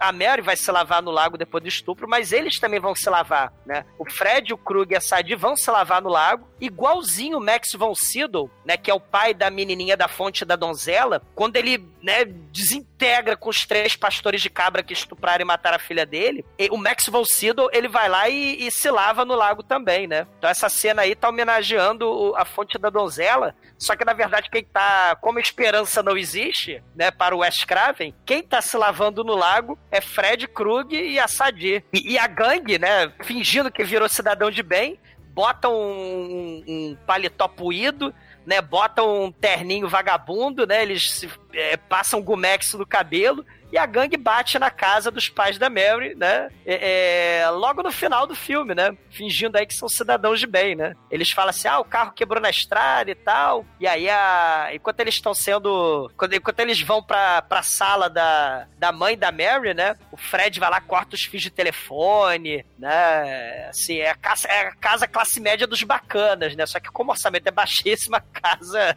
a 0.00 0.12
Mary 0.12 0.42
vai 0.42 0.56
se 0.56 0.70
lavar 0.70 1.02
no 1.02 1.10
lago 1.10 1.36
depois 1.38 1.62
do 1.62 1.68
estupro, 1.68 2.08
mas 2.08 2.32
eles 2.32 2.58
também 2.58 2.80
vão 2.80 2.94
se 2.94 3.08
lavar, 3.08 3.52
né? 3.66 3.84
O 3.98 4.08
Fred, 4.10 4.52
o 4.52 4.58
Krug 4.58 4.92
e 4.92 4.96
a 4.96 5.00
Sadie 5.00 5.34
vão 5.34 5.56
se 5.56 5.70
lavar 5.70 6.02
no 6.02 6.08
lago, 6.08 6.48
igualzinho 6.60 7.38
o 7.38 7.40
Max 7.44 7.72
von 7.74 7.94
Sydow, 7.94 8.17
né? 8.64 8.76
Que 8.76 8.90
é 8.90 8.94
o 8.94 9.00
pai 9.00 9.34
da 9.34 9.50
menininha 9.50 9.96
da 9.96 10.08
fonte 10.08 10.44
da 10.44 10.56
donzela, 10.56 11.22
quando 11.34 11.56
ele, 11.56 11.78
né, 12.02 12.24
desintegra 12.24 13.36
com 13.36 13.50
os 13.50 13.66
três 13.66 13.94
pastores 13.94 14.40
de 14.40 14.50
cabra 14.50 14.82
que 14.82 14.92
estupraram 14.92 15.42
e 15.42 15.44
mataram 15.44 15.76
a 15.76 15.80
filha 15.80 16.06
dele, 16.06 16.44
o 16.70 16.76
Max 16.76 17.06
von 17.06 17.24
Sydow, 17.24 17.68
ele 17.72 17.88
vai 17.88 18.08
lá 18.08 18.28
e, 18.28 18.66
e 18.66 18.70
se 18.70 18.90
lava 18.90 19.24
no 19.24 19.34
lago 19.34 19.62
também, 19.62 20.06
né? 20.06 20.26
Então 20.38 20.48
essa 20.50 20.68
cena 20.68 21.02
aí 21.02 21.14
tá 21.14 21.28
homenageando 21.28 22.34
a 22.36 22.44
fonte 22.44 22.78
da 22.78 22.90
donzela, 22.90 23.54
só 23.78 23.94
que 23.94 24.04
na 24.04 24.12
verdade 24.12 24.50
quem 24.50 24.64
tá, 24.64 25.16
como 25.20 25.38
esperança 25.38 26.02
não 26.02 26.16
existe, 26.16 26.82
né, 26.94 27.10
para 27.10 27.34
o 27.34 27.40
Wes 27.40 27.64
Craven, 27.64 28.14
quem 28.24 28.42
tá 28.42 28.60
se 28.60 28.76
lavando 28.76 29.22
no 29.22 29.36
lago 29.36 29.78
é 29.90 30.00
Fred 30.00 30.48
Krug 30.48 30.94
e 30.94 31.18
a 31.18 31.28
Sadie. 31.28 31.84
E, 31.92 32.12
e 32.12 32.18
a 32.18 32.26
gangue, 32.26 32.78
né, 32.78 33.12
fingindo 33.22 33.70
que 33.70 33.84
virou 33.84 34.08
cidadão 34.08 34.50
de 34.50 34.62
bem, 34.62 34.98
bota 35.38 35.68
um, 35.68 36.64
um 36.66 36.96
paletó 37.06 37.46
puído, 37.46 38.12
né? 38.44 38.60
Bota 38.60 39.04
um 39.04 39.30
terninho 39.30 39.88
vagabundo, 39.88 40.66
né? 40.66 40.82
Eles 40.82 41.28
é, 41.54 41.76
passam 41.76 42.20
gumex 42.20 42.74
no 42.74 42.84
cabelo 42.84 43.46
e 43.70 43.76
a 43.76 43.84
gangue 43.84 44.16
bate 44.16 44.58
na 44.58 44.70
casa 44.70 45.10
dos 45.10 45.28
pais 45.28 45.58
da 45.58 45.68
Mary, 45.68 46.14
né? 46.14 46.48
É, 46.64 47.40
é, 47.40 47.50
logo 47.50 47.82
no 47.82 47.92
final 47.92 48.26
do 48.26 48.34
filme, 48.34 48.74
né? 48.74 48.96
Fingindo 49.10 49.56
aí 49.56 49.66
que 49.66 49.74
são 49.74 49.88
cidadãos 49.88 50.40
de 50.40 50.46
bem, 50.46 50.74
né? 50.74 50.94
Eles 51.10 51.30
falam 51.30 51.50
assim: 51.50 51.68
ah, 51.68 51.78
o 51.78 51.84
carro 51.84 52.12
quebrou 52.12 52.40
na 52.40 52.50
estrada 52.50 53.10
e 53.10 53.14
tal. 53.14 53.66
E 53.78 53.86
aí, 53.86 54.08
a... 54.08 54.70
enquanto 54.72 55.00
eles 55.00 55.14
estão 55.14 55.34
sendo. 55.34 56.10
Quando, 56.16 56.34
enquanto 56.34 56.60
eles 56.60 56.80
vão 56.80 57.02
pra, 57.02 57.42
pra 57.42 57.62
sala 57.62 58.08
da, 58.08 58.66
da 58.78 58.90
mãe 58.90 59.18
da 59.18 59.30
Mary, 59.30 59.74
né? 59.74 59.96
O 60.10 60.16
Fred 60.16 60.58
vai 60.58 60.70
lá, 60.70 60.80
corta 60.80 61.14
os 61.14 61.24
fios 61.24 61.42
de 61.42 61.50
telefone, 61.50 62.64
né? 62.78 63.68
Assim, 63.68 63.98
é 63.98 64.10
a 64.10 64.16
casa, 64.16 64.48
é 64.48 64.68
a 64.68 64.74
casa 64.74 65.06
classe 65.06 65.40
média 65.40 65.66
dos 65.66 65.82
bacanas, 65.82 66.56
né? 66.56 66.64
Só 66.64 66.80
que 66.80 66.90
como 66.90 67.10
o 67.10 67.12
orçamento 67.12 67.46
é 67.46 67.50
baixíssimo, 67.50 68.16
a 68.16 68.20
casa. 68.20 68.96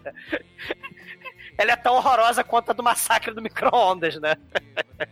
Ela 1.57 1.73
é 1.73 1.75
tão 1.75 1.95
horrorosa 1.95 2.43
quanto 2.43 2.71
a 2.71 2.73
do 2.73 2.83
massacre 2.83 3.33
do 3.33 3.41
micro-ondas, 3.41 4.15
né? 4.19 4.35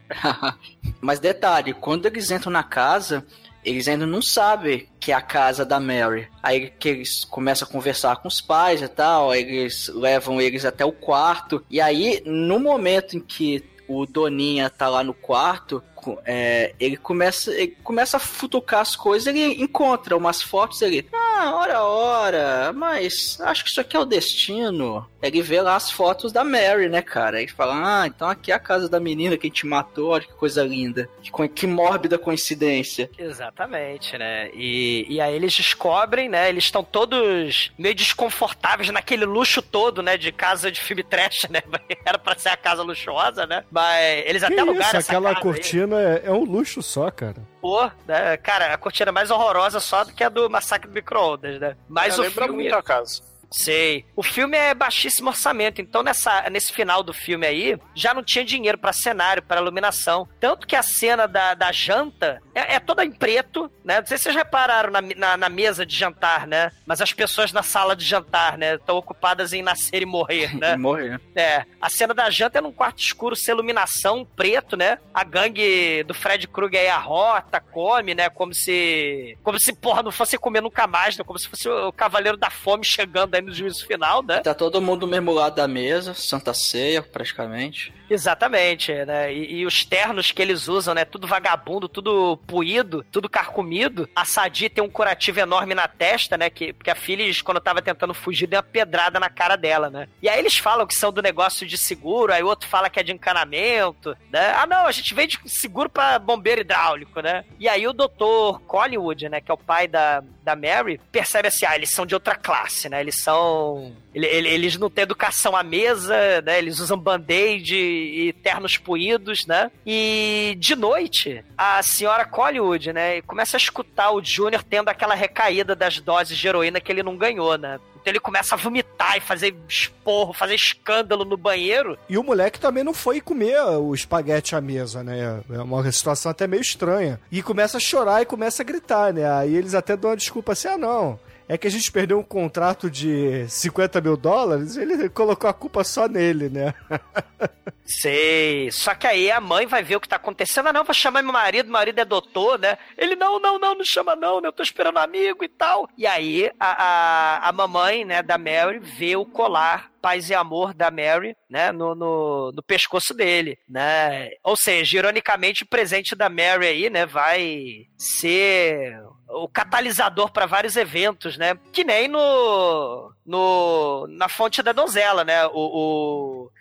Mas 1.01 1.19
detalhe, 1.19 1.73
quando 1.73 2.05
eles 2.05 2.31
entram 2.31 2.51
na 2.51 2.63
casa, 2.63 3.25
eles 3.63 3.87
ainda 3.87 4.05
não 4.05 4.21
sabem 4.21 4.87
que 4.99 5.11
é 5.11 5.15
a 5.15 5.21
casa 5.21 5.65
da 5.65 5.79
Mary. 5.79 6.27
Aí 6.41 6.69
que 6.69 6.89
eles 6.89 7.25
começam 7.25 7.67
a 7.67 7.71
conversar 7.71 8.17
com 8.17 8.27
os 8.27 8.41
pais 8.41 8.81
e 8.81 8.87
tal, 8.87 9.33
eles 9.33 9.89
levam 9.89 10.41
eles 10.41 10.65
até 10.65 10.85
o 10.85 10.91
quarto. 10.91 11.63
E 11.69 11.81
aí, 11.81 12.21
no 12.25 12.59
momento 12.59 13.17
em 13.17 13.19
que 13.19 13.63
o 13.87 14.05
Doninha 14.05 14.69
tá 14.69 14.87
lá 14.87 15.03
no 15.03 15.13
quarto, 15.13 15.83
é, 16.25 16.73
ele, 16.79 16.97
começa, 16.97 17.51
ele 17.51 17.75
começa 17.83 18.17
a 18.17 18.19
futucar 18.19 18.81
as 18.81 18.95
coisas, 18.95 19.27
ele 19.27 19.61
encontra 19.61 20.15
umas 20.15 20.41
fotos, 20.41 20.81
ele... 20.81 21.07
Ah, 21.13 21.53
ora, 21.55 21.83
ora, 21.83 22.73
mas 22.73 23.39
acho 23.41 23.63
que 23.63 23.69
isso 23.69 23.81
aqui 23.81 23.95
é 23.95 23.99
o 23.99 24.05
destino. 24.05 25.07
Ele 25.21 25.41
vê 25.41 25.61
lá 25.61 25.75
as 25.75 25.91
fotos 25.91 26.31
da 26.31 26.43
Mary, 26.43 26.87
né, 26.87 27.01
cara? 27.01 27.41
Ele 27.41 27.51
fala, 27.51 28.01
ah, 28.01 28.07
então 28.07 28.27
aqui 28.27 28.51
é 28.51 28.55
a 28.55 28.59
casa 28.59 28.87
da 28.87 28.99
menina 28.99 29.37
que 29.37 29.47
a 29.47 29.49
gente 29.49 29.65
matou, 29.65 30.11
olha 30.11 30.23
que 30.23 30.33
coisa 30.33 30.63
linda. 30.63 31.09
Que, 31.21 31.47
que 31.49 31.67
mórbida 31.67 32.17
coincidência. 32.17 33.09
Exatamente, 33.17 34.17
né? 34.17 34.49
E, 34.53 35.05
e 35.09 35.19
aí 35.19 35.35
eles 35.35 35.53
descobrem, 35.53 36.29
né? 36.29 36.49
Eles 36.49 36.65
estão 36.65 36.83
todos 36.83 37.71
meio 37.77 37.95
desconfortáveis 37.95 38.89
naquele 38.89 39.25
luxo 39.25 39.61
todo, 39.61 40.01
né? 40.01 40.17
De 40.17 40.31
casa 40.31 40.71
de 40.71 40.79
filme 40.79 41.03
trash, 41.03 41.47
né? 41.51 41.61
Era 42.05 42.17
pra 42.17 42.37
ser 42.37 42.49
a 42.49 42.57
casa 42.57 42.81
luxuosa, 42.81 43.45
né? 43.45 43.63
Mas 43.69 44.23
eles 44.25 44.43
Que 44.43 44.53
até 44.53 44.61
alugaram 44.61 44.87
isso, 44.87 44.97
essa 44.97 45.11
aquela 45.11 45.35
casa 45.35 45.39
aí. 45.39 45.43
Cortina 45.89 46.01
é, 46.01 46.21
é 46.25 46.31
um 46.31 46.43
luxo 46.43 46.81
só, 46.81 47.09
cara. 47.09 47.41
Pô, 47.61 47.89
né? 48.07 48.37
Cara, 48.37 48.73
a 48.73 48.77
cortina 48.77 49.09
é 49.09 49.11
mais 49.11 49.31
horrorosa 49.31 49.79
só 49.79 50.03
do 50.03 50.13
que 50.13 50.23
a 50.23 50.29
do 50.29 50.49
Massacre 50.49 50.87
do 50.87 50.93
Micro-ondas, 50.93 51.59
né? 51.59 51.75
Mas 51.87 52.17
É, 52.17 52.19
o 52.19 52.21
lembra 52.23 52.45
filme... 52.45 52.63
muito 52.63 52.75
a 52.75 52.83
casa. 52.83 53.21
Sei. 53.51 54.05
O 54.15 54.21
filme 54.21 54.57
é 54.57 54.73
baixíssimo 54.73 55.29
orçamento, 55.29 55.81
então 55.81 56.03
nessa, 56.03 56.49
nesse 56.49 56.71
final 56.71 57.01
do 57.01 57.13
filme 57.13 57.45
aí, 57.45 57.77
já 57.95 58.13
não 58.13 58.23
tinha 58.23 58.45
dinheiro 58.45 58.77
pra 58.77 58.93
cenário, 58.93 59.41
pra 59.41 59.59
iluminação. 59.59 60.27
Tanto 60.39 60.67
que 60.67 60.75
a 60.75 60.83
cena 60.83 61.27
da, 61.27 61.53
da 61.53 61.71
janta 61.71 62.41
é, 62.53 62.75
é 62.75 62.79
toda 62.79 63.03
em 63.03 63.11
preto, 63.11 63.71
né? 63.83 63.99
Não 63.99 64.07
sei 64.07 64.17
se 64.17 64.25
vocês 64.25 64.35
repararam 64.35 64.91
na, 64.91 65.01
na, 65.01 65.37
na 65.37 65.49
mesa 65.49 65.85
de 65.85 65.95
jantar, 65.95 66.45
né? 66.45 66.71
Mas 66.85 67.01
as 67.01 67.11
pessoas 67.11 67.51
na 67.51 67.63
sala 67.63 67.95
de 67.95 68.05
jantar, 68.05 68.57
né? 68.57 68.75
Estão 68.75 68.97
ocupadas 68.97 69.51
em 69.51 69.61
nascer 69.61 70.01
e 70.01 70.05
morrer, 70.05 70.55
né? 70.57 70.77
Morrer. 70.77 71.19
É, 71.35 71.65
a 71.81 71.89
cena 71.89 72.13
da 72.13 72.29
janta 72.29 72.59
é 72.59 72.61
num 72.61 72.71
quarto 72.71 72.99
escuro, 72.99 73.35
sem 73.35 73.53
iluminação, 73.53 74.27
preto, 74.35 74.77
né? 74.77 74.99
A 75.13 75.23
gangue 75.23 76.03
do 76.03 76.13
Fred 76.13 76.47
Krueger 76.47 76.81
aí 76.81 76.87
arrota, 76.87 77.59
come, 77.59 78.13
né? 78.13 78.29
Como 78.29 78.53
se. 78.53 79.37
Como 79.43 79.59
se, 79.59 79.73
porra, 79.73 80.03
não 80.03 80.11
fosse 80.11 80.37
comer 80.37 80.61
nunca 80.61 80.85
mais, 80.85 81.17
né? 81.17 81.23
Como 81.23 81.39
se 81.39 81.47
fosse 81.47 81.67
o 81.67 81.91
Cavaleiro 81.91 82.37
da 82.37 82.49
Fome 82.49 82.85
chegando 82.85 83.35
aí 83.35 83.38
juízo 83.47 83.85
final, 83.85 84.23
né? 84.23 84.39
Tá 84.39 84.53
todo 84.53 84.81
mundo 84.81 85.01
do 85.01 85.07
mesmo 85.07 85.31
lado 85.31 85.55
da 85.55 85.67
mesa, 85.67 86.13
Santa 86.13 86.53
Ceia, 86.53 87.01
praticamente. 87.01 87.93
Exatamente, 88.09 88.91
né? 89.05 89.33
E, 89.33 89.59
e 89.59 89.65
os 89.65 89.83
ternos 89.85 90.31
que 90.31 90.41
eles 90.41 90.67
usam, 90.67 90.93
né? 90.93 91.05
Tudo 91.05 91.27
vagabundo, 91.27 91.87
tudo 91.87 92.37
puído, 92.47 93.05
tudo 93.11 93.29
carcomido. 93.29 94.09
A 94.15 94.25
Sadi 94.25 94.69
tem 94.69 94.83
um 94.83 94.89
curativo 94.89 95.39
enorme 95.39 95.73
na 95.75 95.87
testa, 95.87 96.37
né? 96.37 96.49
Que, 96.49 96.73
porque 96.73 96.89
a 96.89 96.95
Phyllis, 96.95 97.41
quando 97.41 97.59
tava 97.61 97.81
tentando 97.81 98.13
fugir, 98.13 98.47
deu 98.47 98.57
uma 98.57 98.63
pedrada 98.63 99.19
na 99.19 99.29
cara 99.29 99.55
dela, 99.55 99.89
né? 99.89 100.07
E 100.21 100.27
aí 100.29 100.39
eles 100.39 100.57
falam 100.57 100.87
que 100.87 100.95
são 100.95 101.11
do 101.11 101.21
negócio 101.21 101.65
de 101.67 101.77
seguro, 101.77 102.33
aí 102.33 102.41
o 102.43 102.47
outro 102.47 102.67
fala 102.67 102.89
que 102.89 102.99
é 102.99 103.03
de 103.03 103.11
encanamento, 103.11 104.15
né? 104.31 104.53
Ah, 104.55 104.65
não, 104.65 104.85
a 104.87 104.91
gente 104.91 105.13
vende 105.13 105.39
seguro 105.45 105.89
pra 105.89 106.17
bombeiro 106.19 106.61
hidráulico, 106.61 107.21
né? 107.21 107.45
E 107.59 107.67
aí 107.69 107.87
o 107.87 107.93
doutor 107.93 108.59
Collingwood, 108.61 109.29
né? 109.29 109.41
Que 109.41 109.51
é 109.51 109.53
o 109.53 109.57
pai 109.57 109.87
da, 109.87 110.23
da 110.43 110.55
Mary, 110.55 110.99
percebe 111.11 111.47
assim, 111.47 111.65
ah, 111.65 111.75
eles 111.75 111.89
são 111.91 112.05
de 112.05 112.13
outra 112.15 112.35
classe, 112.35 112.89
né? 112.89 112.99
Eles 113.01 113.21
são... 113.21 113.93
ele- 114.13 114.27
ele- 114.27 114.49
Eles 114.49 114.77
não 114.77 114.89
têm 114.89 115.03
educação 115.03 115.55
à 115.55 115.63
mesa, 115.63 116.41
né? 116.41 116.57
Eles 116.57 116.79
usam 116.79 116.97
band-aid 116.97 117.98
e 117.99 118.33
ternos 118.33 118.77
puídos, 118.77 119.45
né? 119.45 119.71
E 119.85 120.55
de 120.57 120.75
noite, 120.75 121.43
a 121.57 121.81
senhora 121.83 122.25
Collingwood, 122.25 122.93
né? 122.93 123.21
Começa 123.21 123.57
a 123.57 123.59
escutar 123.59 124.11
o 124.11 124.23
Júnior 124.23 124.63
tendo 124.63 124.89
aquela 124.89 125.15
recaída 125.15 125.75
das 125.75 125.99
doses 125.99 126.37
de 126.37 126.47
heroína 126.47 126.79
que 126.79 126.91
ele 126.91 127.03
não 127.03 127.17
ganhou, 127.17 127.57
né? 127.57 127.79
Então 128.01 128.11
ele 128.11 128.19
começa 128.19 128.55
a 128.55 128.57
vomitar 128.57 129.17
e 129.17 129.19
fazer 129.19 129.53
esporro, 129.67 130.33
fazer 130.33 130.55
escândalo 130.55 131.25
no 131.25 131.35
banheiro. 131.35 131.97
E 132.07 132.17
o 132.17 132.23
moleque 132.23 132.59
também 132.59 132.83
não 132.83 132.93
foi 132.93 133.19
comer 133.19 133.59
o 133.61 133.93
espaguete 133.93 134.55
à 134.55 134.61
mesa, 134.61 135.03
né? 135.03 135.41
É 135.49 135.61
uma 135.61 135.91
situação 135.91 136.31
até 136.31 136.47
meio 136.47 136.61
estranha. 136.61 137.19
E 137.31 137.43
começa 137.43 137.77
a 137.77 137.79
chorar 137.79 138.21
e 138.21 138.25
começa 138.25 138.63
a 138.63 138.65
gritar, 138.65 139.13
né? 139.13 139.29
Aí 139.29 139.53
eles 139.55 139.73
até 139.73 139.97
dão 139.97 140.11
uma 140.11 140.17
desculpa 140.17 140.53
assim: 140.53 140.69
ah, 140.69 140.77
não. 140.77 141.19
É 141.49 141.57
que 141.57 141.65
a 141.65 141.71
gente 141.71 141.91
perdeu 141.91 142.19
um 142.19 142.23
contrato 142.23 142.91
de 142.91 143.49
50 143.49 143.99
mil 144.01 144.15
dólares, 144.15 144.77
ele 144.77 145.09
colocou 145.09 145.49
a 145.49 145.53
culpa 145.53 145.83
só 145.83 146.07
nele, 146.07 146.47
né? 146.47 146.75
Sei. 147.83 148.71
Só 148.71 148.93
que 148.93 149.07
aí 149.07 149.31
a 149.31 149.41
mãe 149.41 149.65
vai 149.65 149.81
ver 149.81 149.95
o 149.95 149.99
que 149.99 150.07
tá 150.07 150.17
acontecendo. 150.17 150.67
Ah, 150.67 150.73
não, 150.73 150.83
vou 150.83 150.93
chamar 150.93 151.23
meu 151.23 151.33
marido, 151.33 151.65
meu 151.65 151.73
marido 151.73 151.97
é 151.97 152.05
doutor, 152.05 152.59
né? 152.59 152.77
Ele, 152.95 153.15
não, 153.15 153.39
não, 153.39 153.57
não, 153.57 153.73
não 153.73 153.83
chama 153.83 154.15
não, 154.15 154.39
né? 154.39 154.47
Eu 154.47 154.53
tô 154.53 154.61
esperando 154.61 154.97
um 154.97 155.01
amigo 155.01 155.43
e 155.43 155.49
tal. 155.49 155.89
E 155.97 156.05
aí 156.05 156.51
a, 156.59 156.83
a, 156.83 157.49
a 157.49 157.51
mamãe, 157.51 158.05
né, 158.05 158.21
da 158.21 158.37
Mary 158.37 158.77
vê 158.77 159.15
o 159.15 159.25
colar 159.25 159.89
paz 159.99 160.29
e 160.29 160.35
amor 160.35 160.73
da 160.73 160.89
Mary, 160.89 161.35
né, 161.49 161.73
no, 161.73 161.93
no, 161.93 162.51
no 162.53 162.63
pescoço 162.63 163.13
dele, 163.13 163.57
né? 163.67 164.29
Ou 164.43 164.55
seja, 164.55 164.97
ironicamente, 164.97 165.63
o 165.63 165.67
presente 165.67 166.15
da 166.15 166.29
Mary 166.29 166.67
aí, 166.67 166.89
né, 166.89 167.05
vai 167.05 167.87
ser 167.97 168.95
o 169.29 169.47
catalisador 169.47 170.31
para 170.31 170.45
vários 170.45 170.75
eventos, 170.75 171.37
né? 171.37 171.57
Que 171.71 171.83
nem 171.83 172.07
no, 172.07 173.11
no 173.25 174.07
na 174.09 174.27
fonte 174.27 174.61
da 174.63 174.71
donzela, 174.71 175.23
né? 175.23 175.45
O, 175.47 175.51
o- 175.53 176.51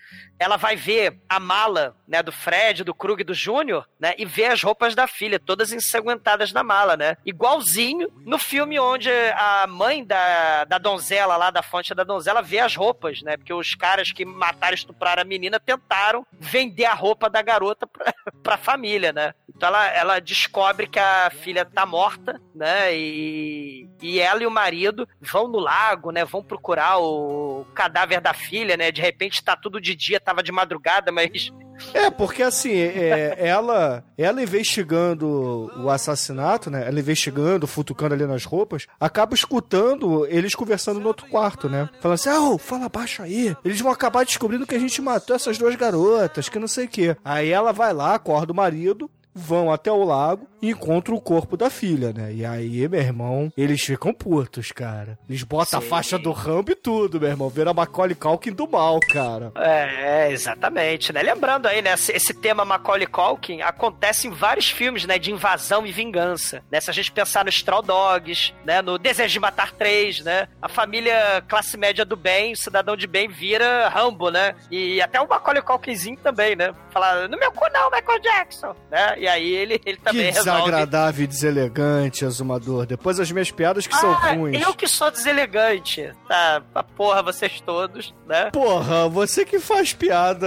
ela 0.40 0.56
vai 0.56 0.76
ver 0.76 1.18
a 1.28 1.40
mala, 1.40 1.96
né, 2.06 2.22
do 2.22 2.30
Fred, 2.30 2.84
do 2.84 2.94
Krug, 2.94 3.24
do 3.24 3.34
Júnior, 3.34 3.88
né, 3.98 4.14
e 4.16 4.24
ver 4.24 4.44
as 4.52 4.62
roupas 4.62 4.94
da 4.94 5.08
filha, 5.08 5.36
todas 5.40 5.72
ensanguentadas 5.72 6.52
na 6.52 6.62
mala, 6.62 6.96
né? 6.96 7.16
Igualzinho 7.26 8.08
no 8.24 8.38
filme 8.38 8.78
onde 8.78 9.10
a 9.34 9.66
mãe 9.66 10.04
da, 10.04 10.62
da 10.64 10.78
donzela 10.78 11.36
lá, 11.36 11.50
da 11.50 11.60
fonte 11.60 11.92
da 11.92 12.04
donzela, 12.04 12.40
vê 12.40 12.60
as 12.60 12.76
roupas, 12.76 13.20
né? 13.22 13.36
Porque 13.36 13.52
os 13.52 13.74
caras 13.74 14.12
que 14.12 14.24
mataram 14.24 14.74
e 14.74 14.78
estupraram 14.78 15.22
a 15.22 15.24
menina 15.24 15.58
tentaram 15.58 16.24
vender 16.32 16.84
a 16.84 16.94
roupa 16.94 17.28
da 17.28 17.42
garota 17.42 17.84
pra, 17.84 18.14
pra 18.40 18.56
família, 18.56 19.12
né? 19.12 19.34
Então 19.48 19.68
ela, 19.68 19.86
ela 19.88 20.18
descobre 20.20 20.86
que 20.86 20.98
a 20.98 21.30
filha 21.30 21.64
tá 21.64 21.86
morta, 21.86 22.40
né? 22.54 22.94
E, 22.94 23.88
e 24.02 24.20
ela 24.20 24.42
e 24.42 24.46
o 24.46 24.50
marido 24.50 25.08
vão 25.20 25.48
no 25.48 25.58
lago, 25.58 26.10
né? 26.10 26.24
Vão 26.24 26.42
procurar 26.42 26.98
o 26.98 27.64
cadáver 27.74 28.20
da 28.20 28.34
filha, 28.34 28.76
né? 28.76 28.92
De 28.92 29.00
repente 29.00 29.42
tá 29.42 29.56
tudo 29.56 29.80
de 29.80 29.94
dia, 29.94 30.20
tava 30.20 30.42
de 30.42 30.52
madrugada, 30.52 31.10
mas 31.10 31.50
É, 31.94 32.10
porque 32.10 32.42
assim, 32.42 32.72
é, 32.72 33.36
ela, 33.38 34.04
ela 34.16 34.42
investigando 34.42 35.70
o 35.76 35.88
assassinato, 35.88 36.70
né? 36.70 36.86
Ela 36.86 37.00
investigando, 37.00 37.66
futucando 37.66 38.14
ali 38.14 38.26
nas 38.26 38.44
roupas, 38.44 38.86
acaba 39.00 39.34
escutando 39.34 40.26
eles 40.26 40.54
conversando 40.54 41.00
no 41.00 41.08
outro 41.08 41.26
quarto, 41.26 41.68
né? 41.68 41.88
Falando 42.00 42.14
assim, 42.14 42.28
ah, 42.30 42.40
ô, 42.40 42.58
fala 42.58 42.88
baixo 42.88 43.22
aí. 43.22 43.56
Eles 43.64 43.80
vão 43.80 43.92
acabar 43.92 44.24
descobrindo 44.24 44.66
que 44.66 44.74
a 44.74 44.78
gente 44.78 45.00
matou 45.00 45.34
essas 45.34 45.56
duas 45.56 45.74
garotas, 45.76 46.48
que 46.48 46.58
não 46.58 46.68
sei 46.68 46.86
o 46.86 46.88
quê. 46.88 47.16
Aí 47.24 47.50
ela 47.50 47.72
vai 47.72 47.92
lá, 47.92 48.14
acorda 48.14 48.52
o 48.52 48.56
marido, 48.56 49.10
vão 49.34 49.72
até 49.72 49.90
o 49.90 50.04
lago 50.04 50.46
e 50.60 50.70
encontram 50.70 51.16
o 51.16 51.20
corpo 51.20 51.56
da 51.56 51.70
filha, 51.70 52.12
né? 52.12 52.32
E 52.32 52.44
aí, 52.44 52.88
meu 52.88 53.00
irmão, 53.00 53.52
eles 53.56 53.80
ficam 53.80 54.12
putos, 54.12 54.72
cara. 54.72 55.18
Eles 55.28 55.42
botam 55.42 55.80
Sim. 55.80 55.86
a 55.86 55.88
faixa 55.88 56.18
do 56.18 56.32
Rambo 56.32 56.72
e 56.72 56.74
tudo, 56.74 57.20
meu 57.20 57.28
irmão. 57.28 57.48
Vira 57.48 57.72
Macaulay 57.72 58.14
Culkin 58.14 58.52
do 58.52 58.68
mal, 58.68 58.98
cara. 59.00 59.52
É, 59.56 60.32
exatamente, 60.32 61.12
né? 61.12 61.22
Lembrando 61.22 61.66
aí, 61.66 61.80
né, 61.80 61.94
esse, 61.94 62.34
tema 62.34 62.64
Macaulay 62.64 63.06
Culkin 63.06 63.62
acontece 63.62 64.28
em 64.28 64.30
vários 64.30 64.70
filmes, 64.70 65.04
né, 65.04 65.18
de 65.18 65.30
invasão 65.30 65.86
e 65.86 65.92
vingança, 65.92 66.62
né? 66.70 66.80
Se 66.80 66.90
a 66.90 66.92
gente 66.92 67.12
pensar 67.12 67.44
no 67.44 67.50
Straw 67.50 67.82
Dogs, 67.82 68.54
né, 68.64 68.82
no 68.82 68.98
Desejo 68.98 69.32
de 69.32 69.40
Matar 69.40 69.72
3, 69.72 70.24
né? 70.24 70.48
A 70.60 70.68
família 70.68 71.42
classe 71.48 71.76
média 71.76 72.04
do 72.04 72.16
bem, 72.16 72.52
o 72.52 72.56
cidadão 72.56 72.96
de 72.96 73.06
bem 73.06 73.28
vira 73.28 73.88
Rambo, 73.88 74.30
né? 74.30 74.54
E 74.70 75.00
até 75.00 75.20
o 75.20 75.28
Macaulay 75.28 75.62
Culkinzinho 75.62 76.18
também, 76.18 76.56
né? 76.56 76.74
Falar, 76.90 77.28
no 77.28 77.38
meu 77.38 77.52
cu 77.52 77.66
não, 77.72 77.90
Michael 77.90 78.20
Jackson, 78.20 78.74
né? 78.90 79.16
E 79.18 79.26
aí 79.26 79.54
ele, 79.54 79.80
ele 79.84 79.96
também 79.98 80.26
que 80.32 80.38
desagradável 80.38 81.24
e 81.24 81.26
deselegante, 81.26 82.24
Azumador. 82.24 82.86
Depois 82.86 83.18
as 83.18 83.30
minhas 83.30 83.50
piadas 83.50 83.86
que 83.86 83.94
são 83.96 84.12
Ah, 84.12 84.32
ruins. 84.34 84.60
eu 84.62 84.74
que 84.74 84.86
sou 84.86 85.10
deselegante. 85.10 86.12
Tá, 86.28 86.62
porra, 86.96 87.22
vocês 87.22 87.60
todos, 87.60 88.14
né? 88.26 88.50
Porra, 88.52 89.08
você 89.08 89.44
que 89.44 89.58
faz 89.58 89.92
piada 89.92 90.46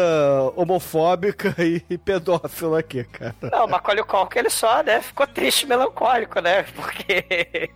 homofóbica 0.56 1.56
e 1.90 1.98
pedófila 1.98 2.80
aqui, 2.80 3.04
cara. 3.04 3.36
Não, 3.52 3.66
o 3.66 3.70
Macaulay 3.70 4.04
Culkin, 4.04 4.40
ele 4.40 4.50
só, 4.50 4.82
né, 4.84 5.02
ficou 5.02 5.28
triste 5.28 5.64
e 5.64 5.68
melancólico, 5.68 6.40
né? 6.40 6.64
Porque... 6.76 7.70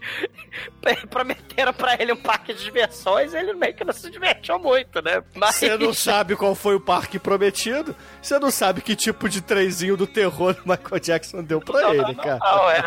Prometeram 1.10 1.72
pra 1.72 1.94
ele 2.00 2.12
um 2.12 2.16
parque 2.16 2.52
de 2.54 2.64
diversões 2.64 3.32
e 3.32 3.36
ele 3.36 3.54
meio 3.54 3.74
que 3.74 3.84
não 3.84 3.92
se 3.92 4.10
divertiu 4.10 4.58
muito, 4.58 5.02
né? 5.02 5.22
Mas... 5.34 5.56
Você 5.56 5.76
não 5.76 5.92
sabe 5.94 6.36
qual 6.36 6.54
foi 6.54 6.74
o 6.74 6.80
parque 6.80 7.18
prometido, 7.18 7.94
você 8.20 8.38
não 8.38 8.50
sabe 8.50 8.80
que 8.80 8.96
tipo 8.96 9.28
de 9.28 9.40
trenzinho 9.40 9.96
do 9.96 10.06
terror 10.06 10.56
o 10.64 10.68
Michael 10.68 11.00
Jackson 11.00 11.42
deu 11.42 11.60
pra 11.60 11.80
Não, 11.80 11.94
ele, 11.94 12.02
não, 12.02 12.14
cara. 12.14 12.38
não, 12.38 12.70
é... 12.70 12.82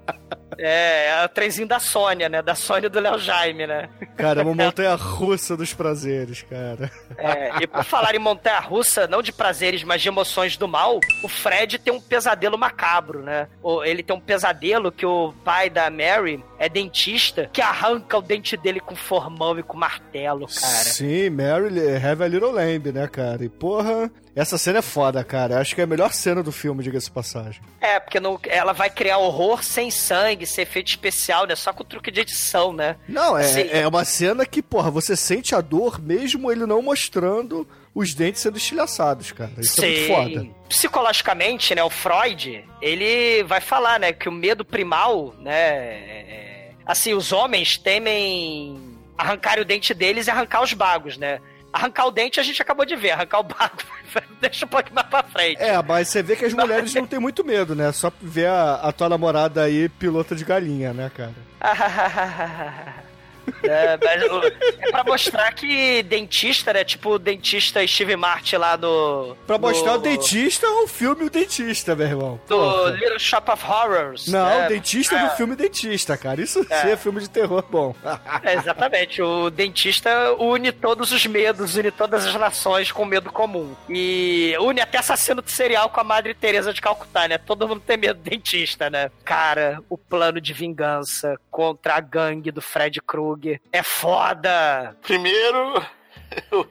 É, 0.58 1.08
é 1.10 1.26
o 1.26 1.30
trenzinho 1.30 1.68
da 1.68 1.80
Sônia, 1.80 2.30
né? 2.30 2.42
Da 2.42 2.56
Sônia 2.56 2.88
e 2.88 2.90
do 2.90 3.00
Léo 3.00 3.20
Jaime, 3.20 3.68
né? 3.68 3.90
Cara, 4.16 4.42
é 4.42 4.44
uma 4.44 4.56
montanha 4.66 4.96
russa 4.96 5.58
dos 5.58 5.74
prazeres, 5.74 6.44
cara. 6.44 6.90
É, 7.18 7.64
e 7.64 7.68
por 7.68 7.84
falar 7.84 8.16
em 8.16 8.20
montanha 8.20 8.60
russa, 8.60 9.06
não 9.08 9.22
de 9.22 9.34
prazeres, 9.34 9.84
mas 9.84 10.02
de 10.02 10.08
emoções 10.08 10.56
do 10.56 10.68
mal, 10.68 11.00
o 11.24 11.28
Fred 11.28 11.78
tem 11.80 11.94
um 11.94 12.00
pesadelo 12.00 12.58
macabro, 12.58 13.22
né? 13.22 13.48
Ele 13.84 14.02
tem 14.02 14.16
um 14.16 14.20
pesadelo 14.20 14.92
que 14.92 15.06
o 15.06 15.34
pai 15.44 15.70
da 15.70 15.90
Mary 15.90 16.44
é 16.58 16.70
dentista, 16.70 17.50
que 17.52 17.62
arranca 17.62 18.18
o 18.18 18.22
dente 18.22 18.56
dele 18.56 18.80
com 18.80 18.96
formão 18.96 19.60
e 19.60 19.64
com 19.64 19.76
martelo, 19.78 20.48
cara. 20.48 20.84
Sim, 20.86 21.30
Mary 21.32 21.96
Have 21.98 22.24
a 22.24 22.28
Little 22.28 22.52
Lamb, 22.52 22.92
né, 22.94 23.08
cara? 23.08 23.44
E 23.44 23.50
porra, 23.50 24.10
essa 24.34 24.58
cena 24.58 24.80
é 24.80 24.82
foda, 24.82 25.24
cara. 25.24 25.60
Acho 25.60 25.76
que 25.76 25.82
é 25.82 25.84
a 25.84 25.88
melhor 25.88 26.14
cena 26.14 26.42
do 26.42 26.52
filme, 26.52 26.82
diga-se 26.84 27.12
passagem. 27.12 27.62
É, 27.82 28.00
porque 28.00 28.20
não- 28.20 28.40
ela 28.48 28.72
vai 28.74 28.90
criar 28.90 29.18
horror 29.18 29.64
sem 29.64 29.92
sangue, 29.92 30.15
sem 30.46 30.64
efeito 30.64 30.88
especial, 30.90 31.46
né? 31.48 31.56
Só 31.56 31.72
com 31.74 31.84
truque 31.84 32.12
de 32.12 32.22
edição, 32.22 32.72
né? 32.74 32.96
Não, 33.08 33.36
Assim, 33.36 33.62
é, 33.62 33.82
é 33.82 33.88
uma 33.88 34.04
cena 34.06 34.46
que, 34.46 34.62
porra, 34.62 34.90
você 34.92 35.16
sente 35.16 35.54
a 35.56 35.62
dor 35.62 36.00
mesmo 36.02 36.52
ele 36.52 36.66
não 36.66 36.82
mostrando 36.82 37.68
os 37.94 38.14
dentes 38.14 38.42
sendo 38.42 38.58
estilhaçados, 38.58 39.32
cara. 39.32 39.52
Isso 39.58 39.84
é 39.84 39.88
muito 39.88 40.08
foda. 40.08 40.48
Psicologicamente, 40.68 41.74
né, 41.74 41.84
o 41.84 41.90
Freud, 41.90 42.64
ele 42.82 43.44
vai 43.44 43.62
falar, 43.62 44.00
né, 44.00 44.12
que 44.12 44.28
o 44.28 44.32
medo 44.32 44.66
primal, 44.66 45.34
né, 45.40 45.54
é- 45.54 46.72
assim, 46.86 47.14
os 47.14 47.32
homens 47.32 47.78
temem 47.78 48.78
arrancar 49.18 49.60
o 49.60 49.66
dente 49.66 49.94
deles 49.94 50.28
e 50.28 50.30
arrancar 50.32 50.62
os 50.62 50.74
bagos, 50.74 51.18
né? 51.18 51.40
Arrancar 51.76 52.06
o 52.06 52.12
dente 52.12 52.40
a 52.40 52.44
gente 52.44 52.62
acabou 52.62 52.86
de 52.86 52.96
ver, 52.96 53.12
arrancar 53.12 53.40
o 53.40 53.44
bago 53.44 53.76
deixa 54.40 54.66
um 54.66 54.70
pouquinho 54.70 54.96
mais 54.96 55.08
pra 55.08 55.24
frente. 55.24 55.62
É, 55.62 55.82
mas 55.84 56.08
você 56.08 56.24
vê 56.24 56.38
que 56.38 56.46
as 56.46 56.54
mulheres 56.54 56.94
não 56.94 57.06
têm 57.06 57.20
muito 57.20 57.44
medo, 57.44 57.76
né? 57.76 57.92
Só 57.92 58.10
ver 58.22 58.48
a, 58.48 58.76
a 58.76 58.92
tua 58.94 59.10
namorada 59.10 59.62
aí 59.62 59.90
pilota 59.90 60.34
de 60.38 60.46
galinha, 60.46 60.94
né, 60.94 61.12
cara? 61.14 61.34
É, 63.64 63.98
mas 64.04 64.24
o- 64.32 64.44
é 64.80 64.92
pra 64.92 65.04
mostrar 65.04 65.52
que 65.54 66.04
dentista, 66.04 66.72
né? 66.74 66.84
Tipo 66.84 67.12
o 67.12 67.20
dentista 67.20 67.86
Steve 67.88 68.16
Martin 68.16 68.58
lá 68.58 68.78
no. 68.78 69.36
Pra 69.48 69.58
mostrar 69.58 69.94
no, 69.94 69.98
o 70.00 70.02
dentista 70.02 70.68
ou 70.68 70.84
o 70.84 70.88
filme 70.88 71.26
O 71.26 71.30
Dentista, 71.30 71.96
meu 71.96 72.08
irmão. 72.08 72.40
Do 72.48 72.56
Porra. 72.58 72.92
Little 72.92 73.20
Shop 73.20 73.50
of 73.52 73.66
Horrors. 73.66 74.28
Não, 74.28 74.46
né? 74.46 74.66
o 74.66 74.70
dentista 74.70 75.16
É. 75.16 75.24
do 75.28 75.36
filme 75.36 75.56
Dentista, 75.56 76.16
cara. 76.18 76.42
Isso 76.42 76.66
É. 76.70 76.82
sim 76.82 76.90
é 76.92 76.98
filme 76.98 77.20
de 77.22 77.30
terror 77.30 77.64
bom. 77.70 77.96
É, 78.44 78.54
exatamente. 78.56 79.22
O 79.22 79.50
dentista 79.50 80.10
une 80.40 80.72
todos 80.72 81.12
os 81.12 81.26
medos, 81.26 81.76
une 81.76 81.92
todas 81.92 82.26
as 82.26 82.36
nações 82.36 82.92
com 82.92 83.06
medo 83.06 83.32
comum. 83.32 83.76
E 83.90 84.56
une 84.60 84.82
até 84.82 84.98
assassino 85.00 85.42
de 85.42 85.52
serial 85.52 85.90
com 85.90 86.00
a 86.00 86.04
Madre 86.04 86.34
Teresa 86.34 86.74
de 86.74 86.82
Calcutá, 86.82 87.28
né? 87.28 87.38
Todo 87.38 87.68
mundo 87.68 87.82
tem 87.86 87.98
medo 87.98 88.20
do 88.20 88.30
dentista, 88.30 88.90
né? 88.90 89.10
Cara, 89.24 89.80
o 89.90 89.98
plano 89.98 90.40
de 90.40 90.54
vingança 90.54 91.38
contra 91.50 91.96
a 91.96 92.00
gangue 92.00 92.52
do 92.52 92.62
Fred 92.62 93.02
Krueger 93.02 93.35
é 93.72 93.84
foda. 93.84 94.96
Primeiro, 95.02 95.86
o, 96.52 96.66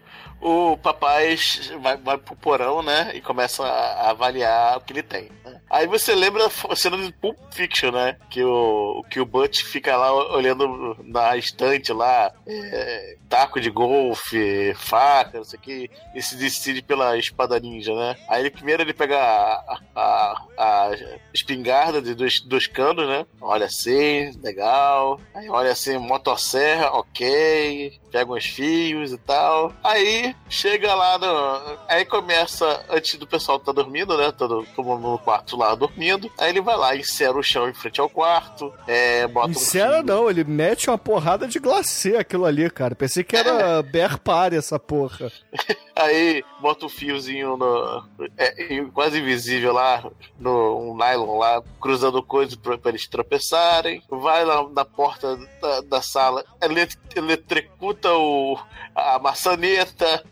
o 0.45 0.77
papai 0.77 1.37
vai, 1.81 1.97
vai 1.97 2.19
pro 2.19 2.37
porão, 2.37 2.83
né? 2.83 3.13
E 3.15 3.21
começa 3.23 3.65
a, 3.65 4.09
a 4.09 4.11
avaliar 4.11 4.77
o 4.77 4.81
que 4.83 4.93
ele 4.93 5.03
tem. 5.03 5.31
né? 5.43 5.59
Aí 5.71 5.87
você 5.87 6.15
lembra 6.15 6.47
a 6.69 6.77
cena 6.77 6.99
de 6.99 7.11
Pulp 7.13 7.37
Fiction, 7.51 7.91
né? 7.91 8.17
Que 8.29 8.45
o, 8.45 9.03
que 9.11 9.19
o 9.19 9.25
Butch 9.25 9.63
fica 9.63 9.97
lá 9.97 10.13
olhando 10.37 10.97
na 11.03 11.37
estante 11.37 11.93
lá, 11.93 12.31
é, 12.47 13.17
taco 13.29 13.59
de 13.59 13.71
golfe, 13.71 14.75
faca, 14.77 15.39
não 15.39 15.45
sei 15.45 15.59
o 15.59 15.63
que, 15.63 15.91
e 16.15 16.21
se 16.23 16.37
decide 16.37 16.83
pela 16.83 17.17
espada 17.17 17.59
ninja, 17.59 17.95
né? 17.95 18.17
Aí 18.29 18.43
ele, 18.43 18.51
primeiro 18.51 18.83
ele 18.83 18.93
pega 18.93 19.19
a, 19.19 19.79
a, 19.97 20.45
a 20.59 20.91
espingarda 21.33 22.03
de 22.03 22.15
dois, 22.15 22.41
dois 22.41 22.67
canos, 22.67 23.09
né? 23.09 23.25
Olha 23.41 23.67
assim, 23.67 24.31
legal. 24.43 25.19
Aí 25.35 25.49
olha 25.49 25.73
assim, 25.73 25.97
motosserra, 25.97 26.91
ok. 26.91 27.99
Pega 28.13 28.33
uns 28.33 28.45
fios 28.45 29.13
e 29.13 29.19
tal. 29.19 29.73
Aí 29.83 30.34
chega 30.49 30.95
lá 30.95 31.19
no. 31.19 31.79
Aí 31.89 32.05
começa, 32.05 32.85
antes 32.91 33.15
do 33.19 33.27
pessoal 33.27 33.59
tá 33.59 33.73
dormindo, 33.73 34.17
né? 34.17 34.31
Todo, 34.33 34.67
todo 34.75 34.85
mundo 34.87 35.11
no 35.13 35.19
quarto 35.19 35.57
lá 35.57 35.75
dormindo. 35.75 36.31
Aí 36.39 36.51
ele 36.51 36.61
vai 36.61 36.77
lá, 36.77 36.97
insera 36.97 37.37
o 37.37 37.43
chão 37.43 37.69
em 37.69 37.75
frente 37.75 38.01
ao 38.01 38.09
quarto. 38.09 38.73
É, 38.87 39.27
bota 39.27 39.49
um 39.51 39.55
Sincera 39.55 40.03
não, 40.03 40.29
ele 40.31 40.45
mete 40.45 40.89
uma 40.91 40.99
porrada 40.99 41.47
de 41.47 41.59
glacê 41.59 42.17
aquilo 42.17 42.45
ali, 42.45 42.69
cara. 42.71 42.95
Pensei 42.95 43.25
que 43.25 43.37
era 43.37 43.83
Bear 43.85 44.19
Party 44.19 44.57
essa 44.57 44.79
porra. 44.79 45.31
Aí 45.97 46.45
bota 46.61 46.87
um 46.87 46.89
fiozinho 46.89 47.57
no. 47.57 48.05
É, 48.37 48.81
quase 48.93 49.21
invisível 49.21 49.73
lá, 49.73 50.03
no 50.41 50.91
um 50.91 50.97
nylon 50.97 51.39
lá, 51.39 51.63
cruzando 51.81 52.21
coisas 52.21 52.57
pra, 52.57 52.77
pra 52.77 52.91
eles 52.91 53.07
tropeçarem. 53.07 54.03
Vai 54.11 54.45
lá 54.45 54.69
na 54.71 54.85
porta 54.85 55.37
da, 55.63 55.81
da 55.83 56.03
sala, 56.03 56.45
elet- 56.61 56.99
eletricuta 57.15 58.13
o, 58.13 58.59
a 58.93 59.21
maçaneta. 59.21 60.24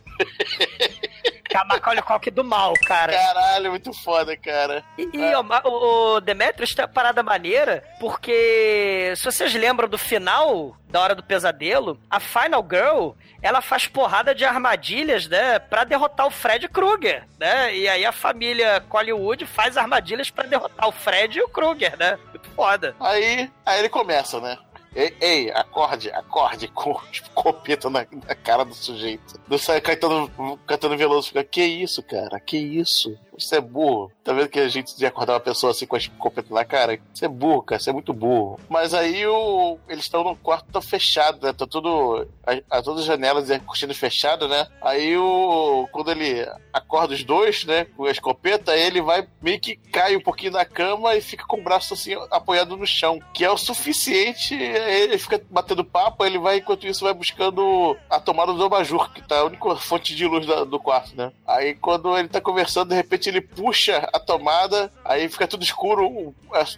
Que 1.48 1.56
é 1.56 1.60
a 1.60 1.64
Macaulay 1.64 2.02
Culkin 2.02 2.30
do 2.30 2.42
mal, 2.44 2.72
cara. 2.86 3.12
Caralho, 3.12 3.70
muito 3.70 3.92
foda, 3.92 4.34
cara. 4.36 4.82
E, 4.96 5.02
e, 5.12 5.42
ma- 5.42 5.60
o, 5.64 6.14
o 6.16 6.20
Demetrius 6.20 6.74
tem 6.74 6.82
uma 6.84 6.90
parada 6.90 7.22
maneira, 7.22 7.84
porque 8.00 9.12
se 9.16 9.24
vocês 9.24 9.52
lembram 9.54 9.86
do 9.88 9.98
final 9.98 10.74
da 10.88 11.00
Hora 11.00 11.14
do 11.14 11.22
Pesadelo, 11.22 11.98
a 12.10 12.18
Final 12.18 12.66
Girl, 12.70 13.10
ela 13.42 13.60
faz 13.60 13.86
porrada 13.86 14.34
de 14.34 14.44
armadilhas, 14.44 15.26
né, 15.26 15.58
pra 15.58 15.84
derrotar 15.84 16.26
o 16.26 16.30
Fred 16.30 16.68
Krueger, 16.68 17.24
né? 17.38 17.74
E 17.76 17.88
aí 17.88 18.04
a 18.04 18.12
família 18.12 18.82
Hollywood 18.88 19.44
faz 19.46 19.76
armadilhas 19.76 20.30
pra 20.30 20.44
derrotar 20.44 20.88
o 20.88 20.92
Fred 20.92 21.38
e 21.38 21.42
o 21.42 21.48
Krueger, 21.48 21.96
né? 21.98 22.18
Muito 22.30 22.48
foda. 22.50 22.94
Aí, 23.00 23.50
aí 23.66 23.78
ele 23.80 23.88
começa, 23.90 24.40
né? 24.40 24.56
Ei, 24.94 25.14
ei, 25.20 25.50
acorde, 25.50 26.10
acorde, 26.10 26.68
com 26.68 26.94
tipo, 27.10 27.30
copeta 27.30 27.88
na, 27.88 28.06
na 28.26 28.34
cara 28.34 28.64
do 28.64 28.74
sujeito. 28.74 29.40
Do 29.48 29.58
sai 29.58 29.80
Caetano 29.80 30.96
Veloso 30.98 31.28
fica, 31.28 31.42
que 31.44 31.62
isso, 31.64 32.02
cara? 32.02 32.38
Que 32.40 32.56
isso? 32.58 33.16
Você 33.38 33.56
é 33.56 33.60
burro. 33.60 34.12
Tá 34.22 34.32
vendo 34.34 34.48
que 34.50 34.60
a 34.60 34.68
gente 34.68 34.94
de 34.96 35.06
acordar 35.06 35.32
uma 35.32 35.40
pessoa 35.40 35.70
assim 35.72 35.86
com 35.86 35.96
a 35.96 35.98
escopeta 35.98 36.52
na 36.54 36.64
cara? 36.64 37.00
Você 37.14 37.24
é 37.24 37.28
burro, 37.28 37.62
cara, 37.62 37.80
você 37.80 37.88
é 37.88 37.92
muito 37.92 38.12
burro. 38.12 38.60
Mas 38.68 38.92
aí 38.92 39.26
o, 39.26 39.78
eles 39.88 40.04
estão 40.04 40.22
no 40.22 40.36
quarto 40.36 40.70
tá 40.70 40.82
fechado, 40.82 41.44
né? 41.44 41.52
Tá 41.52 41.66
tudo. 41.66 42.28
A, 42.46 42.76
a- 42.78 42.82
todas 42.82 43.00
as 43.00 43.06
janelas 43.06 43.48
e 43.48 43.54
a 43.54 43.58
cortina 43.60 43.94
fechada, 43.94 44.46
né? 44.46 44.66
Aí 44.82 45.16
o. 45.16 45.88
Quando 45.90 46.10
ele 46.10 46.46
acorda 46.72 47.14
os 47.14 47.24
dois, 47.24 47.64
né? 47.64 47.86
Com 47.96 48.04
a 48.04 48.10
escopeta, 48.10 48.76
ele 48.76 49.00
vai 49.00 49.26
meio 49.40 49.58
que 49.58 49.76
cai 49.76 50.14
um 50.14 50.20
pouquinho 50.20 50.52
na 50.52 50.64
cama 50.66 51.16
e 51.16 51.22
fica 51.22 51.46
com 51.46 51.56
o 51.58 51.64
braço 51.64 51.94
assim 51.94 52.14
apoiado 52.30 52.76
no 52.76 52.86
chão. 52.86 53.18
Que 53.32 53.44
é 53.46 53.50
o 53.50 53.56
suficiente. 53.56 54.54
Ele 54.90 55.18
fica 55.18 55.40
batendo 55.50 55.84
papo, 55.84 56.24
ele 56.24 56.38
vai, 56.38 56.58
enquanto 56.58 56.86
isso, 56.86 57.04
vai 57.04 57.12
buscando 57.14 57.96
a 58.10 58.18
tomada 58.20 58.52
do 58.52 58.64
abajur, 58.64 59.12
que 59.12 59.22
tá 59.22 59.38
a 59.40 59.44
única 59.44 59.76
fonte 59.76 60.14
de 60.14 60.26
luz 60.26 60.46
da- 60.46 60.64
do 60.64 60.78
quarto, 60.78 61.16
né? 61.16 61.32
Aí 61.46 61.74
quando 61.74 62.16
ele 62.16 62.28
tá 62.28 62.40
conversando, 62.40 62.88
de 62.90 62.94
repente 62.94 63.28
ele 63.28 63.40
puxa 63.40 64.08
a 64.12 64.18
tomada, 64.18 64.90
aí 65.04 65.28
fica 65.28 65.46
tudo 65.46 65.62
escuro, 65.64 66.06
o 66.06 66.34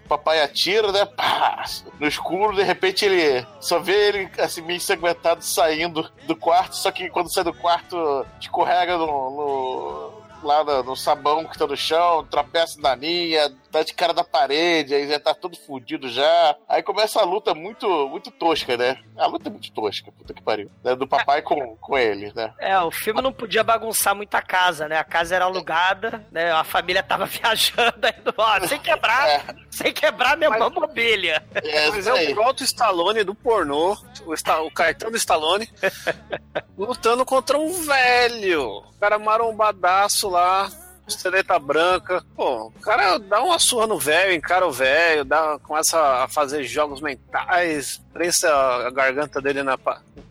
papai 0.09 0.43
atira, 0.43 0.91
né? 0.93 1.05
Pá! 1.05 1.65
No 1.99 2.07
escuro, 2.07 2.57
de 2.57 2.63
repente 2.63 3.05
ele 3.05 3.47
só 3.61 3.79
vê 3.79 4.09
ele 4.09 4.31
assim 4.39 4.61
meio 4.63 4.77
ensanguentado 4.77 5.43
saindo 5.45 6.11
do 6.27 6.37
quarto, 6.37 6.77
só 6.77 6.91
que 6.91 7.09
quando 7.11 7.33
sai 7.33 7.45
do 7.45 7.53
quarto 7.55 8.27
escorrega 8.41 8.97
no, 8.97 9.07
no- 9.07 10.25
lá 10.43 10.63
no, 10.63 10.83
no 10.83 10.97
sabão 10.97 11.45
que 11.45 11.57
tá 11.59 11.67
no 11.67 11.77
chão, 11.77 12.25
tropeça 12.31 12.79
na 12.81 12.95
linha, 12.95 13.51
tá 13.79 13.83
de 13.83 13.93
cara 13.95 14.13
da 14.15 14.23
parede, 14.25 14.95
aí 14.95 15.09
já 15.09 15.19
tá 15.19 15.35
todo 15.35 15.57
fudido 15.57 16.09
já. 16.09 16.57
Aí 16.69 16.83
começa 16.83 17.21
a 17.21 17.25
luta 17.25 17.55
muito, 17.55 17.87
muito 18.09 18.31
tosca, 18.31 18.77
né? 18.77 18.99
A 19.17 19.27
luta 19.27 19.49
é 19.49 19.53
muito 19.53 19.71
tosca, 19.73 20.13
puta 20.13 20.33
que 20.33 20.43
pariu. 20.43 20.71
né? 20.83 20.95
Do 20.95 21.07
papai 21.07 21.43
com, 21.43 21.77
com 21.77 21.99
ele, 21.99 22.33
né? 22.35 22.53
É, 22.59 22.79
o 22.81 22.91
filme 22.91 23.21
não 23.21 23.33
podia 23.33 23.65
bagunçar 23.65 24.15
muito 24.15 24.35
a 24.35 24.43
casa, 24.43 24.89
né? 24.89 24.97
A 24.99 25.05
casa 25.05 25.35
era 25.35 25.45
alugada, 25.45 26.25
né? 26.31 26.53
A 26.53 26.63
família 26.65 27.03
tava 27.03 27.27
viajando 27.27 28.07
aí, 28.07 28.15
ó, 28.37 28.61
sem 28.67 28.79
quebrar, 28.81 29.57
sem 29.71 29.93
quebrar 29.93 30.37
minha 30.37 30.51
mobília. 30.71 31.45
Mas 31.91 32.07
é 32.07 32.13
o 32.31 32.35
próprio 32.35 32.65
Stallone 32.65 33.25
do 33.25 33.35
pornô, 33.35 33.97
o, 34.27 34.35
Sta- 34.35 34.63
o 34.63 34.71
Caetano 34.71 35.17
Stallone, 35.17 35.69
lutando 36.79 37.25
contra 37.25 37.59
um 37.59 37.73
velho. 37.73 38.63
O 38.79 38.99
cara 39.01 39.19
marombadaço 39.19 40.29
lá, 40.29 40.71
esteleta 41.07 41.59
branca. 41.59 42.25
Pô, 42.37 42.67
o 42.67 42.81
cara 42.81 43.19
dá 43.19 43.43
uma 43.43 43.59
surra 43.59 43.87
no 43.87 43.99
velho, 43.99 44.35
encara 44.35 44.67
o 44.67 44.73
velho, 44.73 45.25
começa 45.63 45.99
a 46.25 46.29
fazer 46.29 46.65
jogos 46.65 47.01
mentais, 47.01 48.01
prensa 48.15 48.49
a 48.87 48.91
garganta 48.91 49.41
dele 49.43 49.63
na. 49.63 49.77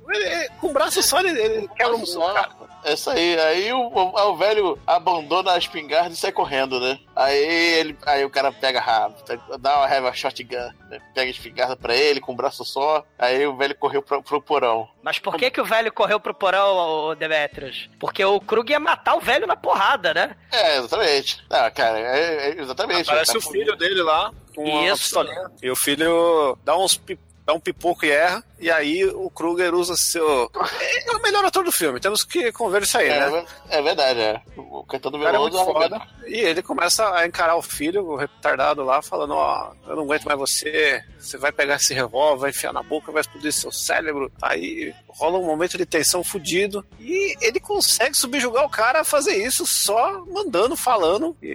ele- 0.10 0.50
com 0.60 0.68
o 0.68 0.74
braço 0.74 1.04
só 1.04 1.20
ele, 1.20 1.40
ele 1.40 1.68
quebra 1.76 1.96
um 1.96 2.06
cara. 2.34 2.64
É 2.86 2.94
isso 2.96 3.10
aí. 3.10 3.40
Aí 3.40 3.72
o, 3.72 3.80
o- 3.80 4.30
o 4.32 4.36
velho 4.36 4.78
abandona 4.86 5.54
a 5.54 5.58
espingarda 5.58 6.10
e 6.10 6.18
sai 6.18 6.34
correndo, 6.34 6.82
né? 6.82 7.00
Aí 7.16 7.38
ele, 7.42 7.98
aí 8.06 8.26
o 8.26 8.30
cara 8.30 8.52
pega 8.52 8.82
rápido, 8.82 9.42
dá 9.58 9.78
uma 9.78 9.88
raiva 9.88 10.12
shotgun, 10.14 10.70
né? 10.90 11.00
pega 11.16 11.28
a 11.28 11.32
espingarda 11.32 11.78
pra 11.78 11.96
ele 11.96 12.20
com 12.20 12.34
o 12.34 12.36
braço 12.36 12.66
só. 12.66 13.06
Aí 13.18 13.48
o 13.48 13.56
velho 13.56 13.74
correu 13.76 14.02
pro, 14.02 14.22
pro 14.22 14.42
porão. 14.42 14.86
Mas 15.02 15.18
por 15.18 15.38
que 15.38 15.50
que 15.50 15.62
o 15.62 15.66
velho 15.66 15.94
correu 15.94 16.20
pro 16.20 16.34
porão, 16.34 17.16
Demetrius? 17.16 17.90
Porque 18.02 18.24
o 18.26 18.42
Krug 18.42 18.70
ia 18.70 18.82
matar 18.82 19.16
o 19.16 19.22
velho 19.22 19.48
na 19.48 19.56
porrada, 19.56 20.14
né? 20.14 20.36
É, 20.52 20.78
exatamente. 20.80 21.42
Não, 21.50 21.72
cara, 21.72 21.98
é, 22.00 22.50
é 22.50 22.62
exatamente. 22.62 23.10
Aparece 23.10 23.32
Tá 23.32 23.38
o 23.38 23.42
filho 23.42 23.78
dele 23.78 24.02
lá, 24.04 24.30
com 24.54 24.84
Isso. 24.84 25.04
pistolinha. 25.04 25.50
E 25.62 25.72
o 25.72 25.76
filho 25.76 26.58
dá 26.66 26.76
uns 26.78 27.00
dá 27.46 27.54
um 27.54 27.60
pipoco 27.60 28.06
e 28.06 28.10
erra. 28.12 28.44
E 28.60 28.72
aí 28.72 29.04
o 29.06 29.30
Kruger 29.30 29.74
usa 29.76 29.94
seu. 29.98 30.50
É 30.80 31.12
o 31.12 31.22
melhor 31.22 31.44
ator 31.44 31.66
do 31.66 31.72
filme, 31.72 32.00
temos 32.00 32.24
que 32.24 32.50
conver 32.54 32.84
isso 32.84 32.98
aí, 32.98 33.10
É, 33.10 33.30
né? 33.30 33.46
é 33.70 33.82
verdade, 33.82 34.20
é. 34.22 34.42
O 34.56 34.84
Caetano 34.86 35.18
O 35.18 35.22
cara 35.22 35.38
é 35.38 35.40
Veloso 35.40 35.60
é 35.60 35.66
foda. 35.66 36.02
E 36.26 36.40
ele 36.40 36.62
começa 36.64 37.14
a 37.14 37.28
encarar 37.28 37.56
o 37.58 37.62
filho, 37.62 38.06
o 38.06 38.16
retardado 38.16 38.84
lá, 38.84 39.02
falando: 39.02 39.34
Ó, 39.34 39.74
eu 39.88 39.96
não 39.98 40.04
aguento 40.04 40.24
mais 40.24 40.40
você, 40.40 41.04
você 41.20 41.38
vai 41.38 41.52
pegar 41.52 41.76
esse 41.76 41.94
revólver, 41.94 42.40
vai 42.42 42.50
enfiar 42.52 42.72
na 42.72 42.82
boca, 42.82 43.12
vai 43.12 43.20
explodir 43.22 43.52
seu 43.52 43.72
cérebro. 43.72 44.32
Aí 44.42 44.94
rola 45.10 45.38
um 45.40 45.46
momento 45.46 45.78
de 45.78 45.86
tensão 45.86 46.24
fudido. 46.24 46.86
E 47.00 47.36
ele 47.46 47.60
consegue 47.60 48.16
subjugar 48.16 48.64
o 48.66 48.70
cara 48.70 49.02
a 49.02 49.06
fazer 49.06 49.36
isso 49.36 49.66
só 49.68 50.24
mandando, 50.26 50.78
falando. 50.78 51.36
E, 51.44 51.48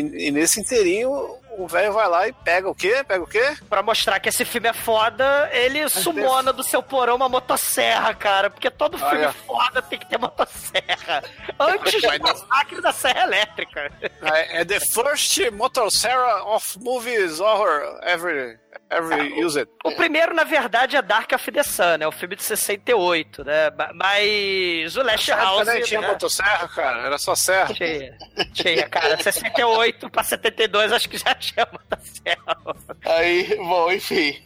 e- 0.00 0.28
e 0.28 0.30
nesse 0.30 0.60
inteirinho, 0.60 1.36
o 1.58 1.66
velho 1.66 1.92
vai 1.92 2.08
lá 2.08 2.28
e 2.28 2.32
pega 2.32 2.68
o 2.68 2.74
quê? 2.74 3.04
Pega 3.06 3.22
o 3.22 3.26
quê? 3.26 3.56
Pra 3.68 3.82
mostrar 3.82 4.20
que 4.20 4.28
esse 4.28 4.44
filme 4.44 4.68
é 4.68 4.72
foda, 4.72 5.48
ele 5.52 5.88
sumona 5.88 6.52
do 6.52 6.62
seu 6.62 6.82
porão 6.82 7.16
uma 7.16 7.28
motosserra, 7.28 8.14
cara. 8.14 8.50
Porque 8.50 8.70
todo 8.70 8.98
filme 8.98 9.24
Olha. 9.24 9.32
foda 9.32 9.82
tem 9.82 9.98
que 9.98 10.06
ter 10.06 10.18
motosserra. 10.18 11.22
Antes 11.58 12.02
Mas 12.02 12.18
do 12.18 12.24
massacre 12.24 12.80
da 12.80 12.92
serra 12.92 13.22
elétrica. 13.24 13.92
É, 14.22 14.60
é 14.60 14.64
the 14.64 14.80
first 14.80 15.38
motosserra 15.52 16.44
of 16.44 16.78
movies 16.80 17.40
horror 17.40 17.98
ever, 18.02 18.58
ever 18.90 19.32
used. 19.44 19.66
O 19.84 19.92
primeiro, 19.92 20.34
na 20.34 20.44
verdade, 20.44 20.96
é 20.96 21.02
Dark 21.02 21.32
of 21.32 21.50
the 21.52 21.62
Sun, 21.62 21.96
né? 21.98 22.06
O 22.06 22.12
filme 22.12 22.36
de 22.36 22.42
68, 22.42 23.44
né? 23.44 23.70
Ma- 23.70 23.90
Mas 23.94 24.96
o 24.96 25.02
Last 25.02 25.30
Nessa 25.30 25.32
época 25.32 25.44
House. 25.44 25.66
nem 25.68 25.82
tinha 25.82 26.00
né? 26.00 26.08
motosserra, 26.08 26.68
cara, 26.68 26.98
era 27.06 27.18
só 27.18 27.34
serra. 27.34 27.74
Tinha, 27.74 28.18
tinha, 28.52 28.88
cara. 28.88 29.20
68 29.22 30.10
pra 30.10 30.22
72, 30.22 30.92
acho 30.92 31.08
que 31.08 31.18
já 31.18 31.34
tinha 31.34 31.66
motosserra. 31.70 32.56
Aí, 33.04 33.56
bom, 33.56 33.90
enfim. 33.92 34.42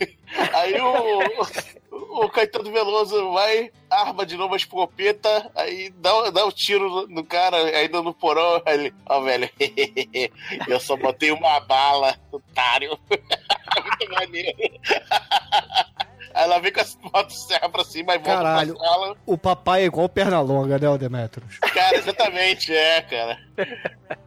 Aí 0.53 0.81
o, 0.81 1.21
o 1.99 2.29
Caetano 2.29 2.71
Veloso 2.71 3.33
vai, 3.33 3.71
arma 3.91 4.25
de 4.25 4.37
novo 4.37 4.55
a 4.55 4.57
escopeta, 4.57 5.51
aí 5.55 5.91
dá, 5.91 6.31
dá 6.31 6.45
o 6.45 6.53
tiro 6.53 6.89
no, 6.89 7.07
no 7.09 7.25
cara, 7.25 7.57
ainda 7.57 8.03
no 8.03 8.15
porão, 8.15 8.63
ele, 8.67 8.93
ó, 9.07 9.21
velho, 9.21 9.49
eu 10.69 10.81
só 10.81 10.97
botei 10.97 11.31
uma 11.31 11.61
bala, 11.61 12.19
otário. 12.31 12.99
Muito 13.11 14.13
maneiro. 14.13 14.59
Aí 16.35 16.45
ela 16.45 16.59
vem 16.59 16.73
com 16.73 16.81
as 16.81 16.97
motosserra 17.03 17.69
pra 17.69 17.85
cima 17.85 18.15
e 18.15 18.19
volta 18.19 18.43
Caralho, 18.43 18.75
pra 18.77 18.85
sala. 18.87 19.17
o 19.27 19.39
papai 19.39 19.83
é 19.83 19.87
igual 19.87 20.09
perna 20.09 20.41
longa, 20.41 20.79
né, 20.79 20.89
o 20.89 20.99
Demetrius? 20.99 21.59
Cara, 21.59 21.97
exatamente, 21.97 22.75
é, 22.75 23.03
cara. 23.03 23.39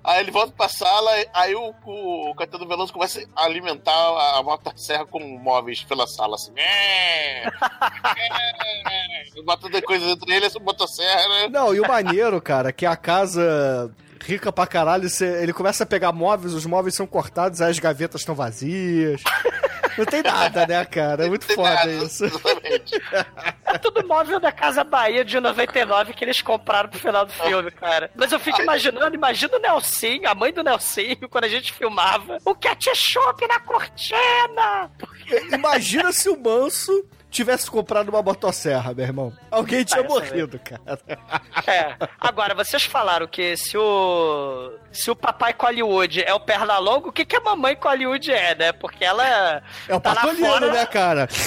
Aí 0.04 0.22
ele 0.22 0.32
volta 0.32 0.54
pra 0.56 0.68
sala, 0.68 1.12
aí 1.34 1.56
o, 1.56 1.74
o, 1.86 2.32
o 2.32 2.36
Caetano 2.36 2.68
Veloso 2.68 2.92
começa 2.94 3.24
a 3.36 3.46
alimentar 3.46 3.92
a, 3.92 4.40
a 4.40 4.44
motosserra 4.44 5.06
com 5.06 5.20
móveis 5.20 5.84
pela 5.84 6.08
sala, 6.08 6.36
assim. 6.36 6.52
É, 6.58 7.48
é, 7.48 9.42
batendo 9.46 9.82
coisas 9.84 10.08
entre 10.10 10.34
ele, 10.34 10.46
essa 10.46 10.60
motosserra, 10.60 11.28
né? 11.28 11.48
Não, 11.50 11.74
e 11.74 11.80
o 11.80 11.88
maneiro, 11.88 12.42
cara, 12.42 12.72
que 12.72 12.86
a 12.86 12.96
casa 12.96 13.92
rica 14.22 14.52
pra 14.52 14.68
caralho, 14.68 15.10
você- 15.10 15.42
ele 15.42 15.54
começa 15.54 15.84
a 15.84 15.88
pegar 15.88 16.12
móveis, 16.12 16.54
os 16.54 16.66
móveis 16.66 16.96
são 16.96 17.06
cortados, 17.08 17.62
aí 17.62 17.72
as 17.72 17.80
gavetas 17.80 18.22
estão 18.22 18.36
vazias. 18.36 19.22
Não 19.98 20.06
tem 20.06 20.24
nada, 20.24 20.66
né, 20.66 20.86
cara? 20.86 21.26
É 21.26 21.30
muito 21.30 21.46
foda 21.54 21.86
isso. 21.92 22.24
É 23.66 23.78
tudo 23.78 24.08
móvel 24.08 24.40
da 24.40 24.52
Casa 24.52 24.84
Bahia 24.84 25.24
de 25.26 25.40
99 25.40 26.14
que 26.14 26.24
eles 26.24 26.42
compraram 26.42 26.90
pro 26.90 27.00
final 27.00 27.26
do 27.26 27.32
filme, 27.34 27.72
cara. 27.72 28.10
Mas 28.16 28.32
eu 28.32 28.40
fico 28.40 28.62
imaginando, 28.62 29.16
imagina 29.16 29.58
o 29.58 29.60
Nelsinho, 29.60 30.30
a 30.30 30.36
mãe 30.36 30.54
do 30.54 30.64
Nelsinho, 30.64 31.28
quando 31.30 31.44
a 31.46 31.50
gente 31.50 31.74
filmava, 31.74 32.38
o 32.46 32.56
ketchup 32.56 33.46
na 33.48 33.60
cortina! 33.60 34.92
Imagina 35.54 36.12
se 36.12 36.30
o 36.30 36.38
Manso 36.40 37.06
tivesse 37.32 37.72
comprado 37.72 38.10
uma 38.10 38.22
motosserra, 38.22 38.94
meu 38.94 39.06
irmão. 39.06 39.34
Alguém 39.50 39.84
tinha 39.86 40.04
Parece, 40.04 40.30
morrido, 40.32 40.60
cara. 40.60 41.00
É. 41.66 41.96
Agora, 42.20 42.54
vocês 42.54 42.84
falaram 42.84 43.26
que 43.26 43.56
se 43.58 43.76
o. 43.78 44.74
Se 44.92 45.10
o 45.10 45.16
papai 45.16 45.56
Hollywood 45.58 46.22
é 46.22 46.34
o 46.34 46.40
Pernalongo, 46.42 47.08
o 47.10 47.12
que, 47.12 47.24
que 47.24 47.38
a 47.38 47.40
mamãe 47.40 47.78
Hollywood 47.82 48.30
é, 48.32 48.54
né? 48.56 48.72
Porque 48.74 49.06
ela. 49.06 49.64
É 49.88 49.96
o 49.96 50.02
tá 50.02 50.14
fora- 50.16 50.72
né, 50.74 50.86
cara? 50.86 51.30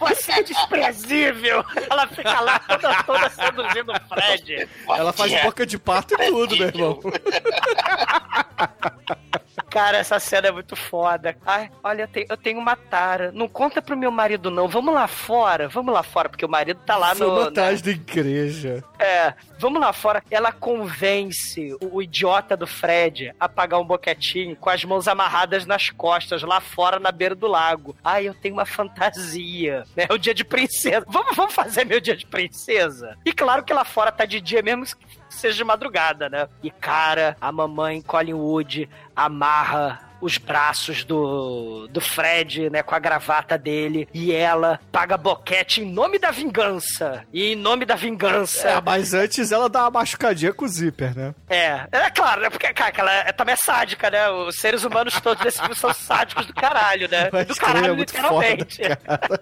Você 0.00 0.32
é 0.32 0.42
desprezível! 0.42 1.62
Ela 1.90 2.06
fica 2.08 2.40
lá 2.40 2.58
toda, 2.60 3.02
toda 3.04 3.28
seduzindo 3.30 3.92
o 3.92 4.00
Fred. 4.08 4.68
Ela 4.88 5.12
faz 5.12 5.42
boca 5.42 5.66
de 5.66 5.78
pato 5.78 6.14
e 6.14 6.26
tudo, 6.26 6.56
meu 6.56 6.68
irmão. 6.68 6.98
Cara, 9.76 9.98
essa 9.98 10.18
cena 10.18 10.48
é 10.48 10.50
muito 10.50 10.74
foda. 10.74 11.36
Ai, 11.44 11.70
olha, 11.84 12.08
eu 12.30 12.36
tenho, 12.38 12.58
uma 12.58 12.74
tara. 12.74 13.30
Não 13.30 13.46
conta 13.46 13.82
pro 13.82 13.94
meu 13.94 14.10
marido, 14.10 14.50
não. 14.50 14.66
Vamos 14.66 14.94
lá 14.94 15.06
fora, 15.06 15.68
vamos 15.68 15.92
lá 15.92 16.02
fora, 16.02 16.30
porque 16.30 16.46
o 16.46 16.48
marido 16.48 16.80
tá 16.86 16.96
lá 16.96 17.14
no. 17.14 17.30
uma 17.30 17.52
tarde 17.52 17.82
da 17.82 17.90
igreja. 17.90 18.82
É, 18.98 19.34
vamos 19.58 19.78
lá 19.78 19.92
fora. 19.92 20.22
Ela 20.30 20.50
convence 20.50 21.76
o, 21.82 21.96
o 21.96 22.02
idiota 22.02 22.56
do 22.56 22.66
Fred 22.66 23.34
a 23.38 23.50
pagar 23.50 23.78
um 23.78 23.84
boquetinho 23.84 24.56
com 24.56 24.70
as 24.70 24.82
mãos 24.82 25.06
amarradas 25.06 25.66
nas 25.66 25.90
costas, 25.90 26.42
lá 26.42 26.58
fora 26.58 26.98
na 26.98 27.12
beira 27.12 27.34
do 27.34 27.46
lago. 27.46 27.94
Ai, 28.02 28.28
eu 28.28 28.32
tenho 28.32 28.54
uma 28.54 28.64
fantasia. 28.64 29.84
né? 29.94 30.06
É 30.08 30.14
o 30.14 30.16
dia 30.16 30.32
de 30.32 30.42
princesa. 30.42 31.04
Vamos, 31.06 31.36
vamos 31.36 31.52
fazer 31.52 31.84
meu 31.84 32.00
dia 32.00 32.16
de 32.16 32.24
princesa? 32.24 33.18
E 33.26 33.30
claro 33.30 33.62
que 33.62 33.74
lá 33.74 33.84
fora 33.84 34.10
tá 34.10 34.24
de 34.24 34.40
dia 34.40 34.62
mesmo 34.62 34.86
que 34.86 34.96
seja 35.28 35.56
de 35.56 35.64
madrugada, 35.64 36.28
né? 36.28 36.48
E 36.62 36.70
cara, 36.70 37.36
a 37.40 37.52
mamãe 37.52 38.00
Colin 38.00 38.32
Wood 38.32 38.88
amarra 39.16 40.05
os 40.20 40.38
braços 40.38 41.04
do, 41.04 41.88
do 41.88 42.00
Fred, 42.00 42.70
né, 42.70 42.82
com 42.82 42.94
a 42.94 42.98
gravata 42.98 43.56
dele, 43.58 44.08
e 44.12 44.32
ela 44.32 44.80
paga 44.90 45.16
boquete 45.16 45.82
em 45.82 45.90
nome 45.90 46.18
da 46.18 46.30
vingança. 46.30 47.24
E 47.32 47.52
em 47.52 47.56
nome 47.56 47.84
da 47.84 47.94
vingança. 47.94 48.68
É, 48.68 48.80
mas 48.80 49.14
antes 49.14 49.52
ela 49.52 49.68
dá 49.68 49.82
uma 49.82 49.90
machucadinha 49.90 50.52
com 50.52 50.64
o 50.64 50.68
zíper, 50.68 51.16
né? 51.16 51.34
É, 51.48 51.86
é 51.92 52.10
claro, 52.10 52.42
né? 52.42 52.50
Porque, 52.50 52.72
cara, 52.72 52.92
ela 52.96 53.12
é, 53.12 53.32
também 53.32 53.52
é 53.52 53.56
sádica, 53.56 54.10
né? 54.10 54.28
Os 54.30 54.56
seres 54.56 54.84
humanos 54.84 55.20
todos 55.20 55.42
desse 55.42 55.58
filme 55.58 55.74
são 55.74 55.92
sádicos 55.92 56.46
do 56.46 56.54
caralho, 56.54 57.08
né? 57.08 57.28
Mas 57.32 57.46
do 57.46 57.56
cara, 57.56 57.74
caralho, 57.74 57.94
é 57.94 57.96
literalmente. 57.96 58.82
foda, 58.82 58.96
cara. 59.04 59.40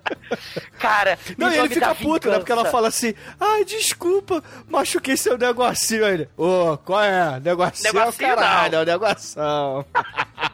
Cara, 0.79 1.19
Não, 1.39 1.53
e 1.53 1.59
ele 1.59 1.69
fica 1.69 1.95
puto, 1.95 2.31
né? 2.31 2.39
Porque 2.39 2.53
ela 2.53 2.65
fala 2.67 2.89
assim: 2.89 3.15
ai, 3.41 3.65
desculpa, 3.65 4.43
machuquei 4.69 5.17
seu 5.17 5.39
negocinho. 5.39 6.05
Aí 6.05 6.15
ele, 6.15 6.29
ô, 6.37 6.77
qual 6.79 7.03
é? 7.03 7.41
Negocinho, 7.41 7.89
é 7.89 7.91
o 7.91 7.95
Negocinho 7.95 8.29
caralho, 8.35 8.73
não. 8.73 8.79
é 8.79 8.83
o 8.83 8.87
negoção. 8.87 9.87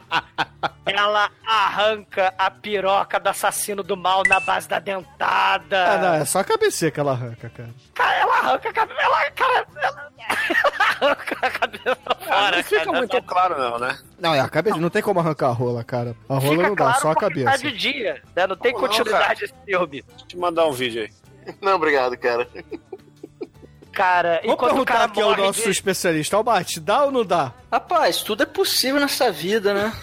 Ela 0.85 1.29
arranca 1.45 2.33
a 2.37 2.51
piroca 2.51 3.19
do 3.19 3.29
assassino 3.29 3.81
do 3.81 3.95
mal 3.95 4.23
na 4.27 4.39
base 4.39 4.67
da 4.67 4.79
dentada. 4.79 5.93
Ah, 5.93 5.97
não, 5.97 6.13
é 6.15 6.25
só 6.25 6.39
a 6.39 6.43
cabeça 6.43 6.91
que 6.91 6.99
ela 6.99 7.11
arranca, 7.13 7.49
cara. 7.49 7.69
Cara, 7.93 8.15
ela 8.15 8.37
arranca 8.39 8.69
a 8.69 8.73
cabeça. 8.73 9.01
Ela, 9.01 9.31
cara, 9.31 9.67
ela, 9.81 10.11
ela 11.01 11.11
arranca 11.11 11.37
a 11.47 11.51
cabeça 11.51 12.15
fora. 12.19 12.57
não 12.57 12.63
fica 12.63 12.85
cara. 12.85 12.97
muito 12.97 13.23
claro, 13.23 13.57
não, 13.57 13.79
né? 13.79 13.99
Não, 14.19 14.33
é 14.35 14.39
a 14.39 14.49
cabeça, 14.49 14.77
não 14.77 14.89
tem 14.89 15.01
como 15.01 15.19
arrancar 15.19 15.49
a 15.49 15.53
rola, 15.53 15.83
cara. 15.83 16.15
A 16.27 16.33
rola 16.33 16.41
Fica 16.41 16.67
não 16.67 16.75
dá, 16.75 16.83
claro 16.83 17.01
só 17.01 17.11
a 17.11 17.13
porque 17.13 17.29
cabeça. 17.29 17.51
Tá 17.51 17.57
de 17.57 17.71
dia, 17.77 18.21
né? 18.35 18.47
Não 18.47 18.55
tem 18.55 18.73
Como 18.73 18.87
não, 18.87 18.93
continuidade 18.93 19.45
esse 19.45 19.53
filme. 19.65 20.01
Deixa 20.01 20.23
eu 20.23 20.27
te 20.27 20.37
mandar 20.37 20.65
um 20.67 20.71
vídeo 20.71 21.03
aí. 21.03 21.55
Não, 21.61 21.75
obrigado, 21.75 22.17
cara. 22.17 22.47
Cara, 24.01 24.41
o 24.45 24.57
perguntar 24.57 24.93
cara 24.93 25.05
aqui 25.05 25.21
ao 25.21 25.29
morre 25.29 25.43
nosso 25.43 25.63
de- 25.63 25.69
especialista. 25.69 26.35
Albate, 26.35 26.79
dá 26.79 27.03
ou 27.03 27.11
não 27.11 27.23
dá? 27.23 27.53
Rapaz, 27.71 28.23
tudo 28.23 28.41
é 28.43 28.45
possível 28.47 28.99
nessa 28.99 29.31
vida, 29.31 29.73
né? 29.73 29.93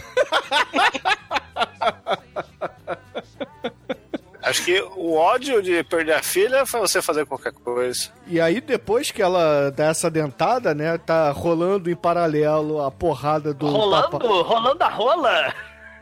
Acho 4.43 4.65
que 4.65 4.81
o 4.97 5.15
ódio 5.15 5.61
de 5.61 5.83
perder 5.85 6.15
a 6.15 6.23
filha 6.23 6.65
foi 6.65 6.81
você 6.81 7.03
fazer 7.03 7.27
qualquer 7.27 7.53
coisa. 7.53 8.09
E 8.27 8.41
aí, 8.41 8.61
depois 8.63 9.11
que 9.11 9.21
ela 9.21 9.71
dá 9.71 9.87
essa 9.87 10.09
dentada, 10.11 10.75
né, 10.75 10.97
tá 10.97 11.31
rolando 11.33 11.91
em 11.91 11.97
paralelo 11.97 12.81
a 12.83 12.91
porrada 12.91 13.53
do 13.53 13.67
Rolando, 13.69 14.11
papai. 14.11 14.29
rolando 14.29 14.83
a 14.85 14.89
rola. 14.89 15.55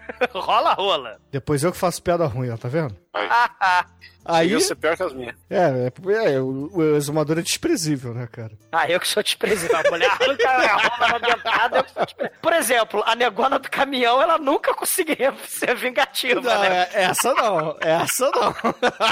Rola 0.35 0.73
rola. 0.75 1.19
Depois 1.31 1.63
eu 1.63 1.73
que 1.73 1.79
faço 1.79 2.03
piada 2.03 2.27
ruim, 2.27 2.51
ó, 2.51 2.57
tá 2.57 2.69
vendo? 2.69 2.97
Aí, 4.29 4.61
ser 4.61 4.75
pior 4.75 4.97
que 4.97 5.05
as 5.05 5.13
minhas. 5.13 5.37
é, 5.49 5.87
é, 5.87 6.33
é, 6.35 6.41
o, 6.41 6.69
o 6.75 6.97
exumador 6.97 7.39
é 7.39 7.43
desprezível, 7.43 8.13
né, 8.13 8.27
cara? 8.31 8.51
Ah, 8.73 8.91
eu 8.91 8.99
que 8.99 9.07
sou 9.07 9.23
desprezível. 9.23 9.77
A 9.77 9.89
mulher 9.89 10.11
arranca 10.11 10.51
a 10.51 10.77
rola 10.77 11.09
na 11.13 11.19
dentada, 11.19 11.79
eu 11.79 11.85
que 11.85 11.93
sou 11.93 12.05
desprezível. 12.05 12.39
Por 12.43 12.53
exemplo, 12.53 13.03
a 13.07 13.15
negona 13.15 13.57
do 13.61 13.71
caminhão, 13.71 14.21
ela 14.21 14.37
nunca 14.37 14.75
conseguiria 14.75 15.33
ser 15.47 15.77
vingativa, 15.77 16.41
Não, 16.41 16.61
né? 16.61 16.89
é- 16.93 17.03
essa 17.05 17.33
não, 17.35 17.77
essa 17.81 18.31
não. 18.33 18.55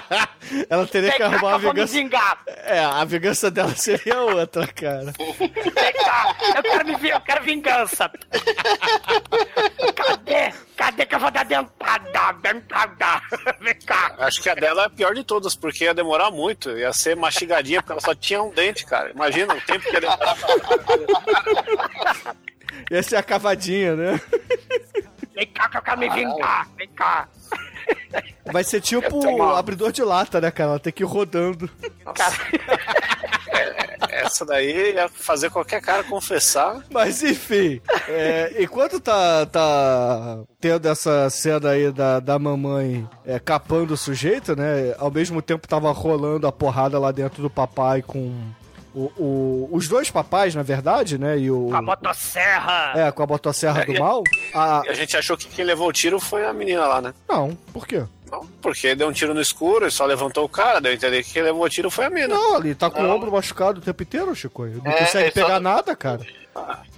ela 0.69 0.85
teria 0.89 1.11
Vem 1.11 1.16
que 1.19 1.23
arrumar 1.23 1.39
que 1.41 1.47
a 1.47 1.53
eu 1.53 1.59
vou 1.61 1.75
me 1.75 1.87
vingança. 1.87 1.93
vingar. 1.95 2.43
É, 2.49 2.79
a 2.85 3.05
vingança 3.05 3.51
dela 3.53 3.75
seria 3.77 4.21
outra, 4.21 4.66
cara. 4.66 5.12
Vem 5.39 5.93
cá, 6.05 6.37
eu 6.57 6.62
quero 6.65 6.85
me 6.87 7.09
eu 7.11 7.21
quero 7.21 7.45
vingança. 7.45 8.11
Cadê? 10.07 10.53
Cadê 10.77 11.07
que 11.07 11.15
eu 11.15 11.21
vou 11.21 11.31
dar 11.31 11.45
dentada? 11.45 12.33
Dentada. 12.43 13.23
Vem 13.61 13.75
cá. 13.87 14.15
Acho 14.19 14.43
que 14.43 14.51
a 14.51 14.55
dela 14.55 14.83
é 14.83 14.87
a 14.87 14.91
pior 14.91 15.15
de 15.15 15.25
todas, 15.25 15.55
porque 15.55 15.85
ia 15.85 15.95
demorar 15.95 16.31
muito. 16.31 16.71
Ia 16.71 16.93
ser 16.93 17.17
mastigadinha, 17.17 17.81
porque 17.81 17.93
ela 17.93 18.01
só 18.01 18.15
tinha 18.15 18.43
um 18.43 18.51
dente, 18.51 18.85
cara. 18.85 19.11
Imagina 19.11 19.55
o 19.55 19.61
tempo 19.61 19.85
que 19.85 19.93
ia 19.95 20.01
demorar. 20.01 20.37
Ia 22.91 23.03
ser 23.03 23.17
a 23.17 23.23
cavadinha, 23.23 23.95
né? 23.95 24.21
Vem 25.35 25.47
cá 25.47 25.69
que 25.69 25.77
eu 25.77 25.83
quero 25.83 25.99
me 25.99 26.09
vingar. 26.11 26.69
Vem 26.77 26.89
cá. 26.89 27.29
Vai 28.47 28.63
ser 28.65 28.81
tipo 28.81 29.43
abridor 29.43 29.91
de 29.93 30.03
lata, 30.03 30.41
né, 30.41 30.51
cara? 30.51 30.71
Ela 30.71 30.79
tem 30.81 30.93
que 30.93 31.03
ir 31.03 31.07
rodando. 31.07 31.69
Essa 34.11 34.45
daí 34.45 34.93
ia 34.95 35.09
fazer 35.09 35.51
qualquer 35.51 35.81
cara 35.81 36.05
confessar. 36.05 36.83
Mas 36.91 37.23
enfim, 37.23 37.81
é, 38.09 38.55
enquanto 38.61 39.01
tá, 39.01 39.47
tá 39.47 40.39
tendo 40.61 40.89
essa 40.89 41.29
cena 41.31 41.71
aí 41.71 41.91
da, 41.91 42.21
da 42.21 42.39
mamãe 42.39 43.09
é, 43.25 43.39
capando 43.39 43.95
o 43.95 43.97
sujeito, 43.97 44.55
né? 44.55 44.95
Ao 44.99 45.11
mesmo 45.11 45.41
tempo 45.43 45.67
tava 45.69 45.91
rolando 45.93 46.47
a 46.47 46.53
porrada 46.53 46.99
lá 46.99 47.11
dentro 47.13 47.43
do 47.43 47.51
papai 47.51 48.03
com 48.03 48.33
o, 48.95 49.11
o- 49.19 49.69
os 49.73 49.89
dois 49.89 50.11
papais, 50.11 50.55
na 50.55 50.63
verdade, 50.63 51.19
né? 51.19 51.37
E 51.39 51.51
o. 51.51 51.69
Com 51.69 51.77
a 51.77 51.83
motosserra. 51.83 52.93
É, 52.95 53.11
com 53.11 53.23
a 53.23 53.27
motosserra 53.27 53.85
do 53.85 53.95
mal. 53.99 54.23
A... 54.55 54.83
E 54.85 54.91
a 54.91 54.95
gente 54.95 55.17
achou 55.17 55.37
que 55.37 55.49
quem 55.49 55.65
levou 55.65 55.89
o 55.89 55.93
tiro 55.93 56.21
foi 56.21 56.45
a 56.45 56.53
menina 56.53 56.87
lá, 56.87 57.01
né? 57.01 57.13
Não, 57.29 57.57
por 57.73 57.87
quê? 57.87 58.05
Não, 58.31 58.47
porque 58.61 58.95
deu 58.95 59.09
um 59.09 59.13
tiro 59.13 59.35
no 59.35 59.41
escuro 59.41 59.87
e 59.87 59.91
só 59.91 60.05
levantou 60.07 60.45
o 60.45 60.49
cara, 60.49 60.81
deu 60.81 60.91
a 60.93 60.95
entender 60.95 61.23
que 61.23 61.33
quem 61.33 61.43
levou 61.43 61.63
o 61.65 61.69
tiro 61.69 61.91
foi 61.91 62.07
a 62.07 62.11
mina. 62.11 62.35
Não, 62.35 62.57
ele 62.59 62.75
tá 62.75 62.91
com 62.91 63.01
o 63.01 63.03
Não. 63.07 63.15
ombro 63.17 63.31
machucado 63.31 63.79
o 63.79 63.83
tempo 63.83 64.03
inteiro, 64.03 64.35
Chico. 64.35 64.67
Ele 64.67 64.81
não 64.83 64.91
É, 64.91 64.99
consegue 65.01 65.25
ele 65.27 65.33
só- 65.35 65.43
pegar 65.47 65.61
nada, 65.61 65.95
cara. 65.95 66.21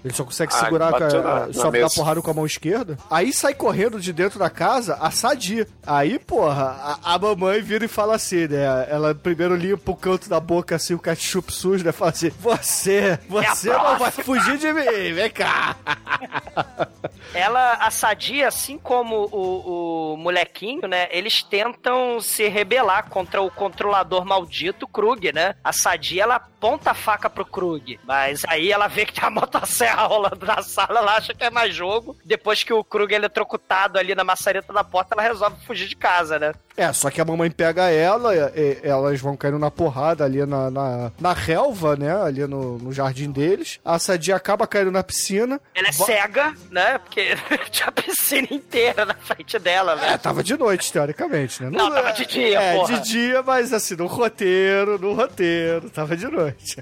Ele 0.05 0.13
só 0.13 0.23
consegue 0.23 0.53
Ah, 0.55 0.59
segurar, 0.59 0.91
ele 0.93 1.01
bateu 1.01 1.23
com 1.23 1.29
a- 1.29 1.35
na- 1.41 1.47
na 1.47 1.53
só 1.55 1.63
dar 1.65 1.71
mesa. 1.73 1.95
porrada 1.95 2.21
com 2.23 2.31
a 2.31 2.35
mão 2.35 2.45
esquerda. 2.47 2.99
Aí 3.11 3.33
sai 3.33 3.55
correndo 3.55 3.99
de 3.99 4.13
dentro 4.13 4.39
da 4.39 4.51
casa 4.51 4.99
a 5.01 5.11
Sadi. 5.11 5.67
Aí, 5.87 6.19
porra, 6.19 6.99
a, 7.03 7.15
a 7.15 7.19
mamãe 7.19 7.61
vira 7.63 7.85
e 7.87 7.89
fala 7.89 8.15
assim, 8.17 8.47
né? 8.49 8.87
Ela 8.91 9.15
primeiro 9.15 9.57
limpa 9.57 9.91
o 9.91 9.97
canto 9.97 10.29
da 10.29 10.39
boca, 10.39 10.77
assim, 10.77 10.93
o 10.93 10.99
ketchup 10.99 11.51
sujo, 11.53 11.83
né? 11.85 11.91
Fala 11.91 12.11
assim, 12.11 12.31
você, 12.39 13.19
você 13.29 13.71
não 13.71 13.99
vai 13.99 14.11
fugir 14.11 14.59
de 14.59 14.71
mim, 14.73 15.13
vem 15.15 15.31
cá. 15.31 15.75
Ela, 17.37 17.75
a 17.75 17.91
Sadia, 17.91 18.49
assim 18.49 18.79
como 18.79 19.29
o, 19.33 20.13
o 20.15 20.17
molequinho, 20.17 20.87
né? 20.89 21.09
Eles 21.11 21.43
tentam 21.43 22.21
se 22.21 22.49
rebelar 22.49 23.09
contra 23.09 23.41
o 23.43 23.51
controlador 23.51 24.25
maldito 24.25 24.87
Krug, 24.89 25.33
né? 25.33 25.55
A 25.63 25.73
Sadia, 25.73 26.23
ela 26.23 26.37
aponta 26.37 26.91
a 26.91 26.95
faca 26.95 27.29
pro 27.29 27.45
Krug. 27.45 27.99
Mas 28.05 28.43
aí 28.49 28.71
ela 28.73 28.89
vê 28.89 29.05
que 29.05 29.13
tem 29.13 29.25
a 29.25 29.31
motosserra 29.31 30.07
rolando 30.07 30.45
na 30.47 30.63
sala, 30.63 31.01
ela 31.01 31.17
acha 31.17 31.35
que 31.35 31.45
é 31.45 31.51
mais 31.51 31.75
jogo. 31.75 32.17
Depois 32.25 32.63
que 32.65 32.73
o 32.73 32.83
Krug 32.85 33.13
é 33.13 33.17
eletrocutado 33.17 33.99
ali 33.99 34.15
na 34.15 34.25
maçaneta 34.25 34.73
da 34.73 34.83
porta, 34.85 35.15
ela 35.15 35.23
resolve 35.23 35.57
fugir 35.67 35.89
de 35.89 35.97
casa, 35.97 36.39
né? 36.39 36.53
É, 36.77 36.93
só 36.93 37.11
que 37.11 37.21
a 37.21 37.25
mamãe 37.25 37.51
pega 37.51 37.91
ela, 37.91 38.35
e- 38.35 38.39
e- 38.61 38.81
elas 38.83 39.19
vão 39.21 39.35
caindo 39.37 39.59
na 39.59 39.71
porrada 39.71 40.25
ali 40.25 40.45
na, 40.45 40.71
na, 40.71 41.13
na 41.19 41.33
relva, 41.33 41.97
né? 41.97 42.15
Ali 42.23 42.47
no, 42.47 42.77
no 42.79 42.93
jardim 42.93 43.31
deles. 43.31 43.81
A 43.85 43.99
Sadia 43.99 44.37
acaba 44.37 44.67
caindo 44.67 44.91
na 44.91 45.03
piscina. 45.03 45.59
Ela 45.75 45.89
é 45.89 45.93
cega, 45.93 46.55
né? 46.71 46.99
Porque 46.99 47.21
tinha 47.71 47.89
a 47.89 47.93
piscina 47.93 48.47
inteira 48.51 49.05
na 49.05 49.15
frente 49.15 49.59
dela, 49.59 49.97
né? 49.97 50.13
É, 50.13 50.19
tava 50.19 50.43
de 50.43 50.57
noite, 50.57 50.93
teoricamente, 50.93 51.63
né? 51.63 51.71
Não, 51.71 51.91
tava 51.91 52.13
de 52.13 52.27
dia, 52.27 52.61
É, 52.61 52.75
porra. 52.77 52.95
de 52.95 53.01
dia, 53.11 53.43
mas 53.43 53.73
assim, 53.73 53.97
no 53.97 54.07
roteiro, 54.07 54.99
no 54.99 55.15
roteiro, 55.15 55.91
tava 55.91 56.17
de 56.17 56.27
noite. 56.29 56.77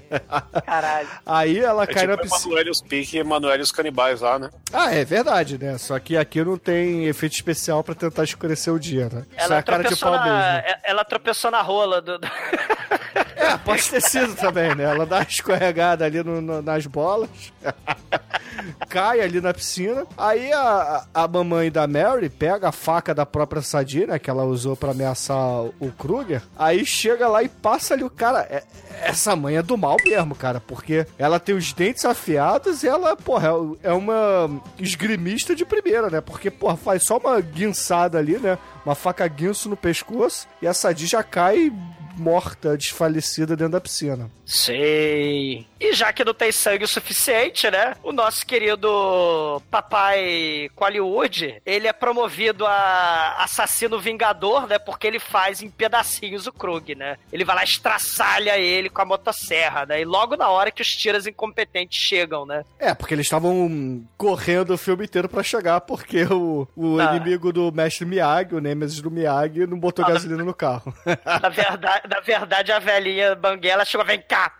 Caralho. 0.65 1.07
Aí 1.25 1.59
ela 1.59 1.83
É 1.83 1.87
cai 1.87 2.03
tipo 2.07 2.07
na 2.15 2.17
piscina. 2.17 2.45
Emanuel 2.45 2.67
e 2.67 2.69
os 2.69 2.81
Pique 2.81 3.17
e 3.17 3.19
Emanuel 3.19 3.57
e 3.57 3.61
os 3.61 3.71
canibais 3.71 4.21
lá, 4.21 4.37
né? 4.39 4.49
Ah, 4.73 4.93
é 4.93 5.03
verdade, 5.05 5.57
né? 5.57 5.77
Só 5.77 5.97
que 5.99 6.17
aqui 6.17 6.43
não 6.43 6.57
tem 6.57 7.05
efeito 7.07 7.33
especial 7.33 7.83
pra 7.83 7.95
tentar 7.95 8.23
escurecer 8.23 8.73
o 8.73 8.79
dia, 8.79 9.09
né? 9.11 9.23
Só 9.37 9.45
Ela 9.45 9.57
é 9.57 9.61
cara 9.63 9.77
de 9.83 9.89
tropeçou, 9.89 10.09
pau 10.11 10.19
na, 10.19 10.25
mesmo. 10.25 10.39
é- 10.69 10.79
ela 10.83 11.05
tropeçou 11.05 11.51
na 11.51 11.61
rola 11.61 12.01
do. 12.01 12.19
É, 13.35 13.57
pode 13.57 13.89
ter 13.89 14.01
sido 14.01 14.33
também, 14.35 14.73
né? 14.75 14.83
Ela 14.85 15.05
dá 15.05 15.17
uma 15.17 15.23
escorregada 15.23 16.05
ali 16.05 16.23
no- 16.23 16.41
no- 16.41 16.61
nas 16.61 16.85
bolas. 16.87 17.29
Cai 18.89 19.19
ali 19.19 19.41
na 19.41 19.53
piscina. 19.53 20.05
Aí 20.17 20.51
a, 20.53 21.05
a 21.13 21.27
mamãe 21.27 21.69
da 21.69 21.85
Mary 21.87 22.29
pega 22.29 22.69
a 22.69 22.71
faca 22.71 23.13
da 23.13 23.25
própria 23.25 23.61
Sadia, 23.61 24.07
né? 24.07 24.19
Que 24.19 24.29
ela 24.29 24.43
usou 24.45 24.75
pra 24.75 24.91
ameaçar 24.91 25.37
o 25.79 25.91
Kruger. 25.97 26.41
Aí 26.57 26.85
chega 26.85 27.27
lá 27.27 27.43
e 27.43 27.49
passa 27.49 27.93
ali 27.93 28.03
o 28.03 28.09
cara. 28.09 28.41
é- 28.49 28.63
essa 29.01 29.35
mãe 29.35 29.57
é 29.57 29.61
do 29.61 29.77
mal 29.77 29.97
mesmo, 30.05 30.33
cara. 30.33 30.61
Porque 30.61 31.05
ela 31.19 31.39
tem 31.39 31.53
os 31.53 31.73
dentes 31.73 32.05
afiados 32.05 32.81
e 32.83 32.87
ela, 32.87 33.15
porra, 33.15 33.49
é 33.83 33.91
uma 33.91 34.49
esgrimista 34.79 35.53
de 35.53 35.65
primeira, 35.65 36.09
né? 36.09 36.21
Porque, 36.21 36.49
porra, 36.49 36.77
faz 36.77 37.03
só 37.03 37.17
uma 37.17 37.39
guinçada 37.41 38.17
ali, 38.17 38.37
né? 38.39 38.57
Uma 38.85 38.95
faca 38.95 39.27
guinço 39.27 39.67
no 39.69 39.75
pescoço 39.77 40.47
e 40.61 40.67
a 40.67 40.73
Sadia 40.73 41.07
já 41.07 41.23
cai 41.23 41.71
morta, 42.17 42.77
desfalecida 42.77 43.57
dentro 43.57 43.73
da 43.73 43.81
piscina. 43.81 44.31
Sei. 44.45 45.65
E 45.81 45.93
já 45.93 46.13
que 46.13 46.23
não 46.23 46.33
tem 46.33 46.49
sangue 46.51 46.85
o 46.85 46.87
suficiente, 46.87 47.69
né? 47.69 47.93
O 48.01 48.13
nosso 48.13 48.45
querido 48.45 49.61
papai 49.69 50.69
Hollywood, 50.77 51.61
ele 51.65 51.87
é 51.87 51.93
promovido 51.93 52.65
a 52.65 53.43
assassino 53.43 53.99
vingador, 53.99 54.67
né? 54.67 54.79
Porque 54.79 55.05
ele 55.07 55.19
faz 55.19 55.61
em 55.61 55.69
pedacinhos 55.69 56.47
o 56.47 56.53
Krug, 56.53 56.95
né? 56.95 57.17
Ele 57.33 57.43
vai 57.43 57.55
lá 57.57 57.61
e 57.63 57.65
estraçalha 57.67 58.57
ele 58.57 58.89
com 58.89 59.01
a 59.01 59.05
motosserra, 59.05 59.85
né? 59.85 60.01
E 60.01 60.05
logo 60.05 60.37
na 60.37 60.49
hora 60.49 60.71
que 60.71 60.81
os 60.81 60.87
tiras 60.87 61.27
incompetentes 61.27 62.01
chegam, 62.01 62.45
né? 62.45 62.63
É, 62.79 62.93
porque 62.93 63.13
eles 63.13 63.25
estavam 63.25 64.03
correndo 64.17 64.73
o 64.73 64.77
filme 64.77 65.03
inteiro 65.05 65.27
pra 65.27 65.43
chegar, 65.43 65.81
porque 65.81 66.23
o, 66.23 66.67
o 66.75 66.99
Ah. 66.99 67.15
inimigo 67.15 67.51
do 67.51 67.71
mestre 67.71 68.05
Miyagi, 68.05 68.55
o 68.55 68.61
Nemesis 68.75 69.01
do 69.01 69.09
Miyagi, 69.09 69.65
não 69.65 69.79
botou 69.79 70.05
Ah, 70.05 70.09
gasolina 70.09 70.43
no 70.43 70.53
carro. 70.53 70.93
Na 71.41 71.49
verdade, 71.49 72.07
na 72.09 72.19
verdade 72.19 72.71
a 72.71 72.79
velhinha 72.79 73.33
banguela 73.35 73.83
chegou, 73.85 74.05
vem 74.05 74.21
cá. 74.21 74.53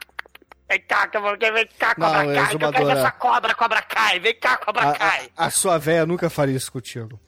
Vem 0.67 0.81
cá, 0.81 1.07
vem 1.53 1.67
cá, 1.77 1.93
Não, 1.95 2.07
cobra 2.07 2.23
cai, 2.25 2.47
que 2.47 2.55
eu 2.55 2.59
quero 2.59 2.65
exumadora. 2.71 2.99
essa 2.99 3.11
cobra, 3.11 3.53
cobra 3.53 3.81
cai, 3.83 4.19
vem 4.19 4.39
cá, 4.39 4.57
cobra 4.57 4.89
A, 4.89 4.93
cai, 4.93 5.29
a- 5.37 5.45
a 5.45 5.49
sua 5.51 5.77
véia 5.77 6.05
nunca 6.07 6.27
faria 6.29 6.55
isso 6.57 6.71
contigo. 6.71 7.19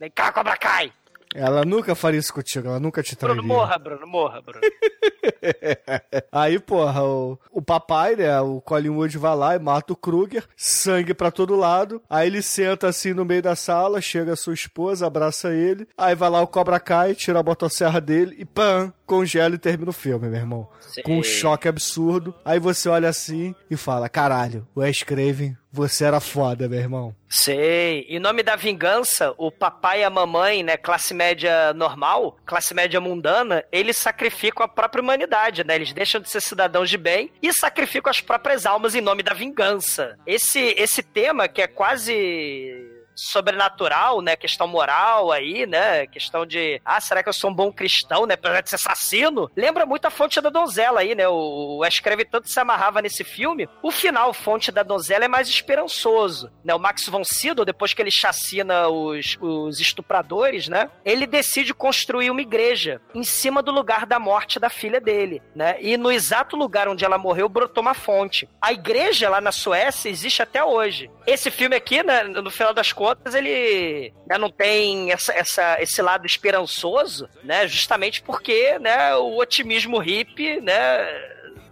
vem 0.00 0.10
cá, 0.10 0.32
cobra 0.32 0.56
cai. 0.56 0.92
Ela 1.34 1.64
nunca 1.64 1.96
faria 1.96 2.20
isso 2.20 2.32
contigo, 2.32 2.68
ela 2.68 2.78
nunca 2.78 3.02
te 3.02 3.16
trairia. 3.16 3.42
Bruno, 3.42 3.54
morra, 3.54 3.76
Bruno, 3.76 4.06
morra, 4.06 4.40
Bruno. 4.40 4.60
Aí, 6.30 6.60
porra, 6.60 7.02
o, 7.02 7.38
o 7.50 7.60
papai, 7.60 8.14
né, 8.14 8.40
o 8.40 8.60
Collingwood 8.60 9.18
vai 9.18 9.34
lá 9.34 9.56
e 9.56 9.58
mata 9.58 9.92
o 9.92 9.96
Kruger, 9.96 10.44
sangue 10.56 11.12
pra 11.12 11.32
todo 11.32 11.56
lado. 11.56 12.00
Aí 12.08 12.28
ele 12.28 12.40
senta 12.40 12.88
assim 12.88 13.12
no 13.12 13.24
meio 13.24 13.42
da 13.42 13.56
sala, 13.56 14.00
chega 14.00 14.34
a 14.34 14.36
sua 14.36 14.54
esposa, 14.54 15.06
abraça 15.06 15.52
ele. 15.52 15.88
Aí 15.98 16.14
vai 16.14 16.30
lá 16.30 16.40
o 16.40 16.46
Cobra 16.46 16.78
Kai, 16.78 17.14
tira 17.14 17.40
a 17.40 17.42
motosserra 17.42 18.00
dele 18.00 18.36
e 18.38 18.44
pam, 18.44 18.92
congela 19.04 19.56
e 19.56 19.58
termina 19.58 19.90
o 19.90 19.94
filme, 19.94 20.28
meu 20.28 20.38
irmão. 20.38 20.68
Sim. 20.80 21.02
Com 21.02 21.18
um 21.18 21.22
choque 21.22 21.66
absurdo. 21.66 22.34
Aí 22.44 22.60
você 22.60 22.88
olha 22.88 23.08
assim 23.08 23.54
e 23.68 23.76
fala: 23.76 24.08
caralho, 24.08 24.66
Wes 24.76 25.02
Craven, 25.02 25.56
você 25.74 26.04
era 26.04 26.20
foda, 26.20 26.68
meu 26.68 26.78
irmão. 26.78 27.16
Sei. 27.28 28.06
Em 28.08 28.20
nome 28.20 28.44
da 28.44 28.54
vingança, 28.54 29.34
o 29.36 29.50
papai 29.50 30.02
e 30.02 30.04
a 30.04 30.08
mamãe, 30.08 30.62
né, 30.62 30.76
classe 30.76 31.12
média 31.12 31.74
normal, 31.74 32.38
classe 32.46 32.72
média 32.72 33.00
mundana, 33.00 33.64
eles 33.72 33.96
sacrificam 33.96 34.64
a 34.64 34.68
própria 34.68 35.02
humanidade, 35.02 35.64
né? 35.64 35.74
Eles 35.74 35.92
deixam 35.92 36.20
de 36.20 36.30
ser 36.30 36.40
cidadãos 36.40 36.88
de 36.88 36.96
bem 36.96 37.32
e 37.42 37.52
sacrificam 37.52 38.08
as 38.08 38.20
próprias 38.20 38.64
almas 38.64 38.94
em 38.94 39.00
nome 39.00 39.24
da 39.24 39.34
vingança. 39.34 40.16
Esse 40.24 40.60
esse 40.78 41.02
tema 41.02 41.48
que 41.48 41.60
é 41.60 41.66
quase 41.66 42.93
sobrenatural, 43.14 44.20
né? 44.20 44.36
Questão 44.36 44.66
moral 44.66 45.30
aí, 45.32 45.66
né? 45.66 46.06
Questão 46.06 46.44
de, 46.46 46.80
ah, 46.84 47.00
será 47.00 47.22
que 47.22 47.28
eu 47.28 47.32
sou 47.32 47.50
um 47.50 47.54
bom 47.54 47.72
cristão, 47.72 48.26
né? 48.26 48.34
Apesar 48.34 48.60
de 48.60 48.70
ser 48.70 48.76
assassino. 48.76 49.50
Lembra 49.56 49.86
muito 49.86 50.06
a 50.06 50.10
Fonte 50.10 50.40
da 50.40 50.50
Donzela 50.50 51.00
aí, 51.00 51.14
né? 51.14 51.28
O, 51.28 51.84
escreve 51.86 52.24
tanto 52.24 52.48
se 52.48 52.58
amarrava 52.58 53.02
nesse 53.02 53.24
filme. 53.24 53.68
O 53.82 53.90
final, 53.90 54.32
Fonte 54.32 54.72
da 54.72 54.82
Donzela, 54.82 55.24
é 55.24 55.28
mais 55.28 55.48
esperançoso, 55.48 56.50
né? 56.64 56.74
O 56.74 56.78
Max 56.78 57.06
von 57.06 57.22
Sydow, 57.24 57.64
depois 57.64 57.94
que 57.94 58.02
ele 58.02 58.10
chacina 58.10 58.88
os, 58.88 59.36
os 59.40 59.80
estupradores, 59.80 60.68
né? 60.68 60.90
Ele 61.04 61.26
decide 61.26 61.72
construir 61.72 62.30
uma 62.30 62.40
igreja 62.40 63.00
em 63.14 63.22
cima 63.22 63.62
do 63.62 63.72
lugar 63.72 64.06
da 64.06 64.18
morte 64.18 64.58
da 64.58 64.68
filha 64.68 65.00
dele, 65.00 65.42
né? 65.54 65.76
E 65.80 65.96
no 65.96 66.10
exato 66.10 66.56
lugar 66.56 66.88
onde 66.88 67.04
ela 67.04 67.18
morreu, 67.18 67.48
brotou 67.48 67.82
uma 67.82 67.94
fonte. 67.94 68.48
A 68.60 68.72
igreja 68.72 69.28
lá 69.28 69.40
na 69.40 69.52
Suécia 69.52 70.08
existe 70.08 70.42
até 70.42 70.64
hoje. 70.64 71.10
Esse 71.26 71.50
filme 71.50 71.76
aqui, 71.76 72.02
né, 72.02 72.24
no 72.24 72.50
final 72.50 72.74
das 72.74 72.92
contas, 72.92 73.03
ele 73.34 74.12
né, 74.26 74.38
não 74.38 74.50
tem 74.50 75.12
essa, 75.12 75.32
essa- 75.32 75.76
esse 75.80 76.00
lado 76.02 76.26
esperançoso, 76.26 77.28
né? 77.42 77.66
Justamente 77.68 78.22
porque, 78.22 78.78
né, 78.78 79.14
o 79.16 79.36
otimismo 79.38 79.98
hippie, 79.98 80.60
né, 80.60 81.04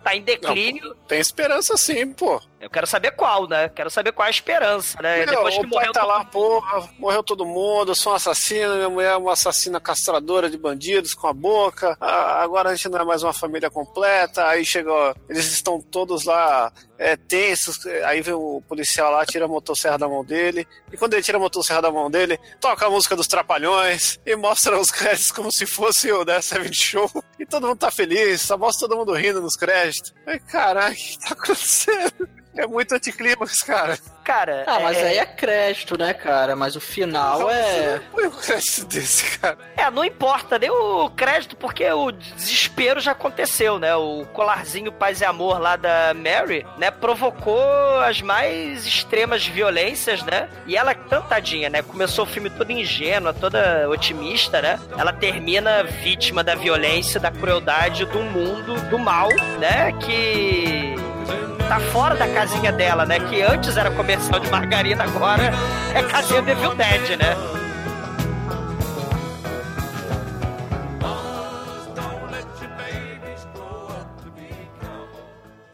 tá 0.03 0.15
em 0.17 0.23
declínio. 0.23 0.95
Tem 1.09 1.21
esperança 1.21 1.77
sim, 1.77 2.13
pô. 2.13 2.41
Eu 2.63 2.71
quero 2.71 2.87
saber 2.87 3.11
qual, 3.11 3.49
né? 3.49 3.69
Quero 3.71 3.91
saber 3.91 4.13
qual 4.13 4.25
é 4.25 4.29
a 4.29 4.31
esperança, 4.31 5.03
né? 5.03 5.27
Meu, 5.27 5.27
Depois 5.27 5.59
que 5.59 5.67
o 5.67 5.69
pai 5.69 5.71
morreu 5.81 5.93
tá 5.93 6.01
todo 6.03 6.09
lá, 6.09 6.25
porra, 6.25 6.89
morreu 6.97 7.23
todo 7.25 7.45
mundo, 7.45 7.91
eu 7.91 7.95
sou 7.97 8.13
um 8.13 8.15
assassino, 8.15 8.77
minha 8.77 8.89
mulher 8.89 9.13
é 9.15 9.17
uma 9.17 9.33
assassina 9.33 9.81
castradora 9.81 10.49
de 10.49 10.57
bandidos 10.57 11.13
com 11.13 11.27
a 11.27 11.33
boca, 11.33 11.97
ah, 12.01 12.41
agora 12.41 12.71
a 12.71 12.75
gente 12.77 12.89
não 12.89 13.01
é 13.01 13.05
mais 13.05 13.25
uma 13.25 13.33
família 13.33 13.69
completa, 13.69 14.47
aí 14.47 14.65
chegou, 14.65 15.13
eles 15.29 15.51
estão 15.53 15.81
todos 15.81 16.23
lá 16.25 16.73
é, 16.97 17.17
tensos, 17.17 17.85
aí 18.05 18.23
vem 18.23 18.35
o 18.35 18.63
policial 18.69 19.11
lá, 19.11 19.27
tira 19.27 19.47
a 19.47 19.49
motosserra 19.49 19.99
da 19.99 20.07
mão 20.07 20.25
dele, 20.25 20.65
e 20.93 20.97
quando 20.97 21.15
ele 21.15 21.23
tira 21.25 21.39
a 21.39 21.41
motosserra 21.41 21.83
da 21.83 21.91
mão 21.91 22.09
dele, 22.09 22.39
toca 22.61 22.87
a 22.87 22.91
música 22.91 23.17
dos 23.17 23.27
Trapalhões 23.27 24.21
e 24.25 24.37
mostra 24.37 24.79
os 24.79 24.93
créditos 24.93 25.33
como 25.33 25.51
se 25.53 25.67
fosse 25.67 26.13
o 26.13 26.25
The 26.25 26.41
Seven 26.41 26.73
Show, 26.73 27.11
e 27.41 27.45
todo 27.45 27.67
mundo 27.67 27.79
tá 27.79 27.91
feliz, 27.91 28.43
só 28.43 28.57
mostra 28.57 28.87
todo 28.87 28.99
mundo 28.99 29.15
rindo 29.15 29.43
nos 29.43 29.57
créditos. 29.57 30.15
Ai, 30.25 30.39
caralho, 30.39 30.95
o 30.95 30.97
que 30.97 31.19
tá 31.19 31.33
acontecendo? 31.33 32.29
É 32.57 32.67
muito 32.67 32.95
anticlímax, 32.95 33.63
cara. 33.63 33.99
Cara, 34.23 34.65
Ah, 34.67 34.79
mas 34.81 34.97
aí 34.99 35.19
é 35.19 35.27
crédito, 35.27 35.99
né, 35.99 36.13
cara? 36.15 36.55
Mas 36.55 36.77
o 36.77 36.81
final 36.81 37.51
é. 37.51 38.01
Põe 38.13 38.27
um 38.27 38.31
crédito 38.31 38.85
desse, 38.87 39.39
cara. 39.39 39.59
É, 39.77 39.91
não 39.91 40.05
importa 40.05 40.59
nem 40.59 40.71
o 40.71 41.11
crédito, 41.11 41.57
porque 41.57 41.91
o 41.91 42.13
desespero 42.13 43.01
já 43.01 43.13
aconteceu, 43.13 43.79
né? 43.79 43.97
O 43.97 44.25
colarzinho 44.33 44.93
paz 44.93 45.21
e 45.21 45.25
amor 45.25 45.59
lá 45.59 45.77
da 45.77 46.13
Mary, 46.15 46.65
né? 46.79 46.91
Provocou 46.91 47.99
as 48.01 48.21
mais 48.21 48.87
extremas 48.87 49.45
violências, 49.47 50.23
né? 50.23 50.49
E 50.67 50.77
ela, 50.77 50.95
tantadinha, 50.95 51.69
né? 51.69 51.83
Começou 51.83 52.25
o 52.25 52.29
filme 52.29 52.49
toda 52.51 52.73
ingênua, 52.73 53.33
toda 53.33 53.89
otimista, 53.89 54.63
né? 54.63 54.79
Ela 54.97 55.13
termina 55.13 55.83
vítima 55.83 56.45
da 56.45 56.55
violência, 56.55 57.19
da 57.19 57.31
crueldade 57.31 58.05
do 58.05 58.21
mundo, 58.23 58.75
do 58.89 58.99
mal, 58.99 59.29
né? 59.59 59.91
Que 60.01 60.95
tá 61.69 61.81
fora 61.91 62.15
da 62.15 62.29
casinha 62.33 62.71
dela, 62.71 63.07
né? 63.07 63.19
Que 63.19 63.43
antes 63.43 63.77
era 63.77 63.91
comercial 63.91 64.39
de 64.41 64.51
margarina, 64.51 65.05
agora 65.05 65.53
é 65.95 66.03
casinha 66.03 66.43
de 66.43 66.51
Evil 66.51 66.75
Dead, 66.75 67.17
né? 67.19 67.35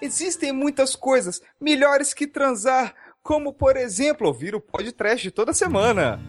Existem 0.01 0.53
muitas 0.53 0.95
coisas 0.95 1.43
melhores 1.61 2.15
que 2.15 2.27
transar, 2.27 2.95
como 3.23 3.53
por 3.53 3.77
exemplo 3.77 4.29
ouvir 4.29 4.55
o 4.55 4.61
podcast 4.61 5.31
toda 5.33 5.53
semana. 5.53 6.21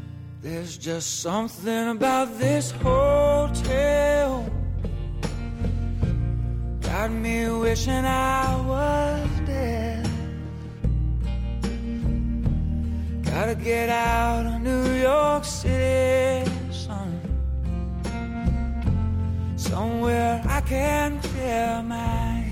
There's 0.42 0.78
just 0.78 1.22
something 1.22 1.90
about 1.90 2.32
this 2.40 2.72
hotel. 2.84 4.59
Got 6.90 7.12
me 7.12 7.48
wishing 7.48 8.04
I 8.04 8.62
was 8.66 9.30
dead. 9.46 10.10
Got 13.24 13.32
gotta 13.32 13.56
get 13.56 13.90
out 13.90 14.48
of 14.48 14.62
New 14.62 14.94
York 14.94 15.46
City, 15.46 16.52
son. 16.72 17.12
Somewhere 19.56 20.42
I 20.48 20.62
can 20.62 21.22
clear 21.22 21.84
my. 21.86 22.49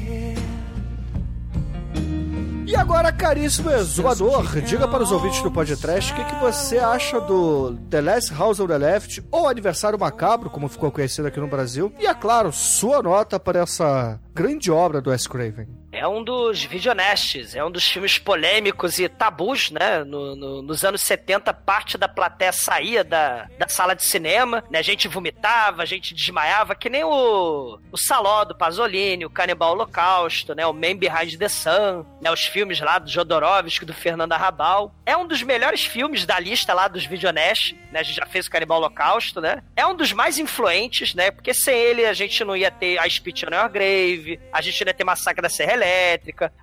E 2.68 2.76
agora, 2.76 3.14
caríssimo 3.14 3.72
exumador, 3.72 4.60
diga 4.60 4.90
para 4.90 5.02
os 5.02 5.10
ouvintes 5.10 5.42
do 5.42 5.50
podcast 5.50 6.12
o 6.12 6.16
que, 6.18 6.26
que 6.26 6.36
você 6.36 6.78
acha 6.78 7.18
do 7.22 7.78
The 7.90 8.02
Last 8.02 8.34
House 8.34 8.60
on 8.60 8.68
the 8.68 8.78
Left 8.78 9.24
ou 9.32 9.48
Aniversário 9.48 9.98
Macabro, 9.98 10.50
como 10.50 10.68
ficou 10.68 10.92
conhecido 10.92 11.30
aqui 11.30 11.40
no 11.40 11.48
Brasil. 11.48 11.94
E, 11.98 12.06
é 12.06 12.14
claro, 12.14 12.52
sua 12.52 13.02
nota 13.02 13.40
para 13.40 13.62
essa 13.62 14.20
grande 14.36 14.70
obra 14.70 15.00
do 15.00 15.12
Wes 15.12 15.26
Craven. 15.26 15.66
É 15.98 16.08
um 16.08 16.24
dos 16.24 16.64
videonestes, 16.64 17.56
é 17.56 17.64
um 17.64 17.72
dos 17.72 17.88
filmes 17.88 18.20
polêmicos 18.20 19.00
e 19.00 19.10
tabus, 19.10 19.72
né? 19.72 20.04
No, 20.04 20.36
no, 20.36 20.62
nos 20.62 20.84
anos 20.84 21.02
70, 21.02 21.52
parte 21.54 21.98
da 21.98 22.08
plateia 22.08 22.52
saía 22.52 23.04
da, 23.04 23.48
da 23.58 23.68
sala 23.68 23.96
de 23.96 24.06
cinema, 24.06 24.64
né? 24.70 24.78
A 24.78 24.84
gente 24.84 25.08
vomitava, 25.08 25.82
a 25.82 25.86
gente 25.86 26.14
desmaiava, 26.14 26.76
que 26.76 26.88
nem 26.88 27.04
o, 27.04 27.80
o 27.92 27.98
Saló 27.98 28.46
do 28.46 28.56
Pasolini, 28.56 29.26
o 29.26 29.30
Canibal 29.30 29.72
Holocausto, 29.72 30.54
né? 30.54 30.68
O 30.68 30.74
Man 30.74 30.98
Behind 30.98 31.36
the 31.36 31.50
Sun, 31.50 32.06
né? 32.22 32.30
Os 32.32 32.46
filmes 32.46 32.80
lá 32.80 33.00
do 33.00 33.10
Jodorowsky, 33.10 33.84
do 33.84 33.94
Fernando 33.94 34.34
Arrabal. 34.34 34.94
É 35.04 35.18
um 35.18 35.26
dos 35.26 35.42
melhores 35.42 35.84
filmes 35.84 36.26
da 36.28 36.40
lista 36.40 36.76
lá 36.76 36.88
dos 36.88 37.06
videonestes, 37.06 37.76
né? 37.92 38.02
A 38.02 38.04
gente 38.04 38.18
já 38.18 38.26
fez 38.28 38.46
o 38.46 38.52
Canibal 38.52 38.78
Holocausto, 38.78 39.42
né? 39.42 39.64
É 39.76 39.86
um 39.86 39.96
dos 39.96 40.14
mais 40.14 40.38
influentes, 40.38 41.16
né? 41.16 41.32
Porque 41.32 41.56
sem 41.56 41.76
ele 41.76 42.06
a 42.06 42.14
gente 42.14 42.44
não 42.44 42.56
ia 42.56 42.70
ter 42.70 43.00
a 43.00 43.10
Spit 43.10 43.48
on 43.48 43.56
Your 43.56 43.70
Grave, 43.70 44.40
a 44.54 44.62
gente 44.62 44.86
não 44.86 44.90
ia 44.90 44.94
ter 44.94 45.04
Massacre 45.04 45.42
da 45.42 45.50
Serra 45.50 45.74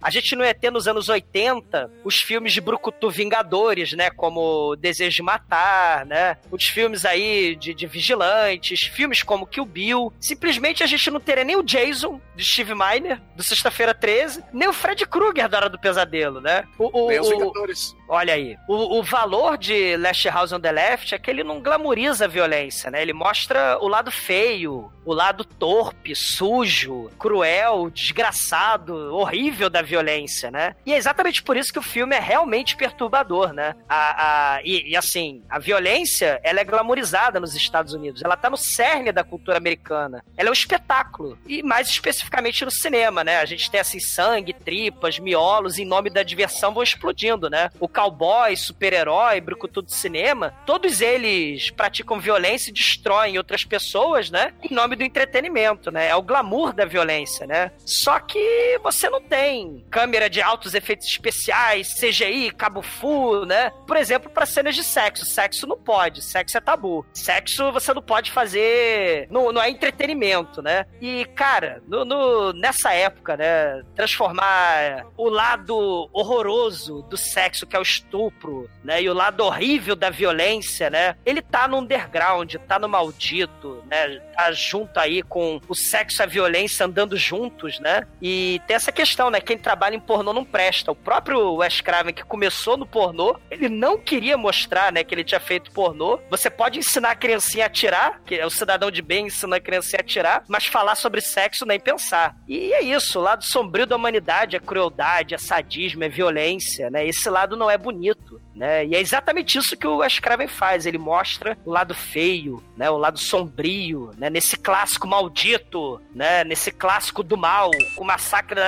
a 0.02 0.10
gente 0.10 0.34
não 0.36 0.44
ia 0.44 0.54
ter 0.54 0.70
nos 0.70 0.86
anos 0.88 1.08
80 1.08 1.90
os 2.04 2.16
filmes 2.16 2.52
de 2.52 2.60
Brucutu 2.60 3.10
Vingadores, 3.10 3.92
né? 3.92 4.10
Como 4.10 4.76
Desejo 4.76 5.16
de 5.16 5.22
Matar, 5.22 6.04
né? 6.06 6.36
Os 6.50 6.64
filmes 6.64 7.04
aí 7.04 7.56
de, 7.56 7.72
de 7.74 7.86
vigilantes, 7.86 8.80
filmes 8.82 9.22
como 9.22 9.46
Kill 9.46 9.64
Bill. 9.64 10.12
Simplesmente 10.20 10.82
a 10.82 10.86
gente 10.86 11.10
não 11.10 11.20
teria 11.20 11.44
nem 11.44 11.56
o 11.56 11.62
Jason, 11.62 12.20
de 12.36 12.44
Steve 12.44 12.74
Miner, 12.74 13.20
do 13.36 13.42
Sexta-feira 13.42 13.94
13, 13.94 14.42
nem 14.52 14.68
o 14.68 14.72
Fred 14.72 15.06
Krueger 15.06 15.48
da 15.48 15.56
Hora 15.58 15.68
do 15.68 15.78
Pesadelo, 15.78 16.40
né? 16.40 16.64
O, 16.78 17.04
o, 17.04 17.08
Nem 17.08 17.20
os 17.20 17.28
o- 17.28 17.30
Vingadores. 17.30 17.96
Olha 18.08 18.34
aí. 18.34 18.56
O, 18.68 18.98
o 18.98 19.02
valor 19.02 19.56
de 19.56 19.96
Last 19.96 20.28
House 20.28 20.52
on 20.52 20.60
the 20.60 20.70
Left 20.70 21.14
é 21.14 21.18
que 21.18 21.30
ele 21.30 21.42
não 21.42 21.60
glamoriza 21.60 22.26
a 22.26 22.28
violência, 22.28 22.90
né? 22.90 23.00
Ele 23.00 23.12
mostra 23.12 23.78
o 23.80 23.88
lado 23.88 24.10
feio, 24.10 24.92
o 25.04 25.12
lado 25.12 25.44
torpe, 25.44 26.14
sujo, 26.14 27.10
cruel, 27.18 27.90
desgraçado, 27.90 29.14
horrível 29.14 29.68
da 29.68 29.82
violência, 29.82 30.50
né? 30.50 30.74
E 30.84 30.92
é 30.92 30.96
exatamente 30.96 31.42
por 31.42 31.56
isso 31.56 31.72
que 31.72 31.78
o 31.78 31.82
filme 31.82 32.16
é 32.16 32.20
realmente 32.20 32.76
perturbador, 32.76 33.52
né? 33.52 33.74
A, 33.88 34.54
a, 34.54 34.62
e, 34.62 34.90
e, 34.90 34.96
assim, 34.96 35.42
a 35.48 35.58
violência, 35.58 36.40
ela 36.42 36.60
é 36.60 36.64
glamorizada 36.64 37.40
nos 37.40 37.54
Estados 37.54 37.92
Unidos. 37.92 38.22
Ela 38.22 38.36
tá 38.36 38.48
no 38.48 38.56
cerne 38.56 39.12
da 39.12 39.24
cultura 39.24 39.58
americana. 39.58 40.24
Ela 40.36 40.48
é 40.48 40.50
um 40.50 40.54
espetáculo. 40.54 41.38
E 41.46 41.62
mais 41.62 41.88
especificamente 41.88 42.64
no 42.64 42.70
cinema, 42.70 43.22
né? 43.22 43.38
A 43.38 43.44
gente 43.44 43.70
tem, 43.70 43.80
assim, 43.80 44.00
sangue, 44.00 44.52
tripas, 44.52 45.18
miolos, 45.18 45.78
em 45.78 45.84
nome 45.84 46.10
da 46.10 46.22
diversão 46.22 46.72
vão 46.72 46.82
explodindo, 46.82 47.50
né? 47.50 47.70
O 47.78 47.88
cowboy, 47.94 48.56
super-herói, 48.56 49.40
brucutu 49.40 49.80
do 49.80 49.90
cinema, 49.92 50.54
todos 50.66 51.00
eles 51.00 51.70
praticam 51.70 52.18
violência 52.18 52.70
e 52.70 52.74
destroem 52.74 53.38
outras 53.38 53.64
pessoas, 53.64 54.30
né? 54.30 54.52
Em 54.62 54.74
nome 54.74 54.96
do 54.96 55.04
entretenimento, 55.04 55.90
né? 55.90 56.08
É 56.08 56.16
o 56.16 56.22
glamour 56.22 56.72
da 56.72 56.84
violência, 56.84 57.46
né? 57.46 57.70
Só 57.86 58.18
que 58.18 58.78
você 58.82 59.08
não 59.08 59.22
tem 59.22 59.84
câmera 59.90 60.28
de 60.28 60.42
altos 60.42 60.74
efeitos 60.74 61.06
especiais, 61.06 61.94
CGI, 61.94 62.50
cabo 62.50 62.82
full, 62.82 63.46
né? 63.46 63.70
Por 63.86 63.96
exemplo, 63.96 64.30
para 64.30 64.44
cenas 64.46 64.74
de 64.74 64.82
sexo. 64.82 65.24
Sexo 65.24 65.66
não 65.66 65.78
pode, 65.78 66.20
sexo 66.22 66.58
é 66.58 66.60
tabu. 66.60 67.06
Sexo 67.14 67.70
você 67.72 67.94
não 67.94 68.02
pode 68.02 68.32
fazer. 68.32 69.28
Não, 69.30 69.52
não 69.52 69.62
é 69.62 69.70
entretenimento, 69.70 70.60
né? 70.60 70.86
E, 71.00 71.24
cara, 71.36 71.82
no, 71.86 72.04
no- 72.04 72.52
nessa 72.52 72.92
época, 72.92 73.36
né? 73.36 73.82
Transformar 73.94 75.06
o 75.16 75.28
lado 75.28 76.08
horroroso 76.12 77.02
do 77.02 77.16
sexo, 77.16 77.66
que 77.66 77.76
é 77.76 77.78
o 77.78 77.83
estupro, 77.84 78.68
né? 78.82 79.02
E 79.02 79.08
o 79.08 79.14
lado 79.14 79.44
horrível 79.44 79.94
da 79.94 80.10
violência, 80.10 80.90
né? 80.90 81.16
Ele 81.24 81.40
tá 81.40 81.68
no 81.68 81.78
underground, 81.78 82.54
tá 82.66 82.78
no 82.78 82.88
maldito, 82.88 83.84
né? 83.88 84.20
Tá 84.34 84.50
junto 84.52 84.98
aí 84.98 85.22
com 85.22 85.60
o 85.68 85.74
sexo 85.74 86.20
e 86.20 86.24
a 86.24 86.26
violência 86.26 86.86
andando 86.86 87.16
juntos, 87.16 87.78
né? 87.78 88.06
E 88.20 88.60
tem 88.66 88.76
essa 88.76 88.90
questão, 88.90 89.30
né? 89.30 89.40
Quem 89.40 89.58
trabalha 89.58 89.94
em 89.94 90.00
pornô 90.00 90.32
não 90.32 90.44
presta. 90.44 90.90
O 90.90 90.96
próprio 90.96 91.54
Wes 91.56 91.80
Craven, 91.80 92.14
que 92.14 92.24
começou 92.24 92.76
no 92.76 92.86
pornô, 92.86 93.36
ele 93.50 93.68
não 93.68 93.98
queria 93.98 94.36
mostrar, 94.36 94.92
né? 94.92 95.04
Que 95.04 95.14
ele 95.14 95.24
tinha 95.24 95.40
feito 95.40 95.70
pornô. 95.70 96.18
Você 96.30 96.50
pode 96.50 96.78
ensinar 96.78 97.10
a 97.10 97.16
criancinha 97.16 97.64
a 97.64 97.66
atirar, 97.66 98.20
que 98.24 98.34
é 98.34 98.46
o 98.46 98.50
cidadão 98.50 98.90
de 98.90 99.02
bem 99.02 99.26
ensina 99.26 99.56
a 99.56 99.60
criancinha 99.60 100.00
a 100.00 100.02
atirar, 100.02 100.44
mas 100.48 100.66
falar 100.66 100.94
sobre 100.94 101.20
sexo 101.20 101.66
nem 101.66 101.78
pensar. 101.78 102.36
E 102.48 102.72
é 102.72 102.82
isso, 102.82 103.18
o 103.18 103.22
lado 103.22 103.44
sombrio 103.44 103.86
da 103.86 103.96
humanidade 103.96 104.56
é 104.56 104.60
crueldade, 104.60 105.34
é 105.34 105.38
sadismo, 105.38 106.04
é 106.04 106.08
violência, 106.08 106.90
né? 106.90 107.06
Esse 107.06 107.28
lado 107.28 107.56
não 107.56 107.70
é 107.70 107.73
bonito. 107.78 108.40
Né? 108.54 108.86
E 108.86 108.94
é 108.94 109.00
exatamente 109.00 109.58
isso 109.58 109.76
que 109.76 109.86
o 109.86 109.98
Wes 109.98 110.18
Craven 110.18 110.46
faz. 110.46 110.86
Ele 110.86 110.98
mostra 110.98 111.58
o 111.64 111.70
lado 111.70 111.94
feio, 111.94 112.62
né? 112.76 112.88
O 112.88 112.96
lado 112.96 113.18
sombrio, 113.18 114.12
né? 114.16 114.30
Nesse 114.30 114.56
clássico 114.56 115.08
maldito, 115.08 116.00
né? 116.14 116.44
Nesse 116.44 116.70
clássico 116.70 117.22
do 117.22 117.36
mal, 117.36 117.70
com 117.96 118.04
o 118.04 118.06
massacre 118.06 118.60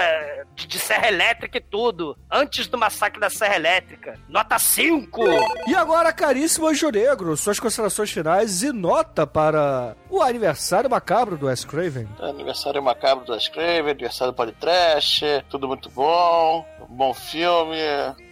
de, 0.54 0.66
de 0.66 0.78
Serra 0.78 1.08
Elétrica 1.08 1.58
e 1.58 1.60
tudo. 1.60 2.16
Antes 2.30 2.66
do 2.66 2.76
massacre 2.76 3.20
da 3.20 3.30
Serra 3.30 3.56
Elétrica. 3.56 4.18
Nota 4.28 4.58
5! 4.58 5.22
E 5.68 5.74
agora, 5.74 6.12
caríssimo 6.12 6.66
Anjo 6.66 6.90
Negro, 6.90 7.36
suas 7.36 7.60
considerações 7.60 8.10
finais 8.10 8.62
e 8.62 8.72
nota 8.72 9.26
para 9.26 9.96
o 10.10 10.20
aniversário 10.20 10.90
macabro 10.90 11.36
do 11.36 11.46
Wes 11.46 11.64
Craven. 11.64 12.08
Aniversário 12.18 12.82
macabro 12.82 13.24
do 13.24 13.32
Wes 13.32 13.48
Craven, 13.48 13.90
aniversário 13.90 14.32
do 14.32 14.36
Podcast, 14.36 15.24
tudo 15.48 15.68
muito 15.68 15.88
bom, 15.90 16.64
bom 16.88 17.12
filme, 17.12 17.76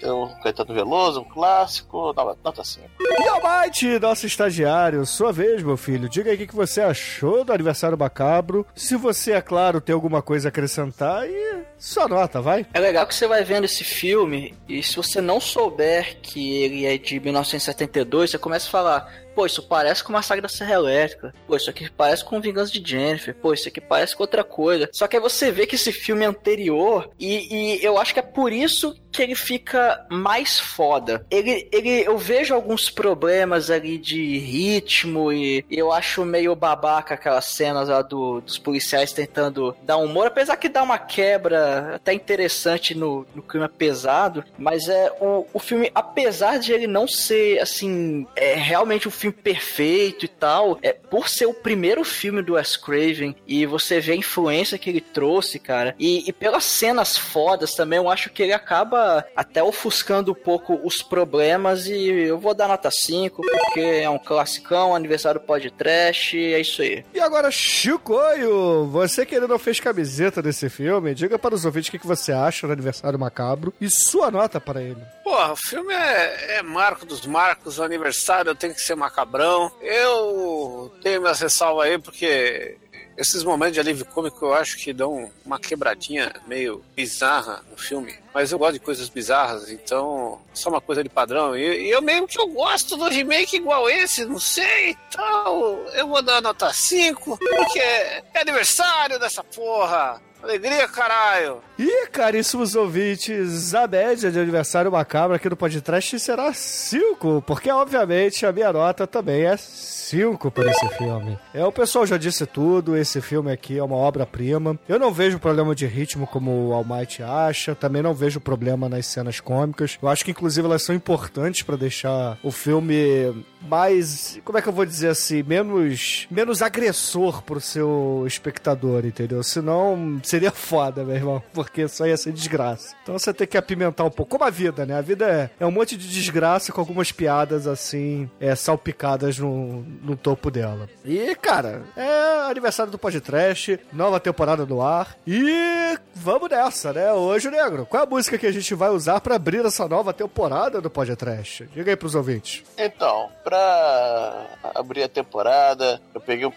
tem 0.01 0.11
o 0.11 0.29
Caetano 0.65 0.75
Veloso, 0.75 1.21
um 1.21 1.25
clássico, 1.25 2.13
nota, 2.13 2.37
nota 2.43 2.65
5. 2.65 2.89
E 3.01 3.29
Almighty, 3.29 3.99
nosso 3.99 4.27
estagiário, 4.27 5.05
sua 5.05 5.33
vez, 5.33 5.63
meu 5.63 5.77
filho. 5.77 6.09
Diga 6.09 6.31
aí 6.31 6.43
o 6.43 6.47
que 6.47 6.55
você 6.55 6.81
achou 6.81 7.45
do 7.45 7.53
aniversário 7.53 7.99
macabro. 7.99 8.67
Se 8.75 8.97
você, 8.97 9.33
é 9.33 9.41
claro, 9.41 9.81
tem 9.81 9.95
alguma 9.95 10.23
coisa 10.23 10.49
a 10.49 10.51
acrescentar 10.51 11.29
e 11.29 11.63
sua 11.85 12.09
nota, 12.09 12.41
vai. 12.41 12.67
É 12.73 12.81
legal 12.81 13.07
que 13.07 13.15
você 13.15 13.27
vai 13.27 13.45
vendo 13.45 13.65
esse 13.65 13.85
filme 13.85 14.55
e 14.67 14.83
se 14.83 14.97
você 14.97 15.21
não 15.21 15.39
souber 15.39 16.17
que 16.23 16.63
ele 16.63 16.87
é 16.87 16.97
de 16.97 17.21
1972, 17.21 18.31
você 18.31 18.39
começa 18.39 18.69
a 18.69 18.71
falar. 18.71 19.25
Pô, 19.35 19.45
isso 19.45 19.65
parece 19.65 20.03
com 20.03 20.13
Massacre 20.13 20.41
da 20.41 20.49
Serra 20.49 20.75
Elétrica. 20.75 21.35
Pô, 21.47 21.57
isso 21.57 21.69
aqui 21.69 21.91
parece 21.91 22.25
com 22.25 22.41
Vingança 22.41 22.73
de 22.73 22.89
Jennifer. 22.89 23.35
Pô, 23.35 23.53
isso 23.53 23.69
aqui 23.69 23.81
parece 23.81 24.15
com 24.15 24.23
outra 24.23 24.45
coisa. 24.45 24.89
Só 24.93 25.09
que 25.09 25.17
aí 25.17 25.23
você 25.23 25.51
vê 25.51 25.67
que 25.67 25.75
esse 25.75 25.91
filme 25.93 26.25
é 26.25 26.29
anterior 26.29 27.11
e, 27.19 27.75
e 27.81 27.85
eu 27.85 27.99
acho 27.99 28.15
que 28.15 28.21
é 28.21 28.23
por 28.23 28.53
isso 28.53 28.95
que 29.11 29.23
ele 29.23 29.35
fica 29.35 30.07
mais 30.09 30.61
foda. 30.61 31.27
Ele, 31.31 31.69
ele, 31.73 32.05
eu 32.07 32.17
vejo 32.17 32.55
alguns 32.55 32.91
problemas 32.91 33.71
ali 33.71 33.99
de 33.99 34.39
ritmo 34.39 35.33
e 35.33 35.65
eu 35.69 35.93
acho 35.93 36.25
meio 36.25 36.55
babaca 36.55 37.15
aquelas 37.15 37.47
cenas 37.47 37.89
lá 37.89 38.03
do, 38.03 38.41
dos 38.41 38.59
policiais 38.59 39.13
tentando 39.13 39.77
dar 39.83 39.99
um 39.99 40.05
humor, 40.05 40.29
apesar 40.29 40.57
que 40.57 40.69
dá 40.69 40.83
uma 40.83 40.99
quebra 40.99 41.74
até 41.95 42.13
interessante 42.13 42.95
no, 42.95 43.27
no 43.35 43.43
clima 43.43 43.69
pesado, 43.69 44.45
mas 44.59 44.89
é 44.89 45.13
o, 45.21 45.47
o 45.53 45.59
filme, 45.59 45.91
apesar 45.95 46.59
de 46.59 46.73
ele 46.73 46.87
não 46.87 47.07
ser 47.07 47.59
assim, 47.61 48.27
é 48.37 48.55
realmente 48.55 49.09
um 49.09 49.11
filme 49.11 49.37
perfeito 49.37 50.25
e 50.25 50.29
tal, 50.29 50.79
é 50.83 50.93
por 50.93 51.29
ser 51.29 51.47
o 51.47 51.55
primeiro 51.55 52.05
filme 52.05 52.43
do 52.43 52.55
Wes 52.55 52.77
Craven 52.77 53.35
e 53.47 53.67
você 53.67 54.01
vê 54.01 54.13
a 54.13 54.17
influência 54.17 54.79
que 54.79 54.91
ele 54.91 55.01
trouxe, 55.01 55.59
cara, 55.59 55.95
e, 55.99 56.29
e 56.29 56.33
pelas 56.33 56.65
cenas 56.65 57.17
fodas 57.17 57.75
também, 57.75 57.99
eu 57.99 58.11
acho 58.11 58.31
que 58.31 58.43
ele 58.43 58.53
acaba 58.53 59.25
até 59.35 59.63
ofuscando 59.63 60.33
um 60.33 60.35
pouco 60.35 60.81
os 60.85 61.03
problemas 61.03 61.87
e 61.87 61.95
eu 61.95 62.39
vou 62.39 62.55
dar 62.55 62.69
nota 62.69 62.91
5 62.91 63.43
porque 63.43 63.81
é 63.81 64.11
um 64.11 64.19
classicão, 64.19 64.95
aniversário 64.95 65.41
podcast, 65.41 66.37
é 66.37 66.61
isso 66.61 66.83
aí. 66.83 67.05
E 67.15 67.21
agora, 67.21 67.51
Chicoio, 67.51 68.87
você 68.87 69.25
que 69.25 69.35
ainda 69.35 69.49
não 69.49 69.59
fez 69.59 69.81
camiseta 69.81 70.43
desse 70.43 70.69
filme, 70.69 71.15
diga 71.15 71.39
para 71.39 71.54
os 71.55 71.65
ouvintes 71.65 71.89
o 71.89 71.93
que 71.93 71.99
que 71.99 72.07
você 72.07 72.33
acha 72.33 72.67
do 72.67 72.73
aniversário 72.73 73.19
macabro 73.19 73.73
e 73.81 73.89
sua 73.91 74.31
nota 74.31 74.61
para 74.61 74.83
ele. 74.83 75.03
Porra, 75.23 75.53
o 75.53 75.57
filme 75.57 75.95
é, 75.95 76.59
é 76.59 76.63
marco 76.63 77.07
dos 77.07 77.25
marcos, 77.27 77.79
o 77.79 77.83
aniversário 77.83 78.55
tem 78.55 78.73
que 78.73 78.81
ser 78.81 78.95
macabrão. 78.95 79.73
Eu 79.81 80.93
tenho 81.03 81.21
minhas 81.21 81.41
ressalvas 81.41 81.87
aí, 81.87 81.99
porque 81.99 82.77
esses 83.17 83.45
momentos 83.45 83.75
de 83.75 83.81
alívio 83.81 84.05
cômico 84.07 84.45
eu 84.45 84.55
acho 84.55 84.77
que 84.77 84.93
dão 84.93 85.31
uma 85.45 85.59
quebradinha 85.59 86.33
meio 86.47 86.85
bizarra 86.97 87.65
no 87.71 87.77
filme. 87.77 88.15
Mas 88.33 88.51
eu 88.51 88.59
gosto 88.59 88.75
de 88.75 88.81
coisas 88.81 89.09
bizarras, 89.09 89.71
então 89.71 90.41
só 90.53 90.69
uma 90.69 90.81
coisa 90.81 91.03
de 91.03 91.09
padrão. 91.09 91.57
E, 91.57 91.87
e 91.87 91.91
eu 91.91 92.03
mesmo 92.03 92.27
que 92.27 92.41
eu 92.41 92.49
gosto 92.49 92.97
do 92.97 93.09
remake 93.09 93.57
igual 93.57 93.89
esse, 93.89 94.25
não 94.25 94.41
sei, 94.41 94.97
então 95.09 95.85
eu 95.95 96.09
vou 96.09 96.23
dar 96.23 96.43
nota 96.43 96.73
5, 96.73 97.39
porque 97.39 97.79
é 97.79 98.23
aniversário 98.35 99.19
dessa 99.19 99.45
porra. 99.45 100.21
Alegria, 100.45 100.87
caralho. 100.87 101.63
E, 101.77 102.07
caríssimos 102.07 102.77
ouvintes, 102.77 103.75
a 103.75 103.89
média 103.89 104.31
de 104.31 104.39
aniversário 104.39 104.93
macabro 104.93 105.35
aqui 105.35 105.49
do 105.49 105.57
podcast 105.57 106.21
será 106.21 106.55
5, 106.55 107.43
porque 107.45 107.69
obviamente 107.69 108.47
a 108.47 108.53
minha 108.53 108.73
nota 108.73 109.09
também 109.09 109.43
é 109.43 109.57
5 109.57 110.53
para 110.53 110.71
esse 110.71 110.89
filme. 110.91 111.37
É, 111.53 111.65
o 111.65 111.73
pessoal 111.73 112.07
já 112.07 112.17
disse 112.17 112.47
tudo, 112.47 112.97
esse 112.97 113.21
filme 113.21 113.51
aqui 113.51 113.77
é 113.77 113.83
uma 113.83 113.97
obra-prima. 113.97 114.79
Eu 114.89 115.01
não 115.01 115.13
vejo 115.13 115.41
problema 115.41 115.75
de 115.75 115.85
ritmo 115.85 116.29
como 116.29 116.69
o 116.69 116.73
Almighty 116.73 117.25
acha, 117.25 117.75
também 117.75 118.03
não 118.03 118.15
vejo 118.15 118.41
problema 118.41 118.89
nas 118.89 119.07
cenas 119.07 119.41
cômicas. 119.41 119.99
Eu 120.01 120.09
acho 120.09 120.25
que 120.25 120.31
inclusive 120.31 120.67
elas 120.67 120.83
são 120.83 120.95
importantes 120.95 121.63
para 121.63 121.77
deixar 121.77 122.39
o 122.45 122.53
filme 122.53 123.45
mais, 123.69 124.39
como 124.45 124.59
é 124.59 124.63
que 124.63 124.69
eu 124.69 124.73
vou 124.73 124.85
dizer 124.85 125.09
assim, 125.09 125.43
menos 125.43 126.29
menos 126.31 126.63
agressor 126.63 127.43
pro 127.43 127.61
seu 127.61 128.25
espectador, 128.27 129.05
entendeu? 129.07 129.43
Senão 129.43 130.21
seria 130.23 130.51
foda, 130.51 131.03
meu 131.03 131.17
irmão, 131.17 131.43
só 131.89 132.07
ia 132.07 132.17
ser 132.17 132.33
desgraça. 132.33 132.95
Então 133.03 133.19
você 133.19 133.33
tem 133.33 133.47
que 133.47 133.57
apimentar 133.57 134.05
um 134.05 134.11
pouco, 134.11 134.31
como 134.31 134.45
a 134.45 134.51
vida, 134.51 134.87
né? 134.87 134.97
A 134.97 135.01
vida 135.01 135.27
é, 135.27 135.51
é 135.61 135.67
um 135.67 135.71
monte 135.71 135.97
de 135.97 136.09
desgraça 136.09 136.73
com 136.73 136.81
algumas 136.81 137.13
piadas 137.13 137.67
assim, 137.67 138.29
é, 138.41 138.55
salpicadas 138.55 139.39
no, 139.39 139.83
no 140.03 140.17
topo 140.17 140.51
dela. 140.51 140.89
E, 141.05 141.35
cara, 141.37 141.83
é 141.97 142.51
aniversário 142.51 142.91
do 142.91 142.99
podcast, 142.99 143.79
nova 143.93 144.21
temporada 144.21 144.65
no 144.65 144.83
ar. 144.83 145.17
E 145.27 145.99
vamos 146.15 146.51
nessa, 146.51 146.93
né? 146.93 147.13
Hoje, 147.13 147.51
Negro, 147.51 147.87
qual 147.87 148.03
é 148.03 148.07
a 148.07 148.09
música 148.09 148.39
que 148.39 148.47
a 148.47 148.53
gente 148.53 148.75
vai 148.75 148.91
usar 148.91 149.21
para 149.21 149.37
abrir 149.37 149.65
essa 149.65 149.87
nova 149.89 150.13
temporada 150.13 150.81
do 150.81 150.91
podcast? 150.91 151.69
Diga 151.75 151.93
aí 151.93 151.97
pros 151.97 152.15
ouvintes. 152.15 152.63
Então, 152.79 153.29
pra 153.43 154.47
abrir 154.75 155.03
a 155.03 155.09
temporada, 155.09 156.01
eu 156.15 156.21
peguei 156.21 156.47
um. 156.47 156.53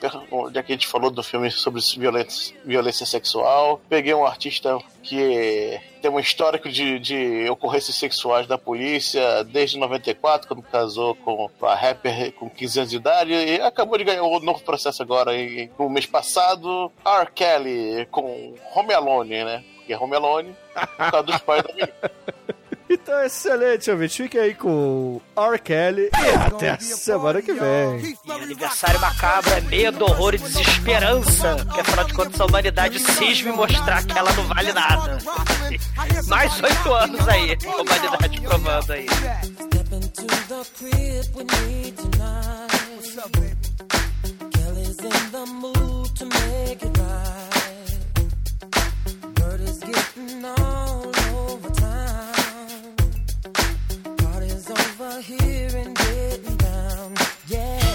Já 0.54 0.64
que 0.64 0.72
a 0.72 0.76
gente 0.76 0.88
falou 0.88 1.10
do 1.10 1.24
filme 1.24 1.50
sobre 1.52 1.82
violência, 1.98 2.56
violência 2.66 3.06
sexual, 3.06 3.82
peguei 3.90 4.14
um 4.14 4.26
artista 4.26 4.78
que 5.04 5.80
tem 6.02 6.12
um 6.12 6.20
histórico 6.20 6.70
de, 6.70 7.00
de 7.00 7.50
ocorrências 7.50 7.96
sexuais 7.96 8.48
da 8.48 8.58
polícia 8.58 9.44
desde 9.44 9.78
94, 9.78 10.48
quando 10.48 10.64
casou 10.64 11.16
com 11.16 11.50
a 11.62 11.76
rapper 11.76 12.32
com 12.34 12.50
15 12.50 12.80
anos 12.80 12.92
de 12.92 12.98
idade, 12.98 13.34
e 13.34 13.62
acabou 13.62 13.98
de 13.98 14.04
ganhar 14.04 14.24
um 14.24 14.40
novo 14.40 14.64
processo 14.64 15.02
agora, 15.02 15.32
no 15.78 15.90
mês 15.90 16.06
passado, 16.06 16.92
R. 17.06 17.32
Kelly, 17.34 18.08
com 18.12 18.56
Home 18.76 18.94
Alone, 18.94 19.44
né? 19.44 19.64
Que 19.86 19.94
é 19.94 19.98
Home 19.98 20.16
Alone, 20.16 20.56
por 20.74 21.12
causa 21.12 21.24
dos 21.24 21.38
pais 21.40 21.64
da 21.64 21.74
menina. 21.74 21.94
Então, 22.90 23.22
excelente, 23.24 23.92
ouvinte. 23.92 24.24
Fique 24.24 24.38
aí 24.38 24.54
com 24.54 25.20
R. 25.36 25.60
Kelly 25.60 26.10
e 26.14 26.46
até 26.46 26.70
a 26.72 26.80
semana 26.80 27.42
que 27.42 27.54
vem. 27.54 28.18
E 28.26 28.32
aniversário 28.32 29.00
macabro 29.00 29.52
é 29.54 29.62
medo, 29.62 30.06
horror 30.06 30.36
e 30.36 30.38
desesperança. 30.38 31.56
Que 31.74 31.82
afinal 31.82 32.06
de 32.06 32.14
contas 32.14 32.40
a 32.40 32.46
humanidade 32.46 33.00
cisme 33.00 33.52
mostrar 33.52 34.06
que 34.06 34.18
ela 34.18 34.32
não 34.34 34.44
vale 34.46 34.72
nada. 34.72 35.18
Mais 36.28 36.62
oito 36.62 36.94
anos 36.94 37.28
aí, 37.28 37.58
a 37.66 37.82
humanidade 37.82 38.42
provando 38.42 38.94
aí. 38.94 39.08
Step 39.08 39.94
into 39.94 40.28
the 40.48 40.66
crib 40.78 41.18
over 55.00 55.22
here 55.22 55.70
and 55.76 55.96
getting 55.96 56.56
down. 56.58 57.14
Yeah. 57.48 57.87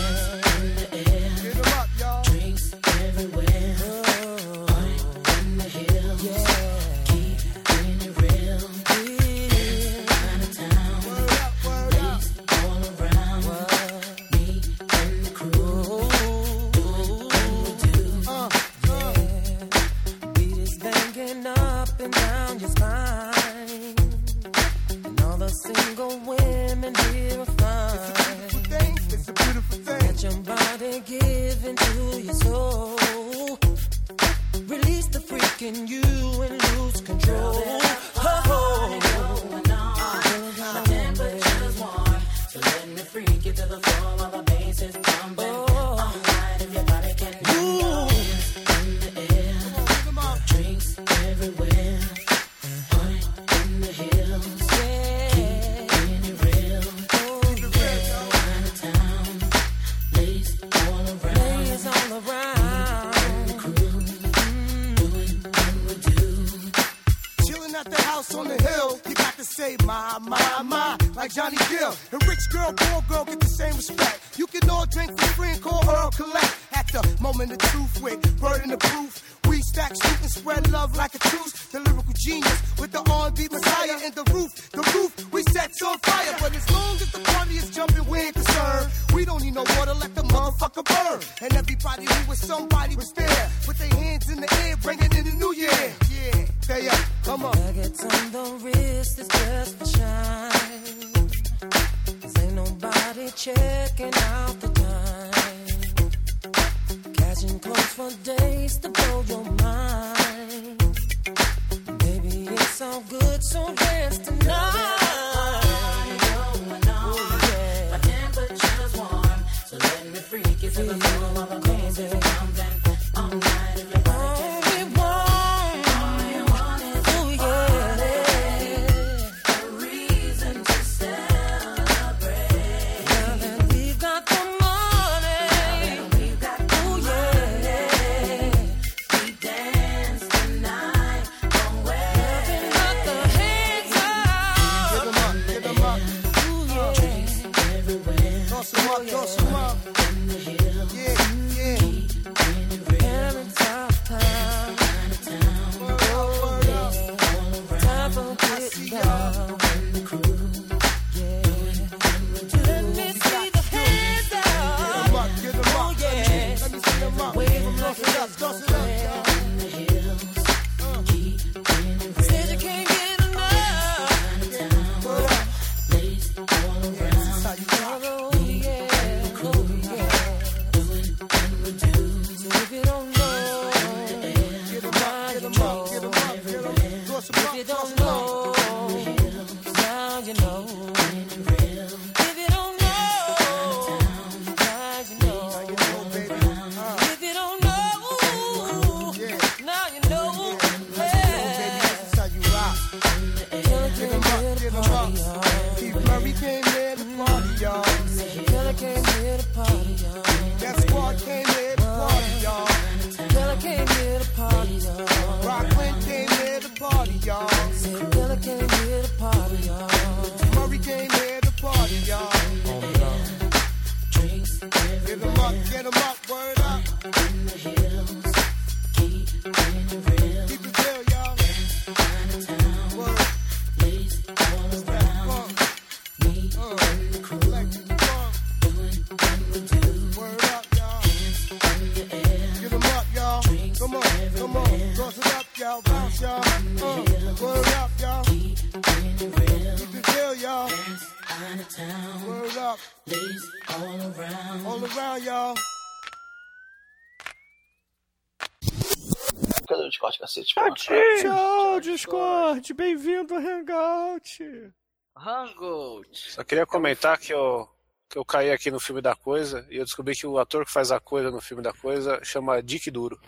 Bem-vindo 262.74 263.34
Hangout. 263.34 264.72
Hangout. 265.16 266.30
Só 266.32 266.42
queria 266.44 266.66
comentar 266.66 267.18
que 267.18 267.32
eu, 267.32 267.68
que 268.08 268.16
eu 268.16 268.24
caí 268.24 268.50
aqui 268.50 268.70
no 268.70 268.80
filme 268.80 269.00
da 269.00 269.14
coisa 269.14 269.66
e 269.70 269.76
eu 269.76 269.84
descobri 269.84 270.14
que 270.14 270.26
o 270.26 270.38
ator 270.38 270.64
que 270.64 270.72
faz 270.72 270.90
a 270.90 270.98
coisa 271.00 271.30
no 271.30 271.40
filme 271.40 271.62
da 271.62 271.72
coisa 271.72 272.22
chama 272.24 272.62
Dick 272.62 272.90
Duro. 272.90 273.20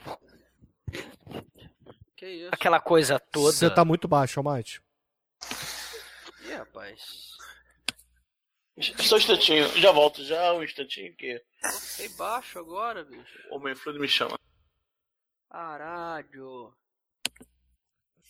Que 2.17 2.27
isso? 2.27 2.51
Aquela 2.53 2.81
coisa 2.81 3.19
toda. 3.19 3.53
Você 3.53 3.69
tá 3.71 3.85
muito 3.85 4.09
baixo, 4.09 4.41
Almighty. 4.41 4.81
Ih, 6.47 6.55
rapaz. 6.55 7.35
Só 9.01 9.15
um 9.15 9.19
instantinho, 9.19 9.69
já 9.79 9.93
volto, 9.93 10.25
já 10.25 10.53
um 10.53 10.63
instantinho 10.63 11.15
que 11.17 11.41
Fiquei 11.91 12.09
baixo 12.17 12.59
agora, 12.59 13.05
bicho. 13.05 13.39
o 13.51 13.57
homem 13.57 13.75
fluido 13.75 14.01
me 14.01 14.09
chama. 14.09 14.39
Caralho. 15.51 16.75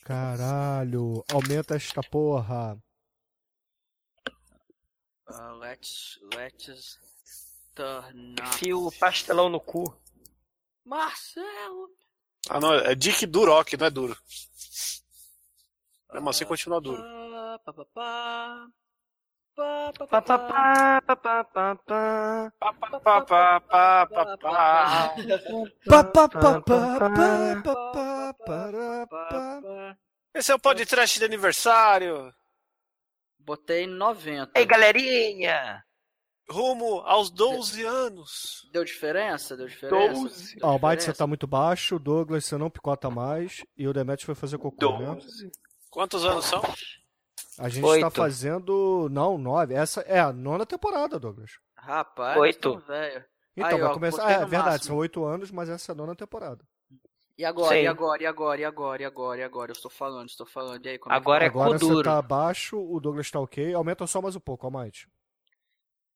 Caralho, 0.04 1.24
aumenta 1.32 1.76
esta 1.76 2.02
porra. 2.02 2.78
Uh, 5.26 5.54
let's, 5.58 6.20
let's 6.34 6.98
turn 7.74 8.34
up. 8.38 8.58
Fio 8.58 8.86
o 8.86 8.92
pastelão 8.92 9.48
no 9.48 9.58
cu. 9.58 9.98
Marcelo. 10.84 11.88
Ah, 12.50 12.60
não, 12.60 12.74
é 12.74 12.94
Dick 12.94 13.24
Durock, 13.24 13.78
não 13.78 13.86
é 13.86 13.90
duro. 13.90 14.14
Mesmo 16.12 16.28
assim 16.28 16.44
continua 16.44 16.82
duro. 16.82 17.02
Pá, 17.64 17.72
pá, 17.72 17.84
pá. 17.86 18.68
Esse 30.34 30.50
é 30.50 30.54
o 30.54 30.58
podcast 30.58 31.18
de 31.18 31.24
aniversário. 31.24 32.34
Botei 33.38 33.86
90. 33.86 34.58
Ei, 34.58 34.66
galerinha! 34.66 35.84
Rumo 36.50 37.00
aos 37.00 37.30
12 37.30 37.84
anos. 37.84 38.68
Deu 38.72 38.84
diferença? 38.84 39.56
Deu 39.56 39.68
diferença? 39.68 40.14
12. 40.14 40.56
Deu 40.56 40.68
Almighty, 40.68 41.04
você 41.04 41.12
tá 41.12 41.26
muito 41.26 41.46
baixo. 41.46 41.98
Douglas, 41.98 42.44
você 42.44 42.56
não 42.58 42.68
picota 42.68 43.08
mais. 43.08 43.64
E 43.76 43.86
o 43.86 43.92
Demet 43.92 44.26
foi 44.26 44.34
fazer 44.34 44.58
cocô, 44.58 44.98
né? 44.98 45.16
Quantos 45.90 46.24
anos 46.24 46.44
são? 46.44 46.62
A 47.58 47.68
gente 47.68 47.84
Oito. 47.84 48.02
tá 48.02 48.10
fazendo. 48.10 49.08
Não, 49.10 49.38
nove. 49.38 49.74
Essa 49.74 50.00
é 50.02 50.18
a 50.20 50.32
nona 50.32 50.66
temporada, 50.66 51.18
Douglas. 51.18 51.52
Rapaz, 51.76 52.38
Oito. 52.38 52.78
velho. 52.80 53.24
Então, 53.56 53.68
Aí, 53.70 53.80
vai 53.80 53.90
ó, 53.90 53.94
começar. 53.94 54.30
É 54.30 54.40
no 54.40 54.46
verdade, 54.48 54.70
máximo. 54.70 54.86
são 54.86 54.96
oito 54.96 55.24
anos, 55.24 55.50
mas 55.52 55.68
essa 55.68 55.92
é 55.92 55.94
a 55.94 55.96
nona 55.96 56.16
temporada. 56.16 56.64
E 57.38 57.44
agora, 57.44 57.76
Sim. 57.76 57.82
e 57.82 57.86
agora, 57.86 58.22
e 58.22 58.26
agora, 58.26 58.60
e 58.60 58.64
agora, 58.64 59.02
e 59.02 59.04
agora, 59.04 59.40
e 59.40 59.44
agora? 59.44 59.70
Eu 59.70 59.74
estou 59.74 59.90
falando, 59.90 60.28
estou 60.28 60.46
falando. 60.46 60.84
E 60.86 60.88
aí, 60.88 60.98
como 60.98 61.12
é 61.12 61.16
que 61.16 61.22
Agora 61.22 61.44
é 61.44 61.50
tá? 61.50 61.52
Agora 61.54 61.78
cu 61.78 61.86
você 61.86 62.02
tá 62.02 62.22
baixo, 62.22 62.78
o 62.78 63.00
Douglas 63.00 63.30
tá 63.30 63.40
ok. 63.40 63.74
Aumenta 63.74 64.06
só 64.06 64.20
mais 64.20 64.34
um 64.36 64.40
pouco, 64.40 64.66
Almighty. 64.66 65.08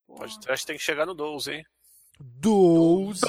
O 0.06 0.14
podcast 0.14 0.66
tem 0.66 0.76
que 0.76 0.82
chegar 0.82 1.06
no 1.06 1.14
12, 1.14 1.52
hein? 1.52 1.64
Doze. 2.20 3.20